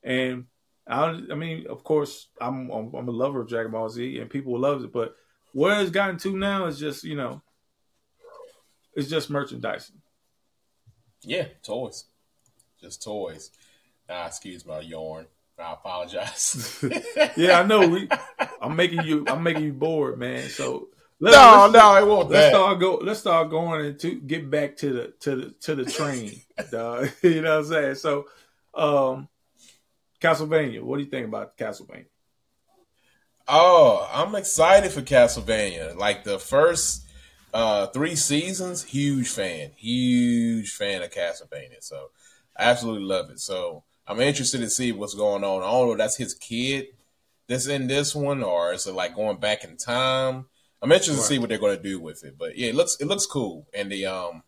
and 0.04 0.46
I 0.88 1.06
I 1.32 1.36
mean, 1.36 1.66
of 1.68 1.84
course, 1.84 2.28
I'm 2.40 2.70
I'm, 2.70 2.94
I'm 2.94 3.08
a 3.08 3.12
lover 3.12 3.42
of 3.42 3.50
Dragon 3.50 3.72
Ball 3.72 3.90
Z, 3.90 4.20
and 4.20 4.30
people 4.30 4.60
love 4.60 4.84
it. 4.84 4.92
But 4.92 5.16
where 5.54 5.80
it's 5.82 5.90
gotten 5.90 6.18
to 6.20 6.38
now 6.38 6.66
is 6.66 6.78
just 6.78 7.04
you 7.04 7.16
know, 7.16 7.42
it's 8.94 9.10
just 9.10 9.30
merchandising. 9.30 10.02
Yeah, 11.22 11.48
toys, 11.64 12.06
just 12.82 13.02
toys. 13.02 13.50
Ah, 14.10 14.28
excuse 14.28 14.66
my 14.66 14.82
yarn. 14.82 15.26
I 15.58 15.74
apologize. 15.74 16.84
yeah, 17.38 17.60
I 17.60 17.64
know. 17.64 17.88
We, 17.88 18.10
I'm 18.62 18.76
making 18.76 19.04
you. 19.04 19.24
I'm 19.28 19.44
making 19.44 19.64
you 19.64 19.72
bored, 19.72 20.20
man. 20.20 20.50
So 20.50 20.90
let, 21.24 21.32
no, 21.32 21.72
no, 21.72 21.96
it 21.96 22.06
won't. 22.06 22.30
Let's 22.30 22.48
that. 22.48 22.50
start 22.52 22.80
go. 22.82 22.96
Let's 22.96 23.22
start 23.22 23.50
going 23.50 23.86
and 23.86 24.00
to 24.02 24.16
get 24.16 24.50
back 24.52 24.76
to 24.78 24.92
the 24.92 25.14
to 25.22 25.36
the 25.38 25.52
to 25.62 25.76
the 25.76 25.86
train. 25.86 26.42
dog. 26.72 27.12
You 27.24 27.42
know 27.42 27.60
what 27.60 27.66
I'm 27.66 27.72
saying? 27.72 27.96
So, 27.96 28.26
um, 28.74 29.30
Castlevania. 30.20 30.82
What 30.82 30.98
do 30.98 31.04
you 31.04 31.10
think 31.10 31.26
about 31.26 31.58
Castlevania? 31.58 32.08
Oh, 33.48 34.06
I'm 34.12 34.36
excited 34.36 34.92
for 34.92 35.02
Castlevania. 35.02 35.96
Like 35.96 36.26
the 36.26 36.40
first 36.40 37.06
uh 37.54 37.88
three 37.88 38.18
seasons, 38.18 38.84
huge 38.84 39.30
fan, 39.30 39.72
huge 39.78 40.74
fan 40.74 41.04
of 41.04 41.12
Castlevania. 41.12 41.82
So, 41.82 42.10
I 42.58 42.66
absolutely 42.66 43.06
love 43.06 43.30
it. 43.30 43.40
So 43.40 43.86
I'm 44.06 44.20
interested 44.20 44.58
to 44.58 44.70
see 44.70 44.92
what's 44.92 45.14
going 45.16 45.46
on. 45.46 45.64
I 45.64 45.72
don't 45.72 45.86
know 45.88 45.92
if 45.94 45.98
that's 46.00 46.18
his 46.18 46.34
kid 46.34 46.88
that's 47.48 47.68
in 47.68 47.88
this 47.88 48.14
one, 48.14 48.44
or 48.44 48.74
is 48.74 48.88
it 48.88 48.94
like 48.94 49.16
going 49.16 49.38
back 49.38 49.64
in 49.64 49.78
time? 49.78 50.48
I'm 50.84 50.92
interested 50.92 51.14
right. 51.14 51.22
to 51.22 51.28
see 51.28 51.40
what 51.40 51.48
they're 51.48 51.58
going 51.58 51.78
to 51.78 51.82
do 51.82 52.00
with 52.00 52.26
it. 52.26 52.38
But 52.38 52.58
yeah, 52.58 52.68
it 52.68 52.76
looks 52.76 52.98
it 53.00 53.06
looks 53.06 53.26
cool, 53.26 53.68
and 53.74 53.90
the 53.90 54.06
um 54.06 54.44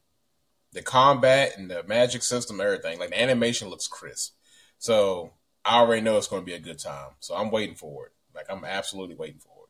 the 0.73 0.81
combat 0.81 1.53
and 1.57 1.71
the 1.71 1.81
magic 1.83 2.21
system, 2.21 2.59
everything 2.59 2.99
like 2.99 3.11
the 3.11 3.21
animation 3.21 3.69
looks 3.69 3.87
crisp. 3.87 4.33
So 4.77 5.31
I 5.63 5.79
already 5.79 6.01
know 6.01 6.17
it's 6.17 6.27
going 6.27 6.41
to 6.41 6.45
be 6.45 6.53
a 6.53 6.59
good 6.59 6.77
time. 6.77 7.11
So 7.21 7.35
I'm 7.35 7.49
waiting 7.49 7.75
for 7.75 8.07
it. 8.07 8.11
Like 8.35 8.47
I'm 8.49 8.65
absolutely 8.65 9.15
waiting 9.15 9.39
for 9.39 9.63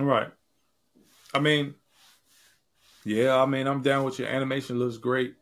it. 0.00 0.02
Right. 0.02 0.28
I 1.32 1.38
mean, 1.38 1.74
yeah. 3.04 3.40
I 3.40 3.46
mean, 3.46 3.68
I'm 3.68 3.80
down 3.82 4.04
with 4.04 4.18
your 4.18 4.28
animation. 4.28 4.80
Looks 4.80 4.96
great. 4.98 5.36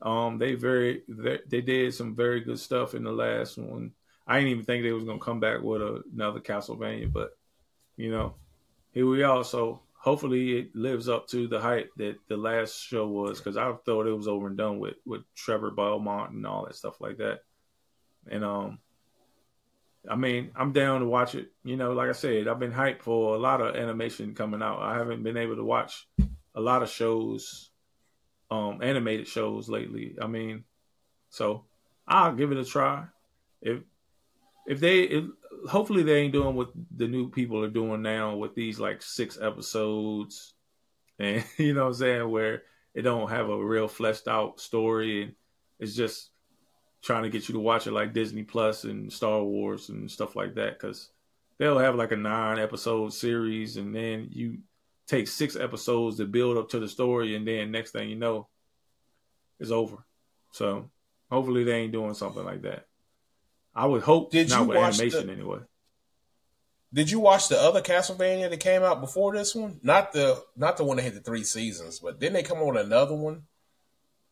Um, 0.00 0.38
they 0.38 0.54
very 0.54 1.02
they, 1.08 1.40
they 1.48 1.60
did 1.60 1.92
some 1.94 2.14
very 2.14 2.40
good 2.40 2.60
stuff 2.60 2.94
in 2.94 3.02
the 3.02 3.12
last 3.12 3.58
one. 3.58 3.90
I 4.24 4.36
didn't 4.36 4.52
even 4.52 4.64
think 4.64 4.84
they 4.84 4.92
was 4.92 5.04
gonna 5.04 5.18
come 5.18 5.40
back 5.40 5.60
with 5.60 5.82
a, 5.82 6.02
another 6.14 6.38
Castlevania, 6.38 7.12
but 7.12 7.36
you 7.96 8.12
know, 8.12 8.36
here 8.92 9.06
we 9.06 9.22
are. 9.22 9.44
So 9.44 9.82
hopefully 9.94 10.58
it 10.58 10.74
lives 10.74 11.08
up 11.08 11.26
to 11.28 11.46
the 11.46 11.60
hype 11.60 11.90
that 11.96 12.16
the 12.28 12.36
last 12.36 12.80
show 12.80 13.06
was, 13.06 13.38
because 13.38 13.56
I 13.56 13.72
thought 13.84 14.06
it 14.06 14.16
was 14.16 14.28
over 14.28 14.46
and 14.46 14.56
done 14.56 14.78
with 14.78 14.96
with 15.04 15.22
Trevor 15.34 15.70
Belmont 15.70 16.32
and 16.32 16.46
all 16.46 16.64
that 16.66 16.76
stuff 16.76 17.00
like 17.00 17.18
that. 17.18 17.40
And 18.30 18.44
um, 18.44 18.78
I 20.08 20.16
mean, 20.16 20.50
I'm 20.56 20.72
down 20.72 21.00
to 21.00 21.06
watch 21.06 21.34
it. 21.34 21.52
You 21.64 21.76
know, 21.76 21.92
like 21.92 22.08
I 22.08 22.12
said, 22.12 22.48
I've 22.48 22.58
been 22.58 22.72
hyped 22.72 23.02
for 23.02 23.34
a 23.34 23.38
lot 23.38 23.60
of 23.60 23.76
animation 23.76 24.34
coming 24.34 24.62
out. 24.62 24.80
I 24.80 24.96
haven't 24.96 25.22
been 25.22 25.36
able 25.36 25.56
to 25.56 25.64
watch 25.64 26.08
a 26.54 26.60
lot 26.60 26.82
of 26.82 26.88
shows 26.88 27.70
um, 28.50 28.80
animated 28.82 29.28
shows 29.28 29.68
lately. 29.68 30.16
I 30.20 30.26
mean, 30.26 30.64
So 31.30 31.64
I'll 32.06 32.34
give 32.34 32.52
it 32.52 32.58
a 32.58 32.64
try. 32.64 33.06
If 33.62 33.80
if 34.66 34.80
they 34.80 35.00
if, 35.00 35.24
hopefully 35.68 36.02
they 36.02 36.20
ain't 36.20 36.32
doing 36.32 36.54
what 36.54 36.70
the 36.96 37.08
new 37.08 37.28
people 37.30 37.62
are 37.64 37.70
doing 37.70 38.02
now 38.02 38.36
with 38.36 38.54
these 38.54 38.78
like 38.78 39.02
six 39.02 39.38
episodes. 39.40 40.54
And 41.18 41.44
you 41.56 41.74
know 41.74 41.82
what 41.82 41.88
I'm 41.88 41.94
saying, 41.94 42.30
where 42.30 42.62
it 42.94 43.02
don't 43.02 43.30
have 43.30 43.48
a 43.48 43.64
real 43.64 43.88
fleshed 43.88 44.28
out 44.28 44.60
story 44.60 45.22
and 45.22 45.34
it's 45.78 45.94
just 45.94 46.30
trying 47.02 47.22
to 47.22 47.30
get 47.30 47.48
you 47.48 47.54
to 47.54 47.60
watch 47.60 47.86
it 47.86 47.92
like 47.92 48.12
Disney 48.12 48.42
Plus 48.42 48.84
and 48.84 49.12
Star 49.12 49.42
Wars 49.42 49.88
and 49.88 50.10
stuff 50.10 50.36
like 50.36 50.54
that. 50.56 50.78
Because 50.78 51.10
they'll 51.58 51.78
have 51.78 51.94
like 51.94 52.12
a 52.12 52.16
nine 52.16 52.58
episode 52.58 53.12
series 53.12 53.76
and 53.76 53.94
then 53.94 54.28
you 54.30 54.58
take 55.06 55.26
six 55.26 55.56
episodes 55.56 56.16
to 56.16 56.24
build 56.24 56.56
up 56.56 56.68
to 56.70 56.78
the 56.78 56.88
story 56.88 57.34
and 57.34 57.46
then 57.46 57.70
next 57.70 57.92
thing 57.92 58.08
you 58.08 58.16
know 58.16 58.48
it's 59.58 59.70
over. 59.70 60.04
So 60.52 60.90
hopefully 61.30 61.64
they 61.64 61.80
ain't 61.80 61.92
doing 61.92 62.14
something 62.14 62.44
like 62.44 62.62
that 62.62 62.86
i 63.74 63.86
would 63.86 64.02
hope 64.02 64.30
did 64.30 64.48
not 64.48 64.66
with 64.66 64.76
animation 64.76 65.26
the, 65.26 65.32
anyway 65.32 65.58
did 66.92 67.10
you 67.10 67.20
watch 67.20 67.48
the 67.48 67.58
other 67.58 67.80
castlevania 67.80 68.50
that 68.50 68.60
came 68.60 68.82
out 68.82 69.00
before 69.00 69.32
this 69.34 69.54
one 69.54 69.78
not 69.82 70.12
the 70.12 70.42
not 70.56 70.76
the 70.76 70.84
one 70.84 70.96
that 70.96 71.02
had 71.02 71.14
the 71.14 71.20
three 71.20 71.44
seasons 71.44 72.00
but 72.00 72.20
then 72.20 72.32
they 72.32 72.42
come 72.42 72.58
on 72.58 72.76
another 72.76 73.14
one 73.14 73.42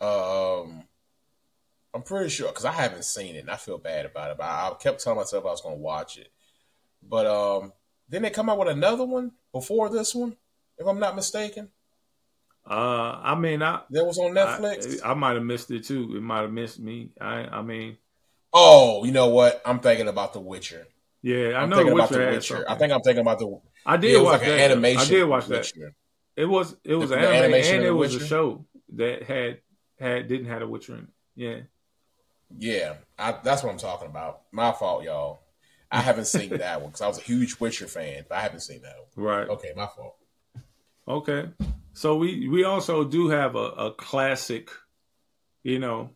um 0.00 0.84
I'm 1.94 2.02
pretty 2.02 2.28
sure 2.28 2.48
because 2.48 2.64
I 2.64 2.72
haven't 2.72 3.04
seen 3.04 3.34
it 3.34 3.40
and 3.40 3.50
I 3.50 3.56
feel 3.56 3.78
bad 3.78 4.06
about 4.06 4.30
it. 4.30 4.36
But 4.38 4.44
I, 4.44 4.68
I 4.68 4.74
kept 4.78 5.02
telling 5.02 5.18
myself 5.18 5.44
I 5.44 5.48
was 5.48 5.60
going 5.60 5.76
to 5.76 5.82
watch 5.82 6.18
it. 6.18 6.30
But 7.02 7.26
um, 7.26 7.72
didn't 8.10 8.24
they 8.24 8.30
come 8.30 8.48
out 8.48 8.58
with 8.58 8.68
another 8.68 9.04
one 9.04 9.32
before 9.52 9.88
this 9.88 10.14
one? 10.14 10.36
If 10.76 10.86
I'm 10.86 11.00
not 11.00 11.16
mistaken. 11.16 11.70
Uh, 12.68 13.18
I 13.22 13.34
mean, 13.34 13.62
I 13.62 13.80
that 13.90 14.04
was 14.04 14.18
on 14.18 14.32
Netflix. 14.32 15.02
I, 15.02 15.10
I 15.10 15.14
might 15.14 15.34
have 15.34 15.42
missed 15.42 15.70
it 15.70 15.84
too. 15.84 16.14
It 16.14 16.22
might 16.22 16.42
have 16.42 16.52
missed 16.52 16.78
me. 16.78 17.10
I, 17.20 17.46
I 17.46 17.62
mean, 17.62 17.96
oh, 18.52 19.04
you 19.04 19.12
know 19.12 19.28
what? 19.28 19.62
I'm 19.64 19.80
thinking 19.80 20.08
about 20.08 20.32
The 20.32 20.40
Witcher. 20.40 20.86
Yeah, 21.22 21.50
I 21.50 21.62
I'm 21.62 21.70
know 21.70 21.76
thinking 21.76 21.94
about 21.94 22.10
The 22.10 22.18
Witcher. 22.18 22.64
I 22.68 22.74
think 22.74 22.92
I'm 22.92 23.00
thinking 23.00 23.22
about 23.22 23.38
the. 23.38 23.60
I 23.84 23.96
did 23.96 24.12
yeah, 24.12 24.22
watch 24.22 24.40
like 24.40 24.48
that. 24.48 24.60
animation. 24.60 25.00
I 25.00 25.04
did 25.04 25.24
watch 25.24 25.46
that. 25.46 25.58
Witcher. 25.58 25.94
It 26.36 26.44
was 26.44 26.76
it 26.84 26.94
was 26.94 27.10
the, 27.10 27.16
an 27.16 27.24
anime, 27.24 27.44
animation 27.44 27.76
and 27.76 27.84
it 27.84 27.90
was 27.90 28.12
Witcher? 28.12 28.24
a 28.24 28.28
show 28.28 28.66
that 28.94 29.22
had 29.24 29.60
had 29.98 30.28
didn't 30.28 30.46
have 30.46 30.62
a 30.62 30.66
Witcher 30.66 30.94
in 30.94 31.00
it. 31.00 31.08
Yeah. 31.34 31.60
Yeah, 32.56 32.94
I, 33.18 33.36
that's 33.42 33.62
what 33.62 33.70
I'm 33.72 33.78
talking 33.78 34.08
about. 34.08 34.42
My 34.52 34.72
fault, 34.72 35.04
y'all. 35.04 35.40
I 35.90 36.00
haven't 36.00 36.26
seen 36.26 36.50
that 36.58 36.80
one 36.80 36.90
because 36.90 37.02
I 37.02 37.08
was 37.08 37.18
a 37.18 37.22
huge 37.22 37.58
Witcher 37.60 37.86
fan, 37.86 38.24
but 38.28 38.38
I 38.38 38.40
haven't 38.40 38.60
seen 38.60 38.82
that 38.82 38.94
one. 38.96 39.26
Right. 39.26 39.48
Okay, 39.48 39.72
my 39.76 39.86
fault. 39.86 40.16
Okay. 41.06 41.48
So 41.92 42.16
we 42.16 42.48
we 42.48 42.64
also 42.64 43.04
do 43.04 43.28
have 43.28 43.56
a, 43.56 43.68
a 43.70 43.92
classic, 43.92 44.70
you 45.64 45.78
know, 45.78 46.10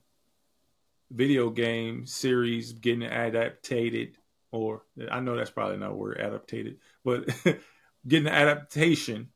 video 1.12 1.50
game 1.50 2.06
series 2.06 2.72
getting 2.72 3.02
adapted, 3.02 4.16
or 4.50 4.82
I 5.10 5.20
know 5.20 5.36
that's 5.36 5.50
probably 5.50 5.76
not 5.76 5.92
a 5.92 5.94
word 5.94 6.18
adapted, 6.18 6.78
but 7.04 7.28
getting 8.08 8.28
an 8.28 8.34
adaptation 8.34 9.28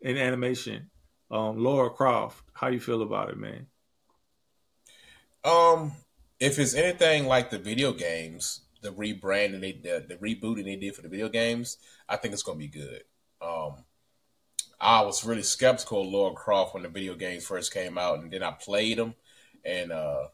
in 0.00 0.16
animation. 0.16 0.90
Um, 1.30 1.58
Lara 1.62 1.90
Croft, 1.90 2.44
how 2.52 2.68
you 2.68 2.80
feel 2.80 3.02
about 3.02 3.30
it, 3.30 3.38
man? 3.38 3.66
Um, 5.44 5.92
if 6.38 6.58
it's 6.58 6.74
anything 6.74 7.26
like 7.26 7.50
the 7.50 7.58
video 7.58 7.92
games, 7.92 8.60
the 8.82 8.90
rebranding 8.90 9.60
they 9.60 9.72
the, 9.72 10.04
the 10.06 10.16
rebooting 10.16 10.64
they 10.64 10.76
did 10.76 10.94
for 10.94 11.02
the 11.02 11.08
video 11.08 11.28
games, 11.28 11.78
I 12.08 12.16
think 12.16 12.34
it's 12.34 12.42
gonna 12.42 12.58
be 12.58 12.68
good. 12.68 13.02
Um, 13.42 13.84
I 14.80 15.02
was 15.02 15.24
really 15.24 15.42
skeptical 15.42 16.02
of 16.02 16.12
Lara 16.12 16.34
Croft 16.34 16.74
when 16.74 16.82
the 16.82 16.88
video 16.88 17.14
games 17.14 17.46
first 17.46 17.72
came 17.72 17.98
out, 17.98 18.18
and 18.18 18.30
then 18.30 18.42
I 18.42 18.52
played 18.52 18.98
them, 18.98 19.14
and 19.64 19.92
uh, 19.92 20.28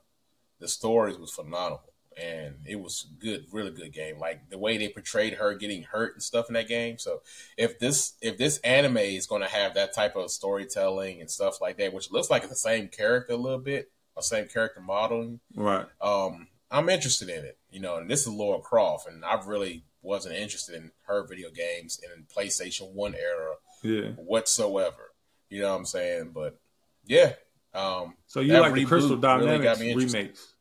the 0.61 0.69
stories 0.69 1.19
was 1.19 1.32
phenomenal, 1.32 1.82
and 2.16 2.57
it 2.66 2.81
was 2.81 3.07
good, 3.19 3.47
really 3.53 3.70
good 3.70 3.93
game. 3.93 4.19
Like 4.19 4.51
the 4.51 4.59
way 4.59 4.77
they 4.78 4.89
portrayed 4.89 5.35
her 5.35 5.55
getting 5.55 5.82
hurt 5.82 6.15
and 6.15 6.23
stuff 6.23 6.49
in 6.49 6.55
that 6.55 6.69
game. 6.69 6.99
So 6.99 7.23
if 7.57 7.78
this 7.78 8.15
if 8.20 8.39
this 8.39 8.59
anime 8.59 8.99
is 8.99 9.27
going 9.27 9.43
to 9.43 9.49
have 9.49 9.74
that 9.74 9.95
type 9.95 10.16
of 10.16 10.31
storytelling 10.31 11.20
and 11.20 11.31
stuff 11.31 11.61
like 11.61 11.78
that, 11.78 11.93
which 11.93 12.11
looks 12.11 12.31
like 12.31 12.43
it's 12.43 12.53
the 12.53 12.57
same 12.57 12.89
character 12.89 13.32
a 13.32 13.37
little 13.37 13.59
bit, 13.59 13.91
or 14.15 14.23
same 14.23 14.47
character 14.47 14.81
modeling, 14.81 15.41
right? 15.55 15.87
Um, 16.01 16.49
I'm 16.70 16.89
interested 16.89 17.28
in 17.28 17.45
it, 17.45 17.59
you 17.70 17.81
know. 17.81 17.97
And 17.97 18.11
this 18.11 18.27
is 18.27 18.32
Lara 18.32 18.61
Croft, 18.61 19.09
and 19.09 19.24
I 19.24 19.41
really 19.45 19.85
wasn't 20.03 20.37
interested 20.37 20.74
in 20.77 20.93
her 21.07 21.27
video 21.27 21.51
games 21.51 22.01
in 22.03 22.24
PlayStation 22.24 22.93
One 22.93 23.15
era 23.15 23.55
yeah. 23.82 24.11
whatsoever. 24.12 25.12
You 25.49 25.62
know 25.62 25.70
what 25.70 25.78
I'm 25.78 25.87
saying? 25.87 26.31
But 26.35 26.59
yeah. 27.05 27.32
Um, 27.75 28.15
so 28.27 28.41
you 28.41 28.59
like 28.59 28.75
the 28.75 28.85
Crystal 28.85 29.17
Dynamics 29.17 29.81
really 29.81 30.07
remakes? 30.07 30.55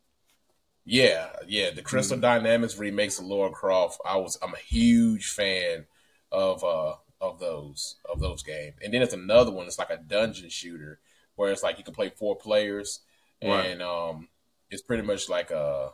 Yeah, 0.84 1.28
yeah. 1.46 1.70
The 1.70 1.82
Crystal 1.82 2.16
mm-hmm. 2.16 2.22
Dynamics 2.22 2.78
remakes 2.78 3.18
of 3.18 3.26
Lara 3.26 3.50
Croft. 3.50 4.00
I 4.04 4.16
was 4.16 4.38
I'm 4.42 4.54
a 4.54 4.58
huge 4.58 5.30
fan 5.30 5.86
of 6.32 6.62
uh 6.64 6.94
of 7.20 7.38
those 7.38 7.96
of 8.10 8.20
those 8.20 8.42
games. 8.42 8.76
And 8.82 8.94
then 8.94 9.02
it's 9.02 9.14
another 9.14 9.50
one. 9.50 9.66
It's 9.66 9.78
like 9.78 9.90
a 9.90 9.98
dungeon 9.98 10.48
shooter 10.48 11.00
where 11.36 11.50
it's 11.50 11.62
like 11.62 11.78
you 11.78 11.84
can 11.84 11.94
play 11.94 12.10
four 12.10 12.36
players, 12.36 13.00
right. 13.42 13.66
and 13.66 13.82
um, 13.82 14.28
it's 14.70 14.82
pretty 14.82 15.02
much 15.02 15.28
like 15.28 15.50
a 15.50 15.90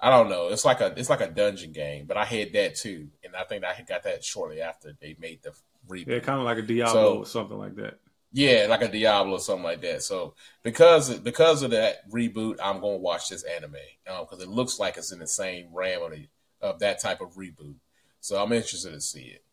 I 0.00 0.10
don't 0.10 0.28
know. 0.28 0.48
It's 0.48 0.64
like 0.64 0.80
a 0.80 0.92
it's 0.96 1.10
like 1.10 1.20
a 1.20 1.30
dungeon 1.30 1.72
game, 1.72 2.06
but 2.06 2.16
I 2.16 2.24
had 2.24 2.52
that 2.52 2.74
too, 2.76 3.08
and 3.22 3.34
I 3.34 3.44
think 3.44 3.64
I 3.64 3.74
got 3.86 4.02
that 4.04 4.24
shortly 4.24 4.60
after 4.60 4.96
they 5.00 5.16
made 5.18 5.42
the 5.42 5.52
reboot. 5.88 6.06
Yeah, 6.06 6.18
kind 6.20 6.40
of 6.40 6.44
like 6.44 6.58
a 6.58 6.62
Diablo 6.62 6.92
so, 6.92 7.18
or 7.18 7.26
something 7.26 7.58
like 7.58 7.76
that. 7.76 7.98
Yeah, 8.36 8.66
like 8.68 8.82
a 8.82 8.88
Diablo 8.88 9.36
or 9.36 9.38
something 9.38 9.62
like 9.62 9.80
that. 9.82 10.02
So 10.02 10.34
because 10.64 11.16
because 11.20 11.62
of 11.62 11.70
that 11.70 12.10
reboot, 12.10 12.56
I'm 12.60 12.80
going 12.80 12.96
to 12.96 13.02
watch 13.02 13.28
this 13.28 13.44
anime 13.44 13.76
because 14.04 14.38
um, 14.38 14.40
it 14.40 14.48
looks 14.48 14.80
like 14.80 14.96
it's 14.96 15.12
in 15.12 15.20
the 15.20 15.26
same 15.26 15.68
ram 15.72 16.02
of, 16.02 16.10
the, 16.10 16.26
of 16.60 16.80
that 16.80 16.98
type 16.98 17.20
of 17.20 17.36
reboot. 17.36 17.76
So 18.18 18.42
I'm 18.42 18.50
interested 18.50 18.92
to 18.92 19.00
see 19.00 19.22
it. 19.22 19.44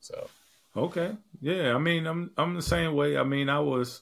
So 0.00 0.28
okay, 0.74 1.14
yeah. 1.42 1.74
I 1.74 1.78
mean, 1.78 2.06
I'm 2.06 2.30
I'm 2.38 2.54
the 2.54 2.62
same 2.62 2.94
way. 2.94 3.18
I 3.18 3.22
mean, 3.22 3.50
I 3.50 3.60
was 3.60 4.00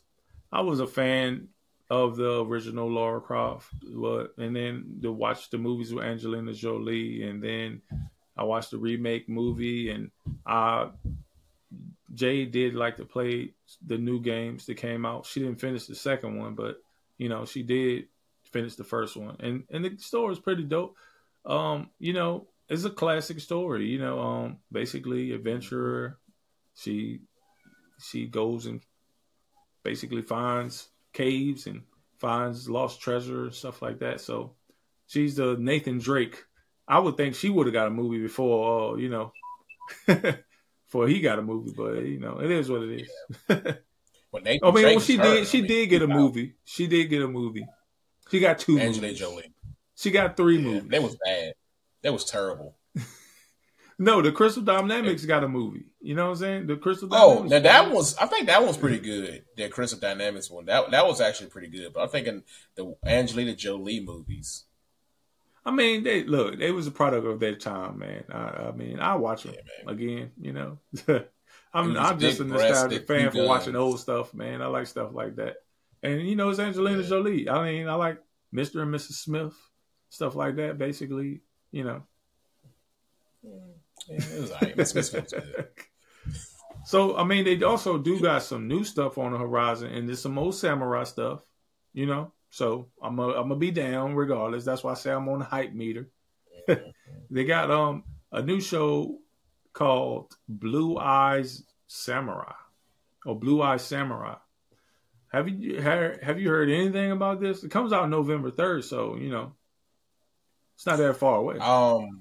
I 0.53 0.61
was 0.61 0.79
a 0.79 0.87
fan 0.87 1.49
of 1.91 2.15
the 2.15 2.45
original 2.45 2.89
Lara 2.89 3.21
Croft, 3.21 3.69
but 3.83 4.33
and 4.39 4.55
then 4.55 5.01
to 5.03 5.11
watch 5.11 5.51
the 5.51 5.59
movies 5.59 5.93
with 5.93 6.05
Angelina 6.05 6.53
Jolie, 6.53 7.25
and 7.25 7.43
then 7.43 7.83
I 8.37 8.45
watched 8.45 8.71
the 8.71 8.79
remake 8.79 9.29
movie, 9.29 9.91
and 9.91 10.13
I 10.47 10.91
Jay 12.15 12.45
did 12.45 12.75
like 12.75 12.97
to 12.99 13.05
play 13.05 13.53
the 13.87 13.99
new 13.99 14.21
games 14.21 14.67
that 14.67 14.77
came 14.77 15.07
out. 15.07 15.27
She 15.27 15.41
didn't 15.41 15.61
finish 15.61 15.87
the 15.87 15.95
second 15.95 16.39
one, 16.39 16.55
but 16.55 16.77
you 17.19 17.29
know 17.29 17.45
she 17.45 17.63
did 17.63 18.09
finish 18.45 18.77
the 18.77 18.85
first 18.85 19.17
one, 19.17 19.37
and 19.41 19.65
and 19.71 19.85
the 19.85 19.97
story 19.99 20.33
is 20.33 20.39
pretty 20.39 20.65
dope. 20.65 20.97
Um, 21.45 21.91
you 21.99 22.13
know, 22.13 22.49
it's 22.69 22.85
a 22.85 22.91
classic 22.91 23.41
story. 23.41 23.87
You 23.87 23.99
know, 23.99 24.21
um, 24.21 24.59
basically 24.71 25.33
adventurer. 25.33 26.19
She 26.75 27.21
she 27.99 28.27
goes 28.27 28.67
and 28.67 28.81
basically 29.83 30.23
finds 30.23 30.89
caves 31.13 31.67
and 31.67 31.83
finds 32.19 32.69
lost 32.69 33.01
treasure 33.01 33.45
and 33.45 33.55
stuff 33.55 33.83
like 33.83 33.99
that. 34.01 34.21
So 34.21 34.55
she's 35.07 35.37
the 35.37 35.57
Nathan 35.59 35.99
Drake. 35.99 36.45
I 36.87 36.99
would 36.99 37.17
think 37.17 37.35
she 37.35 37.49
would 37.49 37.67
have 37.67 37.75
got 37.75 37.87
a 37.87 37.91
movie 37.91 38.21
before, 38.21 38.95
uh, 38.95 38.97
you 38.97 39.09
know, 39.09 39.33
before 40.93 41.09
he 41.09 41.21
got 41.21 41.39
a 41.39 41.43
movie. 41.43 41.73
But 41.75 42.05
you 42.05 42.21
know, 42.21 42.39
it 42.39 42.51
is 42.51 42.71
what 42.71 42.83
it 42.83 43.09
is. 43.49 43.77
Oh, 44.35 44.41
well, 44.41 44.47
I 44.47 44.71
mean, 44.71 44.85
well, 44.85 44.99
she 44.99 45.19
did. 45.19 45.47
She 45.47 45.59
I 45.59 45.61
mean, 45.61 45.69
did 45.69 45.91
get 45.91 46.01
a 46.01 46.07
movie. 46.07 46.55
She 46.65 46.87
did 46.87 47.11
get 47.11 47.21
a 47.21 47.29
movie. 47.29 47.67
She 48.31 48.41
got 48.41 48.59
two. 48.59 48.79
Angela 48.79 49.09
movies. 49.09 49.19
Jolie. 49.19 49.53
She 49.95 50.11
got 50.11 50.39
three 50.39 50.57
yeah, 50.57 50.63
movies. 50.63 50.91
That 50.91 51.03
was 51.03 51.19
bad. 51.23 51.53
That 52.03 52.13
was 52.15 52.25
terrible. 52.25 52.79
No, 53.99 54.23
the 54.23 54.33
Crystal 54.33 54.63
Dynamics 54.63 55.27
got 55.27 55.45
a 55.45 55.49
movie. 55.49 55.85
You 56.01 56.17
know 56.17 56.25
what 56.25 56.31
I'm 56.31 56.37
saying? 56.39 56.67
The 56.67 56.77
Crystal 56.77 57.09
oh, 57.13 57.47
Dynamics. 57.47 57.53
Oh, 57.53 57.57
now 57.57 57.63
that 57.63 57.95
was 57.95 58.17
I 58.17 58.27
think 58.27 58.47
that 58.47 58.65
was 58.65 58.77
pretty 58.79 58.99
good. 58.99 59.45
The 59.57 59.69
Crystal 59.69 60.01
Dynamics 60.01 60.51
one. 60.51 60.65
That 60.65 60.91
that 60.91 61.07
was 61.07 61.21
actually 61.21 61.51
pretty 61.51 61.69
good. 61.69 61.93
But 61.93 62.01
I'm 62.01 62.09
thinking 62.09 62.43
the 62.75 62.97
Angelina 63.05 63.55
Jolie 63.55 64.01
movies. 64.01 64.65
I 65.65 65.71
mean, 65.71 66.03
they 66.03 66.25
look. 66.25 66.59
They 66.59 66.73
was 66.73 66.87
a 66.87 66.91
product 66.91 67.27
of 67.27 67.39
their 67.39 67.55
time, 67.55 67.99
man. 67.99 68.25
I, 68.31 68.69
I 68.69 68.73
mean, 68.73 68.99
I 68.99 69.15
watch 69.15 69.45
them 69.45 69.55
yeah, 69.55 69.93
again. 69.93 70.31
You 70.41 70.53
know, 70.53 70.79
I'm 71.73 71.97
I'm 71.97 72.19
just 72.19 72.41
a 72.41 72.45
nostalgic 72.45 73.07
fan 73.07 73.31
for 73.31 73.47
watching 73.47 73.77
old 73.77 74.01
stuff, 74.01 74.35
man. 74.35 74.61
I 74.61 74.67
like 74.67 74.87
stuff 74.87 75.11
like 75.13 75.37
that. 75.37 75.57
And 76.03 76.29
you 76.29 76.35
know, 76.35 76.51
it's 76.51 76.59
Angelina 76.59 77.03
yeah. 77.03 77.09
Jolie. 77.09 77.49
I 77.49 77.65
mean, 77.65 77.89
I 77.89 77.95
like 77.95 78.19
Mr. 78.53 78.83
and 78.83 78.93
Mrs. 78.93 79.13
Smith, 79.13 79.55
stuff 80.11 80.35
like 80.35 80.57
that. 80.57 80.79
Basically, 80.79 81.43
you 81.71 81.85
know. 81.85 82.03
So 86.85 87.17
I 87.17 87.25
mean, 87.25 87.45
they 87.45 87.63
also 87.63 87.99
do 87.99 88.21
got 88.21 88.43
some 88.43 88.67
new 88.67 88.85
stuff 88.85 89.19
on 89.19 89.33
the 89.33 89.39
horizon, 89.39 89.93
and 89.93 90.09
there's 90.09 90.21
some 90.21 90.39
old 90.39 90.55
samurai 90.55 91.05
stuff, 91.05 91.45
you 91.93 92.07
know. 92.07 92.33
So 92.53 92.89
I'm 93.03 93.19
a, 93.19 93.29
I'm 93.29 93.49
gonna 93.49 93.57
be 93.57 93.71
down 93.71 94.15
regardless. 94.15 94.63
That's 94.63 94.85
why 94.85 94.91
I 94.91 94.95
say 94.95 95.11
I'm 95.11 95.27
on 95.31 95.39
the 95.39 95.47
hype 95.47 95.73
meter. 95.73 96.11
they 97.31 97.45
got 97.45 97.71
um 97.71 98.05
a 98.31 98.43
new 98.43 98.61
show 98.61 99.19
called 99.73 100.37
Blue 100.47 100.99
Eyes 100.99 101.63
Samurai 101.87 102.53
or 103.25 103.41
Blue 103.41 103.63
Eyes 103.63 103.83
Samurai. 103.83 104.35
have 105.29 105.49
you 105.49 105.81
heard 105.81 106.23
have 106.23 106.39
you 106.39 106.51
heard 106.51 106.69
anything 106.69 107.11
about 107.11 107.41
this? 107.41 107.65
It 107.65 107.71
comes 107.71 107.91
out 107.91 108.11
November 108.11 108.51
third, 108.51 108.85
so 108.85 109.17
you 109.17 109.31
know 109.31 109.55
it's 110.75 110.85
not 110.85 110.99
that 110.99 111.17
far 111.17 111.37
away. 111.37 111.57
Um, 111.57 112.21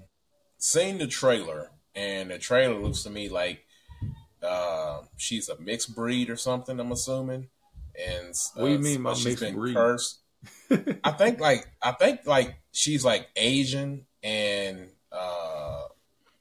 seen 0.58 0.98
the 0.98 1.08
trailer, 1.08 1.72
and 1.94 2.32
the 2.32 2.40
trailer 2.40 2.80
looks 2.80 3.04
to 3.04 3.10
me 3.10 3.28
like 3.28 3.66
uh, 4.42 5.02
she's 5.18 5.50
a 5.50 5.60
mixed 5.60 5.94
breed 5.94 6.30
or 6.30 6.38
something. 6.38 6.80
I'm 6.80 6.94
assuming. 6.94 7.50
And 8.00 8.30
uh, 8.30 8.62
what 8.62 8.68
do 8.68 8.72
you 8.72 8.78
uh, 8.78 8.82
mean 8.82 9.04
by 9.04 9.14
mixed 9.22 9.54
breed? 9.54 9.76
Cursed. 9.76 10.21
I 11.04 11.12
think 11.12 11.40
like 11.40 11.68
I 11.82 11.92
think 11.92 12.22
like 12.26 12.56
she's 12.72 13.06
like 13.06 13.30
Asian 13.36 14.06
and 14.24 14.90
uh, 15.12 15.84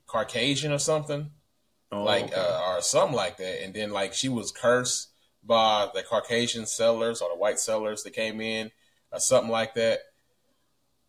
Caucasian 0.06 0.72
or 0.72 0.78
something, 0.78 1.30
oh, 1.92 2.04
like 2.04 2.24
okay. 2.24 2.34
uh, 2.34 2.76
or 2.76 2.82
something 2.82 3.16
like 3.16 3.36
that. 3.38 3.64
And 3.64 3.74
then 3.74 3.90
like 3.90 4.14
she 4.14 4.28
was 4.28 4.52
cursed 4.52 5.08
by 5.44 5.88
the 5.94 6.02
Caucasian 6.02 6.66
settlers 6.66 7.20
or 7.20 7.30
the 7.30 7.36
white 7.36 7.58
settlers 7.58 8.02
that 8.04 8.12
came 8.12 8.40
in 8.40 8.70
or 9.12 9.20
something 9.20 9.50
like 9.50 9.74
that. 9.74 10.00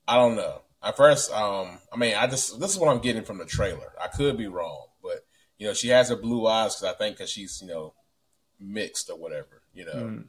I 0.07 0.15
don't 0.15 0.35
know. 0.35 0.61
At 0.83 0.97
first, 0.97 1.31
um, 1.31 1.77
I 1.93 1.97
mean, 1.97 2.15
I 2.15 2.27
just 2.27 2.59
this 2.59 2.71
is 2.71 2.77
what 2.77 2.89
I'm 2.89 3.01
getting 3.01 3.23
from 3.23 3.37
the 3.37 3.45
trailer. 3.45 3.93
I 4.01 4.07
could 4.07 4.37
be 4.37 4.47
wrong, 4.47 4.87
but 5.03 5.25
you 5.57 5.67
know, 5.67 5.73
she 5.73 5.89
has 5.89 6.09
her 6.09 6.15
blue 6.15 6.47
eyes 6.47 6.75
because 6.75 6.95
I 6.95 6.97
think 6.97 7.17
because 7.17 7.29
she's 7.29 7.61
you 7.61 7.67
know 7.67 7.93
mixed 8.59 9.09
or 9.09 9.17
whatever, 9.17 9.61
you 9.73 9.85
know. 9.85 9.93
Mm. 9.93 10.25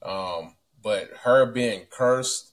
Um, 0.00 0.54
but 0.82 1.10
her 1.22 1.46
being 1.46 1.86
cursed 1.90 2.52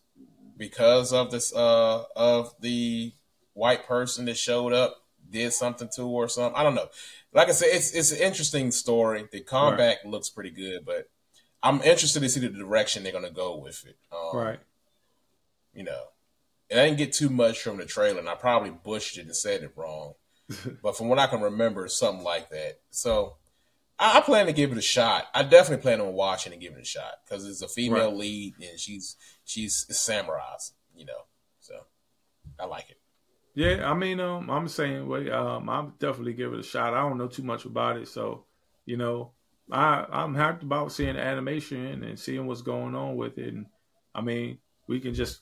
because 0.58 1.14
of 1.14 1.32
this 1.32 1.54
uh 1.56 2.04
of 2.16 2.54
the 2.60 3.14
white 3.54 3.88
person 3.88 4.26
that 4.26 4.38
showed 4.38 4.74
up 4.74 5.06
did 5.30 5.52
something 5.54 5.90
to 5.96 6.02
her 6.02 6.08
or 6.08 6.30
something. 6.30 6.58
I 6.60 6.64
don't 6.64 6.76
know. 6.76 6.90
Like 7.34 7.50
I 7.50 7.52
said, 7.52 7.70
it's 7.72 7.94
it's 7.94 8.12
an 8.12 8.20
interesting 8.20 8.72
story. 8.72 9.28
The 9.32 9.42
comeback 9.42 9.98
right. 10.04 10.12
looks 10.12 10.30
pretty 10.30 10.52
good, 10.52 10.86
but 10.86 11.10
I'm 11.62 11.82
interested 11.82 12.22
to 12.22 12.30
see 12.30 12.40
the 12.40 12.50
direction 12.50 13.04
they're 13.04 13.12
gonna 13.12 13.32
go 13.32 13.58
with 13.58 13.86
it. 13.86 13.98
Um, 14.12 14.38
right. 14.38 14.60
You 15.74 15.84
know, 15.84 16.04
and 16.70 16.80
I 16.80 16.86
didn't 16.86 17.00
get 17.00 17.14
too 17.14 17.30
much 17.30 17.62
from 17.62 17.78
the 17.78 17.86
trailer, 17.86 18.20
and 18.20 18.30
I 18.30 18.36
probably 18.36 18.70
bushed 18.70 19.18
it 19.18 19.26
and 19.26 19.36
said 19.36 19.64
it 19.64 19.74
wrong. 19.76 20.14
but 20.82 20.96
from 20.96 21.10
what 21.10 21.20
I 21.20 21.28
can 21.28 21.42
remember, 21.42 21.88
something 21.88 22.24
like 22.24 22.50
that. 22.50 22.80
So 22.92 23.36
I, 23.98 24.18
I, 24.18 24.22
plan 24.22 24.46
to 24.48 24.54
give 24.54 24.72
it 24.72 24.78
a 24.78 24.82
shot. 24.82 25.26
I 25.34 25.44
definitely 25.44 25.82
plan 25.82 26.02
on 26.02 26.14
watching 26.14 26.54
and 26.54 26.62
giving 26.62 26.78
it 26.80 26.84
a 26.84 26.86
shot 26.86 27.14
because 27.24 27.46
it's 27.46 27.62
a 27.62 27.68
female 27.68 28.10
right. 28.10 28.18
lead 28.18 28.54
and 28.60 28.80
she's 28.80 29.16
she's 29.46 29.86
samurais, 29.90 30.72
you 30.96 31.06
know. 31.06 31.26
So 31.60 31.76
I 32.60 32.66
like 32.66 32.90
it. 32.90 33.00
Yeah, 33.54 33.90
I 33.90 33.94
mean, 33.94 34.20
um, 34.20 34.50
I'm 34.50 34.68
saying, 34.68 35.08
wait, 35.08 35.32
um, 35.32 35.70
I'll 35.70 35.94
definitely 35.98 36.34
give 36.34 36.54
it 36.54 36.60
a 36.60 36.64
shot. 36.64 36.94
I 36.94 37.08
don't 37.08 37.18
know 37.18 37.28
too 37.28 37.44
much 37.44 37.64
about 37.64 37.98
it, 37.98 38.10
so 38.10 38.46
you 38.86 38.98
know, 38.98 39.32
I 39.72 40.06
I'm 40.12 40.36
happy 40.36 40.66
about 40.66 40.92
seeing 40.92 41.16
the 41.16 41.22
animation 41.22 42.04
and 42.04 42.20
seeing 42.20 42.46
what's 42.46 42.62
going 42.62 42.96
on 42.96 43.16
with 43.16 43.38
it. 43.38 43.54
And 43.54 43.66
I 44.14 44.22
mean, 44.22 44.60
we 44.88 45.00
can 45.00 45.14
just, 45.14 45.42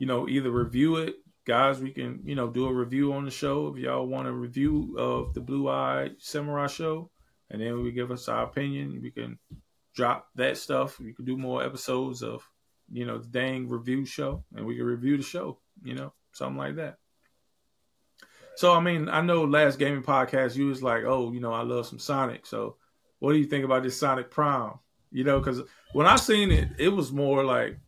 you 0.00 0.06
know, 0.06 0.28
either 0.28 0.50
review 0.50 0.96
it, 0.96 1.16
guys. 1.46 1.80
We 1.80 1.90
can, 1.90 2.20
you 2.24 2.34
know, 2.34 2.48
do 2.48 2.66
a 2.66 2.72
review 2.72 3.12
on 3.12 3.24
the 3.24 3.30
show 3.30 3.68
if 3.68 3.78
y'all 3.78 4.06
want 4.06 4.28
a 4.28 4.32
review 4.32 4.96
of 4.98 5.34
the 5.34 5.40
Blue 5.40 5.68
Eye 5.68 6.10
Samurai 6.18 6.68
show, 6.68 7.10
and 7.50 7.60
then 7.60 7.82
we 7.82 7.92
give 7.92 8.10
us 8.10 8.28
our 8.28 8.44
opinion. 8.44 9.00
We 9.02 9.10
can 9.10 9.38
drop 9.94 10.28
that 10.36 10.56
stuff. 10.56 10.98
We 11.00 11.12
can 11.12 11.24
do 11.24 11.36
more 11.36 11.62
episodes 11.62 12.22
of, 12.22 12.48
you 12.90 13.06
know, 13.06 13.18
the 13.18 13.28
dang 13.28 13.68
review 13.68 14.04
show, 14.04 14.44
and 14.54 14.66
we 14.66 14.76
can 14.76 14.84
review 14.84 15.16
the 15.16 15.22
show. 15.22 15.58
You 15.82 15.94
know, 15.94 16.12
something 16.32 16.58
like 16.58 16.76
that. 16.76 16.98
So 18.56 18.74
I 18.74 18.80
mean, 18.80 19.08
I 19.08 19.20
know 19.20 19.44
last 19.44 19.78
gaming 19.78 20.02
podcast 20.02 20.56
you 20.56 20.66
was 20.66 20.82
like, 20.82 21.04
oh, 21.04 21.32
you 21.32 21.38
know, 21.40 21.52
I 21.52 21.62
love 21.62 21.86
some 21.86 22.00
Sonic. 22.00 22.44
So 22.44 22.76
what 23.20 23.32
do 23.32 23.38
you 23.38 23.44
think 23.44 23.64
about 23.64 23.82
this 23.82 23.98
Sonic 23.98 24.30
Prime? 24.30 24.72
You 25.10 25.24
know, 25.24 25.38
because 25.38 25.62
when 25.92 26.06
I 26.06 26.16
seen 26.16 26.50
it, 26.50 26.68
it 26.78 26.88
was 26.88 27.12
more 27.12 27.44
like, 27.44 27.78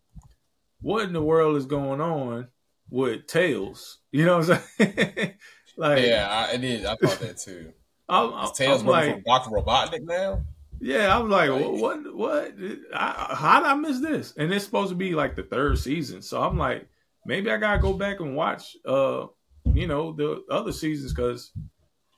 what 0.81 1.05
in 1.05 1.13
the 1.13 1.23
world 1.23 1.57
is 1.57 1.67
going 1.67 2.01
on 2.01 2.49
with 2.89 3.27
Tails? 3.27 3.99
You 4.13 4.27
know 4.27 4.39
what 4.39 4.51
I'm 4.51 4.63
saying? 4.79 5.35
like, 5.77 6.07
yeah, 6.07 6.49
I, 6.53 6.57
did. 6.57 6.87
I 6.87 6.95
thought 6.95 7.19
that 7.21 7.39
too. 7.39 7.73
I'm, 8.11 8.35
I'm, 8.35 8.53
Tails 8.53 8.83
I'm 8.83 8.87
like, 8.87 9.15
for 9.17 9.21
Doctor 9.23 9.51
Robotnik 9.51 10.03
now. 10.03 10.45
Yeah, 10.81 11.15
I 11.15 11.19
was 11.19 11.31
like, 11.31 11.51
like 11.51 11.81
what? 11.81 12.15
What? 12.15 12.55
I, 12.95 13.35
how 13.39 13.61
did 13.61 13.69
I 13.69 13.75
miss 13.75 14.01
this? 14.01 14.35
And 14.37 14.53
it's 14.53 14.65
supposed 14.65 14.91
to 14.91 14.97
be 14.97 15.15
like 15.15 15.37
the 15.37 15.43
third 15.43 15.79
season, 15.79 16.23
so 16.23 16.43
I'm 16.43 16.59
like, 16.59 16.89
maybe 17.27 17.51
I 17.51 17.59
gotta 17.59 17.81
go 17.81 17.93
back 17.93 18.21
and 18.21 18.35
watch 18.35 18.77
uh 18.87 19.27
you 19.75 19.87
know, 19.87 20.13
the 20.13 20.45
other 20.51 20.73
seasons 20.73 21.13
because 21.13 21.53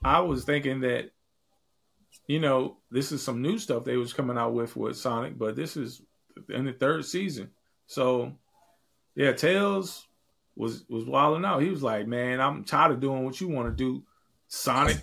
I 0.03 0.19
was 0.19 0.43
thinking 0.43 0.81
that, 0.81 1.11
you 2.27 2.39
know, 2.39 2.77
this 2.91 3.11
is 3.11 3.21
some 3.21 3.41
new 3.41 3.57
stuff 3.57 3.83
they 3.83 3.97
was 3.97 4.13
coming 4.13 4.37
out 4.37 4.53
with 4.53 4.75
with 4.75 4.97
Sonic, 4.97 5.37
but 5.37 5.55
this 5.55 5.75
is 5.75 6.01
in 6.49 6.65
the 6.65 6.73
third 6.73 7.05
season. 7.05 7.49
So, 7.87 8.33
yeah, 9.15 9.33
Tails 9.33 10.07
was 10.55 10.85
was 10.89 11.05
wilding 11.05 11.45
out. 11.45 11.61
He 11.61 11.69
was 11.69 11.83
like, 11.83 12.07
"Man, 12.07 12.39
I'm 12.39 12.63
tired 12.63 12.91
of 12.91 12.99
doing 12.99 13.25
what 13.25 13.41
you 13.41 13.49
want 13.49 13.69
to 13.69 13.75
do, 13.75 14.03
Sonic. 14.47 14.97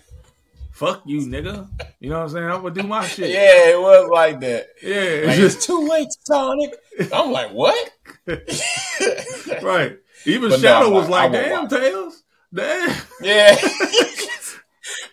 Fuck 0.71 1.03
you, 1.05 1.19
nigga. 1.21 1.67
You 1.99 2.09
know 2.09 2.19
what 2.19 2.23
I'm 2.23 2.29
saying? 2.29 2.45
I'm 2.45 2.61
gonna 2.61 2.73
do 2.73 2.83
my 2.83 3.05
shit." 3.07 3.29
Yeah, 3.29 3.69
it 3.69 3.79
was 3.79 4.09
like 4.09 4.39
that. 4.39 4.67
Yeah, 4.81 5.27
like, 5.27 5.39
it's 5.39 5.65
too 5.65 5.87
late, 5.87 6.07
Sonic. 6.23 6.75
I'm 7.13 7.31
like, 7.31 7.51
what? 7.51 7.91
right. 9.61 9.97
Even 10.25 10.49
but 10.49 10.59
Shadow 10.59 10.89
no, 10.89 10.95
was 10.95 11.09
like, 11.09 11.31
"Damn, 11.31 11.67
Tails." 11.67 12.23
Damn. 12.53 12.95
Yeah. 13.21 13.55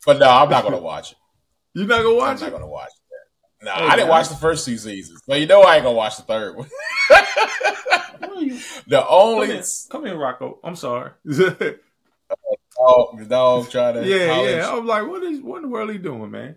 but 0.06 0.18
no, 0.18 0.28
I'm 0.28 0.50
not 0.50 0.64
gonna 0.64 0.78
watch 0.78 1.12
it. 1.12 1.18
You're 1.74 1.86
not 1.86 2.02
gonna 2.02 2.14
watch 2.14 2.40
I'm 2.40 2.48
it? 2.48 2.50
not 2.50 2.52
gonna 2.52 2.66
watch 2.66 2.88
it. 2.88 3.64
No, 3.64 3.72
oh, 3.74 3.86
I 3.88 3.96
didn't 3.96 4.08
watch 4.08 4.28
the 4.28 4.36
first 4.36 4.64
two 4.64 4.78
seasons. 4.78 5.20
But 5.26 5.40
you 5.40 5.46
know 5.46 5.62
I 5.62 5.76
ain't 5.76 5.84
gonna 5.84 5.96
watch 5.96 6.16
the 6.16 6.22
third 6.22 6.56
one. 6.56 6.68
the 8.86 9.06
only 9.08 9.48
come, 9.48 9.56
in, 9.56 9.64
come 9.90 10.06
here, 10.06 10.16
Rocco. 10.16 10.58
I'm 10.62 10.76
sorry. 10.76 11.10
Oh, 12.78 13.16
the 13.18 13.24
dog 13.24 13.70
trying 13.70 13.94
to 13.94 14.06
Yeah, 14.06 14.26
college. 14.34 14.56
yeah. 14.56 14.70
I'm 14.70 14.86
like, 14.86 15.06
what 15.06 15.22
is 15.22 15.40
what 15.40 15.56
in 15.56 15.62
the 15.62 15.68
world 15.68 15.90
are 15.90 15.92
you 15.92 15.98
doing, 15.98 16.30
man? 16.30 16.56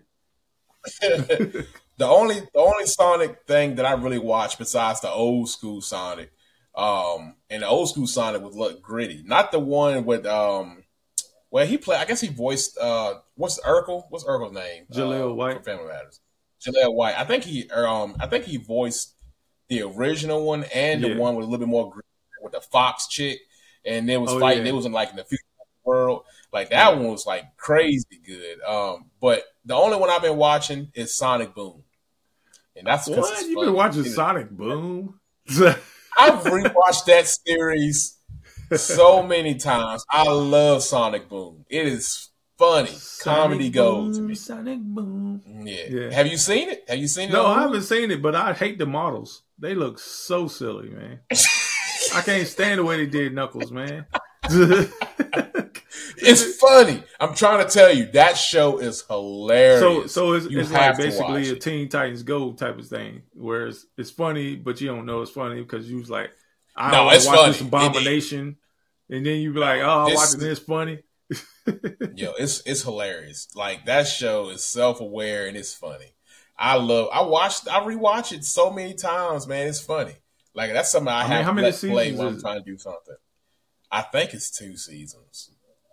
the 1.00 1.66
only 2.00 2.40
the 2.40 2.58
only 2.58 2.86
Sonic 2.86 3.42
thing 3.46 3.76
that 3.76 3.86
I 3.86 3.92
really 3.92 4.18
watched 4.18 4.58
besides 4.58 5.00
the 5.00 5.10
old 5.10 5.48
school 5.48 5.80
Sonic 5.80 6.32
um, 6.74 7.36
and 7.50 7.62
the 7.62 7.68
old 7.68 7.90
school 7.90 8.06
Sonic 8.06 8.42
would 8.42 8.54
look 8.54 8.82
gritty, 8.82 9.22
not 9.24 9.52
the 9.52 9.58
one 9.58 10.04
with 10.04 10.26
um. 10.26 10.84
Well, 11.50 11.66
he 11.66 11.76
played. 11.76 11.98
I 11.98 12.06
guess 12.06 12.20
he 12.20 12.28
voiced. 12.28 12.78
Uh, 12.78 13.14
what's 13.34 13.60
Urkel? 13.60 14.04
What's 14.08 14.24
Urkel's 14.24 14.54
name? 14.54 14.86
Jaleel 14.90 15.30
uh, 15.30 15.34
White. 15.34 15.64
Family 15.64 15.86
Matters. 15.86 16.20
Jaleel 16.66 16.94
White. 16.94 17.18
I 17.18 17.24
think 17.24 17.44
he. 17.44 17.68
Um, 17.70 18.16
I 18.20 18.26
think 18.26 18.46
he 18.46 18.56
voiced 18.56 19.14
the 19.68 19.82
original 19.82 20.46
one 20.46 20.64
and 20.74 21.04
the 21.04 21.16
one 21.16 21.34
with 21.34 21.44
a 21.44 21.48
little 21.48 21.66
bit 21.66 21.70
more 21.70 21.90
gritty 21.90 22.08
with 22.40 22.52
the 22.52 22.62
Fox 22.62 23.06
chick, 23.06 23.40
and 23.84 24.10
it 24.10 24.16
was 24.16 24.32
oh, 24.32 24.40
fighting. 24.40 24.64
Yeah. 24.64 24.72
It 24.72 24.76
was 24.76 24.86
in 24.86 24.92
like 24.92 25.10
in 25.10 25.16
the 25.16 25.24
future 25.24 25.44
world. 25.84 26.24
Like 26.52 26.70
that 26.70 26.96
one 26.96 27.08
was 27.08 27.26
like 27.26 27.44
crazy 27.56 28.20
good. 28.24 28.60
Um, 28.62 29.10
but 29.20 29.42
the 29.64 29.74
only 29.74 29.96
one 29.96 30.10
I've 30.10 30.22
been 30.22 30.36
watching 30.36 30.90
is 30.94 31.16
Sonic 31.16 31.54
Boom, 31.54 31.82
and 32.76 32.86
that's 32.86 33.08
what 33.08 33.42
you've 33.42 33.64
been 33.64 33.74
watching. 33.74 34.04
Sonic 34.04 34.50
Boom. 34.50 35.20
I've 36.18 36.44
rewatched 36.44 37.06
that 37.06 37.26
series 37.26 38.18
so 38.76 39.22
many 39.22 39.54
times. 39.54 40.04
I 40.10 40.28
love 40.28 40.82
Sonic 40.82 41.28
Boom. 41.28 41.64
It 41.68 41.86
is 41.86 42.30
funny. 42.58 42.88
Sonic 42.88 43.42
Comedy 43.42 43.70
gold 43.70 44.14
to 44.14 44.20
me. 44.20 44.34
Sonic 44.34 44.80
Boom. 44.80 45.42
Yeah. 45.64 45.84
yeah. 45.88 46.10
Have 46.12 46.26
you 46.26 46.36
seen 46.36 46.68
it? 46.68 46.84
Have 46.88 46.98
you 46.98 47.08
seen 47.08 47.30
it? 47.30 47.32
No, 47.32 47.46
I 47.46 47.62
haven't 47.62 47.82
seen 47.82 48.10
it, 48.10 48.22
but 48.22 48.34
I 48.34 48.52
hate 48.52 48.78
the 48.78 48.86
models. 48.86 49.42
They 49.58 49.74
look 49.74 49.98
so 49.98 50.48
silly, 50.48 50.90
man. 50.90 51.20
I 52.14 52.20
can't 52.20 52.46
stand 52.46 52.78
the 52.78 52.84
way 52.84 52.96
they 52.96 53.06
did 53.06 53.34
Knuckles, 53.34 53.70
man. 53.70 54.06
it's 56.16 56.56
funny. 56.56 57.02
I'm 57.20 57.34
trying 57.34 57.64
to 57.64 57.72
tell 57.72 57.94
you 57.94 58.06
that 58.12 58.36
show 58.36 58.78
is 58.78 59.02
hilarious. 59.02 59.80
So, 59.80 60.06
so 60.06 60.32
it's, 60.32 60.46
it's 60.46 60.70
like 60.70 60.96
basically 60.96 61.50
a 61.50 61.56
Teen 61.56 61.88
Titans 61.88 62.22
Go 62.22 62.52
type 62.52 62.78
of 62.78 62.86
thing, 62.86 63.22
where 63.34 63.68
it's, 63.68 63.86
it's 63.96 64.10
funny, 64.10 64.56
but 64.56 64.80
you 64.80 64.88
don't 64.88 65.06
know 65.06 65.22
it's 65.22 65.30
funny 65.30 65.62
because 65.62 65.88
you 65.88 65.98
was 65.98 66.10
like, 66.10 66.30
I 66.76 66.90
no, 66.90 67.10
it's 67.10 67.26
watch 67.26 67.36
funny. 67.36 67.52
this 67.52 67.60
abomination, 67.60 68.56
it, 69.08 69.16
and 69.16 69.26
then 69.26 69.40
you 69.40 69.52
be 69.52 69.60
like, 69.60 69.80
oh, 69.82 70.06
I'm 70.06 70.14
watching 70.14 70.40
this 70.40 70.58
funny. 70.58 71.02
yo, 72.14 72.32
it's 72.38 72.62
it's 72.66 72.82
hilarious. 72.82 73.48
Like 73.54 73.86
that 73.86 74.08
show 74.08 74.50
is 74.50 74.64
self 74.64 75.00
aware 75.00 75.46
and 75.46 75.56
it's 75.56 75.74
funny. 75.74 76.14
I 76.58 76.76
love. 76.76 77.08
I 77.12 77.22
watched. 77.22 77.68
I 77.68 77.80
rewatch 77.80 78.32
it 78.32 78.44
so 78.44 78.70
many 78.70 78.94
times, 78.94 79.46
man. 79.46 79.68
It's 79.68 79.80
funny. 79.80 80.14
Like 80.54 80.72
that's 80.72 80.90
something 80.90 81.12
I, 81.12 81.20
I 81.20 81.24
have 81.24 81.30
mean, 81.30 81.44
how 81.44 81.52
many 81.52 81.72
to 81.72 81.88
play 81.88 82.12
when 82.12 82.26
I'm 82.26 82.40
trying 82.40 82.62
to 82.62 82.70
do 82.70 82.76
something. 82.76 83.16
I 83.92 84.00
think 84.00 84.32
it's 84.32 84.50
two 84.50 84.76
seasons. 84.76 85.50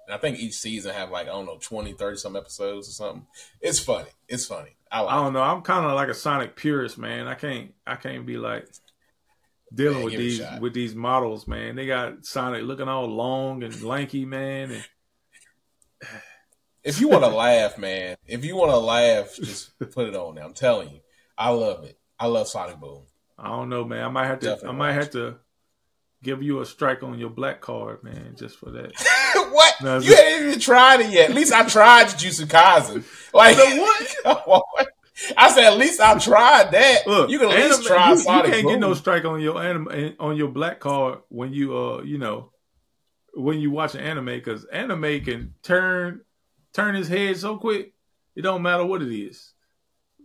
And 0.07 0.15
I 0.15 0.17
think 0.17 0.39
each 0.39 0.55
season 0.55 0.95
have 0.95 1.11
like, 1.11 1.27
I 1.27 1.31
don't 1.31 1.45
know, 1.45 1.59
20, 1.61 1.93
30 1.93 2.17
some 2.17 2.35
episodes 2.35 2.88
or 2.88 2.93
something. 2.93 3.27
It's 3.61 3.77
funny. 3.77 4.09
It's 4.27 4.45
funny. 4.45 4.71
I, 4.91 5.01
like 5.01 5.13
I 5.13 5.15
don't 5.17 5.34
know. 5.34 5.43
I'm 5.43 5.61
kind 5.61 5.85
of 5.85 5.91
like 5.91 6.07
a 6.07 6.15
Sonic 6.15 6.55
purist, 6.55 6.97
man. 6.97 7.27
I 7.27 7.35
can't 7.35 7.73
I 7.85 7.95
can't 7.95 8.26
be 8.26 8.38
like 8.38 8.67
dealing 9.73 9.97
man, 9.97 10.05
with 10.05 10.13
these 10.15 10.41
with 10.59 10.73
these 10.73 10.95
models, 10.95 11.47
man. 11.47 11.76
They 11.76 11.85
got 11.85 12.26
Sonic 12.26 12.63
looking 12.63 12.88
all 12.88 13.05
long 13.05 13.61
and 13.63 13.84
lanky, 13.84 14.26
man. 14.26 14.71
And... 14.71 14.85
if 16.84 16.99
you 16.99 17.09
want 17.09 17.23
to 17.23 17.30
laugh, 17.35 17.77
man, 17.77 18.15
if 18.26 18.43
you 18.43 18.55
want 18.55 18.71
to 18.71 18.77
laugh, 18.77 19.35
just 19.35 19.77
put 19.77 20.07
it 20.07 20.15
on 20.15 20.35
there. 20.35 20.43
I'm 20.43 20.53
telling 20.53 20.89
you, 20.89 21.01
I 21.38 21.49
love 21.51 21.84
it. 21.84 21.99
I 22.19 22.26
love 22.26 22.47
Sonic 22.47 22.80
Boom. 22.80 23.03
I 23.38 23.49
don't 23.49 23.69
know, 23.69 23.85
man. 23.85 24.03
I 24.03 24.09
might 24.09 24.26
have 24.26 24.39
to. 24.39 24.45
Definitely 24.47 24.69
I 24.69 24.80
might 24.80 24.95
watch. 24.95 25.03
have 25.03 25.11
to 25.11 25.35
give 26.23 26.43
you 26.43 26.61
a 26.61 26.65
strike 26.65 27.03
on 27.03 27.17
your 27.17 27.29
black 27.29 27.61
card, 27.61 28.03
man, 28.03 28.35
just 28.37 28.57
for 28.57 28.69
that. 28.71 28.91
what? 29.51 29.73
No, 29.81 29.99
you 29.99 30.15
ain't 30.15 30.45
even 30.45 30.59
tried 30.59 31.01
it 31.01 31.11
yet. 31.11 31.29
At 31.29 31.35
least 31.35 31.53
I 31.53 31.67
tried 31.67 32.07
Jujutsu 32.07 32.45
Kaisen. 32.45 33.03
Like 33.33 33.57
what? 34.25 34.87
I 35.37 35.51
said, 35.51 35.65
at 35.65 35.77
least 35.77 35.99
I 35.99 36.17
tried 36.17 36.71
that. 36.71 37.05
Look, 37.05 37.29
you 37.29 37.39
can 37.39 37.49
at 37.49 37.55
anime, 37.55 37.69
least 37.69 37.87
try 37.87 38.11
you, 38.11 38.17
Sonic 38.17 38.45
You 38.45 38.51
can't 38.51 38.63
Boom. 38.63 38.73
get 38.73 38.79
no 38.79 38.93
strike 38.93 39.25
on 39.25 39.41
your 39.41 39.61
anime 39.61 40.15
on 40.19 40.37
your 40.37 40.47
black 40.47 40.79
card 40.79 41.19
when 41.27 41.53
you 41.53 41.77
uh 41.77 42.01
you 42.03 42.17
know 42.17 42.51
when 43.33 43.59
you 43.59 43.69
watch 43.69 43.95
an 43.95 44.01
anime 44.01 44.25
because 44.25 44.63
anime 44.65 45.21
can 45.21 45.53
turn 45.61 46.21
turn 46.73 46.95
his 46.95 47.07
head 47.07 47.37
so 47.37 47.57
quick. 47.57 47.93
It 48.35 48.43
don't 48.43 48.61
matter 48.61 48.85
what 48.85 49.01
it 49.01 49.13
is. 49.13 49.53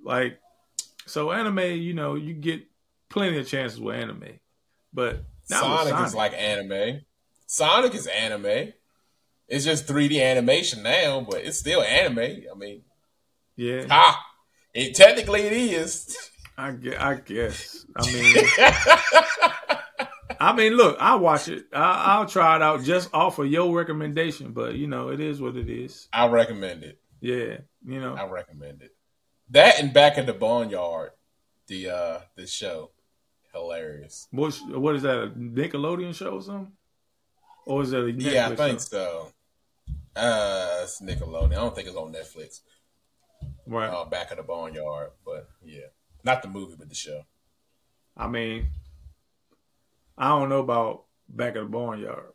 Like 0.04 0.38
so, 1.06 1.32
anime, 1.32 1.58
you 1.58 1.94
know, 1.94 2.14
you 2.14 2.32
get 2.32 2.62
plenty 3.08 3.38
of 3.38 3.46
chances 3.46 3.78
with 3.78 3.96
anime, 3.96 4.40
but 4.92 5.24
Sonic, 5.44 5.88
Sonic 5.88 6.06
is 6.06 6.14
like 6.14 6.32
anime. 6.34 7.00
Sonic 7.46 7.94
is 7.94 8.06
anime. 8.06 8.72
It's 9.46 9.64
just 9.64 9.86
3D 9.86 10.22
animation 10.22 10.82
now, 10.82 11.20
but 11.28 11.44
it's 11.44 11.58
still 11.58 11.82
anime. 11.82 12.18
I 12.18 12.54
mean, 12.56 12.82
yeah. 13.56 13.86
Ha! 13.88 14.24
It 14.72 14.94
technically 14.94 15.42
it 15.42 15.52
is. 15.52 16.16
I 16.56 16.72
guess. 16.72 16.96
I 16.98 17.14
guess. 17.14 17.86
I 17.96 18.12
mean, 18.12 18.36
I 20.40 20.52
mean, 20.56 20.72
look, 20.74 20.96
I 20.98 21.16
watch 21.16 21.48
it. 21.48 21.66
I, 21.72 22.18
will 22.18 22.26
try 22.26 22.56
it 22.56 22.62
out 22.62 22.82
just 22.82 23.12
off 23.12 23.38
of 23.38 23.46
your 23.46 23.76
recommendation, 23.76 24.52
but 24.52 24.74
you 24.74 24.86
know, 24.86 25.10
it 25.10 25.20
is 25.20 25.40
what 25.40 25.56
it 25.56 25.68
is. 25.68 26.08
I 26.12 26.26
recommend 26.28 26.84
it. 26.84 26.98
Yeah, 27.20 27.58
you 27.86 28.00
know, 28.00 28.14
I 28.14 28.28
recommend 28.28 28.82
it. 28.82 28.92
That 29.50 29.78
and 29.80 29.92
Back 29.92 30.18
in 30.18 30.26
the 30.26 30.32
Barnyard, 30.32 31.10
the 31.68 31.90
uh 31.90 32.20
the 32.36 32.46
show, 32.46 32.90
hilarious. 33.54 34.28
What 34.30 34.54
what 34.68 34.96
is 34.96 35.02
that? 35.02 35.22
A 35.24 35.26
Nickelodeon 35.28 36.14
show 36.14 36.36
or 36.36 36.42
something? 36.42 36.72
Or 37.66 37.82
is 37.82 37.90
that 37.90 38.00
a 38.00 38.12
Netflix 38.12 38.32
yeah? 38.32 38.48
I 38.48 38.56
think 38.56 38.80
show? 38.80 38.86
so. 38.86 39.32
Uh, 40.16 40.80
it's 40.82 41.00
Nickelodeon. 41.00 41.52
I 41.52 41.56
don't 41.56 41.74
think 41.74 41.88
it's 41.88 41.96
on 41.96 42.12
Netflix. 42.12 42.60
Right. 43.66 43.88
Uh, 43.88 44.04
Back 44.04 44.30
of 44.30 44.36
the 44.36 44.42
Barnyard, 44.42 45.10
but 45.24 45.48
yeah, 45.64 45.86
not 46.22 46.42
the 46.42 46.48
movie, 46.48 46.76
but 46.78 46.88
the 46.88 46.94
show. 46.94 47.22
I 48.16 48.28
mean, 48.28 48.68
I 50.16 50.28
don't 50.28 50.48
know 50.48 50.60
about 50.60 51.04
Back 51.28 51.56
of 51.56 51.64
the 51.64 51.70
Barnyard. 51.70 52.32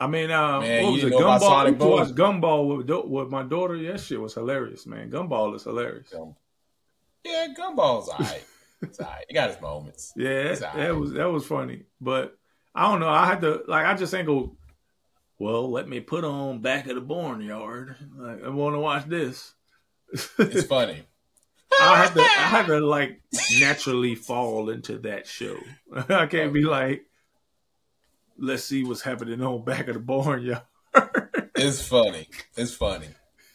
I 0.00 0.06
mean, 0.08 0.30
uh, 0.30 0.60
man, 0.60 0.82
what 0.84 0.92
was 0.92 1.04
it? 1.04 1.12
Gumball. 1.12 1.80
You 1.80 1.88
watch 1.88 2.08
Gumball 2.08 2.78
with, 2.78 3.06
with 3.06 3.30
my 3.30 3.42
daughter. 3.44 3.76
Yeah, 3.76 3.96
shit 3.96 4.20
was 4.20 4.34
hilarious, 4.34 4.86
man. 4.86 5.10
Gumball 5.10 5.54
is 5.54 5.62
hilarious. 5.62 6.10
Gum- 6.10 6.34
yeah, 7.24 7.46
Gumball's 7.56 8.08
alright. 8.08 8.44
It's. 8.84 8.98
It 9.28 9.34
got 9.34 9.50
his 9.50 9.60
moments. 9.60 10.12
Yeah, 10.16 10.54
that, 10.54 10.76
that 10.76 10.96
was 10.96 11.12
that 11.12 11.30
was 11.30 11.46
funny, 11.46 11.82
but 12.00 12.36
I 12.74 12.90
don't 12.90 13.00
know. 13.00 13.08
I 13.08 13.26
had 13.26 13.40
to 13.42 13.62
like. 13.66 13.86
I 13.86 13.94
just 13.94 14.14
ain't 14.14 14.26
go. 14.26 14.56
Well, 15.38 15.70
let 15.70 15.88
me 15.88 16.00
put 16.00 16.24
on 16.24 16.60
Back 16.60 16.86
of 16.86 16.94
the 16.94 17.00
Barnyard. 17.00 17.96
Like, 18.16 18.44
I 18.44 18.48
want 18.50 18.76
to 18.76 18.80
watch 18.80 19.06
this. 19.06 19.52
it's 20.38 20.66
funny. 20.66 21.02
I 21.80 21.96
had 21.96 22.14
to, 22.14 22.20
I 22.20 22.24
had 22.24 22.66
to 22.66 22.80
like 22.80 23.20
naturally 23.58 24.14
fall 24.14 24.70
into 24.70 24.98
that 24.98 25.26
show. 25.26 25.56
I 26.08 26.26
can't 26.26 26.52
be 26.52 26.62
like, 26.62 27.04
let's 28.38 28.64
see 28.64 28.84
what's 28.84 29.02
happening 29.02 29.42
on 29.42 29.64
back 29.64 29.88
of 29.88 29.94
the 29.94 30.00
barnyard. 30.00 30.62
it's 31.56 31.86
funny. 31.86 32.28
It's 32.56 32.74
funny. 32.74 33.08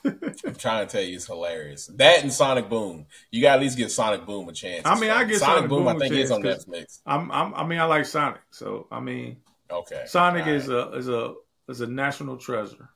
I'm 0.05 0.55
trying 0.55 0.88
to 0.88 0.91
tell 0.91 1.01
you, 1.01 1.15
it's 1.15 1.26
hilarious. 1.26 1.88
That 1.95 2.23
and 2.23 2.31
Sonic 2.31 2.69
Boom. 2.69 3.05
You 3.31 3.41
got 3.41 3.51
to 3.51 3.55
at 3.55 3.61
least 3.61 3.77
give 3.77 3.91
Sonic 3.91 4.26
Boom 4.26 4.47
a 4.49 4.53
chance. 4.53 4.85
I 4.85 4.99
mean, 4.99 5.09
I 5.09 5.23
get 5.26 5.39
Sonic, 5.39 5.55
Sonic 5.55 5.69
Boom. 5.69 5.88
I 5.88 5.97
think 5.97 6.13
it's 6.15 6.31
on 6.31 6.41
Netflix. 6.41 6.99
I'm, 7.05 7.31
I'm, 7.31 7.53
i 7.53 7.65
mean, 7.65 7.80
I 7.80 7.85
like 7.85 8.05
Sonic, 8.05 8.41
so 8.51 8.88
I 8.91 8.99
mean, 8.99 9.38
okay. 9.69 10.03
Sonic 10.07 10.47
is 10.47 10.69
a 10.69 10.91
is 10.93 11.09
a 11.09 11.34
is 11.67 11.81
a 11.81 11.88
national 11.88 12.38
treasure. 12.38 12.89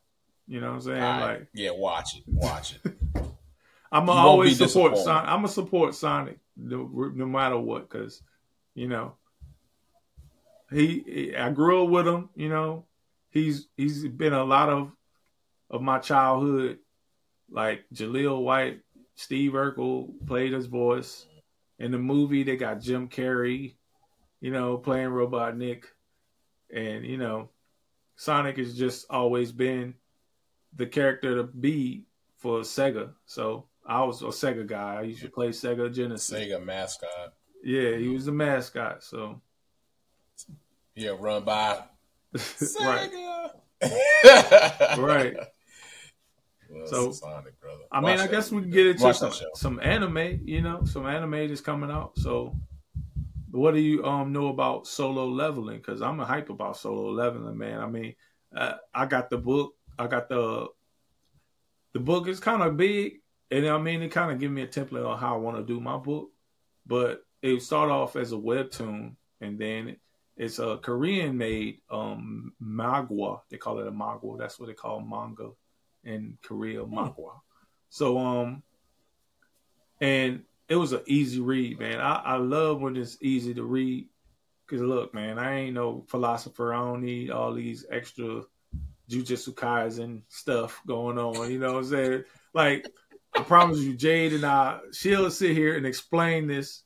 You 0.47 0.61
know 0.61 0.67
what 0.67 0.75
I'm 0.75 0.81
saying? 0.81 1.01
Right. 1.01 1.21
Like, 1.21 1.47
yeah, 1.53 1.71
watch 1.71 2.17
it, 2.17 2.23
watch 2.27 2.79
it. 2.83 2.93
I'm 3.91 4.07
gonna 4.07 4.19
always 4.19 4.57
support 4.57 4.97
Sonic. 4.97 5.29
I'm 5.29 5.37
gonna 5.37 5.47
support 5.49 5.93
Sonic 5.95 6.39
no, 6.57 7.11
no 7.13 7.25
matter 7.25 7.57
what, 7.57 7.89
because 7.89 8.21
you 8.75 8.87
know 8.87 9.13
he, 10.71 11.03
he, 11.05 11.35
I 11.35 11.51
grew 11.51 11.83
up 11.83 11.89
with 11.89 12.07
him. 12.07 12.29
You 12.35 12.49
know, 12.49 12.85
he's 13.29 13.67
he's 13.77 14.05
been 14.07 14.33
a 14.33 14.43
lot 14.43 14.69
of 14.69 14.91
of 15.69 15.81
my 15.81 15.99
childhood. 15.99 16.79
Like 17.53 17.85
Jaleel 17.93 18.41
White, 18.41 18.79
Steve 19.15 19.51
Urkel 19.51 20.11
played 20.25 20.53
his 20.53 20.65
voice 20.65 21.27
in 21.77 21.91
the 21.91 21.99
movie. 21.99 22.41
They 22.43 22.57
got 22.57 22.81
Jim 22.81 23.07
Carrey, 23.07 23.75
you 24.41 24.51
know, 24.51 24.75
playing 24.77 25.09
Robotnik, 25.09 25.83
and 26.73 27.05
you 27.05 27.17
know, 27.17 27.49
Sonic 28.15 28.57
has 28.57 28.75
just 28.75 29.05
always 29.09 29.51
been 29.51 29.93
the 30.75 30.87
character 30.87 31.35
to 31.35 31.43
be 31.43 32.05
for 32.37 32.61
Sega. 32.61 33.11
So 33.27 33.67
I 33.85 34.03
was 34.03 34.23
a 34.23 34.25
Sega 34.25 34.65
guy. 34.65 34.95
I 34.95 35.01
used 35.03 35.21
to 35.21 35.29
play 35.29 35.49
Sega 35.49 35.93
Genesis. 35.93 36.35
Sega 36.35 36.63
mascot. 36.63 37.35
Yeah, 37.63 37.95
he 37.97 38.07
was 38.07 38.25
the 38.25 38.31
mascot. 38.31 39.03
So 39.03 39.41
yeah, 40.95 41.11
run 41.19 41.43
by 41.43 41.83
Sega. 42.35 43.51
right. 43.83 44.97
right. 44.97 45.37
Well, 46.73 46.87
so 46.87 47.11
Sonic, 47.11 47.59
brother. 47.59 47.83
I 47.91 48.01
mean, 48.01 48.19
I 48.19 48.27
guess 48.27 48.51
we 48.51 48.61
can 48.61 48.71
get 48.71 48.87
into 48.87 49.13
some, 49.13 49.33
some 49.55 49.79
anime. 49.81 50.41
You 50.45 50.61
know, 50.61 50.83
some 50.85 51.05
anime 51.05 51.35
is 51.35 51.61
coming 51.61 51.91
out. 51.91 52.17
So, 52.17 52.55
what 53.51 53.73
do 53.73 53.79
you 53.79 54.03
um 54.05 54.31
know 54.33 54.47
about 54.47 54.87
solo 54.87 55.27
leveling? 55.27 55.77
Because 55.77 56.01
I'm 56.01 56.19
a 56.19 56.25
hype 56.25 56.49
about 56.49 56.77
solo 56.77 57.11
leveling, 57.11 57.57
man. 57.57 57.79
I 57.79 57.87
mean, 57.87 58.15
uh, 58.55 58.75
I 58.93 59.05
got 59.05 59.29
the 59.29 59.37
book. 59.37 59.75
I 59.97 60.07
got 60.07 60.29
the 60.29 60.67
the 61.93 61.99
book 61.99 62.27
is 62.27 62.39
kind 62.39 62.63
of 62.63 62.75
big 62.75 63.19
and 63.53 63.67
I 63.67 63.77
mean, 63.77 64.01
it 64.01 64.09
kind 64.09 64.31
of 64.31 64.39
give 64.39 64.51
me 64.51 64.63
a 64.63 64.67
template 64.67 65.07
on 65.07 65.19
how 65.19 65.35
I 65.35 65.37
want 65.37 65.57
to 65.57 65.63
do 65.63 65.79
my 65.79 65.97
book, 65.97 66.31
but 66.87 67.23
it 67.41 67.61
start 67.61 67.91
off 67.91 68.15
as 68.15 68.31
a 68.31 68.35
webtoon, 68.35 69.15
and 69.41 69.59
then 69.59 69.97
it's 70.35 70.57
a 70.57 70.77
Korean 70.77 71.37
made 71.37 71.81
um 71.91 72.53
manhwa. 72.61 73.41
They 73.49 73.57
call 73.57 73.79
it 73.79 73.87
a 73.87 73.91
manhwa. 73.91 74.39
That's 74.39 74.59
what 74.59 74.67
they 74.67 74.73
call 74.73 75.01
manga 75.01 75.51
in 76.03 76.37
Korea, 76.43 76.81
hmm. 76.83 77.07
So 77.89 78.17
um, 78.17 78.63
and 80.01 80.43
it 80.67 80.75
was 80.75 80.93
an 80.93 81.01
easy 81.05 81.39
read, 81.39 81.79
man. 81.79 81.99
I, 81.99 82.15
I 82.15 82.35
love 82.37 82.81
when 82.81 82.97
it's 82.97 83.17
easy 83.21 83.53
to 83.53 83.63
read. 83.63 84.07
Cause 84.67 84.79
look, 84.79 85.13
man, 85.13 85.37
I 85.37 85.55
ain't 85.55 85.75
no 85.75 86.05
philosopher. 86.07 86.73
I 86.73 86.79
don't 86.79 87.03
need 87.03 87.29
all 87.29 87.53
these 87.53 87.85
extra 87.91 88.43
Jujutsu 89.09 89.53
Kaisen 89.53 90.21
stuff 90.29 90.81
going 90.87 91.17
on. 91.17 91.51
You 91.51 91.59
know 91.59 91.73
what 91.73 91.79
I'm 91.79 91.89
saying? 91.89 92.23
Like 92.53 92.87
I 93.35 93.41
promise 93.41 93.79
you, 93.79 93.93
Jade 93.93 94.33
and 94.33 94.45
I, 94.45 94.79
she'll 94.91 95.29
sit 95.31 95.55
here 95.55 95.75
and 95.75 95.85
explain 95.85 96.47
this. 96.47 96.83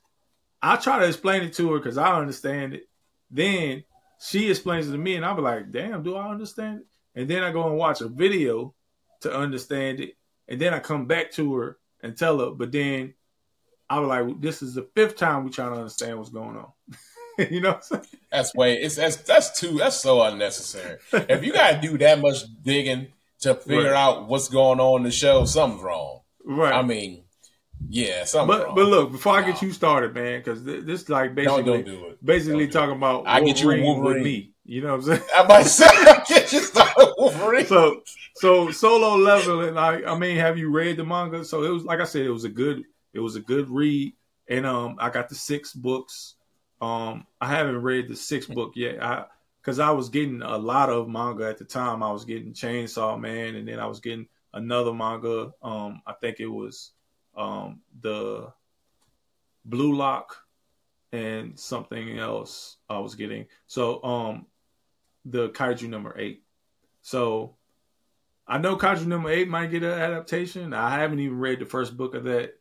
I 0.62 0.76
try 0.78 1.00
to 1.00 1.08
explain 1.08 1.44
it 1.44 1.54
to 1.54 1.74
her 1.74 1.80
because 1.80 1.98
I 1.98 2.18
understand 2.20 2.74
it. 2.74 2.90
Then 3.30 3.84
she 4.20 4.50
explains 4.50 4.88
it 4.88 4.94
to 4.94 4.98
me, 4.98 5.16
and 5.16 5.26
I'll 5.26 5.36
be 5.36 5.42
like, 5.42 5.72
"Damn, 5.72 6.04
do 6.04 6.16
I 6.16 6.30
understand 6.30 6.80
it?" 6.80 6.86
And 7.20 7.30
then 7.30 7.44
I 7.44 7.52
go 7.52 7.68
and 7.68 7.78
watch 7.78 8.02
a 8.02 8.08
video 8.08 8.74
to 9.22 9.36
understand 9.36 10.00
it, 10.00 10.16
and 10.48 10.60
then 10.60 10.74
I 10.74 10.80
come 10.80 11.06
back 11.06 11.32
to 11.34 11.56
her 11.56 11.78
and 12.02 12.18
tell 12.18 12.40
her. 12.40 12.52
But 12.52 12.72
then 12.72 13.14
I 13.90 14.00
was 14.00 14.08
like, 14.08 14.42
"This 14.42 14.62
is 14.62 14.76
the 14.76 14.88
fifth 14.96 15.16
time 15.16 15.44
we 15.44 15.52
trying 15.52 15.74
to 15.74 15.80
understand 15.80 16.18
what's 16.18 16.30
going 16.30 16.58
on." 16.58 16.72
you 17.52 17.62
know, 17.62 17.80
that's 18.32 18.56
way 18.56 18.82
it's 18.82 18.96
that's 18.96 19.18
that's 19.18 19.60
too 19.60 19.78
that's 19.78 19.98
so 19.98 20.22
unnecessary. 20.22 20.98
if 21.14 21.44
you 21.44 21.54
gotta 21.54 21.80
do 21.80 21.98
that 22.00 22.20
much 22.20 22.38
digging 22.62 23.08
to 23.42 23.56
figure 23.56 23.92
right. 23.92 23.94
out 23.94 24.28
what's 24.28 24.50
going 24.50 24.80
on 24.80 25.02
in 25.02 25.04
the 25.04 25.12
show, 25.12 25.46
something's 25.46 25.84
wrong. 25.84 26.22
Right. 26.44 26.74
I 26.74 26.82
mean, 26.82 27.24
yeah, 27.90 28.24
something. 28.26 28.58
But 28.58 28.68
wrong. 28.68 28.76
but 28.76 28.86
look, 28.86 29.12
before 29.12 29.38
I 29.38 29.44
get 29.44 29.62
you 29.62 29.72
started, 29.72 30.14
man, 30.14 30.40
because 30.40 30.64
this, 30.64 30.84
this 30.84 31.10
like 31.10 31.36
basically 31.36 31.84
do 31.84 32.16
basically 32.24 32.68
talking 32.68 32.96
about 32.96 33.28
I 33.28 33.42
get 33.42 33.62
you 33.62 33.68
Wolverine. 33.68 34.04
with 34.04 34.24
me. 34.24 34.54
You 34.68 34.82
know 34.82 34.90
what 34.90 34.96
I'm 34.96 35.02
saying? 35.04 35.30
I 35.34 35.48
might 35.48 35.64
say 35.64 35.88
get 36.28 36.52
you 36.52 36.60
started 36.60 37.14
Wolverine. 37.18 37.66
So 37.66 38.02
so 38.36 38.70
solo 38.72 39.16
leveling. 39.16 39.78
I 39.78 40.04
I 40.04 40.18
mean, 40.18 40.36
have 40.38 40.58
you 40.58 40.70
read 40.70 40.98
the 40.98 41.06
manga? 41.06 41.46
So 41.46 41.64
it 41.64 41.70
was 41.70 41.84
like 41.84 42.02
I 42.02 42.04
said, 42.04 42.26
it 42.26 42.32
was 42.32 42.44
a 42.44 42.50
good 42.50 42.84
it 43.14 43.20
was 43.22 43.38
a 43.38 43.40
good 43.40 43.70
read, 43.70 44.14
and 44.50 44.66
um, 44.66 44.98
I 45.00 45.10
got 45.10 45.30
the 45.30 45.36
six 45.36 45.74
books. 45.74 46.36
Um, 46.82 47.26
I 47.40 47.48
haven't 47.48 47.82
read 47.82 48.10
the 48.10 48.16
sixth 48.16 48.54
book 48.54 48.74
yet. 48.76 49.02
I 49.02 49.26
because 49.62 49.80
I 49.80 49.92
was 49.92 50.10
getting 50.10 50.42
a 50.42 50.58
lot 50.58 50.90
of 50.90 51.08
manga 51.08 51.48
at 51.48 51.58
the 51.58 51.66
time. 51.66 52.04
I 52.04 52.12
was 52.12 52.26
getting 52.26 52.52
Chainsaw 52.52 53.18
Man, 53.18 53.56
and 53.56 53.66
then 53.66 53.80
I 53.80 53.86
was 53.86 54.02
getting 54.02 54.28
another 54.54 54.94
manga. 54.94 55.54
Um, 55.64 56.02
I 56.06 56.12
think 56.20 56.42
it 56.42 56.48
was 56.48 56.92
um, 57.38 57.80
the 58.02 58.52
Blue 59.64 59.96
Lock 59.96 60.36
and 61.14 61.58
something 61.58 62.20
else 62.20 62.78
I 62.90 63.00
was 63.00 63.16
getting. 63.16 63.46
So 63.68 64.04
um, 64.04 64.46
the 65.30 65.50
Kaiju 65.50 65.90
number 65.90 66.16
eight. 66.18 66.44
So 67.02 67.56
I 68.48 68.58
know 68.58 68.78
Kaiju 68.78 69.06
number 69.06 69.30
eight 69.30 69.48
might 69.48 69.72
get 69.72 69.84
an 69.84 69.92
adaptation. 69.92 70.74
I 70.74 71.00
haven't 71.00 71.20
even 71.20 71.38
read 71.38 71.60
the 71.60 71.66
first 71.66 71.98
book 71.98 72.16
of 72.16 72.24
that. 72.26 72.56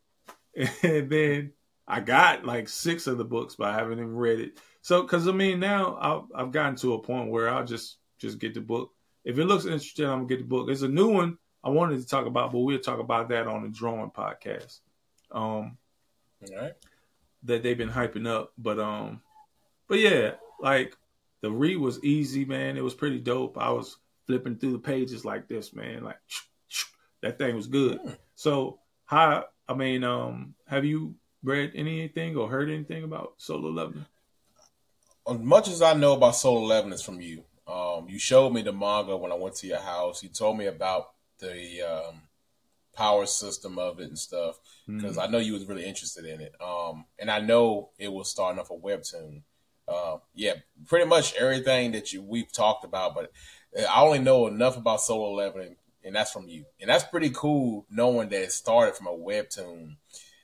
and 0.82 1.10
then 1.10 1.52
I 1.86 2.01
got 2.01 2.44
like 2.44 2.68
six 2.68 3.06
of 3.06 3.18
the 3.18 3.24
books, 3.24 3.55
but 3.56 3.68
I 3.68 3.74
haven't 3.74 3.98
even 3.98 4.16
read 4.16 4.40
it. 4.40 4.59
So, 4.82 5.02
because 5.02 5.28
I 5.28 5.32
mean, 5.32 5.60
now 5.60 5.97
I've, 6.01 6.47
I've 6.47 6.52
gotten 6.52 6.76
to 6.76 6.94
a 6.94 7.02
point 7.02 7.30
where 7.30 7.48
I'll 7.48 7.64
just 7.64 7.98
just 8.18 8.38
get 8.38 8.55
the 8.55 8.60
book. 8.60 8.93
If 9.24 9.38
it 9.38 9.44
looks 9.44 9.64
interesting, 9.64 10.06
I'm 10.06 10.20
gonna 10.20 10.26
get 10.26 10.38
the 10.38 10.44
book. 10.44 10.70
It's 10.70 10.82
a 10.82 10.88
new 10.88 11.10
one 11.10 11.38
I 11.62 11.70
wanted 11.70 12.01
to 12.01 12.06
talk 12.06 12.26
about, 12.26 12.52
but 12.52 12.60
we'll 12.60 12.78
talk 12.78 13.01
about 13.01 13.28
that 13.28 13.47
on 13.47 13.62
the 13.62 13.68
drawing 13.68 14.10
podcast. 14.10 14.80
Um, 15.30 15.76
All 16.48 16.56
right. 16.56 16.72
That 17.43 17.62
they've 17.62 17.78
been 17.78 17.90
hyping 17.90 18.28
up, 18.28 18.52
but 18.56 18.78
um, 18.78 19.20
but 19.88 19.98
yeah, 19.98 20.32
like 20.60 20.97
the 21.47 21.52
read 21.52 21.77
was 21.77 22.02
easy, 22.02 22.44
man. 22.44 22.77
It 22.77 22.82
was 22.82 22.93
pretty 22.93 23.20
dope. 23.20 23.56
I 23.56 23.70
was 23.70 23.98
flipping 24.27 24.56
through 24.56 24.73
the 24.73 24.81
pages 24.81 25.24
like 25.24 25.47
this, 25.47 25.73
man. 25.73 26.02
Like 26.02 26.18
that 27.23 27.39
thing 27.39 27.55
was 27.55 27.68
good. 27.68 28.01
Mm. 28.02 28.16
So, 28.35 28.81
how? 29.05 29.44
I 29.68 29.74
mean, 29.74 30.02
um, 30.02 30.55
have 30.66 30.85
you 30.85 31.14
read 31.44 31.70
anything 31.77 32.36
or 32.36 32.48
heard 32.48 32.68
anything 32.68 33.05
about 33.05 33.35
Solo 33.36 33.70
Leveling? 33.70 34.06
As 35.28 35.39
much 35.39 35.68
as 35.68 35.82
I 35.82 35.94
know 35.94 36.14
about 36.14 36.35
Solo 36.35 36.62
Leveling 36.62 36.94
is 36.94 37.02
from 37.02 37.20
you. 37.20 37.44
Um, 37.68 38.09
you 38.09 38.18
showed 38.18 38.51
me 38.51 38.62
the 38.62 38.73
manga 38.73 39.16
when 39.16 39.31
I 39.31 39.36
went 39.36 39.55
to 39.56 39.68
your 39.68 39.78
house. 39.78 40.24
You 40.24 40.28
told 40.28 40.59
me 40.59 40.66
about 40.66 41.10
the 41.39 41.82
um, 41.82 42.23
power 42.93 43.27
system 43.27 43.78
of 43.78 44.01
it 44.01 44.09
and 44.09 44.18
stuff 44.18 44.59
because 44.89 45.16
mm. 45.16 45.23
I 45.23 45.28
know 45.28 45.39
you 45.39 45.52
was 45.52 45.66
really 45.66 45.85
interested 45.85 46.24
in 46.24 46.40
it. 46.40 46.55
Um, 46.60 47.05
and 47.20 47.31
I 47.31 47.39
know 47.39 47.90
it 47.98 48.12
was 48.12 48.28
starting 48.28 48.59
off 48.59 48.70
a 48.70 48.74
webtoon. 48.74 49.43
Uh, 49.88 50.18
yeah, 50.34 50.54
pretty 50.86 51.06
much 51.06 51.34
everything 51.34 51.92
that 51.92 52.12
you 52.12 52.22
we've 52.22 52.52
talked 52.52 52.84
about, 52.84 53.14
but 53.14 53.30
I 53.88 54.02
only 54.02 54.18
know 54.18 54.46
enough 54.46 54.76
about 54.76 55.00
Solo 55.00 55.32
Leveling, 55.32 55.76
and 56.04 56.14
that's 56.14 56.32
from 56.32 56.48
you. 56.48 56.64
And 56.80 56.90
that's 56.90 57.04
pretty 57.04 57.30
cool 57.30 57.86
knowing 57.90 58.28
that 58.30 58.42
it 58.42 58.52
started 58.52 58.96
from 58.96 59.06
a 59.06 59.10
webtoon. 59.10 59.96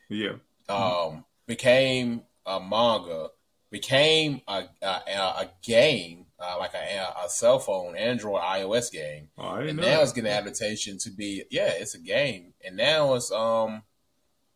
Yeah. 0.09 0.35
Um, 0.69 1.25
became 1.47 2.23
a 2.47 2.61
manga, 2.61 3.29
became 3.71 4.43
a 4.47 4.65
a, 4.81 4.87
a 4.87 5.51
game, 5.63 6.27
uh, 6.39 6.57
like 6.59 6.75
a, 6.75 7.15
a 7.25 7.29
cell 7.29 7.59
phone, 7.59 7.97
Android, 7.97 8.43
iOS 8.43 8.93
game, 8.93 9.29
oh, 9.39 9.55
and 9.57 9.77
now 9.77 9.83
that. 9.83 10.03
it's 10.03 10.13
getting 10.13 10.31
adaptation 10.31 10.99
to 10.99 11.11
be 11.11 11.45
yeah, 11.51 11.71
it's 11.73 11.95
a 11.95 12.01
game, 12.01 12.55
and 12.65 12.77
now 12.77 13.15
it's 13.15 13.33
um 13.33 13.83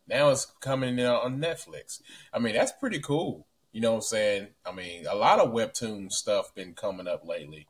now 0.06 0.30
it's 0.30 0.46
coming 0.60 1.00
on 1.00 1.38
Netflix. 1.38 2.00
I 2.32 2.38
mean, 2.38 2.54
that's 2.54 2.72
pretty 2.72 3.00
cool. 3.00 3.45
You 3.76 3.82
know 3.82 3.90
what 3.90 3.96
I'm 3.96 4.02
saying? 4.04 4.46
I 4.64 4.72
mean, 4.72 5.04
a 5.06 5.14
lot 5.14 5.38
of 5.38 5.52
webtoon 5.52 6.10
stuff 6.10 6.54
been 6.54 6.72
coming 6.72 7.06
up 7.06 7.26
lately. 7.26 7.66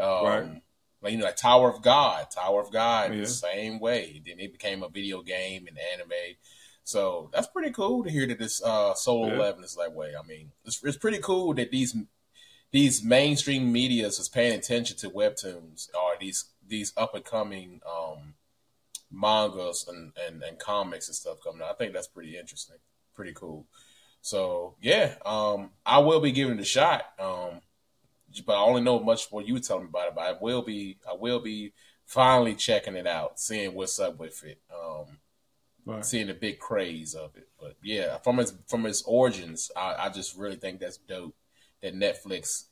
Um, 0.00 0.24
right. 0.24 0.62
Like 1.02 1.12
you 1.12 1.18
know, 1.18 1.26
like 1.26 1.36
Tower 1.36 1.68
of 1.68 1.82
God, 1.82 2.28
Tower 2.34 2.62
of 2.62 2.72
God, 2.72 3.12
yeah. 3.12 3.20
the 3.20 3.26
same 3.26 3.78
way. 3.78 4.22
Then 4.24 4.40
it 4.40 4.52
became 4.52 4.82
a 4.82 4.88
video 4.88 5.20
game 5.20 5.66
and 5.68 5.76
anime. 5.92 6.38
So 6.84 7.28
that's 7.34 7.48
pretty 7.48 7.70
cool 7.70 8.02
to 8.02 8.10
hear 8.10 8.26
that 8.28 8.38
this 8.38 8.62
uh, 8.62 8.94
Solo 8.94 9.26
yeah. 9.26 9.34
Eleven 9.34 9.62
is 9.62 9.74
that 9.74 9.92
way. 9.92 10.14
I 10.18 10.26
mean, 10.26 10.52
it's, 10.64 10.82
it's 10.82 10.96
pretty 10.96 11.18
cool 11.18 11.52
that 11.52 11.70
these 11.70 11.94
these 12.70 13.04
mainstream 13.04 13.70
medias 13.70 14.18
is 14.18 14.30
paying 14.30 14.58
attention 14.58 14.96
to 15.00 15.10
webtoons 15.10 15.90
or 15.94 16.14
these 16.18 16.46
these 16.66 16.94
up 16.96 17.14
and 17.14 17.26
coming 17.26 17.82
um, 17.86 18.36
mangas 19.10 19.86
and, 19.86 20.12
and, 20.26 20.42
and 20.42 20.58
comics 20.58 21.08
and 21.08 21.14
stuff 21.14 21.44
coming 21.44 21.60
out. 21.60 21.72
I 21.72 21.74
think 21.74 21.92
that's 21.92 22.08
pretty 22.08 22.38
interesting, 22.38 22.76
pretty 23.14 23.34
cool. 23.34 23.66
So 24.22 24.76
yeah, 24.80 25.16
um, 25.26 25.70
I 25.84 25.98
will 25.98 26.20
be 26.20 26.32
giving 26.32 26.56
it 26.56 26.62
a 26.62 26.64
shot. 26.64 27.04
Um, 27.18 27.60
but 28.46 28.54
I 28.54 28.62
only 28.62 28.80
know 28.80 28.98
much 29.00 29.30
what 29.30 29.46
you 29.46 29.58
tell 29.58 29.80
me 29.80 29.86
about 29.86 30.08
it. 30.08 30.14
But 30.14 30.24
I 30.24 30.34
will 30.40 30.62
be, 30.62 30.96
I 31.08 31.14
will 31.14 31.40
be 31.40 31.74
finally 32.06 32.54
checking 32.54 32.96
it 32.96 33.06
out, 33.06 33.38
seeing 33.38 33.74
what's 33.74 33.98
up 33.98 34.18
with 34.18 34.42
it, 34.44 34.60
um, 34.72 35.18
right. 35.84 36.04
seeing 36.04 36.28
the 36.28 36.34
big 36.34 36.58
craze 36.58 37.14
of 37.14 37.36
it. 37.36 37.48
But 37.60 37.76
yeah, 37.82 38.18
from 38.18 38.38
its 38.38 38.54
from 38.68 38.86
its 38.86 39.02
origins, 39.02 39.70
I, 39.76 39.96
I 39.98 40.08
just 40.08 40.36
really 40.36 40.56
think 40.56 40.80
that's 40.80 40.96
dope 40.96 41.34
that 41.82 41.94
Netflix. 41.94 42.66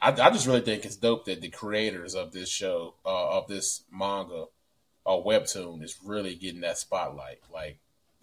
I, 0.00 0.10
I, 0.10 0.30
just 0.30 0.46
really 0.46 0.60
think 0.60 0.84
it's 0.84 0.96
dope 0.96 1.24
that 1.26 1.40
the 1.40 1.48
creators 1.48 2.14
of 2.14 2.32
this 2.32 2.48
show, 2.48 2.94
uh, 3.06 3.38
of 3.38 3.48
this 3.48 3.84
manga 3.90 4.46
or 5.04 5.24
webtoon, 5.24 5.82
is 5.82 5.98
really 6.04 6.34
getting 6.34 6.60
that 6.60 6.78
spotlight. 6.78 7.38
Like 7.52 7.78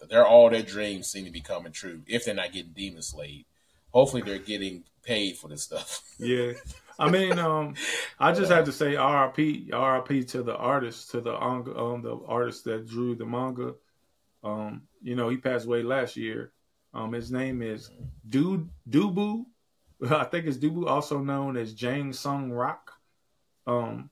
they're 0.08 0.26
all 0.26 0.50
their 0.50 0.62
dreams 0.62 1.08
seem 1.08 1.24
to 1.24 1.30
be 1.30 1.40
coming 1.40 1.72
true 1.72 2.02
if 2.06 2.24
they're 2.24 2.34
not 2.34 2.52
getting 2.52 2.72
demon 2.72 3.02
slayed. 3.02 3.46
Hopefully, 3.90 4.22
they're 4.22 4.38
getting 4.38 4.84
paid 5.02 5.36
for 5.36 5.48
this 5.48 5.62
stuff. 5.62 6.02
yeah, 6.18 6.52
I 6.98 7.10
mean, 7.10 7.38
um, 7.38 7.74
I 8.18 8.32
just 8.32 8.50
have 8.50 8.64
to 8.66 8.72
say 8.72 8.96
RIP, 8.96 9.72
RIP 9.72 10.28
to 10.28 10.42
the 10.42 10.56
artist, 10.56 11.10
to 11.10 11.20
the 11.20 11.34
um, 11.34 12.02
the 12.02 12.18
artist 12.26 12.64
that 12.64 12.88
drew 12.88 13.14
the 13.14 13.26
manga. 13.26 13.74
Um, 14.44 14.82
you 15.02 15.14
know, 15.14 15.28
he 15.28 15.36
passed 15.36 15.66
away 15.66 15.82
last 15.82 16.16
year. 16.16 16.52
Um, 16.94 17.12
his 17.12 17.30
name 17.30 17.62
is 17.62 17.90
Du 18.28 18.68
Dubu. 18.88 19.44
I 20.10 20.24
think 20.24 20.46
it's 20.46 20.58
Dubu, 20.58 20.86
also 20.86 21.18
known 21.18 21.56
as 21.56 21.74
Jang 21.74 22.12
Sung 22.12 22.50
Rock. 22.50 22.92
Um, 23.66 24.10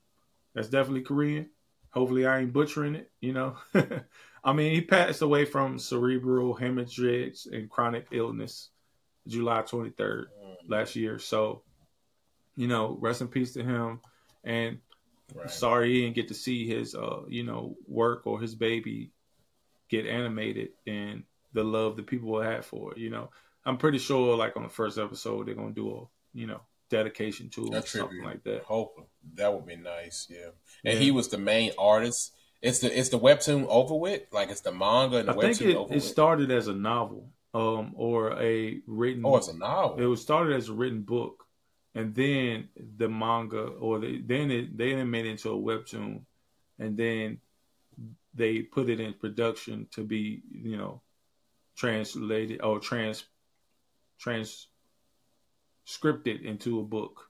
that's 0.53 0.69
definitely 0.69 1.01
Korean. 1.01 1.49
Hopefully, 1.91 2.25
I 2.25 2.39
ain't 2.39 2.53
butchering 2.53 2.95
it. 2.95 3.11
You 3.19 3.33
know. 3.33 3.57
I 4.43 4.53
mean, 4.53 4.73
he 4.73 4.81
passed 4.81 5.21
away 5.21 5.45
from 5.45 5.77
cerebral 5.77 6.53
hemorrhage 6.53 7.45
and 7.51 7.69
chronic 7.69 8.07
illness 8.11 8.69
July 9.27 9.61
23rd 9.61 9.95
mm. 9.97 10.25
last 10.67 10.95
year. 10.95 11.19
So, 11.19 11.61
you 12.55 12.67
know, 12.67 12.97
rest 12.99 13.21
in 13.21 13.27
peace 13.27 13.53
to 13.53 13.63
him. 13.63 14.01
And 14.43 14.79
right. 15.35 15.49
sorry 15.49 15.93
he 15.93 16.01
didn't 16.01 16.15
get 16.15 16.29
to 16.29 16.33
see 16.33 16.67
his, 16.67 16.95
uh, 16.95 17.21
you 17.27 17.43
know, 17.43 17.75
work 17.87 18.25
or 18.25 18.41
his 18.41 18.55
baby 18.55 19.11
get 19.89 20.07
animated 20.07 20.69
and 20.87 21.23
the 21.53 21.63
love 21.63 21.97
that 21.97 22.07
people 22.07 22.41
have 22.41 22.65
for 22.65 22.93
it. 22.93 22.97
You 22.97 23.09
know, 23.09 23.29
I'm 23.65 23.77
pretty 23.77 23.99
sure, 23.99 24.35
like 24.35 24.57
on 24.57 24.63
the 24.63 24.69
first 24.69 24.97
episode, 24.97 25.47
they're 25.47 25.55
gonna 25.55 25.71
do 25.71 25.91
a, 25.91 26.37
you 26.37 26.47
know, 26.47 26.61
dedication 26.89 27.49
to 27.49 27.67
or 27.73 27.81
something 27.85 28.23
like 28.23 28.43
that. 28.43 28.63
Hope 28.63 29.07
that 29.35 29.53
would 29.53 29.65
be 29.65 29.75
nice. 29.75 30.27
Yeah, 30.29 30.49
and 30.83 30.95
yeah. 30.95 30.99
he 30.99 31.11
was 31.11 31.27
the 31.27 31.37
main 31.37 31.71
artist 31.77 32.33
it's 32.61 32.79
the 32.79 32.97
it's 32.97 33.09
the 33.09 33.19
webtoon 33.19 33.65
over 33.67 33.95
with, 33.95 34.21
like 34.31 34.49
it's 34.49 34.61
the 34.61 34.71
manga 34.71 35.17
and 35.17 35.27
the 35.27 35.33
I 35.33 35.35
webtoon 35.35 35.57
think 35.57 35.61
it, 35.61 35.75
over 35.75 35.93
it 35.93 35.95
with. 35.95 36.03
started 36.03 36.51
as 36.51 36.67
a 36.67 36.73
novel, 36.73 37.29
um, 37.53 37.93
or 37.95 38.39
a 38.39 38.81
written. 38.85 39.23
Oh, 39.25 39.37
it's 39.37 39.47
a 39.47 39.57
novel. 39.57 39.99
It 39.99 40.05
was 40.05 40.21
started 40.21 40.55
as 40.55 40.69
a 40.69 40.73
written 40.73 41.01
book, 41.01 41.45
and 41.95 42.13
then 42.13 42.69
the 42.97 43.09
manga, 43.09 43.61
or 43.61 43.99
the, 43.99 44.21
then 44.21 44.51
it 44.51 44.77
they 44.77 45.03
made 45.03 45.25
it 45.25 45.31
into 45.31 45.49
a 45.49 45.59
webtoon, 45.59 46.21
and 46.77 46.95
then 46.95 47.39
they 48.33 48.59
put 48.59 48.89
it 48.89 48.99
in 48.99 49.13
production 49.13 49.87
to 49.91 50.03
be, 50.03 50.43
you 50.51 50.77
know, 50.77 51.01
translated 51.75 52.61
or 52.61 52.79
trans 52.79 53.25
trans 54.19 54.67
scripted 55.87 56.43
into 56.43 56.79
a 56.79 56.83
book, 56.83 57.27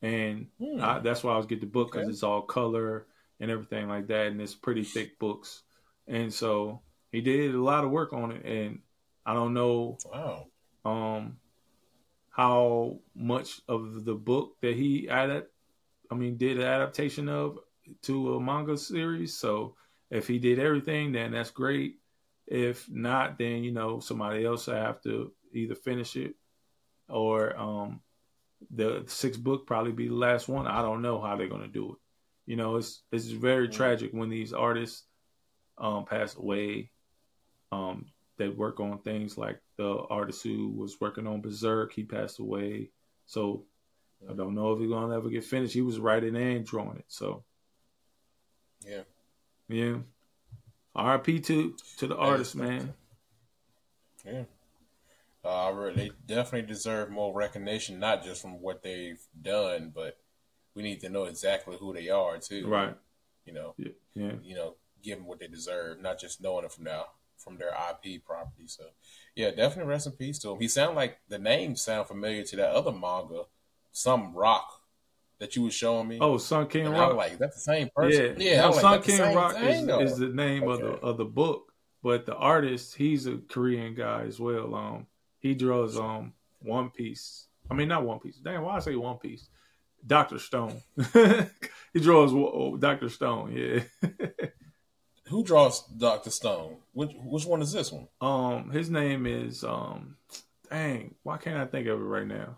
and 0.00 0.46
hmm. 0.58 0.80
I, 0.80 1.00
that's 1.00 1.22
why 1.22 1.34
I 1.34 1.36
was 1.36 1.44
get 1.44 1.60
the 1.60 1.66
book 1.66 1.92
because 1.92 2.06
okay. 2.06 2.12
it's 2.12 2.22
all 2.22 2.40
color 2.40 3.06
and 3.40 3.50
everything 3.50 3.88
like 3.88 4.08
that, 4.08 4.28
and 4.28 4.40
it's 4.40 4.54
pretty 4.54 4.84
thick 4.84 5.18
books. 5.18 5.62
And 6.06 6.32
so 6.32 6.82
he 7.12 7.20
did 7.20 7.54
a 7.54 7.62
lot 7.62 7.84
of 7.84 7.90
work 7.90 8.12
on 8.12 8.32
it, 8.32 8.44
and 8.44 8.80
I 9.26 9.34
don't 9.34 9.54
know 9.54 9.98
wow. 10.12 10.46
um, 10.84 11.38
how 12.30 12.98
much 13.14 13.60
of 13.68 14.04
the 14.04 14.14
book 14.14 14.56
that 14.60 14.74
he 14.74 15.08
added, 15.08 15.44
I 16.10 16.14
mean, 16.14 16.36
did 16.36 16.58
an 16.58 16.64
adaptation 16.64 17.28
of 17.28 17.58
to 18.02 18.34
a 18.34 18.40
manga 18.40 18.76
series. 18.76 19.36
So 19.36 19.76
if 20.10 20.26
he 20.26 20.38
did 20.38 20.58
everything, 20.58 21.12
then 21.12 21.32
that's 21.32 21.50
great. 21.50 21.96
If 22.46 22.88
not, 22.90 23.38
then 23.38 23.64
you 23.64 23.72
know 23.72 24.00
somebody 24.00 24.44
else 24.44 24.66
will 24.66 24.74
have 24.74 25.00
to 25.02 25.32
either 25.52 25.74
finish 25.74 26.16
it 26.16 26.34
or 27.08 27.56
um, 27.58 28.00
the 28.70 29.04
sixth 29.06 29.42
book 29.42 29.66
probably 29.66 29.92
be 29.92 30.08
the 30.08 30.14
last 30.14 30.48
one. 30.48 30.66
I 30.66 30.82
don't 30.82 31.02
know 31.02 31.20
how 31.20 31.36
they're 31.36 31.48
gonna 31.48 31.68
do 31.68 31.92
it. 31.92 31.98
You 32.46 32.56
know, 32.56 32.76
it's 32.76 33.02
it's 33.10 33.26
very 33.26 33.68
mm-hmm. 33.68 33.76
tragic 33.76 34.10
when 34.12 34.28
these 34.28 34.52
artists 34.52 35.04
um, 35.78 36.04
pass 36.04 36.36
away. 36.36 36.90
Um, 37.72 38.06
they 38.36 38.48
work 38.48 38.80
on 38.80 38.98
things 38.98 39.38
like 39.38 39.60
the 39.76 39.98
artist 40.10 40.42
who 40.42 40.70
was 40.70 41.00
working 41.00 41.26
on 41.26 41.40
Berserk, 41.40 41.92
he 41.92 42.04
passed 42.04 42.38
away. 42.38 42.90
So 43.26 43.64
I 44.28 44.34
don't 44.34 44.54
know 44.54 44.72
if 44.72 44.80
he's 44.80 44.90
gonna 44.90 45.16
ever 45.16 45.28
get 45.28 45.44
finished. 45.44 45.74
He 45.74 45.82
was 45.82 45.98
writing 45.98 46.36
and 46.36 46.66
drawing 46.66 46.98
it. 46.98 47.04
So 47.08 47.44
yeah, 48.86 49.02
yeah. 49.68 49.96
R.I.P. 50.94 51.40
to 51.40 51.74
to 51.98 52.06
the 52.06 52.16
artist, 52.16 52.54
man. 52.54 52.94
Yeah. 54.24 54.44
Uh, 55.44 55.92
they 55.94 56.10
definitely 56.26 56.66
deserve 56.66 57.10
more 57.10 57.34
recognition, 57.34 57.98
not 57.98 58.24
just 58.24 58.40
from 58.40 58.62
what 58.62 58.82
they've 58.82 59.20
done, 59.42 59.92
but 59.94 60.16
we 60.74 60.82
need 60.82 61.00
to 61.00 61.08
know 61.08 61.24
exactly 61.24 61.76
who 61.78 61.92
they 61.92 62.08
are 62.08 62.38
too. 62.38 62.66
Right. 62.66 62.94
You 63.46 63.52
know. 63.52 63.74
Yeah. 63.76 64.32
You 64.42 64.54
know, 64.54 64.74
give 65.02 65.18
them 65.18 65.26
what 65.26 65.40
they 65.40 65.48
deserve, 65.48 66.00
not 66.00 66.20
just 66.20 66.42
knowing 66.42 66.64
it 66.64 66.72
from 66.72 66.84
now 66.84 67.06
from 67.36 67.58
their 67.58 67.70
IP 67.70 68.24
property. 68.24 68.66
So, 68.66 68.84
yeah, 69.36 69.50
definitely 69.50 69.90
rest 69.90 70.06
in 70.06 70.12
peace 70.12 70.38
to 70.40 70.50
him. 70.50 70.60
He 70.60 70.68
sound 70.68 70.96
like 70.96 71.18
the 71.28 71.38
name 71.38 71.76
sound 71.76 72.08
familiar 72.08 72.42
to 72.44 72.56
that 72.56 72.70
other 72.70 72.92
manga, 72.92 73.42
some 73.92 74.34
rock 74.34 74.80
that 75.38 75.56
you 75.56 75.62
were 75.62 75.70
showing 75.70 76.08
me. 76.08 76.18
Oh, 76.20 76.38
Sun 76.38 76.68
King 76.68 76.86
and 76.86 76.94
Rock. 76.94 77.14
like, 77.16 77.38
that's 77.38 77.56
the 77.56 77.60
same 77.60 77.90
person. 77.94 78.36
Yeah, 78.38 78.52
yeah. 78.52 78.60
No, 78.62 78.72
Sun 78.72 78.92
like, 78.92 79.04
King 79.04 79.20
Rock 79.34 79.56
is, 79.60 80.12
is, 80.12 80.18
the 80.18 80.28
name 80.28 80.64
okay. 80.64 80.72
of 80.72 80.78
the 80.80 81.06
of 81.06 81.16
the 81.18 81.24
book, 81.24 81.72
but 82.02 82.26
the 82.26 82.34
artist, 82.34 82.96
he's 82.96 83.26
a 83.26 83.36
Korean 83.48 83.94
guy 83.94 84.22
as 84.22 84.40
well. 84.40 84.74
Um, 84.74 85.06
he 85.40 85.54
draws 85.54 85.98
um 85.98 86.32
One 86.60 86.90
Piece. 86.90 87.46
I 87.70 87.74
mean, 87.74 87.88
not 87.88 88.04
One 88.04 88.20
Piece. 88.20 88.36
Damn, 88.36 88.62
why 88.62 88.76
I 88.76 88.80
say 88.80 88.94
One 88.94 89.18
Piece? 89.18 89.48
Doctor 90.06 90.38
Stone. 90.38 90.82
he 91.92 92.00
draws 92.00 92.80
Doctor 92.80 93.08
Stone. 93.08 93.52
Yeah. 93.56 94.10
Who 95.28 95.42
draws 95.42 95.86
Doctor 95.88 96.30
Stone? 96.30 96.76
Which 96.92 97.12
which 97.24 97.46
one 97.46 97.62
is 97.62 97.72
this 97.72 97.90
one? 97.90 98.08
Um, 98.20 98.70
his 98.70 98.90
name 98.90 99.26
is 99.26 99.64
um, 99.64 100.16
dang, 100.70 101.14
why 101.22 101.38
can't 101.38 101.56
I 101.56 101.66
think 101.66 101.86
of 101.86 101.98
it 101.98 102.04
right 102.04 102.26
now? 102.26 102.56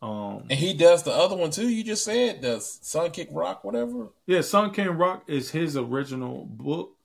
Um, 0.00 0.44
and 0.48 0.58
he 0.58 0.74
does 0.74 1.02
the 1.02 1.12
other 1.12 1.36
one 1.36 1.50
too. 1.50 1.68
You 1.68 1.82
just 1.82 2.04
said 2.04 2.42
the 2.42 2.60
Sun 2.60 3.10
Kick 3.10 3.28
Rock, 3.32 3.64
whatever. 3.64 4.08
Yeah, 4.26 4.42
Sun 4.42 4.72
Kick 4.72 4.88
Rock 4.90 5.24
is 5.26 5.50
his 5.50 5.76
original 5.76 6.46
book, 6.46 6.96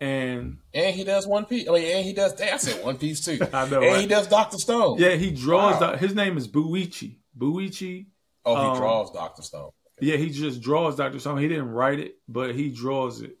and 0.00 0.58
and 0.74 0.94
he 0.94 1.04
does 1.04 1.26
One 1.26 1.46
Piece. 1.46 1.68
I 1.68 1.72
mean, 1.72 1.96
and 1.96 2.04
he 2.04 2.12
does. 2.12 2.38
I 2.40 2.56
said 2.58 2.84
One 2.84 2.98
Piece 2.98 3.24
too. 3.24 3.38
I 3.52 3.68
know. 3.68 3.80
And 3.80 3.92
right? 3.92 4.00
he 4.00 4.06
does 4.06 4.26
Doctor 4.26 4.58
Stone. 4.58 4.98
Yeah, 4.98 5.14
he 5.14 5.30
draws. 5.30 5.80
Wow. 5.80 5.96
His 5.96 6.14
name 6.14 6.36
is 6.36 6.46
Boichi. 6.46 7.16
Boichi. 7.38 8.06
Oh, 8.44 8.54
he 8.54 8.70
um, 8.70 8.76
draws 8.76 9.12
Doctor 9.12 9.42
Stone. 9.42 9.70
Yeah, 10.00 10.16
he 10.16 10.30
just 10.30 10.60
draws 10.60 10.96
Doctor 10.96 11.18
Stone. 11.18 11.38
He 11.38 11.48
didn't 11.48 11.70
write 11.70 12.00
it, 12.00 12.16
but 12.28 12.54
he 12.54 12.70
draws 12.70 13.20
it. 13.20 13.36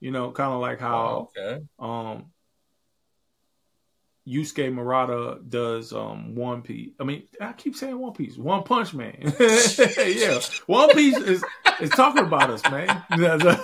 You 0.00 0.10
know, 0.10 0.30
kind 0.30 0.52
of 0.52 0.60
like 0.60 0.78
how 0.78 1.30
oh, 1.36 1.40
okay. 1.42 1.64
um 1.78 2.26
Yusuke 4.26 4.72
Murata 4.72 5.38
does 5.48 5.92
um 5.92 6.34
One 6.34 6.62
Piece. 6.62 6.90
I 6.98 7.04
mean, 7.04 7.24
I 7.40 7.52
keep 7.52 7.76
saying 7.76 7.98
One 7.98 8.12
Piece. 8.12 8.36
One 8.36 8.62
Punch 8.62 8.92
Man. 8.92 9.16
yeah, 9.40 10.40
One 10.66 10.90
Piece 10.90 11.16
is 11.16 11.44
is 11.80 11.90
talking 11.90 12.24
about 12.24 12.50
us, 12.50 12.62
man. 12.70 13.02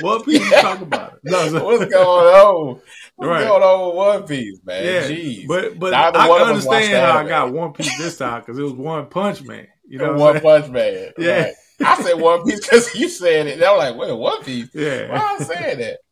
One 0.00 0.22
Piece 0.24 0.42
is 0.42 0.60
talking 0.60 0.82
about 0.82 1.14
it. 1.14 1.20
No, 1.24 1.64
What's 1.64 1.92
going 1.92 2.34
on? 2.34 2.80
What's 3.16 3.28
right. 3.28 3.44
going 3.44 3.62
on 3.62 3.86
with 3.86 3.96
One 3.96 4.22
Piece, 4.24 4.60
man? 4.64 4.84
Yeah, 4.84 5.08
Jeez. 5.08 5.46
but 5.46 5.78
but 5.78 5.90
Neither 5.90 6.18
I 6.18 6.28
understand 6.28 6.94
how 6.94 7.18
I 7.18 7.28
got 7.28 7.52
One 7.52 7.72
Piece 7.72 7.96
this 7.98 8.18
time 8.18 8.40
because 8.40 8.58
it 8.58 8.62
was 8.62 8.74
One 8.74 9.06
Punch 9.06 9.42
Man. 9.42 9.66
You 9.88 9.98
know, 9.98 10.14
One 10.14 10.40
Punch 10.40 10.68
Man. 10.68 11.12
Yeah, 11.18 11.44
right. 11.44 11.54
I 11.80 12.02
said 12.02 12.20
One 12.20 12.44
Piece 12.44 12.60
because 12.60 12.94
you 12.94 13.08
said 13.08 13.46
it. 13.46 13.54
And 13.54 13.64
I'm 13.64 13.78
like, 13.78 13.96
wait, 13.96 14.12
One 14.12 14.44
Piece? 14.44 14.68
Yeah, 14.74 15.10
why 15.10 15.36
I 15.40 15.42
saying 15.42 15.78
that? 15.78 15.98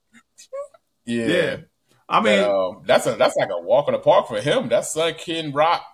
Yeah. 1.08 1.26
yeah. 1.26 1.56
I 2.08 2.20
mean, 2.20 2.42
um, 2.42 2.82
that's 2.84 3.06
a 3.06 3.14
that's 3.14 3.36
like 3.36 3.48
a 3.48 3.60
walk 3.60 3.86
in 3.86 3.92
the 3.92 4.00
park 4.00 4.26
for 4.26 4.40
him. 4.40 4.68
That's 4.68 4.90
Sun 4.90 5.14
Kick 5.14 5.54
Rock, 5.54 5.84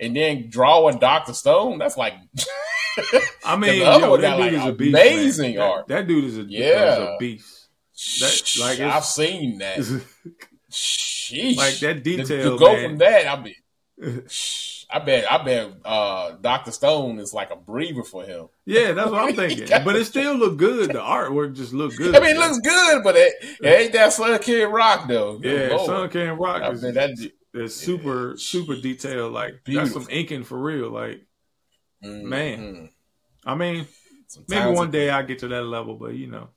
and 0.00 0.16
then 0.16 0.48
drawing 0.48 0.98
Doctor 0.98 1.34
Stone. 1.34 1.78
That's 1.78 1.98
like, 1.98 2.14
I 3.44 3.56
mean, 3.56 3.80
yo, 3.80 4.16
that 4.16 4.36
dude 4.38 4.40
like 4.40 4.52
is 4.52 4.64
a 4.64 4.72
beast, 4.72 4.96
amazing 4.96 5.56
man. 5.56 5.62
art. 5.70 5.88
That, 5.88 5.96
that 5.96 6.08
dude 6.08 6.24
is 6.24 6.38
a 6.38 6.42
yeah, 6.42 6.92
is 6.92 6.98
a 6.98 7.16
beast. 7.18 7.68
That, 8.20 8.60
like 8.60 8.80
I've 8.80 9.04
seen 9.04 9.58
that. 9.58 9.78
Sheesh. 10.70 11.56
Like 11.56 11.78
that 11.80 12.02
detail. 12.02 12.26
To, 12.26 12.42
to 12.42 12.58
go 12.58 12.72
man. 12.72 12.88
from 12.88 12.98
that, 12.98 13.26
I 13.26 13.42
mean. 13.42 14.24
I 14.92 14.98
bet 14.98 15.30
I 15.30 15.42
bet 15.42 15.72
uh, 15.84 16.32
Doctor 16.40 16.70
Stone 16.70 17.18
is 17.18 17.32
like 17.32 17.50
a 17.50 17.56
breather 17.56 18.02
for 18.02 18.24
him. 18.24 18.48
Yeah, 18.66 18.92
that's 18.92 19.10
what 19.10 19.28
I'm 19.28 19.34
thinking. 19.36 19.66
but 19.84 19.96
it 19.96 20.04
still 20.04 20.34
looked 20.34 20.58
good. 20.58 20.90
The 20.90 21.00
artwork 21.00 21.56
just 21.56 21.72
looked 21.72 21.96
good. 21.98 22.14
I 22.14 22.20
mean, 22.20 22.36
it 22.36 22.38
looks 22.38 22.58
good, 22.58 23.02
but 23.02 23.16
it, 23.16 23.34
it 23.62 23.66
ain't 23.66 23.92
that 23.94 24.12
Sun 24.12 24.38
Kick 24.40 24.68
Rock 24.68 25.08
though. 25.08 25.40
Yeah, 25.42 25.68
Lord. 25.70 25.86
Sun 25.86 26.10
Kick 26.10 26.38
Rock 26.38 26.72
is, 26.72 26.82
that, 26.82 27.30
is 27.54 27.74
super 27.74 28.36
super 28.36 28.76
detailed. 28.76 29.32
Like 29.32 29.64
Beautiful. 29.64 30.00
that's 30.00 30.06
some 30.06 30.14
inking 30.14 30.44
for 30.44 30.58
real. 30.58 30.90
Like 30.90 31.24
mm-hmm. 32.04 32.28
man, 32.28 32.90
I 33.46 33.54
mean, 33.54 33.86
maybe 34.48 34.72
one 34.72 34.90
day 34.90 35.08
I 35.08 35.22
get 35.22 35.38
to 35.40 35.48
that 35.48 35.64
level, 35.64 35.94
but 35.94 36.14
you 36.14 36.26
know. 36.26 36.48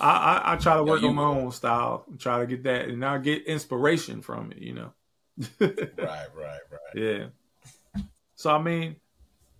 I, 0.00 0.10
I, 0.10 0.52
I, 0.52 0.56
try 0.56 0.76
to 0.76 0.82
work 0.82 1.00
on 1.04 1.14
my 1.14 1.22
own 1.22 1.52
style 1.52 2.04
and 2.08 2.18
try 2.18 2.40
to 2.40 2.46
get 2.46 2.64
that, 2.64 2.88
and 2.88 3.04
I 3.04 3.18
get 3.18 3.46
inspiration 3.46 4.20
from 4.20 4.50
it. 4.50 4.58
You 4.58 4.74
know 4.74 4.92
right, 5.60 5.88
right, 5.98 6.28
right. 6.36 6.94
Yeah. 6.94 7.26
So 8.36 8.50
I 8.50 8.60
mean, 8.60 8.96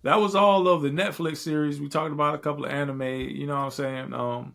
that 0.03 0.19
was 0.19 0.35
all 0.35 0.67
of 0.67 0.81
the 0.81 0.89
Netflix 0.89 1.37
series. 1.37 1.79
We 1.79 1.89
talked 1.89 2.11
about 2.11 2.35
a 2.35 2.39
couple 2.39 2.65
of 2.65 2.71
anime. 2.71 3.01
You 3.01 3.47
know 3.47 3.55
what 3.55 3.65
I'm 3.65 3.71
saying? 3.71 4.13
Um, 4.13 4.53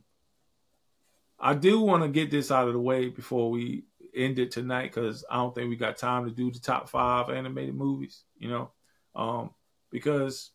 I 1.38 1.54
do 1.54 1.80
want 1.80 2.02
to 2.02 2.08
get 2.08 2.30
this 2.30 2.50
out 2.50 2.66
of 2.66 2.74
the 2.74 2.80
way 2.80 3.08
before 3.08 3.50
we 3.50 3.84
end 4.14 4.38
it 4.38 4.50
tonight 4.50 4.92
because 4.94 5.24
I 5.30 5.36
don't 5.36 5.54
think 5.54 5.68
we 5.68 5.76
got 5.76 5.98
time 5.98 6.24
to 6.24 6.30
do 6.30 6.50
the 6.50 6.58
top 6.58 6.88
five 6.88 7.30
animated 7.30 7.74
movies. 7.74 8.24
You 8.38 8.48
know, 8.48 8.70
um, 9.14 9.50
because 9.90 10.50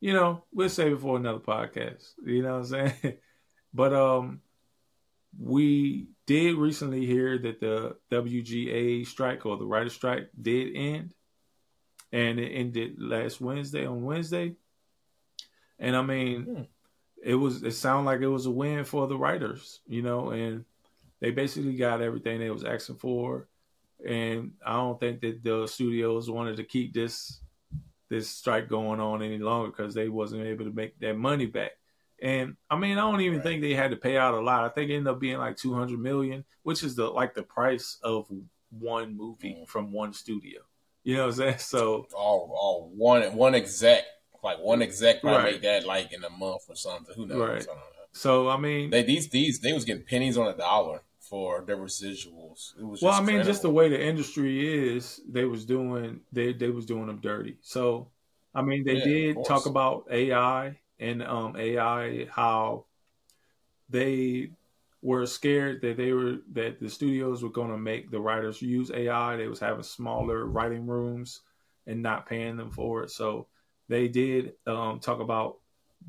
you 0.00 0.12
know 0.12 0.44
we'll 0.52 0.68
save 0.68 0.92
it 0.92 1.00
for 1.00 1.16
another 1.16 1.40
podcast. 1.40 2.04
You 2.24 2.42
know 2.42 2.60
what 2.60 2.72
I'm 2.72 2.92
saying? 3.02 3.18
but 3.74 3.92
um, 3.92 4.40
we 5.38 6.08
did 6.28 6.56
recently 6.56 7.06
hear 7.06 7.38
that 7.38 7.58
the 7.58 7.96
WGA 8.12 9.06
strike 9.06 9.46
or 9.46 9.56
the 9.56 9.64
writer 9.64 9.88
strike 9.88 10.28
did 10.40 10.76
end, 10.76 11.14
and 12.12 12.38
it 12.38 12.50
ended 12.50 12.96
last 12.98 13.40
Wednesday 13.40 13.86
on 13.86 14.04
Wednesday. 14.04 14.54
And 15.78 15.96
I 15.96 16.02
mean, 16.02 16.42
hmm. 16.42 16.62
it 17.24 17.34
was 17.34 17.62
it 17.62 17.72
sounded 17.72 18.04
like 18.04 18.20
it 18.20 18.28
was 18.28 18.44
a 18.44 18.50
win 18.50 18.84
for 18.84 19.06
the 19.06 19.16
writers, 19.16 19.80
you 19.86 20.02
know, 20.02 20.30
and 20.30 20.66
they 21.20 21.30
basically 21.30 21.76
got 21.76 22.02
everything 22.02 22.40
they 22.40 22.50
was 22.50 22.64
asking 22.64 22.96
for. 22.96 23.48
And 24.06 24.52
I 24.64 24.74
don't 24.74 25.00
think 25.00 25.22
that 25.22 25.42
the 25.42 25.66
studios 25.66 26.30
wanted 26.30 26.58
to 26.58 26.64
keep 26.64 26.92
this 26.92 27.40
this 28.10 28.28
strike 28.28 28.68
going 28.68 29.00
on 29.00 29.22
any 29.22 29.38
longer 29.38 29.70
because 29.70 29.94
they 29.94 30.10
wasn't 30.10 30.44
able 30.44 30.66
to 30.66 30.72
make 30.72 31.00
that 31.00 31.16
money 31.16 31.46
back. 31.46 31.72
And 32.20 32.56
I 32.70 32.76
mean, 32.76 32.98
I 32.98 33.02
don't 33.02 33.20
even 33.20 33.38
right. 33.38 33.44
think 33.44 33.62
they 33.62 33.74
had 33.74 33.90
to 33.90 33.96
pay 33.96 34.16
out 34.16 34.34
a 34.34 34.40
lot. 34.40 34.64
I 34.64 34.68
think 34.68 34.90
it 34.90 34.94
ended 34.96 35.12
up 35.12 35.20
being 35.20 35.38
like 35.38 35.56
two 35.56 35.74
hundred 35.74 36.00
million, 36.00 36.44
which 36.62 36.82
is 36.82 36.96
the 36.96 37.06
like 37.06 37.34
the 37.34 37.42
price 37.42 37.98
of 38.02 38.26
one 38.70 39.16
movie 39.16 39.58
mm. 39.60 39.68
from 39.68 39.92
one 39.92 40.12
studio. 40.12 40.60
You 41.04 41.16
know 41.16 41.26
what 41.26 41.34
I'm 41.34 41.36
saying? 41.36 41.58
So 41.58 42.06
oh, 42.14 42.50
oh 42.54 42.90
one 42.94 43.22
one 43.34 43.54
exec, 43.54 44.04
like 44.42 44.58
one 44.58 44.82
exec 44.82 45.20
probably 45.20 45.38
right. 45.38 45.52
made 45.54 45.62
that 45.62 45.86
like 45.86 46.12
in 46.12 46.24
a 46.24 46.30
month 46.30 46.62
or 46.68 46.74
something. 46.74 47.14
Who 47.14 47.26
knows? 47.26 47.38
Right. 47.38 47.66
So 48.12 48.48
I 48.48 48.56
mean, 48.56 48.90
they 48.90 49.02
these 49.02 49.28
these 49.28 49.60
they 49.60 49.72
was 49.72 49.84
getting 49.84 50.04
pennies 50.04 50.36
on 50.36 50.48
a 50.48 50.56
dollar 50.56 51.02
for 51.20 51.62
their 51.66 51.76
residuals. 51.76 52.76
It 52.78 52.84
was 52.84 53.02
well, 53.02 53.12
I 53.12 53.20
mean, 53.20 53.36
incredible. 53.36 53.44
just 53.52 53.62
the 53.62 53.70
way 53.70 53.88
the 53.88 54.02
industry 54.02 54.96
is, 54.96 55.20
they 55.28 55.44
was 55.44 55.64
doing 55.64 56.20
they 56.32 56.52
they 56.52 56.70
was 56.70 56.84
doing 56.84 57.06
them 57.06 57.20
dirty. 57.22 57.58
So 57.62 58.08
I 58.54 58.62
mean, 58.62 58.84
they 58.84 58.96
yeah, 58.96 59.04
did 59.04 59.44
talk 59.44 59.66
about 59.66 60.06
AI 60.10 60.78
in 60.98 61.22
um, 61.22 61.56
AI 61.56 62.26
how 62.30 62.84
they 63.88 64.50
were 65.00 65.26
scared 65.26 65.80
that 65.80 65.96
they 65.96 66.12
were 66.12 66.38
that 66.52 66.80
the 66.80 66.90
studios 66.90 67.42
were 67.42 67.50
going 67.50 67.70
to 67.70 67.78
make 67.78 68.10
the 68.10 68.20
writers 68.20 68.60
use 68.60 68.90
AI. 68.92 69.36
They 69.36 69.48
was 69.48 69.60
having 69.60 69.82
smaller 69.82 70.46
writing 70.46 70.86
rooms 70.86 71.42
and 71.86 72.02
not 72.02 72.26
paying 72.26 72.56
them 72.56 72.70
for 72.70 73.04
it. 73.04 73.10
So 73.10 73.46
they 73.88 74.08
did 74.08 74.54
um, 74.66 74.98
talk 74.98 75.20
about 75.20 75.58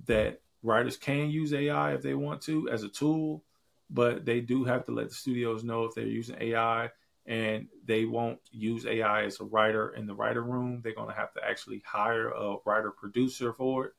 that 0.07 0.41
writers 0.63 0.97
can 0.97 1.29
use 1.29 1.53
AI 1.53 1.93
if 1.93 2.01
they 2.01 2.15
want 2.15 2.41
to 2.41 2.67
as 2.69 2.83
a 2.83 2.89
tool, 2.89 3.43
but 3.89 4.25
they 4.25 4.41
do 4.41 4.63
have 4.65 4.85
to 4.85 4.91
let 4.91 5.09
the 5.09 5.15
studios 5.15 5.63
know 5.63 5.85
if 5.85 5.93
they're 5.93 6.05
using 6.05 6.35
AI 6.41 6.89
and 7.27 7.67
they 7.85 8.05
won't 8.05 8.39
use 8.51 8.87
AI 8.87 9.23
as 9.25 9.39
a 9.39 9.43
writer 9.43 9.89
in 9.91 10.07
the 10.07 10.15
writer 10.15 10.41
room. 10.41 10.81
They're 10.83 10.95
going 10.95 11.09
to 11.09 11.15
have 11.15 11.31
to 11.33 11.45
actually 11.47 11.83
hire 11.85 12.29
a 12.29 12.57
writer 12.65 12.91
producer 12.91 13.53
for 13.53 13.85
it 13.85 13.93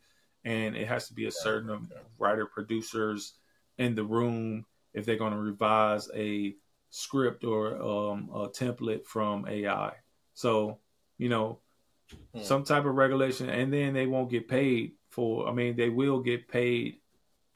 and 0.44 0.76
it 0.76 0.88
has 0.88 1.08
to 1.08 1.14
be 1.14 1.26
a 1.26 1.30
certain 1.30 1.70
okay. 1.70 2.00
writer 2.18 2.46
producers 2.46 3.34
in 3.78 3.94
the 3.94 4.04
room 4.04 4.64
if 4.94 5.04
they're 5.04 5.16
going 5.16 5.32
to 5.32 5.38
revise 5.38 6.08
a 6.14 6.54
script 6.90 7.44
or 7.44 7.76
um, 7.76 8.30
a 8.34 8.48
template 8.48 9.06
from 9.06 9.46
AI. 9.46 9.92
So, 10.34 10.78
you 11.18 11.28
know, 11.28 11.60
hmm. 12.34 12.42
some 12.42 12.64
type 12.64 12.84
of 12.84 12.94
regulation, 12.94 13.48
and 13.48 13.72
then 13.72 13.92
they 13.92 14.06
won't 14.06 14.30
get 14.30 14.48
paid 14.48 14.92
for. 15.10 15.48
I 15.48 15.52
mean, 15.52 15.76
they 15.76 15.88
will 15.88 16.20
get 16.20 16.48
paid 16.48 16.96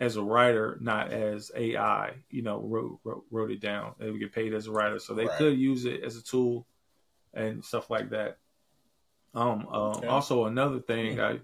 as 0.01 0.16
a 0.16 0.23
writer, 0.23 0.78
not 0.81 1.12
as 1.12 1.51
AI. 1.55 2.12
You 2.31 2.43
know, 2.43 2.61
wrote 2.61 3.01
wrote, 3.05 3.24
wrote 3.31 3.51
it 3.51 3.61
down. 3.61 3.94
They 3.98 4.11
would 4.11 4.20
get 4.20 4.35
paid 4.35 4.55
as 4.55 4.66
a 4.66 4.73
writer, 4.73 4.98
so 4.98 5.15
they 5.15 5.27
right. 5.27 5.39
could 5.39 5.59
use 5.59 5.85
it 5.85 6.05
as 6.05 6.16
a 6.16 6.23
tool 6.23 6.66
and 7.32 7.65
stuff 7.65 7.90
like 7.90 8.11
that. 8.11 8.39
Um, 9.35 9.66
uh, 9.70 9.90
okay. 9.97 10.06
also 10.06 10.44
another 10.44 10.78
thing 10.78 11.16
hmm. 11.16 11.20
I 11.20 11.40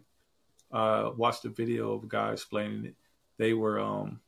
uh, 0.72 1.10
watched 1.16 1.44
a 1.44 1.48
video 1.48 1.92
of 1.92 2.04
a 2.04 2.08
guy 2.08 2.32
explaining 2.32 2.86
it. 2.86 2.94
They 3.38 3.52
were 3.54 3.80
um, 3.80 4.20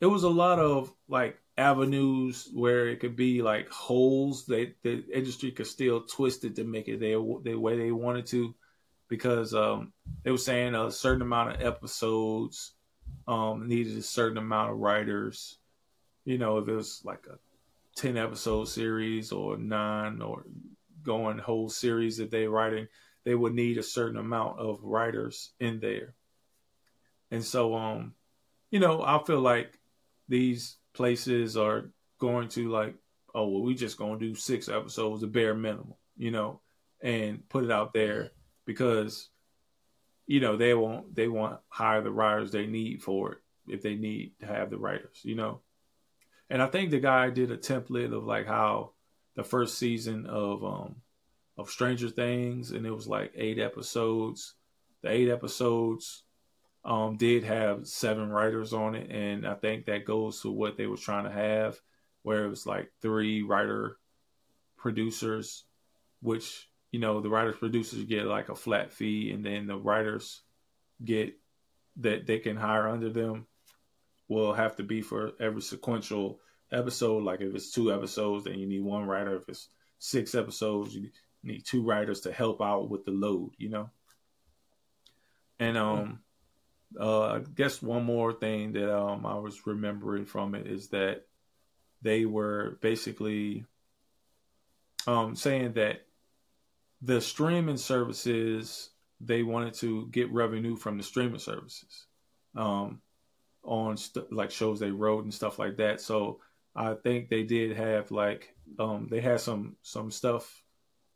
it 0.00 0.06
was 0.06 0.24
a 0.24 0.28
lot 0.28 0.58
of 0.58 0.92
like 1.08 1.38
avenues 1.56 2.48
where 2.52 2.88
it 2.88 2.98
could 2.98 3.14
be 3.14 3.42
like 3.42 3.68
holes 3.70 4.46
that 4.46 4.74
the 4.82 5.04
industry 5.12 5.52
could 5.52 5.66
still 5.66 6.02
twist 6.02 6.44
it 6.44 6.56
to 6.56 6.64
make 6.64 6.88
it 6.88 7.00
their 7.00 7.18
the 7.42 7.54
way 7.54 7.78
they 7.78 7.92
wanted 7.92 8.26
to, 8.26 8.54
because 9.08 9.54
um, 9.54 9.92
they 10.22 10.30
were 10.30 10.38
saying 10.38 10.74
a 10.74 10.90
certain 10.90 11.22
amount 11.22 11.54
of 11.54 11.62
episodes 11.62 12.72
um, 13.28 13.68
needed 13.68 13.96
a 13.96 14.02
certain 14.02 14.38
amount 14.38 14.72
of 14.72 14.78
writers. 14.78 15.58
You 16.24 16.38
know, 16.38 16.58
if 16.58 16.68
it 16.68 16.74
was 16.74 17.02
like 17.04 17.26
a 17.30 17.38
ten 17.94 18.16
episode 18.16 18.64
series 18.64 19.30
or 19.30 19.56
nine 19.56 20.20
or 20.22 20.44
going 21.02 21.38
whole 21.38 21.68
series 21.68 22.16
that 22.16 22.30
they're 22.30 22.50
writing, 22.50 22.88
they 23.24 23.34
would 23.34 23.54
need 23.54 23.78
a 23.78 23.82
certain 23.82 24.18
amount 24.18 24.58
of 24.58 24.82
writers 24.82 25.52
in 25.58 25.80
there. 25.80 26.14
And 27.30 27.44
so, 27.44 27.74
um, 27.74 28.14
you 28.70 28.80
know, 28.80 29.02
I 29.02 29.22
feel 29.24 29.40
like 29.40 29.78
these 30.28 30.76
places 30.92 31.56
are 31.56 31.90
going 32.18 32.48
to 32.48 32.70
like, 32.70 32.94
oh 33.34 33.48
well, 33.48 33.62
we 33.62 33.74
just 33.74 33.98
gonna 33.98 34.18
do 34.18 34.34
six 34.34 34.68
episodes, 34.68 35.22
a 35.22 35.26
bare 35.26 35.54
minimum, 35.54 35.94
you 36.16 36.30
know, 36.30 36.60
and 37.02 37.48
put 37.48 37.64
it 37.64 37.70
out 37.70 37.92
there 37.92 38.30
because 38.64 39.28
you 40.26 40.40
know 40.40 40.56
they 40.56 40.74
won't 40.74 41.14
they 41.14 41.28
won't 41.28 41.58
hire 41.68 42.00
the 42.00 42.10
writers 42.10 42.50
they 42.50 42.66
need 42.66 43.02
for 43.02 43.32
it 43.32 43.38
if 43.68 43.82
they 43.82 43.94
need 43.94 44.32
to 44.40 44.46
have 44.46 44.70
the 44.70 44.78
writers, 44.78 45.20
you 45.22 45.34
know. 45.34 45.60
And 46.50 46.62
I 46.62 46.66
think 46.66 46.90
the 46.90 47.00
guy 47.00 47.30
did 47.30 47.50
a 47.50 47.56
template 47.56 48.14
of 48.14 48.24
like 48.24 48.46
how 48.46 48.92
the 49.34 49.44
first 49.44 49.78
season 49.78 50.26
of 50.26 50.64
um 50.64 50.96
of 51.56 51.70
Stranger 51.70 52.08
Things 52.08 52.70
and 52.70 52.86
it 52.86 52.90
was 52.90 53.06
like 53.06 53.32
eight 53.34 53.58
episodes. 53.58 54.54
The 55.02 55.10
eight 55.10 55.28
episodes 55.28 56.24
um 56.84 57.16
did 57.16 57.44
have 57.44 57.86
seven 57.86 58.28
writers 58.28 58.72
on 58.72 58.94
it 58.94 59.10
and 59.10 59.46
I 59.46 59.54
think 59.54 59.86
that 59.86 60.04
goes 60.04 60.42
to 60.42 60.50
what 60.50 60.76
they 60.76 60.86
were 60.86 60.96
trying 60.96 61.24
to 61.24 61.30
have 61.30 61.78
where 62.22 62.44
it 62.44 62.50
was 62.50 62.66
like 62.66 62.90
three 63.00 63.42
writer 63.42 63.98
producers 64.76 65.64
which 66.20 66.68
you 66.90 67.00
know 67.00 67.20
the 67.20 67.30
writers 67.30 67.56
producers 67.56 68.04
get 68.04 68.24
like 68.26 68.50
a 68.50 68.54
flat 68.54 68.92
fee 68.92 69.30
and 69.30 69.44
then 69.44 69.66
the 69.66 69.76
writers 69.76 70.42
get 71.02 71.34
that 71.96 72.26
they 72.26 72.38
can 72.38 72.56
hire 72.56 72.88
under 72.88 73.10
them 73.10 73.46
will 74.28 74.52
have 74.52 74.76
to 74.76 74.82
be 74.82 75.00
for 75.00 75.32
every 75.40 75.62
sequential 75.62 76.38
episode 76.72 77.22
like 77.22 77.40
if 77.40 77.54
it's 77.54 77.70
two 77.70 77.92
episodes 77.92 78.44
then 78.44 78.58
you 78.58 78.66
need 78.66 78.82
one 78.82 79.06
writer 79.06 79.36
if 79.36 79.48
it's 79.48 79.68
six 79.98 80.34
episodes 80.34 80.94
you 80.94 81.08
need 81.44 81.64
two 81.64 81.82
writers 81.82 82.20
to 82.20 82.32
help 82.32 82.60
out 82.60 82.88
with 82.88 83.04
the 83.04 83.10
load 83.10 83.50
you 83.58 83.68
know 83.68 83.90
and 85.58 85.76
um 85.76 86.20
uh 86.98 87.26
i 87.34 87.38
guess 87.54 87.82
one 87.82 88.04
more 88.04 88.32
thing 88.32 88.72
that 88.72 88.96
um 88.96 89.26
i 89.26 89.34
was 89.34 89.66
remembering 89.66 90.24
from 90.24 90.54
it 90.54 90.66
is 90.66 90.88
that 90.88 91.22
they 92.02 92.24
were 92.24 92.78
basically 92.80 93.64
um 95.06 95.34
saying 95.34 95.72
that 95.72 96.06
the 97.02 97.20
streaming 97.20 97.76
services 97.76 98.90
they 99.20 99.42
wanted 99.42 99.74
to 99.74 100.06
get 100.08 100.32
revenue 100.32 100.76
from 100.76 100.96
the 100.96 101.02
streaming 101.02 101.38
services 101.38 102.06
um, 102.56 103.00
on 103.62 103.96
st- 103.96 104.32
like 104.32 104.50
shows 104.50 104.80
they 104.80 104.90
wrote 104.90 105.24
and 105.24 105.32
stuff 105.32 105.58
like 105.58 105.76
that. 105.76 106.00
So 106.00 106.40
I 106.74 106.94
think 106.94 107.28
they 107.28 107.42
did 107.42 107.76
have 107.76 108.10
like 108.10 108.54
um, 108.78 109.08
they 109.10 109.20
had 109.20 109.40
some 109.40 109.76
some 109.82 110.10
stuff 110.10 110.62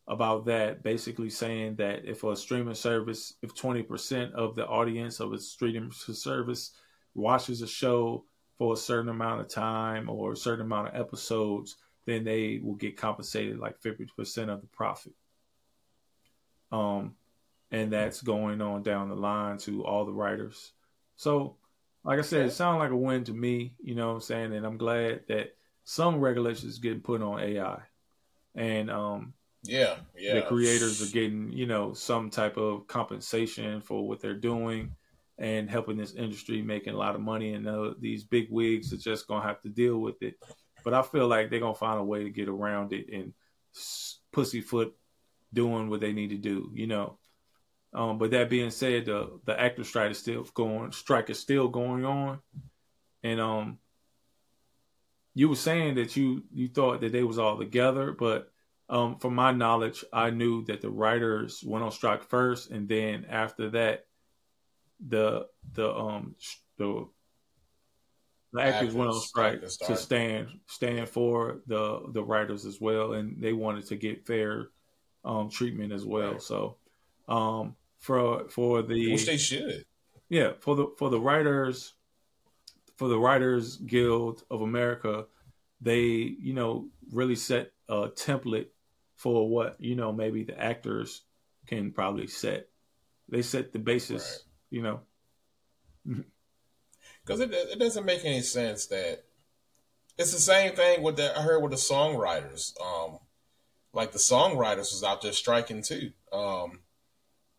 about 0.09 0.47
that, 0.47 0.82
basically 0.82 1.30
saying 1.30 1.76
that 1.76 2.05
if 2.05 2.24
a 2.24 2.35
streaming 2.35 2.74
service, 2.74 3.35
if 3.43 3.55
twenty 3.55 3.82
percent 3.82 4.32
of 4.35 4.56
the 4.56 4.66
audience 4.66 5.20
of 5.20 5.32
a 5.32 5.39
streaming 5.39 5.93
service 5.93 6.72
watches 7.14 7.62
a 7.62 7.66
show 7.66 8.24
for 8.56 8.72
a 8.72 8.76
certain 8.76 9.10
amount 9.10 9.40
of 9.40 9.48
time 9.48 10.09
or 10.09 10.32
a 10.32 10.36
certain 10.36 10.64
amount 10.64 10.89
of 10.89 11.01
episodes, 11.01 11.76
then 12.06 12.24
they 12.24 12.60
will 12.62 12.74
get 12.74 12.97
compensated 12.97 13.59
like 13.59 13.78
fifty 13.80 14.06
percent 14.16 14.51
of 14.51 14.60
the 14.62 14.66
profit. 14.68 15.12
Um, 16.72 17.14
and 17.70 17.93
that's 17.93 18.22
going 18.22 18.62
on 18.62 18.82
down 18.82 19.10
the 19.10 19.14
line 19.14 19.59
to 19.59 19.85
all 19.85 20.06
the 20.06 20.12
writers. 20.12 20.72
So, 21.16 21.56
like 22.05 22.18
I 22.18 22.22
said, 22.22 22.47
it 22.47 22.52
sounds 22.52 22.78
like 22.78 22.90
a 22.90 22.97
win 22.97 23.24
to 23.24 23.35
me, 23.35 23.74
you 23.82 23.94
know 23.94 24.09
what 24.09 24.14
I'm 24.14 24.20
saying? 24.20 24.55
And 24.55 24.64
I'm 24.64 24.78
glad 24.78 25.22
that 25.28 25.55
some 25.85 26.20
regulations 26.20 26.78
getting 26.78 27.01
put 27.01 27.22
on 27.22 27.40
AI. 27.40 27.80
And 28.55 28.90
um 28.90 29.35
yeah, 29.69 29.97
yeah. 30.16 30.35
The 30.35 30.43
creators 30.43 31.03
are 31.03 31.12
getting, 31.12 31.53
you 31.53 31.66
know, 31.66 31.93
some 31.93 32.31
type 32.31 32.57
of 32.57 32.86
compensation 32.86 33.81
for 33.81 34.07
what 34.07 34.20
they're 34.20 34.35
doing 34.35 34.93
and 35.39 35.70
helping 35.70 35.97
this 35.97 36.15
industry 36.15 36.62
making 36.62 36.95
a 36.95 36.97
lot 36.97 37.15
of 37.15 37.20
money 37.20 37.53
and 37.53 37.69
uh, 37.69 37.95
these 38.01 38.24
big 38.24 38.49
wigs 38.51 38.93
are 38.93 38.97
just 38.97 39.28
going 39.28 39.43
to 39.43 39.47
have 39.47 39.61
to 39.62 39.69
deal 39.69 39.99
with 39.99 40.20
it. 40.23 40.35
But 40.85 40.95
I 40.95 41.03
feel 41.03 41.28
like 41.28 41.51
they're 41.51 41.61
going 41.61 41.74
to 41.74 41.78
find 41.78 42.01
a 42.01 42.05
way 42.05 42.24
to 42.24 42.31
get 42.31 42.49
around 42.49 42.93
it 42.93 43.12
and 43.12 43.32
pussyfoot 44.32 44.97
doing 45.53 45.90
what 45.90 46.01
they 46.01 46.12
need 46.12 46.31
to 46.31 46.36
do, 46.36 46.70
you 46.74 46.86
know. 46.86 47.19
Um, 47.93 48.19
but 48.19 48.31
that 48.32 48.51
being 48.51 48.70
said, 48.70 49.07
the 49.07 49.40
the 49.45 49.59
actor 49.59 49.85
strike 49.85 50.11
is 50.11 50.19
still 50.19 50.45
going. 50.55 50.93
Strike 50.93 51.31
is 51.31 51.39
still 51.39 51.69
going 51.69 52.05
on, 52.05 52.39
and 53.23 53.40
um, 53.40 53.78
you 55.35 55.49
were 55.49 55.57
saying 55.57 55.95
that 55.95 56.16
you 56.16 56.43
you 56.53 56.69
thought 56.69 57.01
that 57.01 57.12
they 57.12 57.23
was 57.23 57.39
all 57.39 57.57
together, 57.57 58.12
but 58.12 58.53
um, 58.89 59.19
from 59.19 59.35
my 59.35 59.52
knowledge, 59.52 60.05
I 60.12 60.31
knew 60.31 60.65
that 60.65 60.81
the 60.81 60.90
writers 60.90 61.62
went 61.65 61.85
on 61.85 61.93
strike 61.93 62.23
first, 62.23 62.70
and 62.70 62.89
then 62.89 63.27
after 63.28 63.70
that, 63.70 64.06
the 65.06 65.47
the 65.74 65.94
um 65.94 66.35
the 66.78 67.06
the 68.52 68.60
actors, 68.62 68.94
went 68.94 69.10
on 69.10 69.20
strike 69.20 69.60
to 69.60 69.97
stand 69.97 70.48
stand 70.66 71.09
for 71.09 71.60
the 71.66 72.01
the 72.12 72.23
writers 72.23 72.65
as 72.65 72.81
well, 72.81 73.12
and 73.12 73.43
they 73.43 73.52
wanted 73.52 73.86
to 73.86 73.97
get 73.97 74.27
fair 74.27 74.69
um, 75.24 75.51
treatment 75.51 75.93
as 75.93 76.06
well. 76.06 76.32
Right. 76.32 76.43
So 76.43 76.77
um, 77.28 77.77
for 77.98 78.48
for 78.48 78.82
the 78.82 79.12
which 79.12 79.27
they 79.27 79.36
should, 79.36 79.85
yeah, 80.31 80.52
for 80.60 80.74
the 80.74 80.86
for 80.97 81.10
the 81.10 81.20
writers 81.20 81.93
for 82.97 83.06
the 83.09 83.19
Writers 83.19 83.77
Guild 83.77 84.43
of 84.51 84.62
America, 84.62 85.27
they 85.81 86.01
you 86.01 86.55
know 86.55 86.89
really 87.12 87.36
set 87.36 87.73
a 87.89 88.09
template 88.09 88.69
for 89.19 89.49
what 89.49 89.77
you 89.78 89.97
know 89.97 90.12
maybe 90.12 90.45
the 90.45 90.59
actors 90.59 91.23
can 91.66 91.93
probably 91.93 92.28
set. 92.28 92.69
They 93.28 93.43
set 93.43 93.73
the 93.73 93.78
basis, 93.78 94.45
right. 94.73 94.77
you 94.77 94.82
know. 94.82 95.01
Because 97.24 97.43
it, 97.43 97.53
it 97.53 97.78
doesn't 97.78 98.07
make 98.07 98.24
any 98.24 98.40
sense 98.40 98.86
that 98.86 99.23
it's 100.16 100.32
the 100.32 100.39
same 100.39 100.74
thing 100.74 101.03
with 101.03 101.16
the 101.16 101.39
I 101.39 101.43
heard 101.43 101.61
with 101.61 101.73
the 101.73 101.77
songwriters. 101.77 102.73
Um, 102.81 103.19
like 103.93 104.12
the 104.12 104.19
songwriters 104.19 104.93
was 104.93 105.05
out 105.05 105.20
there 105.20 105.32
striking 105.32 105.82
too. 105.82 106.12
Um, 106.32 106.81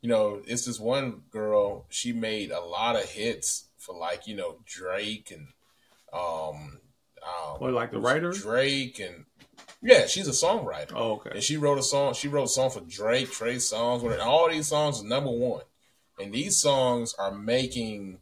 you 0.02 0.10
know, 0.10 0.42
it's 0.48 0.66
this 0.66 0.80
one 0.80 1.22
girl. 1.30 1.86
She 1.90 2.14
made 2.14 2.50
a 2.50 2.60
lot 2.60 2.96
of 2.96 3.04
hits 3.04 3.66
for 3.78 3.96
like 3.96 4.26
you 4.26 4.36
know 4.36 4.58
Drake 4.66 5.32
and 5.32 5.50
um, 6.12 6.80
um 7.22 7.58
or 7.60 7.70
like 7.70 7.92
the 7.92 8.00
writer 8.00 8.32
Drake 8.32 9.00
and 9.00 9.26
yeah, 9.82 10.06
she's 10.06 10.28
a 10.28 10.32
songwriter. 10.32 10.94
Oh, 10.96 11.14
okay. 11.14 11.32
And 11.36 11.44
she 11.44 11.58
wrote 11.58 11.80
a 11.80 11.84
song. 11.84 12.14
She 12.14 12.28
wrote 12.28 12.46
a 12.46 12.50
song 12.50 12.70
for 12.70 12.82
Drake, 12.82 13.32
Trey 13.32 13.56
Songz. 13.56 14.20
All 14.20 14.50
these 14.50 14.68
songs 14.68 15.02
are 15.02 15.08
number 15.08 15.32
one, 15.32 15.64
and 16.20 16.34
these 16.34 16.58
songs 16.58 17.16
are 17.18 17.32
making 17.32 18.20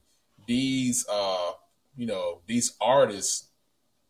these 0.48 1.06
uh 1.10 1.52
you 1.98 2.06
know 2.06 2.40
these 2.48 2.74
artists 2.80 3.50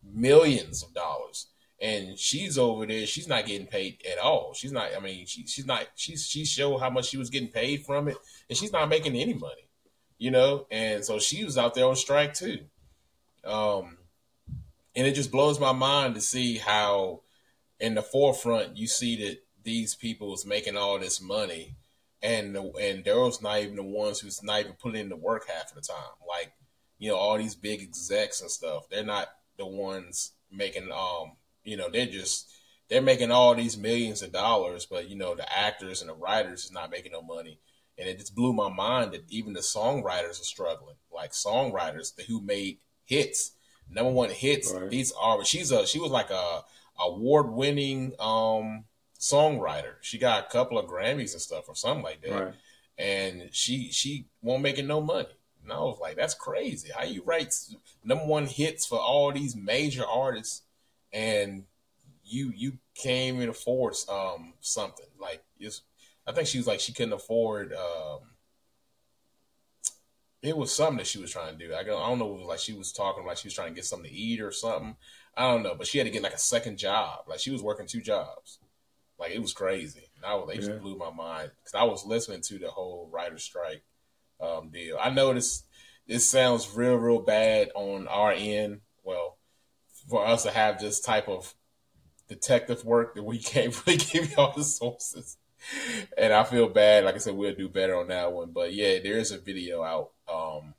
millions 0.04 0.84
of 0.84 0.94
dollars 0.94 1.48
and 1.80 2.18
she's 2.18 2.58
over 2.58 2.86
there. 2.86 3.06
She's 3.06 3.28
not 3.28 3.46
getting 3.46 3.66
paid 3.66 4.02
at 4.10 4.18
all. 4.18 4.52
She's 4.54 4.72
not. 4.72 4.88
I 4.96 5.00
mean, 5.00 5.26
she, 5.26 5.46
she's 5.46 5.66
not. 5.66 5.86
She's 5.94 6.26
she 6.26 6.44
showed 6.44 6.78
how 6.78 6.90
much 6.90 7.06
she 7.06 7.16
was 7.16 7.30
getting 7.30 7.48
paid 7.48 7.84
from 7.84 8.08
it, 8.08 8.16
and 8.48 8.58
she's 8.58 8.72
not 8.72 8.88
making 8.88 9.14
any 9.14 9.34
money. 9.34 9.68
You 10.18 10.32
know, 10.32 10.66
and 10.70 11.04
so 11.04 11.20
she 11.20 11.44
was 11.44 11.56
out 11.56 11.74
there 11.74 11.86
on 11.86 11.94
strike 11.94 12.34
too. 12.34 12.58
Um, 13.44 13.98
and 14.96 15.06
it 15.06 15.14
just 15.14 15.30
blows 15.30 15.60
my 15.60 15.70
mind 15.70 16.16
to 16.16 16.20
see 16.20 16.58
how, 16.58 17.20
in 17.80 17.94
the 17.94 18.02
forefront, 18.02 18.76
you 18.76 18.86
see 18.86 19.16
that 19.24 19.38
these 19.62 19.94
people 19.94 20.34
is 20.34 20.46
making 20.46 20.76
all 20.76 20.98
this 20.98 21.20
money, 21.20 21.76
and 22.22 22.56
and 22.56 23.04
those 23.04 23.42
not 23.42 23.60
even 23.60 23.76
the 23.76 23.82
ones 23.82 24.20
who's 24.20 24.42
not 24.42 24.60
even 24.60 24.72
putting 24.72 25.00
in 25.00 25.08
the 25.08 25.16
work 25.16 25.48
half 25.48 25.70
of 25.70 25.74
the 25.74 25.80
time. 25.80 26.16
Like, 26.26 26.52
you 26.98 27.10
know, 27.10 27.16
all 27.16 27.38
these 27.38 27.54
big 27.54 27.80
execs 27.82 28.40
and 28.40 28.50
stuff. 28.50 28.88
They're 28.90 29.04
not 29.04 29.28
the 29.56 29.66
ones 29.66 30.32
making 30.50 30.90
um 30.92 31.32
you 31.64 31.76
know, 31.76 31.88
they're 31.90 32.06
just 32.06 32.50
they're 32.88 33.02
making 33.02 33.30
all 33.30 33.54
these 33.54 33.76
millions 33.76 34.22
of 34.22 34.32
dollars, 34.32 34.86
but 34.86 35.08
you 35.08 35.16
know, 35.16 35.34
the 35.34 35.58
actors 35.58 36.00
and 36.00 36.08
the 36.08 36.14
writers 36.14 36.64
is 36.64 36.72
not 36.72 36.90
making 36.90 37.12
no 37.12 37.22
money. 37.22 37.60
And 37.98 38.08
it 38.08 38.18
just 38.18 38.34
blew 38.34 38.52
my 38.52 38.70
mind 38.70 39.12
that 39.12 39.24
even 39.28 39.52
the 39.52 39.60
songwriters 39.60 40.40
are 40.40 40.44
struggling. 40.44 40.96
Like 41.12 41.32
songwriters 41.32 42.18
who 42.26 42.40
made 42.40 42.78
hits, 43.04 43.52
number 43.90 44.10
one 44.10 44.30
hits. 44.30 44.72
Right. 44.72 44.88
These 44.88 45.12
are 45.20 45.44
she's 45.44 45.70
a 45.70 45.86
she 45.86 45.98
was 45.98 46.10
like 46.10 46.30
a 46.30 46.62
award 46.98 47.50
winning 47.50 48.12
um 48.18 48.84
songwriter. 49.18 49.94
She 50.00 50.18
got 50.18 50.44
a 50.44 50.50
couple 50.50 50.78
of 50.78 50.86
Grammys 50.86 51.32
and 51.32 51.40
stuff 51.40 51.68
or 51.68 51.74
something 51.74 52.04
like 52.04 52.22
that. 52.22 52.32
Right. 52.32 52.54
And 52.96 53.48
she 53.52 53.90
she 53.90 54.26
won't 54.42 54.62
making 54.62 54.86
no 54.86 55.00
money. 55.00 55.28
And 55.62 55.72
I 55.72 55.78
was 55.80 55.98
like, 56.00 56.16
that's 56.16 56.34
crazy. 56.34 56.90
How 56.96 57.04
you 57.04 57.22
write 57.24 57.54
number 58.04 58.24
one 58.24 58.46
hits 58.46 58.86
for 58.86 58.98
all 58.98 59.32
these 59.32 59.54
major 59.54 60.04
artists 60.06 60.62
and 61.12 61.64
you 62.24 62.52
you 62.54 62.78
can't 62.94 63.36
even 63.36 63.48
afford 63.48 63.94
um 64.08 64.54
something 64.60 65.06
like 65.20 65.42
it's, 65.58 65.82
I 66.26 66.32
think 66.32 66.46
she 66.46 66.58
was 66.58 66.66
like 66.66 66.80
she 66.80 66.92
couldn't 66.92 67.12
afford 67.14 67.72
um 67.72 68.20
it 70.42 70.56
was 70.56 70.74
something 70.74 70.98
that 70.98 71.06
she 71.06 71.18
was 71.18 71.32
trying 71.32 71.58
to 71.58 71.66
do. 71.66 71.74
I 71.74 71.82
don't, 71.82 72.00
I 72.00 72.08
don't 72.08 72.18
know. 72.18 72.32
It 72.34 72.38
was 72.38 72.46
like 72.46 72.60
she 72.60 72.72
was 72.72 72.92
talking 72.92 73.26
like 73.26 73.38
she 73.38 73.48
was 73.48 73.54
trying 73.54 73.70
to 73.70 73.74
get 73.74 73.84
something 73.84 74.08
to 74.08 74.16
eat 74.16 74.40
or 74.40 74.52
something. 74.52 74.96
I 75.38 75.42
don't 75.42 75.62
know, 75.62 75.76
but 75.76 75.86
she 75.86 75.98
had 75.98 76.08
to 76.08 76.10
get 76.10 76.24
like 76.24 76.34
a 76.34 76.38
second 76.38 76.78
job. 76.78 77.20
Like 77.28 77.38
she 77.38 77.52
was 77.52 77.62
working 77.62 77.86
two 77.86 78.00
jobs. 78.00 78.58
Like 79.20 79.30
it 79.30 79.40
was 79.40 79.52
crazy. 79.52 80.10
And 80.16 80.24
I 80.24 80.34
was, 80.34 80.50
it 80.52 80.56
just 80.56 80.80
blew 80.80 80.98
my 80.98 81.12
mind 81.12 81.52
because 81.58 81.74
I 81.74 81.84
was 81.84 82.04
listening 82.04 82.40
to 82.42 82.58
the 82.58 82.68
whole 82.68 83.08
writer 83.12 83.38
strike 83.38 83.84
um, 84.40 84.70
deal. 84.70 84.98
I 85.00 85.10
know 85.10 85.32
this 85.32 85.62
this 86.08 86.28
sounds 86.28 86.74
real 86.74 86.96
real 86.96 87.20
bad 87.20 87.70
on 87.76 88.08
our 88.08 88.32
end. 88.32 88.80
Well, 89.04 89.38
for 90.08 90.26
us 90.26 90.42
to 90.42 90.50
have 90.50 90.80
this 90.80 91.00
type 91.00 91.28
of 91.28 91.54
detective 92.28 92.84
work 92.84 93.14
that 93.14 93.22
we 93.22 93.38
can't 93.38 93.86
really 93.86 93.98
give 93.98 94.30
you 94.30 94.36
all 94.38 94.54
the 94.56 94.64
sources. 94.64 95.36
And 96.16 96.32
I 96.32 96.42
feel 96.42 96.68
bad. 96.68 97.04
Like 97.04 97.14
I 97.14 97.18
said, 97.18 97.34
we'll 97.34 97.54
do 97.54 97.68
better 97.68 97.96
on 97.96 98.08
that 98.08 98.32
one. 98.32 98.50
But 98.52 98.74
yeah, 98.74 98.98
there 98.98 99.18
is 99.18 99.30
a 99.30 99.38
video 99.38 99.82
out. 99.82 100.10
Um, 100.32 100.74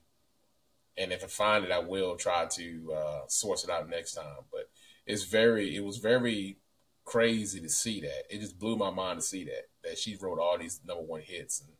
and 1.00 1.14
if 1.14 1.24
I 1.24 1.28
find 1.28 1.66
it, 1.66 1.72
I 1.72 1.80
will 1.80 2.18
try 2.18 2.46
to 2.46 2.94
uh, 2.94 3.22
source 3.28 3.64
it 3.64 3.70
out 3.70 3.90
next 3.90 4.16
time. 4.16 4.44
But 4.52 4.70
it's 5.06 5.24
very, 5.24 5.76
it 5.76 5.84
was 5.84 5.98
very 5.98 6.58
crazy 7.06 7.62
to 7.62 7.70
see 7.70 8.02
that. 8.02 8.24
It 8.30 8.42
just 8.42 8.60
blew 8.60 8.76
my 8.76 8.92
mind 8.92 9.20
to 9.20 9.26
see 9.26 9.46
that 9.46 9.70
that 9.84 9.98
she 9.98 10.18
wrote 10.22 10.40
all 10.40 10.58
these 10.58 10.82
number 10.86 11.04
one 11.04 11.22
hits 11.22 11.62
and 11.62 11.74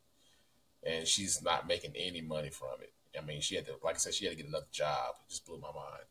and 0.82 1.08
she's 1.08 1.42
not 1.44 1.68
making 1.68 1.92
any 1.96 2.22
money 2.22 2.50
from 2.50 2.82
it. 2.82 2.94
I 3.18 3.26
mean, 3.26 3.42
she 3.42 3.56
had 3.56 3.66
to, 3.66 3.74
like 3.84 3.96
I 3.96 3.98
said, 3.98 4.14
she 4.14 4.26
had 4.26 4.32
to 4.32 4.38
get 4.38 4.48
another 4.48 4.68
job. 4.72 5.16
It 5.22 5.30
just 5.30 5.46
blew 5.46 5.60
my 5.60 5.74
mind. 5.76 6.06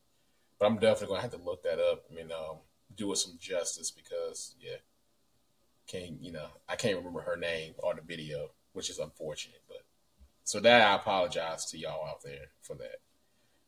But 0.59 0.67
I'm 0.67 0.79
definitely 0.79 1.15
gonna 1.15 1.23
have 1.23 1.31
to 1.33 1.45
look 1.45 1.63
that 1.63 1.79
up. 1.79 2.05
I 2.11 2.15
mean, 2.15 2.31
um, 2.31 2.59
do 2.95 3.11
it 3.13 3.17
some 3.17 3.39
justice 3.41 3.91
because 3.91 4.55
yeah, 4.61 4.77
can't 5.87 6.23
you 6.23 6.33
know 6.33 6.49
I 6.69 6.77
can't 6.77 6.99
remember 6.99 7.23
her 7.23 7.37
name 7.37 7.75
on 7.83 7.97
the 7.97 8.03
video, 8.03 8.51
which 8.73 8.91
is 8.91 8.99
unfortunate. 8.99 9.63
So 10.49 10.61
that 10.61 10.81
I 10.81 10.95
apologize 10.95 11.67
to 11.67 11.79
y'all 11.79 12.09
out 12.09 12.23
there 12.25 12.47
for 12.63 12.75
that. 12.77 13.01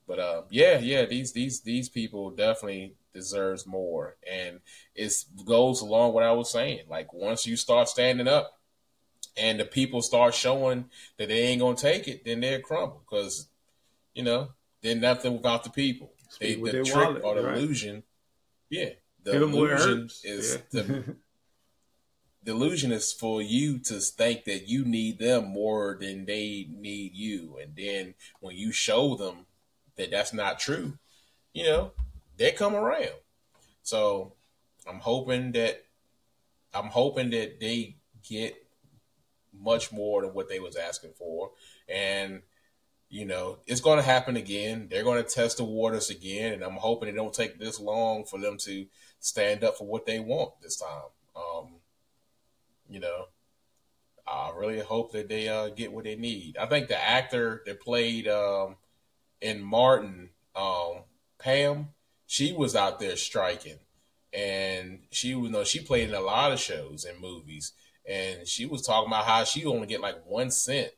But 0.09 0.19
uh, 0.19 0.43
yeah, 0.49 0.79
yeah, 0.79 1.05
these 1.05 1.31
these 1.31 1.61
these 1.61 1.91
people 1.91 2.31
definitely 2.31 2.95
deserves 3.13 3.67
more, 3.67 4.17
and 4.27 4.61
it 4.95 5.13
goes 5.45 5.83
along 5.83 6.15
what 6.15 6.23
I 6.23 6.33
was 6.33 6.51
saying. 6.51 6.85
Like 6.89 7.13
once 7.13 7.47
you 7.47 7.59
start 7.59 7.91
standing 7.91 8.27
up, 8.27 8.59
and 9.37 9.61
the 9.61 9.67
people 9.67 10.01
start 10.01 10.35
showing 10.35 10.87
that 11.19 11.29
they 11.29 11.49
ain't 11.49 11.61
gonna 11.61 11.77
take 11.77 12.09
it, 12.09 12.25
then 12.25 12.41
they'll 12.41 12.63
crumble 12.63 13.03
because 13.05 13.49
you 14.15 14.23
know 14.23 14.49
they're 14.81 14.97
nothing 14.97 15.35
without 15.35 15.65
the 15.65 15.71
people. 15.71 16.15
They, 16.41 16.55
the 16.55 16.83
trick 16.83 16.95
wallet, 16.97 17.23
or 17.23 17.35
the 17.35 17.43
right. 17.43 17.59
illusion, 17.59 18.05
yeah, 18.71 18.93
the 19.23 19.37
illusion 19.43 20.09
is 20.25 20.63
yeah. 20.73 20.83
the 20.83 21.17
the 22.43 22.53
illusion 22.53 22.91
is 22.91 23.13
for 23.13 23.43
you 23.43 23.79
to 23.79 24.01
think 24.01 24.45
that 24.45 24.67
you 24.69 24.85
need 24.85 25.19
them 25.19 25.49
more 25.49 25.97
than 26.01 26.25
they 26.25 26.69
need 26.71 27.15
you, 27.15 27.59
and 27.61 27.77
then 27.77 28.15
when 28.41 28.57
you 28.57 28.73
show 28.73 29.15
them 29.15 29.47
that 29.97 30.11
that's 30.11 30.33
not 30.33 30.59
true, 30.59 30.99
you 31.53 31.65
know, 31.65 31.93
they 32.39 32.53
come 32.53 32.75
around. 32.75 33.11
So 33.83 34.33
I'm 34.87 35.01
hoping 35.01 35.53
that 35.53 35.85
I'm 36.73 36.87
hoping 36.87 37.31
that 37.31 37.61
they 37.61 37.97
get 38.27 38.55
much 39.53 39.93
more 39.93 40.23
than 40.23 40.33
what 40.33 40.49
they 40.49 40.61
was 40.61 40.77
asking 40.77 41.13
for, 41.19 41.51
and 41.89 42.43
you 43.11 43.27
know 43.27 43.59
it's 43.67 43.81
going 43.81 43.99
to 43.99 44.03
happen 44.05 44.37
again. 44.37 44.89
They're 44.91 45.05
going 45.05 45.23
to 45.23 45.29
test 45.29 45.59
the 45.59 45.65
waters 45.65 46.09
again, 46.09 46.55
and 46.55 46.65
I'm 46.65 46.77
hoping 46.77 47.09
it 47.09 47.17
don't 47.17 47.35
take 47.35 47.59
this 47.59 47.79
long 47.79 48.25
for 48.25 48.39
them 48.39 48.57
to 48.59 48.87
stand 49.19 49.63
up 49.63 49.77
for 49.77 49.87
what 49.87 50.07
they 50.07 50.21
want 50.21 50.53
this 50.63 50.77
time. 50.77 51.11
You 52.91 53.01
know, 53.01 53.27
I 54.27 54.53
really 54.57 54.81
hope 54.81 55.13
that 55.13 55.29
they 55.29 55.49
uh, 55.49 55.69
get 55.69 55.93
what 55.93 56.05
they 56.05 56.17
need. 56.17 56.57
I 56.57 56.67
think 56.67 56.89
the 56.89 57.01
actor 57.01 57.63
that 57.67 57.81
played 57.81 58.29
um, 58.29 58.77
in 59.41 59.63
Martin, 59.63 60.31
um, 60.55 61.05
Pam, 61.39 61.89
she 62.27 62.53
was 62.53 62.77
out 62.77 63.01
there 63.01 63.17
striking, 63.17 63.79
and 64.33 65.01
she 65.11 65.29
you 65.29 65.49
know 65.49 65.65
she 65.65 65.81
played 65.81 66.09
in 66.09 66.15
a 66.15 66.21
lot 66.21 66.53
of 66.53 66.61
shows 66.61 67.05
and 67.05 67.21
movies, 67.21 67.73
and 68.09 68.47
she 68.47 68.67
was 68.67 68.83
talking 68.83 69.09
about 69.09 69.25
how 69.25 69.45
she 69.45 69.65
only 69.65 69.87
get 69.87 70.01
like 70.01 70.25
one 70.27 70.51
cent 70.51 70.91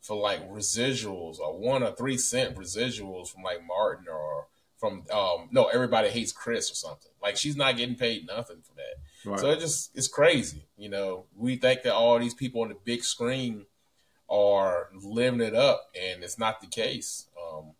for 0.00 0.16
like 0.16 0.48
residuals 0.50 1.38
or 1.38 1.58
one 1.58 1.82
or 1.82 1.92
three 1.92 2.16
cent 2.16 2.56
residuals 2.56 3.28
from 3.28 3.42
like 3.42 3.60
Martin 3.66 4.06
or 4.08 4.46
from 4.78 5.04
um 5.12 5.48
no 5.50 5.64
everybody 5.66 6.08
hates 6.08 6.32
Chris 6.32 6.70
or 6.70 6.74
something. 6.74 7.10
Like 7.22 7.36
she's 7.36 7.56
not 7.56 7.76
getting 7.76 7.96
paid 7.96 8.26
nothing 8.26 8.62
for 8.62 8.74
that. 8.74 9.00
Right. 9.26 9.40
So 9.40 9.50
it 9.50 9.60
just 9.60 9.96
it's 9.96 10.08
crazy. 10.08 10.66
You 10.76 10.88
know, 10.88 11.24
we 11.36 11.56
think 11.56 11.82
that 11.82 11.94
all 11.94 12.18
these 12.18 12.34
people 12.34 12.62
on 12.62 12.68
the 12.68 12.76
big 12.84 13.02
screen 13.02 13.66
are 14.30 14.88
living 14.94 15.40
it 15.40 15.54
up, 15.54 15.90
and 16.00 16.22
it's 16.22 16.38
not 16.38 16.60
the 16.60 16.66
case. 16.68 17.26
Um, 17.40 17.72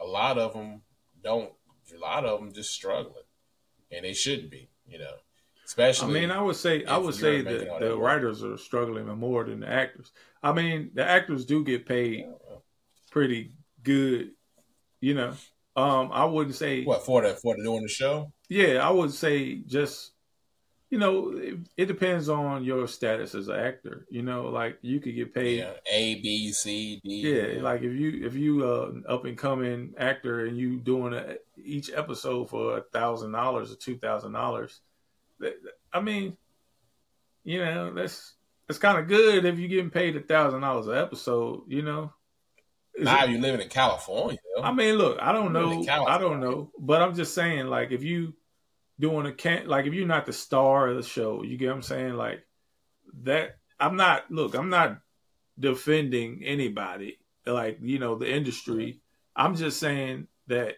a 0.00 0.04
lot 0.04 0.38
of 0.38 0.54
them 0.54 0.82
don't. 1.22 1.52
A 1.94 1.98
lot 1.98 2.24
of 2.24 2.40
them 2.40 2.52
just 2.52 2.72
struggling, 2.72 3.22
and 3.92 4.04
they 4.04 4.14
shouldn't 4.14 4.50
be. 4.50 4.68
You 4.88 4.98
know, 4.98 5.14
especially. 5.66 6.16
I 6.16 6.20
mean, 6.20 6.30
I 6.30 6.40
would 6.40 6.56
say 6.56 6.84
I 6.84 6.96
would 6.96 7.14
say 7.14 7.42
that 7.42 7.80
the 7.80 7.96
writers 7.96 8.42
are 8.42 8.56
struggling 8.56 9.06
more 9.06 9.44
than 9.44 9.60
the 9.60 9.68
actors. 9.68 10.10
I 10.42 10.52
mean, 10.52 10.90
the 10.94 11.04
actors 11.04 11.44
do 11.44 11.64
get 11.64 11.86
paid 11.86 12.26
pretty 13.10 13.52
good. 13.82 14.30
You 15.00 15.14
know, 15.14 15.34
um, 15.76 16.10
I 16.12 16.24
wouldn't 16.24 16.56
say 16.56 16.84
what 16.84 17.04
for 17.04 17.22
the 17.22 17.34
for 17.34 17.56
the 17.56 17.62
doing 17.62 17.82
the 17.82 17.88
show. 17.88 18.32
Yeah, 18.48 18.86
I 18.86 18.90
would 18.90 19.12
say 19.12 19.56
just 19.66 20.12
you 20.94 21.00
know, 21.00 21.32
it, 21.36 21.58
it, 21.76 21.86
depends 21.86 22.28
on 22.28 22.62
your 22.62 22.86
status 22.86 23.34
as 23.34 23.48
an 23.48 23.58
actor. 23.58 24.06
You 24.10 24.22
know, 24.22 24.44
like 24.44 24.78
you 24.80 25.00
could 25.00 25.16
get 25.16 25.34
paid 25.34 25.58
yeah, 25.58 25.72
A, 25.90 26.20
B, 26.20 26.52
C, 26.52 27.00
D. 27.02 27.16
Yeah, 27.16 27.60
like 27.62 27.82
if 27.82 27.92
you 27.92 28.24
if 28.24 28.34
you 28.36 28.64
uh 28.64 28.92
up 29.12 29.24
and 29.24 29.36
coming 29.36 29.94
actor 29.98 30.46
and 30.46 30.56
you 30.56 30.78
doing 30.78 31.12
a, 31.12 31.34
each 31.56 31.90
episode 31.92 32.48
for 32.48 32.78
a 32.78 32.82
thousand 32.92 33.32
dollars 33.32 33.72
or 33.72 33.74
two 33.74 33.98
thousand 33.98 34.34
dollars, 34.34 34.82
I 35.92 36.00
mean, 36.00 36.36
you 37.42 37.58
know, 37.58 37.92
that's 37.92 38.34
that's 38.68 38.78
kind 38.78 38.96
of 38.96 39.08
good 39.08 39.44
if 39.44 39.58
you're 39.58 39.68
getting 39.68 39.90
paid 39.90 40.14
a 40.14 40.20
thousand 40.20 40.60
dollars 40.60 40.86
an 40.86 40.96
episode. 40.96 41.64
You 41.66 41.82
know. 41.82 42.12
Now 42.96 43.24
you 43.24 43.40
living 43.40 43.62
in 43.62 43.68
California. 43.68 44.38
I 44.62 44.70
mean, 44.70 44.94
look, 44.94 45.20
I 45.20 45.32
don't 45.32 45.52
know, 45.52 45.84
I 45.88 46.18
don't 46.18 46.38
know, 46.38 46.70
but 46.78 47.02
I'm 47.02 47.16
just 47.16 47.34
saying, 47.34 47.66
like, 47.66 47.90
if 47.90 48.04
you 48.04 48.34
doing 48.98 49.26
a 49.26 49.32
can 49.32 49.66
like 49.66 49.86
if 49.86 49.94
you're 49.94 50.06
not 50.06 50.26
the 50.26 50.32
star 50.32 50.88
of 50.88 50.96
the 50.96 51.02
show, 51.02 51.42
you 51.42 51.56
get 51.56 51.68
what 51.68 51.76
I'm 51.76 51.82
saying? 51.82 52.14
Like 52.14 52.44
that 53.22 53.56
I'm 53.78 53.96
not 53.96 54.30
look, 54.30 54.54
I'm 54.54 54.70
not 54.70 54.98
defending 55.58 56.42
anybody, 56.44 57.18
like, 57.46 57.78
you 57.82 57.98
know, 57.98 58.16
the 58.16 58.32
industry. 58.32 59.00
I'm 59.36 59.56
just 59.56 59.80
saying 59.80 60.28
that 60.46 60.76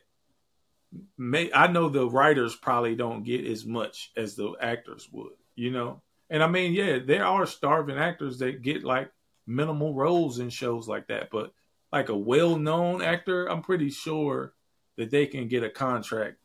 may 1.18 1.52
I 1.52 1.66
know 1.66 1.88
the 1.88 2.08
writers 2.08 2.54
probably 2.56 2.94
don't 2.94 3.22
get 3.22 3.46
as 3.46 3.64
much 3.64 4.12
as 4.16 4.34
the 4.34 4.54
actors 4.60 5.08
would, 5.12 5.32
you 5.54 5.70
know? 5.70 6.02
And 6.30 6.42
I 6.42 6.48
mean, 6.48 6.72
yeah, 6.72 6.98
there 7.04 7.24
are 7.24 7.46
starving 7.46 7.98
actors 7.98 8.38
that 8.38 8.62
get 8.62 8.82
like 8.82 9.10
minimal 9.46 9.94
roles 9.94 10.38
in 10.38 10.50
shows 10.50 10.88
like 10.88 11.08
that, 11.08 11.30
but 11.30 11.52
like 11.92 12.08
a 12.08 12.16
well 12.16 12.56
known 12.56 13.02
actor, 13.02 13.46
I'm 13.46 13.62
pretty 13.62 13.90
sure 13.90 14.54
that 14.96 15.10
they 15.10 15.26
can 15.26 15.48
get 15.48 15.62
a 15.62 15.70
contract 15.70 16.38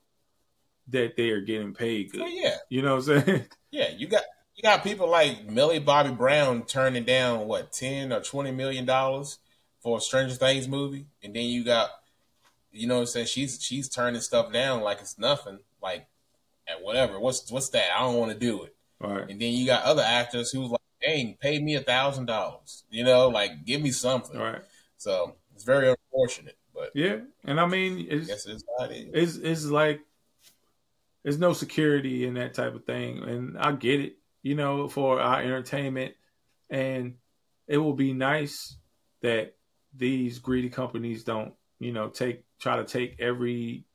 that 0.89 1.15
they 1.15 1.29
are 1.29 1.41
getting 1.41 1.73
paid 1.73 2.11
oh, 2.15 2.19
good. 2.19 2.31
yeah. 2.31 2.55
You 2.69 2.81
know 2.81 2.95
what 2.95 3.07
I'm 3.07 3.25
saying? 3.25 3.45
Yeah, 3.73 3.89
you 3.95 4.05
got 4.07 4.23
you 4.53 4.63
got 4.63 4.83
people 4.83 5.09
like 5.09 5.45
Millie 5.45 5.79
Bobby 5.79 6.11
Brown 6.11 6.65
turning 6.65 7.05
down 7.05 7.47
what, 7.47 7.71
ten 7.71 8.11
or 8.11 8.19
twenty 8.19 8.51
million 8.51 8.85
dollars 8.85 9.39
for 9.79 9.97
a 9.97 10.01
Stranger 10.01 10.35
Things 10.35 10.67
movie. 10.67 11.05
And 11.23 11.33
then 11.33 11.45
you 11.45 11.63
got 11.63 11.89
you 12.73 12.85
know 12.85 12.95
what 12.95 13.01
I'm 13.01 13.07
saying, 13.07 13.27
she's 13.27 13.63
she's 13.63 13.87
turning 13.87 14.19
stuff 14.19 14.51
down 14.51 14.81
like 14.81 14.99
it's 14.99 15.17
nothing. 15.17 15.59
Like 15.81 16.05
at 16.67 16.83
whatever. 16.83 17.19
What's 17.19 17.49
what's 17.51 17.69
that? 17.69 17.95
I 17.95 18.01
don't 18.01 18.15
want 18.15 18.31
to 18.31 18.37
do 18.37 18.63
it. 18.63 18.75
Right. 18.99 19.29
And 19.29 19.41
then 19.41 19.53
you 19.53 19.65
got 19.65 19.83
other 19.83 20.03
actors 20.03 20.51
who's 20.51 20.69
like, 20.69 20.81
dang, 21.01 21.37
pay 21.39 21.59
me 21.59 21.75
a 21.75 21.81
thousand 21.81 22.25
dollars. 22.25 22.83
You 22.89 23.03
know, 23.03 23.29
like 23.29 23.65
give 23.65 23.81
me 23.81 23.91
something. 23.91 24.39
Right. 24.39 24.61
So 24.97 25.35
it's 25.55 25.63
very 25.63 25.89
unfortunate. 25.89 26.57
But 26.73 26.91
yeah, 26.95 27.17
and 27.43 27.59
I 27.59 27.65
mean, 27.65 28.07
it's, 28.09 28.29
I 28.29 28.51
it's, 28.51 28.63
it's, 28.79 29.35
it's 29.35 29.65
like 29.65 30.01
there's 31.23 31.39
no 31.39 31.53
security 31.53 32.25
in 32.25 32.35
that 32.35 32.53
type 32.53 32.75
of 32.75 32.85
thing, 32.85 33.23
and 33.23 33.57
I 33.57 33.73
get 33.73 33.99
it, 33.99 34.17
you 34.41 34.55
know, 34.55 34.87
for 34.87 35.19
our 35.19 35.41
entertainment, 35.41 36.15
and 36.69 37.15
it 37.67 37.77
will 37.77 37.93
be 37.93 38.13
nice 38.13 38.75
that 39.21 39.55
these 39.95 40.39
greedy 40.39 40.69
companies 40.69 41.23
don't, 41.23 41.53
you 41.79 41.91
know, 41.91 42.09
take 42.09 42.43
try 42.59 42.77
to 42.77 42.85
take 42.85 43.19
every 43.19 43.85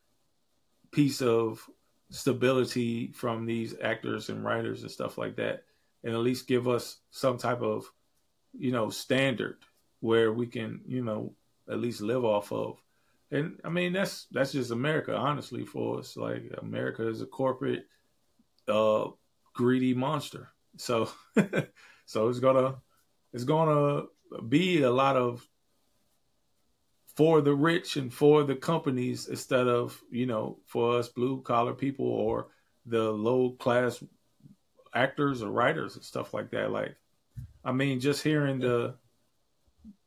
piece 0.92 1.20
of 1.22 1.68
stability 2.10 3.12
from 3.12 3.46
these 3.46 3.74
actors 3.82 4.28
and 4.28 4.44
writers 4.44 4.82
and 4.82 4.90
stuff 4.90 5.18
like 5.18 5.36
that, 5.36 5.64
and 6.04 6.14
at 6.14 6.20
least 6.20 6.46
give 6.46 6.68
us 6.68 6.98
some 7.10 7.38
type 7.38 7.62
of, 7.62 7.90
you 8.56 8.70
know, 8.70 8.88
standard 8.90 9.56
where 10.00 10.32
we 10.32 10.46
can, 10.46 10.80
you 10.86 11.02
know, 11.02 11.32
at 11.68 11.80
least 11.80 12.00
live 12.00 12.24
off 12.24 12.52
of 12.52 12.80
and 13.30 13.60
I 13.64 13.68
mean 13.68 13.92
that's 13.92 14.26
that's 14.30 14.52
just 14.52 14.70
America, 14.70 15.14
honestly, 15.14 15.64
for 15.64 15.98
us. 15.98 16.16
Like 16.16 16.52
America 16.58 17.08
is 17.08 17.22
a 17.22 17.26
corporate, 17.26 17.86
uh, 18.68 19.08
greedy 19.54 19.94
monster. 19.94 20.48
So, 20.76 21.08
so 22.06 22.28
it's 22.28 22.40
gonna 22.40 22.76
it's 23.32 23.44
gonna 23.44 24.04
be 24.48 24.82
a 24.82 24.90
lot 24.90 25.16
of 25.16 25.46
for 27.16 27.40
the 27.40 27.54
rich 27.54 27.96
and 27.96 28.12
for 28.12 28.44
the 28.44 28.54
companies 28.54 29.28
instead 29.28 29.66
of 29.66 30.00
you 30.10 30.26
know 30.26 30.58
for 30.66 30.98
us 30.98 31.08
blue 31.08 31.40
collar 31.42 31.72
people 31.74 32.06
or 32.06 32.48
the 32.84 33.10
low 33.10 33.50
class 33.50 34.02
actors 34.94 35.42
or 35.42 35.50
writers 35.50 35.96
and 35.96 36.04
stuff 36.04 36.32
like 36.32 36.50
that. 36.50 36.70
Like, 36.70 36.96
I 37.64 37.72
mean, 37.72 38.00
just 38.00 38.22
hearing 38.22 38.58
the 38.58 38.94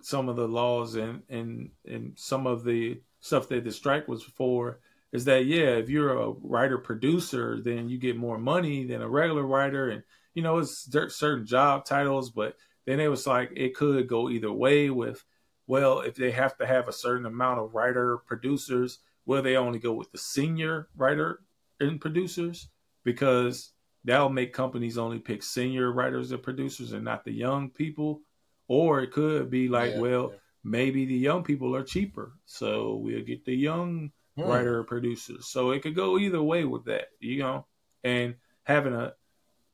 some 0.02 0.30
of 0.30 0.36
the 0.36 0.48
laws 0.48 0.96
and 0.96 1.22
and 1.30 1.72
and 1.86 2.14
some 2.16 2.48
of 2.48 2.64
the 2.64 3.02
stuff 3.20 3.50
that 3.50 3.64
the 3.64 3.72
strike 3.72 4.08
was 4.08 4.24
for, 4.24 4.80
is 5.12 5.26
that 5.26 5.46
yeah, 5.46 5.76
if 5.76 5.90
you're 5.90 6.18
a 6.18 6.32
writer 6.42 6.78
producer, 6.78 7.60
then 7.62 7.90
you 7.90 7.98
get 7.98 8.18
more 8.18 8.38
money 8.38 8.86
than 8.86 9.02
a 9.02 9.10
regular 9.10 9.44
writer, 9.44 9.90
and 9.90 10.04
you 10.34 10.42
know 10.42 10.60
it's 10.60 10.90
certain 11.10 11.46
job 11.46 11.86
titles. 11.86 12.30
But 12.30 12.56
then 12.86 13.00
it 13.00 13.08
was 13.08 13.28
like 13.28 13.52
it 13.56 13.76
could 13.76 14.08
go 14.08 14.30
either 14.30 14.52
way. 14.52 14.90
With 14.90 15.24
well, 15.68 16.02
if 16.02 16.16
they 16.16 16.32
have 16.32 16.58
to 16.58 16.66
have 16.66 16.88
a 16.88 16.94
certain 16.94 17.26
amount 17.26 17.60
of 17.60 17.74
writer 17.74 18.18
producers, 18.18 19.00
will 19.26 19.42
they 19.42 19.56
only 19.58 19.80
go 19.80 19.94
with 19.94 20.12
the 20.12 20.18
senior 20.18 20.88
writer 20.96 21.42
and 21.80 22.02
producers 22.02 22.70
because 23.04 23.72
that'll 24.04 24.30
make 24.30 24.54
companies 24.54 24.98
only 24.98 25.20
pick 25.20 25.44
senior 25.44 25.92
writers 25.92 26.32
and 26.32 26.44
producers 26.44 26.94
and 26.94 27.04
not 27.04 27.24
the 27.24 27.32
young 27.32 27.70
people. 27.70 28.22
Or 28.70 29.02
it 29.02 29.12
could 29.12 29.50
be 29.50 29.68
like, 29.68 29.96
yeah, 29.96 30.00
well, 30.00 30.30
yeah. 30.32 30.38
maybe 30.64 31.06
the 31.06 31.16
young 31.16 31.44
people 31.44 31.76
are 31.76 31.84
cheaper, 31.84 32.32
so 32.46 32.96
we'll 32.96 33.26
get 33.26 33.44
the 33.44 33.54
young 33.54 34.12
hmm. 34.38 34.44
writer 34.44 34.84
producers. 34.84 35.50
So 35.50 35.72
it 35.72 35.82
could 35.82 35.96
go 35.96 36.18
either 36.18 36.42
way 36.42 36.64
with 36.64 36.86
that, 36.86 37.08
you 37.20 37.40
know. 37.40 37.66
And 38.06 38.36
having 38.64 38.94
a 38.94 39.14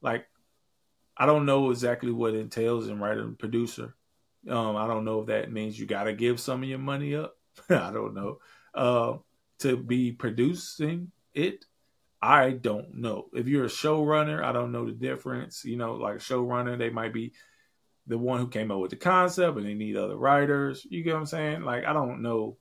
like, 0.01 0.25
I 1.15 1.27
don't 1.27 1.45
know 1.45 1.69
exactly 1.69 2.11
what 2.11 2.33
entails 2.33 2.87
in 2.87 2.99
writer 2.99 3.21
and 3.21 3.37
producer. 3.37 3.93
Um, 4.49 4.75
I 4.75 4.87
don't 4.87 5.05
know 5.05 5.21
if 5.21 5.27
that 5.27 5.51
means 5.51 5.79
you 5.79 5.85
got 5.85 6.05
to 6.05 6.13
give 6.13 6.39
some 6.39 6.63
of 6.63 6.69
your 6.69 6.79
money 6.79 7.15
up. 7.15 7.35
I 7.69 7.91
don't 7.91 8.15
know. 8.15 8.39
Uh, 8.73 9.17
to 9.59 9.77
be 9.77 10.11
producing 10.11 11.11
it 11.33 11.65
I 12.25 12.51
don't 12.51 12.95
know. 12.95 13.27
If 13.33 13.47
you're 13.47 13.65
a 13.65 13.69
showrunner, 13.69 14.43
I 14.43 14.51
don't 14.51 14.71
know 14.71 14.85
the 14.85 14.93
difference. 14.93 15.63
You 15.63 15.77
know, 15.77 15.93
like 15.93 16.15
a 16.15 16.19
showrunner, 16.19 16.75
they 16.75 16.89
might 16.89 17.13
be 17.13 17.33
the 18.07 18.17
one 18.17 18.39
who 18.39 18.47
came 18.47 18.71
up 18.71 18.79
with 18.79 18.91
the 18.91 18.97
concept 18.97 19.57
and 19.57 19.65
they 19.65 19.73
need 19.73 19.95
other 19.95 20.17
writers. 20.17 20.85
You 20.89 21.03
get 21.03 21.13
what 21.13 21.21
I'm 21.21 21.25
saying? 21.25 21.61
Like 21.63 21.85
I 21.85 21.93
don't 21.93 22.21
know 22.21 22.57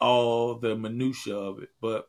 all 0.00 0.56
the 0.56 0.76
minutia 0.76 1.36
of 1.36 1.62
it, 1.62 1.70
but 1.80 2.08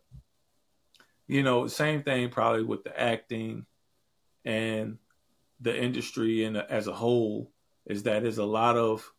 you 1.28 1.44
know, 1.44 1.68
same 1.68 2.04
thing 2.04 2.30
probably 2.30 2.64
with 2.64 2.84
the 2.84 3.00
acting 3.00 3.66
and 4.44 4.98
the 5.62 5.76
industry 5.82 6.44
and 6.44 6.58
as 6.58 6.88
a 6.88 6.94
whole 6.94 7.52
is 7.86 8.04
that 8.04 8.24
there's 8.24 8.38
a 8.38 8.46
lot 8.46 8.76
of 8.76 9.10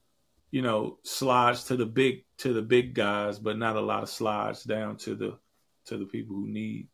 you 0.50 0.60
know 0.62 0.98
slides 1.02 1.64
to 1.64 1.76
the 1.76 1.86
big 1.86 2.24
to 2.38 2.52
the 2.52 2.62
big 2.62 2.94
guys, 2.94 3.38
but 3.38 3.58
not 3.58 3.76
a 3.76 3.80
lot 3.80 4.02
of 4.02 4.08
slides 4.08 4.64
down 4.64 4.96
to 4.98 5.14
the 5.14 5.38
to 5.86 5.96
the 5.96 6.04
people 6.04 6.36
who 6.36 6.46
need 6.46 6.88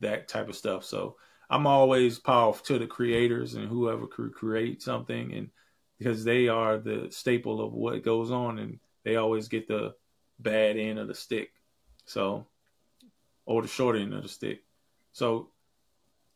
that 0.00 0.28
type 0.28 0.48
of 0.48 0.56
stuff. 0.56 0.84
So 0.84 1.16
I'm 1.52 1.66
always 1.66 2.18
powerful 2.18 2.64
to 2.64 2.78
the 2.78 2.86
creators 2.86 3.52
and 3.54 3.68
whoever 3.68 4.06
could 4.06 4.32
create 4.32 4.80
something, 4.80 5.34
and 5.34 5.50
because 5.98 6.24
they 6.24 6.48
are 6.48 6.78
the 6.78 7.08
staple 7.10 7.60
of 7.60 7.74
what 7.74 8.02
goes 8.02 8.30
on, 8.30 8.58
and 8.58 8.80
they 9.04 9.16
always 9.16 9.48
get 9.48 9.68
the 9.68 9.94
bad 10.38 10.78
end 10.78 10.98
of 10.98 11.08
the 11.08 11.14
stick. 11.14 11.50
So, 12.06 12.46
or 13.44 13.60
the 13.60 13.68
short 13.68 13.96
end 13.96 14.14
of 14.14 14.22
the 14.22 14.30
stick. 14.30 14.62
So, 15.12 15.50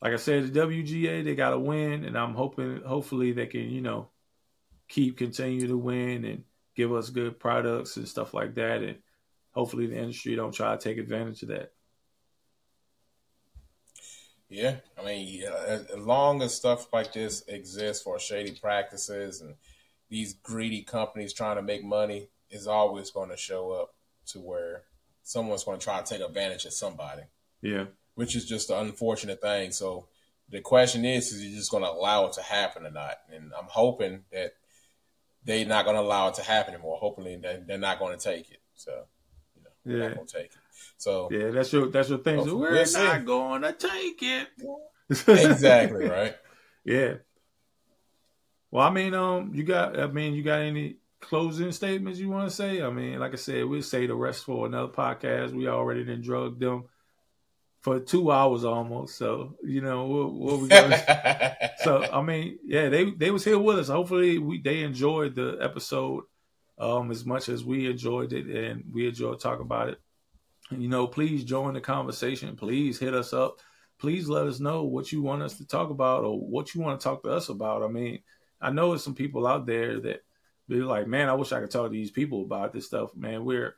like 0.03 0.13
I 0.13 0.17
said, 0.17 0.53
the 0.53 0.61
WGA 0.61 1.25
they 1.25 1.35
got 1.35 1.51
to 1.51 1.59
win, 1.59 2.05
and 2.05 2.19
I'm 2.19 2.35
hoping, 2.35 2.83
hopefully, 2.83 3.33
they 3.33 3.47
can, 3.47 3.71
you 3.71 3.81
know, 3.81 4.11
keep 4.87 5.17
continue 5.17 5.67
to 5.67 5.79
win 5.79 6.27
and 6.27 6.45
give 6.77 6.93
us 6.93 7.09
good 7.09 7.41
products 7.41 7.97
and 7.97 8.07
stuff 8.07 8.35
like 8.35 8.55
that, 8.57 8.83
and 8.83 8.99
hopefully 9.53 9.87
the 9.87 9.97
industry 9.97 10.37
don't 10.37 10.53
try 10.53 10.77
to 10.77 10.83
take 10.83 10.99
advantage 10.99 11.43
of 11.43 11.49
that. 11.49 11.73
Yeah, 14.49 14.77
I 14.99 15.05
mean, 15.05 15.43
as 15.45 15.91
long 15.97 16.41
as 16.43 16.55
stuff 16.55 16.93
like 16.93 17.13
this 17.13 17.43
exists 17.49 18.05
for 18.05 18.19
shady 18.21 18.53
practices 18.53 19.41
and 19.41 19.57
these 20.09 20.35
greedy 20.35 20.83
companies 20.83 21.33
trying 21.33 21.57
to 21.57 21.63
make 21.63 21.85
money, 21.85 22.29
is 22.49 22.69
always 22.69 23.11
going 23.11 23.31
to 23.31 23.37
show 23.37 23.73
up 23.73 23.95
to 24.27 24.39
where 24.39 24.83
someone's 25.23 25.65
going 25.65 25.79
to 25.79 25.85
try 25.85 26.01
to 26.01 26.07
take 26.07 26.27
advantage 26.27 26.65
of 26.65 26.73
somebody. 26.73 27.23
Yeah, 27.61 27.87
which 28.15 28.37
is 28.37 28.45
just 28.45 28.71
an 28.71 28.87
unfortunate 28.87 29.41
thing. 29.41 29.73
So 29.73 30.07
the 30.49 30.61
question 30.61 31.05
is, 31.05 31.33
is 31.33 31.45
you 31.45 31.57
just 31.57 31.71
going 31.71 31.83
to 31.83 31.91
allow 31.91 32.27
it 32.27 32.35
to 32.35 32.43
happen 32.43 32.87
or 32.87 32.91
not? 32.91 33.17
And 33.33 33.53
I'm 33.59 33.67
hoping 33.69 34.25
that 34.33 34.53
they're 35.45 35.67
not 35.67 35.85
going 35.85 35.97
to 35.97 36.03
allow 36.03 36.29
it 36.29 36.35
to 36.35 36.43
happen 36.43 36.75
anymore. 36.75 36.99
Hopefully, 36.99 37.37
they're 37.37 37.79
not 37.79 37.99
going 37.99 38.17
to 38.17 38.25
take 38.25 38.51
it. 38.51 38.61
So, 38.75 39.07
you 39.57 39.63
know, 39.63 39.99
yeah. 39.99 40.09
not 40.09 40.17
going 40.17 40.27
to 40.27 40.33
take 40.33 40.47
it. 40.47 40.57
So 40.99 41.29
yeah, 41.31 41.51
that's 41.51 41.73
your 41.73 41.89
that's 41.89 42.09
your 42.09 42.19
thing. 42.19 42.45
So 42.45 42.57
we're 42.57 42.73
we'll 42.73 42.93
not 42.93 43.25
going 43.25 43.63
to 43.63 43.73
take 43.73 44.23
it. 44.23 44.49
exactly 45.29 46.09
right. 46.09 46.35
Yeah. 46.85 47.15
Well, 48.71 48.87
I 48.87 48.91
mean, 48.91 49.13
um, 49.13 49.51
you 49.53 49.65
got, 49.65 49.99
I 49.99 50.07
mean, 50.07 50.35
you 50.35 50.45
got 50.45 50.61
any 50.61 50.99
closing 51.21 51.73
statements 51.73 52.21
you 52.21 52.29
want 52.29 52.49
to 52.49 52.55
say? 52.55 52.81
I 52.81 52.91
mean, 52.91 53.19
like 53.19 53.33
I 53.33 53.37
said, 53.37 53.65
we'll 53.65 53.83
say 53.83 54.07
the 54.07 54.15
rest 54.15 54.45
for 54.45 54.67
another 54.67 54.93
podcast. 54.93 55.53
We 55.53 55.67
already 55.67 56.05
done 56.05 56.21
drugged 56.21 56.61
them 56.61 56.85
for 57.81 57.99
two 57.99 58.31
hours 58.31 58.65
almost. 58.65 59.17
So 59.17 59.57
you 59.65 59.81
know 59.81 60.07
what, 60.07 60.33
what 60.33 60.61
we 60.61 60.69
got. 60.69 61.57
so 61.79 62.05
I 62.05 62.23
mean, 62.23 62.59
yeah, 62.65 62.89
they 62.89 63.11
they 63.11 63.33
was 63.33 63.45
here 63.45 63.59
with 63.59 63.81
us. 63.81 63.89
Hopefully, 63.89 64.39
we 64.39 64.61
they 64.61 64.83
enjoyed 64.83 65.35
the 65.35 65.59
episode 65.61 66.25
um 66.79 67.11
as 67.11 67.25
much 67.25 67.49
as 67.49 67.65
we 67.65 67.91
enjoyed 67.91 68.33
it, 68.33 68.47
and 68.47 68.85
we 68.93 69.09
enjoyed 69.09 69.41
talking 69.41 69.65
about 69.65 69.89
it 69.89 70.01
you 70.71 70.89
know, 70.89 71.07
please 71.07 71.45
join 71.45 71.75
the 71.75 71.81
conversation. 71.81 72.57
Please 72.57 72.99
hit 72.99 73.15
us 73.15 73.33
up. 73.33 73.61
Please 73.99 74.29
let 74.29 74.47
us 74.47 74.61
know 74.61 74.83
what 74.83 75.13
you 75.13 75.23
want 75.23 75.43
us 75.43 75.57
to 75.59 75.67
talk 75.67 75.91
about 75.91 76.25
or 76.25 76.39
what 76.39 76.75
you 76.75 76.81
want 76.81 77.01
to 77.01 77.05
talk 77.05 77.23
to 77.23 77.31
us 77.31 77.49
about. 77.49 77.83
I 77.83 77.89
mean, 77.89 78.21
I 78.61 78.71
know 78.71 78.91
there's 78.91 79.05
some 79.05 79.15
people 79.15 79.47
out 79.47 79.67
there 79.67 80.01
that 80.01 80.23
be 80.69 80.77
like, 80.77 81.07
man, 81.07 81.29
I 81.29 81.35
wish 81.35 81.53
I 81.53 81.61
could 81.61 81.71
talk 81.71 81.87
to 81.87 81.91
these 81.91 82.11
people 82.11 82.43
about 82.43 82.73
this 82.73 82.87
stuff. 82.87 83.15
Man, 83.17 83.45
we're 83.45 83.77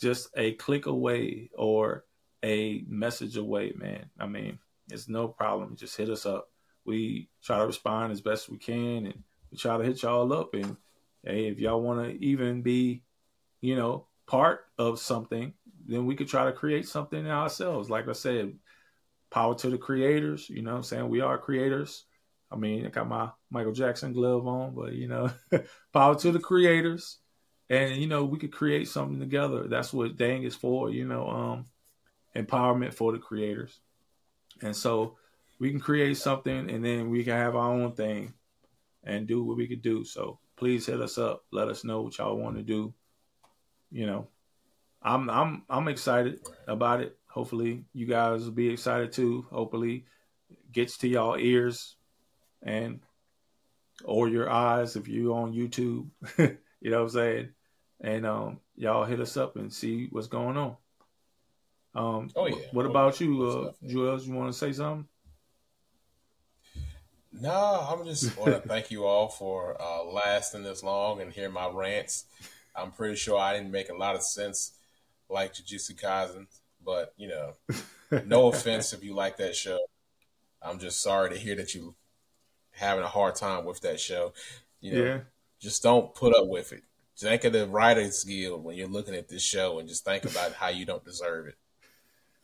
just 0.00 0.28
a 0.36 0.52
click 0.52 0.86
away 0.86 1.50
or 1.56 2.04
a 2.42 2.84
message 2.88 3.36
away, 3.36 3.72
man. 3.76 4.06
I 4.18 4.26
mean, 4.26 4.58
it's 4.90 5.08
no 5.08 5.28
problem. 5.28 5.76
Just 5.76 5.96
hit 5.96 6.10
us 6.10 6.26
up. 6.26 6.48
We 6.84 7.28
try 7.42 7.58
to 7.58 7.66
respond 7.66 8.12
as 8.12 8.20
best 8.20 8.48
we 8.48 8.58
can 8.58 9.06
and 9.06 9.22
we 9.50 9.56
try 9.56 9.76
to 9.76 9.84
hit 9.84 10.02
y'all 10.02 10.32
up. 10.32 10.54
And 10.54 10.76
hey, 11.22 11.46
if 11.46 11.58
y'all 11.58 11.80
want 11.80 12.04
to 12.04 12.24
even 12.24 12.62
be, 12.62 13.02
you 13.60 13.76
know, 13.76 14.06
part 14.26 14.66
of 14.78 14.98
something, 14.98 15.54
then 15.86 16.06
we 16.06 16.16
could 16.16 16.28
try 16.28 16.44
to 16.44 16.52
create 16.52 16.88
something 16.88 17.26
ourselves. 17.26 17.90
Like 17.90 18.08
I 18.08 18.12
said, 18.12 18.54
power 19.30 19.54
to 19.56 19.70
the 19.70 19.78
creators. 19.78 20.48
You 20.48 20.62
know 20.62 20.72
what 20.72 20.78
I'm 20.78 20.82
saying? 20.84 21.08
We 21.08 21.20
are 21.20 21.38
creators. 21.38 22.04
I 22.50 22.56
mean, 22.56 22.86
I 22.86 22.90
got 22.90 23.08
my 23.08 23.30
Michael 23.50 23.72
Jackson 23.72 24.12
glove 24.12 24.46
on, 24.46 24.74
but 24.74 24.92
you 24.92 25.08
know, 25.08 25.30
power 25.92 26.14
to 26.16 26.32
the 26.32 26.38
creators. 26.38 27.18
And 27.68 27.96
you 27.96 28.06
know, 28.06 28.24
we 28.24 28.38
could 28.38 28.52
create 28.52 28.88
something 28.88 29.18
together. 29.18 29.66
That's 29.68 29.92
what 29.92 30.16
Dang 30.16 30.44
is 30.44 30.54
for, 30.54 30.90
you 30.90 31.06
know, 31.06 31.28
um, 31.28 31.66
empowerment 32.36 32.94
for 32.94 33.12
the 33.12 33.18
creators. 33.18 33.80
And 34.62 34.76
so 34.76 35.16
we 35.58 35.70
can 35.70 35.80
create 35.80 36.16
something 36.16 36.70
and 36.70 36.84
then 36.84 37.10
we 37.10 37.24
can 37.24 37.34
have 37.34 37.56
our 37.56 37.72
own 37.72 37.92
thing 37.92 38.34
and 39.02 39.26
do 39.26 39.42
what 39.42 39.56
we 39.56 39.66
could 39.66 39.82
do. 39.82 40.04
So 40.04 40.38
please 40.56 40.86
hit 40.86 41.00
us 41.00 41.18
up. 41.18 41.44
Let 41.52 41.68
us 41.68 41.84
know 41.84 42.02
what 42.02 42.18
y'all 42.18 42.36
want 42.36 42.56
to 42.56 42.62
do. 42.62 42.94
You 43.90 44.06
know, 44.06 44.28
I'm 45.04 45.28
I'm 45.28 45.62
I'm 45.68 45.88
excited 45.88 46.40
about 46.66 47.00
it. 47.00 47.16
Hopefully, 47.28 47.84
you 47.92 48.06
guys 48.06 48.44
will 48.44 48.52
be 48.52 48.70
excited 48.70 49.12
too. 49.12 49.46
Hopefully, 49.50 50.06
gets 50.72 50.96
to 50.98 51.08
y'all 51.08 51.36
ears 51.36 51.96
and 52.62 53.00
or 54.04 54.28
your 54.28 54.50
eyes 54.50 54.96
if 54.96 55.06
you're 55.06 55.34
on 55.34 55.52
YouTube. 55.52 56.08
you 56.38 56.90
know 56.90 56.98
what 56.98 57.02
I'm 57.02 57.08
saying? 57.10 57.48
And 58.00 58.26
um, 58.26 58.60
y'all 58.76 59.04
hit 59.04 59.20
us 59.20 59.36
up 59.36 59.56
and 59.56 59.72
see 59.72 60.08
what's 60.10 60.26
going 60.26 60.56
on. 60.56 60.76
Um, 61.94 62.30
oh 62.34 62.46
yeah. 62.46 62.56
What 62.72 62.86
oh, 62.86 62.90
about 62.90 63.20
you, 63.20 63.42
uh, 63.42 63.72
Juelz? 63.86 64.26
You 64.26 64.32
want 64.32 64.52
to 64.52 64.58
say 64.58 64.72
something? 64.72 65.06
No, 67.40 67.50
I'm 67.50 68.04
just 68.04 68.36
want 68.38 68.52
to 68.52 68.60
thank 68.68 68.90
you 68.90 69.04
all 69.04 69.28
for 69.28 69.80
uh, 69.80 70.04
lasting 70.04 70.62
this 70.62 70.82
long 70.82 71.20
and 71.20 71.32
hear 71.32 71.50
my 71.50 71.68
rants. 71.68 72.24
I'm 72.74 72.90
pretty 72.90 73.16
sure 73.16 73.38
I 73.38 73.54
didn't 73.54 73.70
make 73.70 73.90
a 73.90 73.94
lot 73.94 74.16
of 74.16 74.22
sense 74.22 74.72
like 75.28 75.54
Jujutsu 75.54 76.00
Kaisen, 76.00 76.46
but 76.84 77.12
you 77.16 77.28
know, 77.28 77.52
no 78.24 78.46
offense 78.52 78.92
if 78.92 79.04
you 79.04 79.14
like 79.14 79.36
that 79.38 79.56
show. 79.56 79.78
I'm 80.62 80.78
just 80.78 81.02
sorry 81.02 81.30
to 81.30 81.38
hear 81.38 81.56
that 81.56 81.74
you 81.74 81.94
having 82.72 83.04
a 83.04 83.08
hard 83.08 83.34
time 83.34 83.64
with 83.64 83.80
that 83.82 84.00
show. 84.00 84.32
You 84.80 84.92
know, 84.92 85.04
yeah. 85.04 85.18
just 85.60 85.82
don't 85.82 86.14
put 86.14 86.34
up 86.34 86.48
with 86.48 86.72
it. 86.72 86.82
Think 87.16 87.44
of 87.44 87.52
the 87.52 87.68
Writers 87.68 88.24
Guild 88.24 88.64
when 88.64 88.76
you're 88.76 88.88
looking 88.88 89.14
at 89.14 89.28
this 89.28 89.42
show, 89.42 89.78
and 89.78 89.88
just 89.88 90.04
think 90.04 90.24
about 90.24 90.52
how 90.52 90.68
you 90.68 90.84
don't 90.84 91.04
deserve 91.04 91.46
it. 91.46 91.56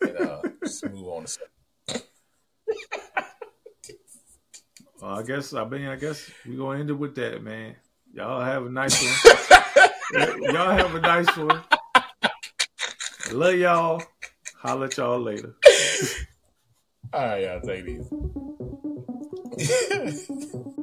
And 0.01 0.16
uh, 0.16 0.43
just 0.62 0.89
move 0.89 1.09
on 1.09 1.24
to 1.24 1.39
Well, 5.01 5.19
I 5.19 5.23
guess 5.23 5.55
I 5.55 5.65
mean 5.65 5.86
I 5.86 5.97
guess 5.97 6.31
we're 6.47 6.59
gonna 6.59 6.81
end 6.81 6.90
it 6.90 6.94
with 6.94 7.15
that, 7.15 7.43
man. 7.43 7.74
Y'all 8.12 8.43
have 8.43 8.66
a 8.66 8.70
nice 8.70 9.02
one. 9.02 9.15
Y'all 10.52 10.70
have 10.70 10.94
a 10.94 11.01
nice 11.01 11.36
one. 11.36 11.62
Love 13.32 13.55
y'all. 13.55 14.02
Holla 14.57 14.86
at 14.86 14.97
y'all 14.97 15.20
later. 15.20 15.55
All 17.12 17.20
right, 17.27 17.43
y'all. 17.43 17.61
Take 17.61 17.85
these. 17.86 18.11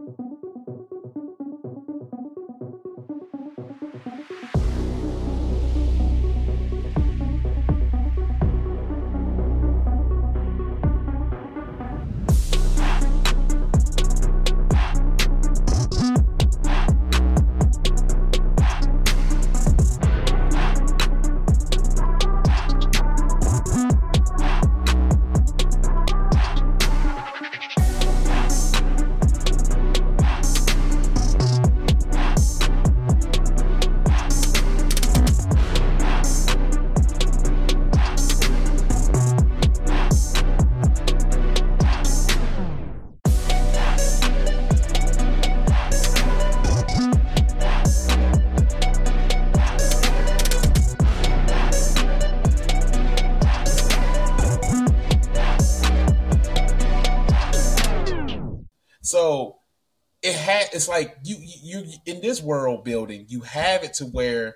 it's 60.77 60.87
like 60.87 61.17
you 61.23 61.35
you 61.39 61.83
in 62.05 62.21
this 62.21 62.41
world 62.41 62.83
building 62.85 63.25
you 63.27 63.41
have 63.41 63.83
it 63.83 63.93
to 63.95 64.05
where 64.05 64.55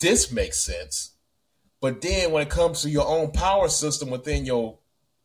this 0.00 0.32
makes 0.32 0.60
sense 0.60 1.14
but 1.80 2.00
then 2.00 2.32
when 2.32 2.42
it 2.42 2.50
comes 2.50 2.82
to 2.82 2.90
your 2.90 3.06
own 3.06 3.30
power 3.30 3.68
system 3.68 4.10
within 4.10 4.44
your 4.44 4.78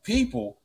people 0.04 0.58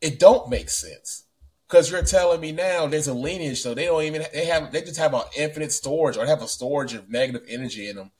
it 0.00 0.18
don't 0.18 0.48
make 0.48 0.70
sense. 0.70 1.24
Because 1.68 1.90
you're 1.90 2.02
telling 2.02 2.40
me 2.40 2.52
now 2.52 2.86
there's 2.86 3.08
a 3.08 3.14
lineage 3.14 3.60
so 3.60 3.74
they 3.74 3.86
don't 3.86 4.04
even 4.04 4.24
they 4.32 4.44
have 4.44 4.70
they 4.70 4.82
just 4.82 4.98
have 4.98 5.14
an 5.14 5.22
infinite 5.36 5.72
storage 5.72 6.16
or 6.16 6.24
have 6.24 6.42
a 6.42 6.46
storage 6.46 6.94
of 6.94 7.10
negative 7.10 7.42
energy 7.48 7.88
in 7.88 7.96
them 7.96 8.12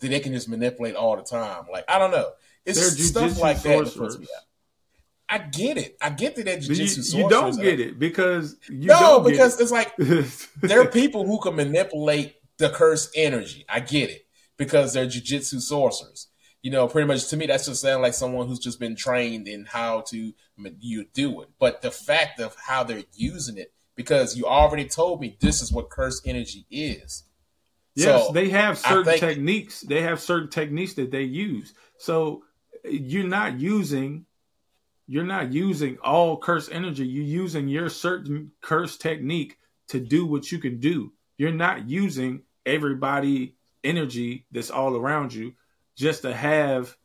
that 0.00 0.08
they 0.08 0.20
can 0.20 0.34
just 0.34 0.48
manipulate 0.48 0.94
all 0.94 1.16
the 1.16 1.22
time. 1.22 1.64
Like 1.72 1.84
i 1.88 1.98
don't 1.98 2.10
know. 2.10 2.30
It's 2.66 3.02
stuff 3.08 3.38
like 3.38 3.62
that 3.62 3.86
I 5.30 5.38
get 5.38 5.78
it. 5.78 5.96
I 6.02 6.10
get 6.10 6.34
that 6.34 6.44
jujutsu 6.46 7.14
you, 7.14 7.22
you 7.22 7.30
don't 7.30 7.56
get 7.60 7.78
it 7.78 8.00
because 8.00 8.56
you 8.68 8.86
no, 8.86 9.20
because 9.20 9.60
it. 9.60 9.62
it's 9.62 9.70
like 9.70 9.96
there 10.60 10.80
are 10.80 10.88
people 10.88 11.24
who 11.24 11.40
can 11.40 11.54
manipulate 11.54 12.34
the 12.58 12.68
cursed 12.68 13.12
energy. 13.14 13.64
I 13.68 13.78
get 13.78 14.10
it 14.10 14.26
because 14.56 14.92
they're 14.92 15.06
jujutsu 15.06 15.60
sorcerers. 15.60 16.26
You 16.62 16.72
know, 16.72 16.88
pretty 16.88 17.06
much 17.06 17.28
to 17.28 17.36
me, 17.36 17.46
that's 17.46 17.66
just 17.66 17.80
sound 17.80 18.02
like 18.02 18.12
someone 18.12 18.48
who's 18.48 18.58
just 18.58 18.80
been 18.80 18.96
trained 18.96 19.46
in 19.46 19.66
how 19.66 20.02
to 20.08 20.32
you 20.80 21.04
do 21.14 21.40
it. 21.42 21.48
But 21.60 21.80
the 21.80 21.92
fact 21.92 22.40
of 22.40 22.56
how 22.66 22.82
they're 22.82 23.04
using 23.12 23.56
it, 23.56 23.72
because 23.94 24.36
you 24.36 24.46
already 24.46 24.86
told 24.86 25.20
me 25.20 25.36
this 25.40 25.62
is 25.62 25.72
what 25.72 25.90
cursed 25.90 26.26
energy 26.26 26.66
is. 26.70 27.22
Yes, 27.94 28.26
so, 28.26 28.32
they 28.32 28.50
have 28.50 28.78
certain 28.78 29.04
think, 29.04 29.20
techniques. 29.20 29.80
They 29.80 30.02
have 30.02 30.20
certain 30.20 30.50
techniques 30.50 30.94
that 30.94 31.10
they 31.10 31.22
use. 31.22 31.72
So 31.98 32.42
you're 32.84 33.24
not 33.24 33.60
using 33.60 34.26
you're 35.10 35.24
not 35.24 35.52
using 35.52 35.98
all 36.04 36.38
curse 36.38 36.68
energy. 36.70 37.04
You're 37.04 37.24
using 37.24 37.66
your 37.66 37.88
certain 37.88 38.52
curse 38.60 38.96
technique 38.96 39.58
to 39.88 39.98
do 39.98 40.24
what 40.24 40.52
you 40.52 40.60
can 40.60 40.78
do. 40.78 41.12
You're 41.36 41.50
not 41.50 41.88
using 41.88 42.42
everybody 42.64 43.56
energy 43.82 44.46
that's 44.52 44.70
all 44.70 44.94
around 44.94 45.34
you 45.34 45.54
just 45.96 46.22
to 46.22 46.32
have 46.32 46.96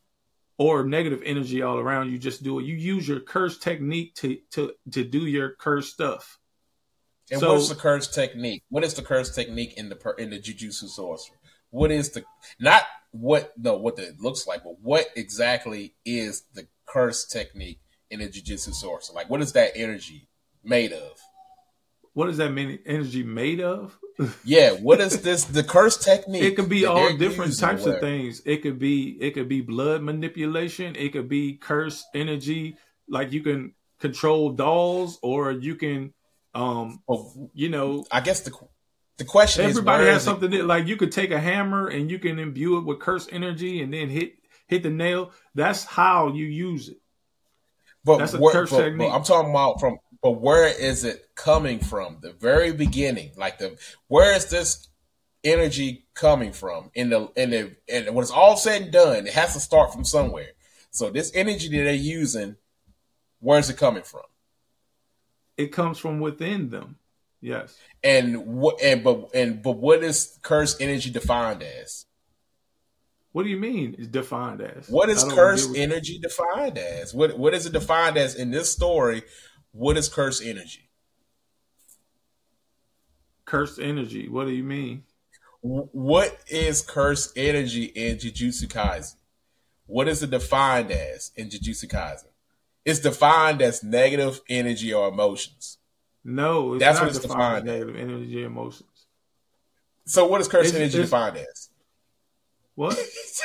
or 0.60 0.84
negative 0.84 1.24
energy 1.26 1.64
all 1.64 1.80
around 1.80 2.12
you 2.12 2.20
just 2.20 2.44
do 2.44 2.60
it. 2.60 2.66
You 2.66 2.76
use 2.76 3.08
your 3.08 3.22
curse 3.22 3.58
technique 3.58 4.14
to 4.18 4.38
to 4.52 4.74
to 4.92 5.04
do 5.04 5.26
your 5.26 5.56
curse 5.56 5.92
stuff. 5.92 6.38
And 7.32 7.40
so, 7.40 7.54
what's 7.54 7.70
the 7.70 7.76
curse 7.76 8.08
technique? 8.08 8.62
What 8.70 8.84
is 8.84 8.94
the 8.94 9.02
curse 9.02 9.34
technique 9.34 9.74
in 9.78 9.90
the 9.90 10.14
in 10.20 10.30
the 10.30 10.40
jujutsu 10.40 10.90
sorcery? 10.90 11.38
What 11.72 11.90
is 11.90 12.12
the 12.12 12.24
not 12.60 12.84
what 13.10 13.54
no 13.58 13.78
what 13.78 13.98
it 13.98 14.20
looks 14.20 14.46
like, 14.46 14.64
but 14.64 14.80
what 14.80 15.08
exactly 15.16 15.96
is 16.06 16.44
the 16.54 16.68
curse 16.86 17.26
technique 17.26 17.80
in 18.10 18.22
a 18.22 18.26
jujutsu 18.26 18.74
source? 18.74 19.12
Like, 19.14 19.30
what 19.30 19.42
is 19.42 19.54
that 19.54 19.72
energy 19.76 20.28
made 20.64 20.94
of? 20.94 21.20
What 22.14 22.30
is 22.30 22.38
that 22.38 22.52
mean, 22.52 22.80
energy 22.86 23.24
made 23.24 23.60
of? 23.60 23.98
yeah, 24.46 24.72
what 24.72 25.02
is 25.02 25.22
this? 25.22 25.44
The 25.44 25.64
curse 25.64 25.98
technique? 25.98 26.44
It 26.44 26.56
could 26.56 26.70
be 26.70 26.86
all 26.86 27.16
different 27.18 27.58
types 27.60 27.86
of 27.86 28.00
things. 28.00 28.42
It 28.46 28.62
could 28.62 28.80
be 28.80 29.18
it 29.20 29.34
could 29.34 29.50
be 29.50 29.60
blood 29.60 30.02
manipulation. 30.02 30.96
It 30.96 31.12
could 31.12 31.28
be 31.28 31.56
curse 31.58 32.06
energy. 32.14 32.78
Like 33.10 33.34
you 33.34 33.42
can 33.42 33.74
control 34.00 34.52
dolls, 34.52 35.20
or 35.22 35.52
you 35.52 35.76
can, 35.76 36.14
um, 36.54 37.04
you 37.54 37.68
know. 37.68 38.06
I 38.10 38.22
guess 38.22 38.42
the 38.42 38.52
the 39.18 39.26
question 39.26 39.66
everybody 39.66 40.06
has 40.06 40.24
something 40.24 40.52
that, 40.52 40.66
like 40.66 40.88
you 40.88 40.96
could 40.96 41.12
take 41.12 41.32
a 41.32 41.40
hammer 41.40 41.88
and 41.88 42.10
you 42.10 42.20
can 42.20 42.40
imbue 42.40 42.78
it 42.78 42.86
with 42.86 43.00
curse 43.00 43.28
energy 43.30 43.82
and 43.82 43.94
then 43.94 44.10
hit 44.10 44.36
hit 44.68 44.84
the 44.84 44.90
nail. 44.90 45.32
That's 45.54 45.84
how 45.84 46.34
you 46.34 46.46
use 46.46 46.88
it. 46.88 46.98
But, 48.06 48.20
That's 48.20 48.34
a 48.34 48.38
where, 48.38 48.54
church 48.54 48.70
but, 48.70 48.78
technique. 48.78 49.10
But 49.10 49.16
I'm 49.16 49.24
talking 49.24 49.50
about 49.50 49.80
from, 49.80 49.98
but 50.22 50.40
where 50.40 50.68
is 50.68 51.04
it 51.04 51.30
coming 51.36 51.80
from? 51.80 52.20
The 52.22 52.34
very 52.34 52.72
beginning, 52.72 53.32
like 53.36 53.58
the 53.58 53.78
where 54.08 54.36
is 54.36 54.46
this 54.46 54.88
energy 55.44 56.06
coming 56.14 56.52
from? 56.52 56.92
In 56.94 57.10
the 57.10 57.32
in 57.36 57.50
the 57.50 57.76
and 57.90 58.14
when 58.16 58.22
it's 58.22 58.32
all 58.32 58.58
said 58.58 58.84
and 58.84 58.92
done, 58.92 59.28
it 59.28 59.34
has 59.34 59.54
to 59.54 59.60
start 59.60 59.92
from 59.92 60.06
somewhere. 60.06 60.50
So 60.92 61.10
this 61.10 61.32
energy 61.34 61.68
that 61.70 61.84
they're 61.84 61.94
using, 61.94 62.56
where's 63.40 63.70
it 63.70 63.78
coming 63.78 64.04
from? 64.04 64.22
It 65.58 65.72
comes 65.72 65.98
from 65.98 66.20
within 66.20 66.70
them. 66.70 66.98
Yes. 67.42 67.78
And 68.04 68.46
what 68.46 68.82
and 68.82 69.04
but 69.04 69.30
and 69.34 69.62
but 69.62 69.78
what 69.78 70.04
is 70.04 70.38
cursed 70.42 70.80
energy 70.80 71.10
defined 71.10 71.64
as? 71.64 72.05
What 73.36 73.44
do 73.44 73.50
you 73.50 73.58
mean 73.58 73.96
is 73.96 74.08
defined 74.08 74.62
as? 74.62 74.88
What 74.88 75.10
is 75.10 75.22
cursed 75.26 75.76
energy 75.76 76.20
defined 76.20 76.78
as? 76.78 77.14
What 77.14 77.38
what 77.38 77.54
is 77.54 77.66
it 77.66 77.74
defined 77.74 78.16
as 78.16 78.34
in 78.34 78.50
this 78.50 78.72
story? 78.72 79.24
What 79.74 79.98
is 79.98 80.08
cursed 80.08 80.42
energy? 80.42 80.90
Cursed 83.44 83.78
energy. 83.78 84.30
What 84.30 84.46
do 84.46 84.54
you 84.54 84.64
mean? 84.64 85.04
What 85.60 86.38
is 86.48 86.82
cursed 86.82 87.34
energy 87.36 87.84
in 87.84 88.20
Jujutsu 88.20 88.68
Kaisen? 88.68 89.16
What 89.86 90.08
is 90.08 90.24
it 90.24 90.30
defined 90.30 90.92
as 90.92 91.34
in 91.36 91.50
Jujutsu 91.50 91.90
Kaisen? 91.90 92.30
It's 92.86 93.02
defined 93.02 93.62
as 93.62 93.84
negative 93.84 94.40
energy 94.48 94.94
or 94.94 95.10
emotions. 95.10 95.78
No, 96.24 96.78
that's 96.78 97.02
what 97.02 97.10
it's 97.10 97.20
defined, 97.20 97.66
defined 97.66 97.66
negative 97.66 97.98
energy 97.98 98.44
emotions. 98.46 99.08
So, 100.06 100.26
what 100.26 100.40
is 100.40 100.48
cursed 100.48 100.70
it's, 100.70 100.78
energy 100.78 101.00
it's, 101.00 101.10
defined 101.10 101.36
as? 101.36 101.70
What? 102.76 102.98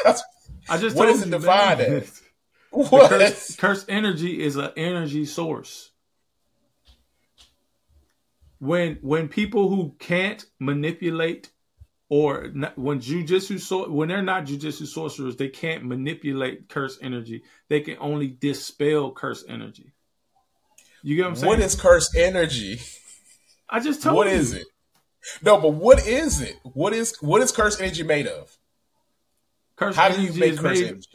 I 0.69 0.79
just 0.79 0.97
what 0.97 1.09
is 1.09 1.23
it 1.23 1.31
defined 1.31 1.81
as? 1.81 2.23
What? 2.73 3.11
Curse, 3.11 3.57
curse 3.57 3.85
energy 3.89 4.41
is 4.41 4.55
an 4.55 4.71
energy 4.77 5.25
source. 5.25 5.91
When 8.61 8.99
when 9.01 9.27
people 9.27 9.69
who 9.69 9.97
can't 9.99 10.45
manipulate 10.61 11.51
or 12.09 12.51
not, 12.55 12.79
when 12.79 13.01
jujutsu 13.01 13.59
so 13.59 13.91
when 13.91 14.09
they're 14.09 14.23
not 14.23 14.45
jujutsu 14.45 14.87
sorcerers, 14.87 15.35
they 15.35 15.49
can't 15.49 15.85
manipulate 15.85 16.69
curse 16.69 16.97
energy. 17.03 17.43
They 17.69 17.81
can 17.81 17.97
only 17.99 18.29
dispel 18.29 19.11
curse 19.11 19.45
energy. 19.49 19.93
You 21.03 21.17
get 21.17 21.23
what 21.23 21.29
I'm 21.31 21.37
saying? 21.37 21.49
What 21.49 21.59
is 21.61 21.75
curse 21.75 22.15
energy? 22.15 22.81
I 23.69 23.81
just 23.81 24.01
told 24.03 24.17
What 24.17 24.27
you. 24.29 24.35
is 24.35 24.53
it? 24.53 24.67
No, 25.43 25.59
but 25.61 25.71
what 25.71 26.07
is 26.07 26.41
it? 26.41 26.55
What 26.63 26.93
is 26.93 27.17
what 27.21 27.43
is 27.43 27.51
curse 27.51 27.81
energy 27.81 28.05
made 28.05 28.29
of? 28.29 28.57
Curse 29.81 29.97
How 29.97 30.11
do 30.11 30.21
you 30.21 30.39
make 30.39 30.59
curse 30.59 30.79
made, 30.79 30.89
energy? 30.89 31.09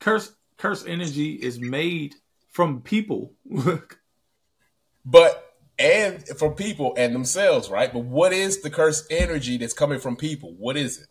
Curse 0.00 0.32
curse 0.58 0.84
energy 0.86 1.32
is 1.32 1.58
made 1.58 2.14
from 2.50 2.82
people. 2.82 3.32
but 5.06 5.56
and 5.78 6.28
from 6.28 6.52
people 6.52 6.92
and 6.98 7.14
themselves, 7.14 7.70
right? 7.70 7.90
But 7.90 8.00
what 8.00 8.34
is 8.34 8.60
the 8.60 8.68
curse 8.68 9.06
energy 9.10 9.56
that's 9.56 9.72
coming 9.72 9.98
from 9.98 10.16
people? 10.16 10.52
What 10.58 10.76
is 10.76 10.98
it? 10.98 11.06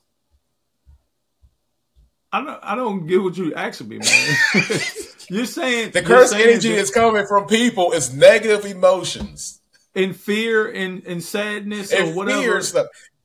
I 2.31 2.43
don't 2.43 2.59
I 2.61 2.75
don't 2.75 3.07
get 3.07 3.23
what 3.23 3.35
you 3.35 3.55
asking 3.55 3.87
me, 3.87 3.97
man. 3.97 4.37
you're 5.29 5.45
saying 5.47 5.89
the 5.89 6.03
curse 6.03 6.33
energy 6.33 6.69
is 6.69 6.91
coming 6.91 7.25
from 7.25 7.47
people 7.47 7.93
is 7.93 8.13
negative 8.13 8.63
emotions. 8.63 9.59
And 9.95 10.15
fear 10.15 10.69
and, 10.71 11.03
and 11.07 11.23
sadness 11.23 11.91
and 11.91 12.09
or 12.09 12.13
whatever. 12.13 12.61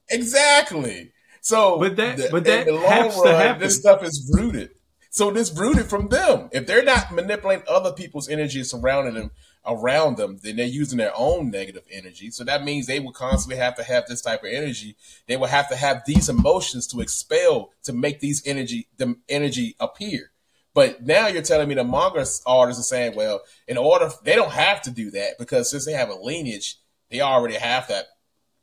Exactly. 0.09 1.12
So, 1.43 1.79
but 1.79 1.97
that, 1.97 2.17
the, 2.17 2.29
but 2.31 2.45
that 2.45 2.69
has 2.69 3.17
run, 3.17 3.27
to 3.27 3.35
happen. 3.37 3.61
This 3.61 3.77
stuff 3.77 4.03
is 4.05 4.31
rooted. 4.33 4.71
So 5.11 5.31
this 5.31 5.53
rooted 5.53 5.87
from 5.87 6.09
them. 6.09 6.49
If 6.53 6.67
they're 6.67 6.85
not 6.85 7.13
manipulating 7.13 7.67
other 7.69 7.93
people's 7.93 8.29
energy 8.29 8.63
surrounding 8.63 9.15
them 9.15 9.33
around 9.67 10.17
them, 10.17 10.39
then 10.43 10.57
they're 10.57 10.67
using 10.67 10.99
their 10.99 11.13
own 11.17 11.51
negative 11.51 11.83
energy. 11.91 12.31
So 12.31 12.45
that 12.45 12.65
means 12.65 12.87
they 12.87 13.01
will 13.01 13.13
constantly 13.13 13.57
have 13.57 13.75
to 13.77 13.83
have 13.83 14.07
this 14.07 14.23
type 14.23 14.45
of 14.45 14.51
energy. 14.51 14.97
They 15.27 15.37
will 15.37 15.49
have 15.49 15.69
to 15.69 15.77
have 15.77 16.03
these 16.07 16.29
emotions 16.29 16.87
to 16.89 17.01
expel 17.01 17.73
to 17.83 17.93
make 17.93 18.21
these 18.21 18.47
energy 18.47 18.87
the 18.97 19.17
energy 19.29 19.75
appear. 19.81 20.31
But 20.75 21.05
now 21.05 21.27
you're 21.27 21.43
telling 21.43 21.69
me 21.69 21.75
the 21.75 21.85
manga 21.85 22.25
artists 22.47 22.47
are 22.47 22.73
saying, 22.73 23.17
well, 23.17 23.43
in 23.67 23.77
order 23.77 24.11
they 24.23 24.37
don't 24.37 24.53
have 24.53 24.81
to 24.83 24.91
do 24.93 25.11
that 25.11 25.39
because 25.39 25.71
since 25.71 25.85
they 25.85 25.93
have 25.93 26.09
a 26.09 26.15
lineage, 26.15 26.79
they 27.11 27.21
already 27.21 27.57
have 27.57 27.89
that 27.89 28.07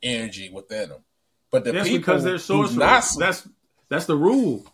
energy 0.02 0.50
within 0.50 0.88
them. 0.88 1.04
But 1.50 1.64
the 1.64 1.72
people 1.72 1.98
because 1.98 2.24
they're 2.24 2.38
sorcerers. 2.38 2.76
Not, 2.76 3.04
that's 3.18 3.48
that's 3.88 4.06
the 4.06 4.16
rule. 4.16 4.64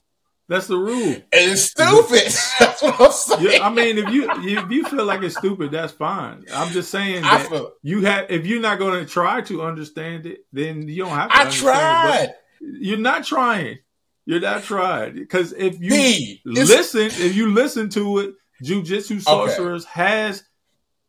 That's 0.49 0.69
the 0.69 0.77
rule. 0.77 1.15
And 1.15 1.25
it's 1.33 1.63
stupid. 1.63 2.33
that's 2.61 2.83
what 2.83 3.01
I'm 3.01 3.11
saying. 3.11 3.53
Yeah, 3.53 3.67
I 3.67 3.71
mean, 3.71 3.99
if 3.99 4.11
you 4.11 4.29
if 4.31 4.71
you 4.71 4.85
feel 4.85 5.05
like 5.05 5.23
it's 5.23 5.37
stupid, 5.37 5.73
that's 5.73 5.93
fine. 5.93 6.45
I'm 6.53 6.71
just 6.73 6.91
saying 6.91 7.23
that 7.23 7.49
feel, 7.49 7.73
you 7.83 8.03
have 8.03 8.31
if 8.31 8.47
you're 8.47 8.61
not 8.61 8.79
going 8.79 9.05
to 9.05 9.11
try 9.11 9.41
to 9.43 9.63
understand 9.63 10.27
it, 10.27 10.47
then 10.53 10.87
you 10.89 11.05
don't 11.05 11.15
have 11.15 11.31
to. 11.31 11.37
I 11.37 11.51
tried. 11.51 12.35
You're 12.61 12.99
not 12.99 13.25
trying. 13.25 13.79
You're 14.25 14.41
not 14.41 14.65
trying 14.65 15.15
because 15.15 15.53
if 15.53 15.81
you 15.81 15.91
B, 15.91 16.43
listen, 16.45 17.07
if 17.07 17.35
you 17.35 17.53
listen 17.53 17.89
to 17.91 18.19
it, 18.19 18.35
jujutsu 18.63 19.21
sorcerers 19.23 19.85
okay. 19.85 20.03
has 20.03 20.45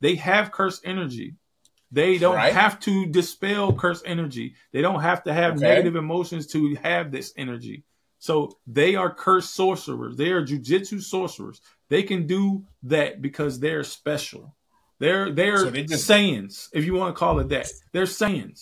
they 0.02 0.16
have 0.16 0.52
cursed 0.52 0.82
energy. 0.86 1.36
They 1.92 2.18
don't 2.18 2.36
right? 2.36 2.54
have 2.54 2.80
to 2.82 3.06
dispel 3.06 3.74
curse 3.74 4.04
energy. 4.06 4.56
They 4.74 4.82
don't 4.82 5.02
have 5.02 5.24
to 5.24 5.34
have 5.34 5.54
okay. 5.54 5.62
negative 5.62 5.96
emotions 5.96 6.48
to 6.48 6.76
have 6.84 7.12
this 7.12 7.34
energy. 7.38 7.84
So 8.20 8.58
they 8.66 8.96
are 8.96 9.14
cursed 9.14 9.54
sorcerers. 9.54 10.18
They 10.18 10.32
are 10.32 10.46
jujutsu 10.46 11.02
sorcerers. 11.02 11.62
They 11.90 12.04
can 12.04 12.28
do 12.28 12.66
that 12.84 13.22
because 13.22 13.60
they're 13.60 13.84
special. 13.84 14.56
They're 15.00 15.32
they're 15.32 15.60
so 15.60 15.70
they 15.70 15.84
just, 15.84 16.06
sayings, 16.06 16.70
if 16.74 16.84
you 16.84 16.96
want 16.96 17.16
to 17.16 17.20
call 17.20 17.40
it 17.40 17.50
that. 17.50 17.70
They're 17.92 18.08
sayings. 18.08 18.56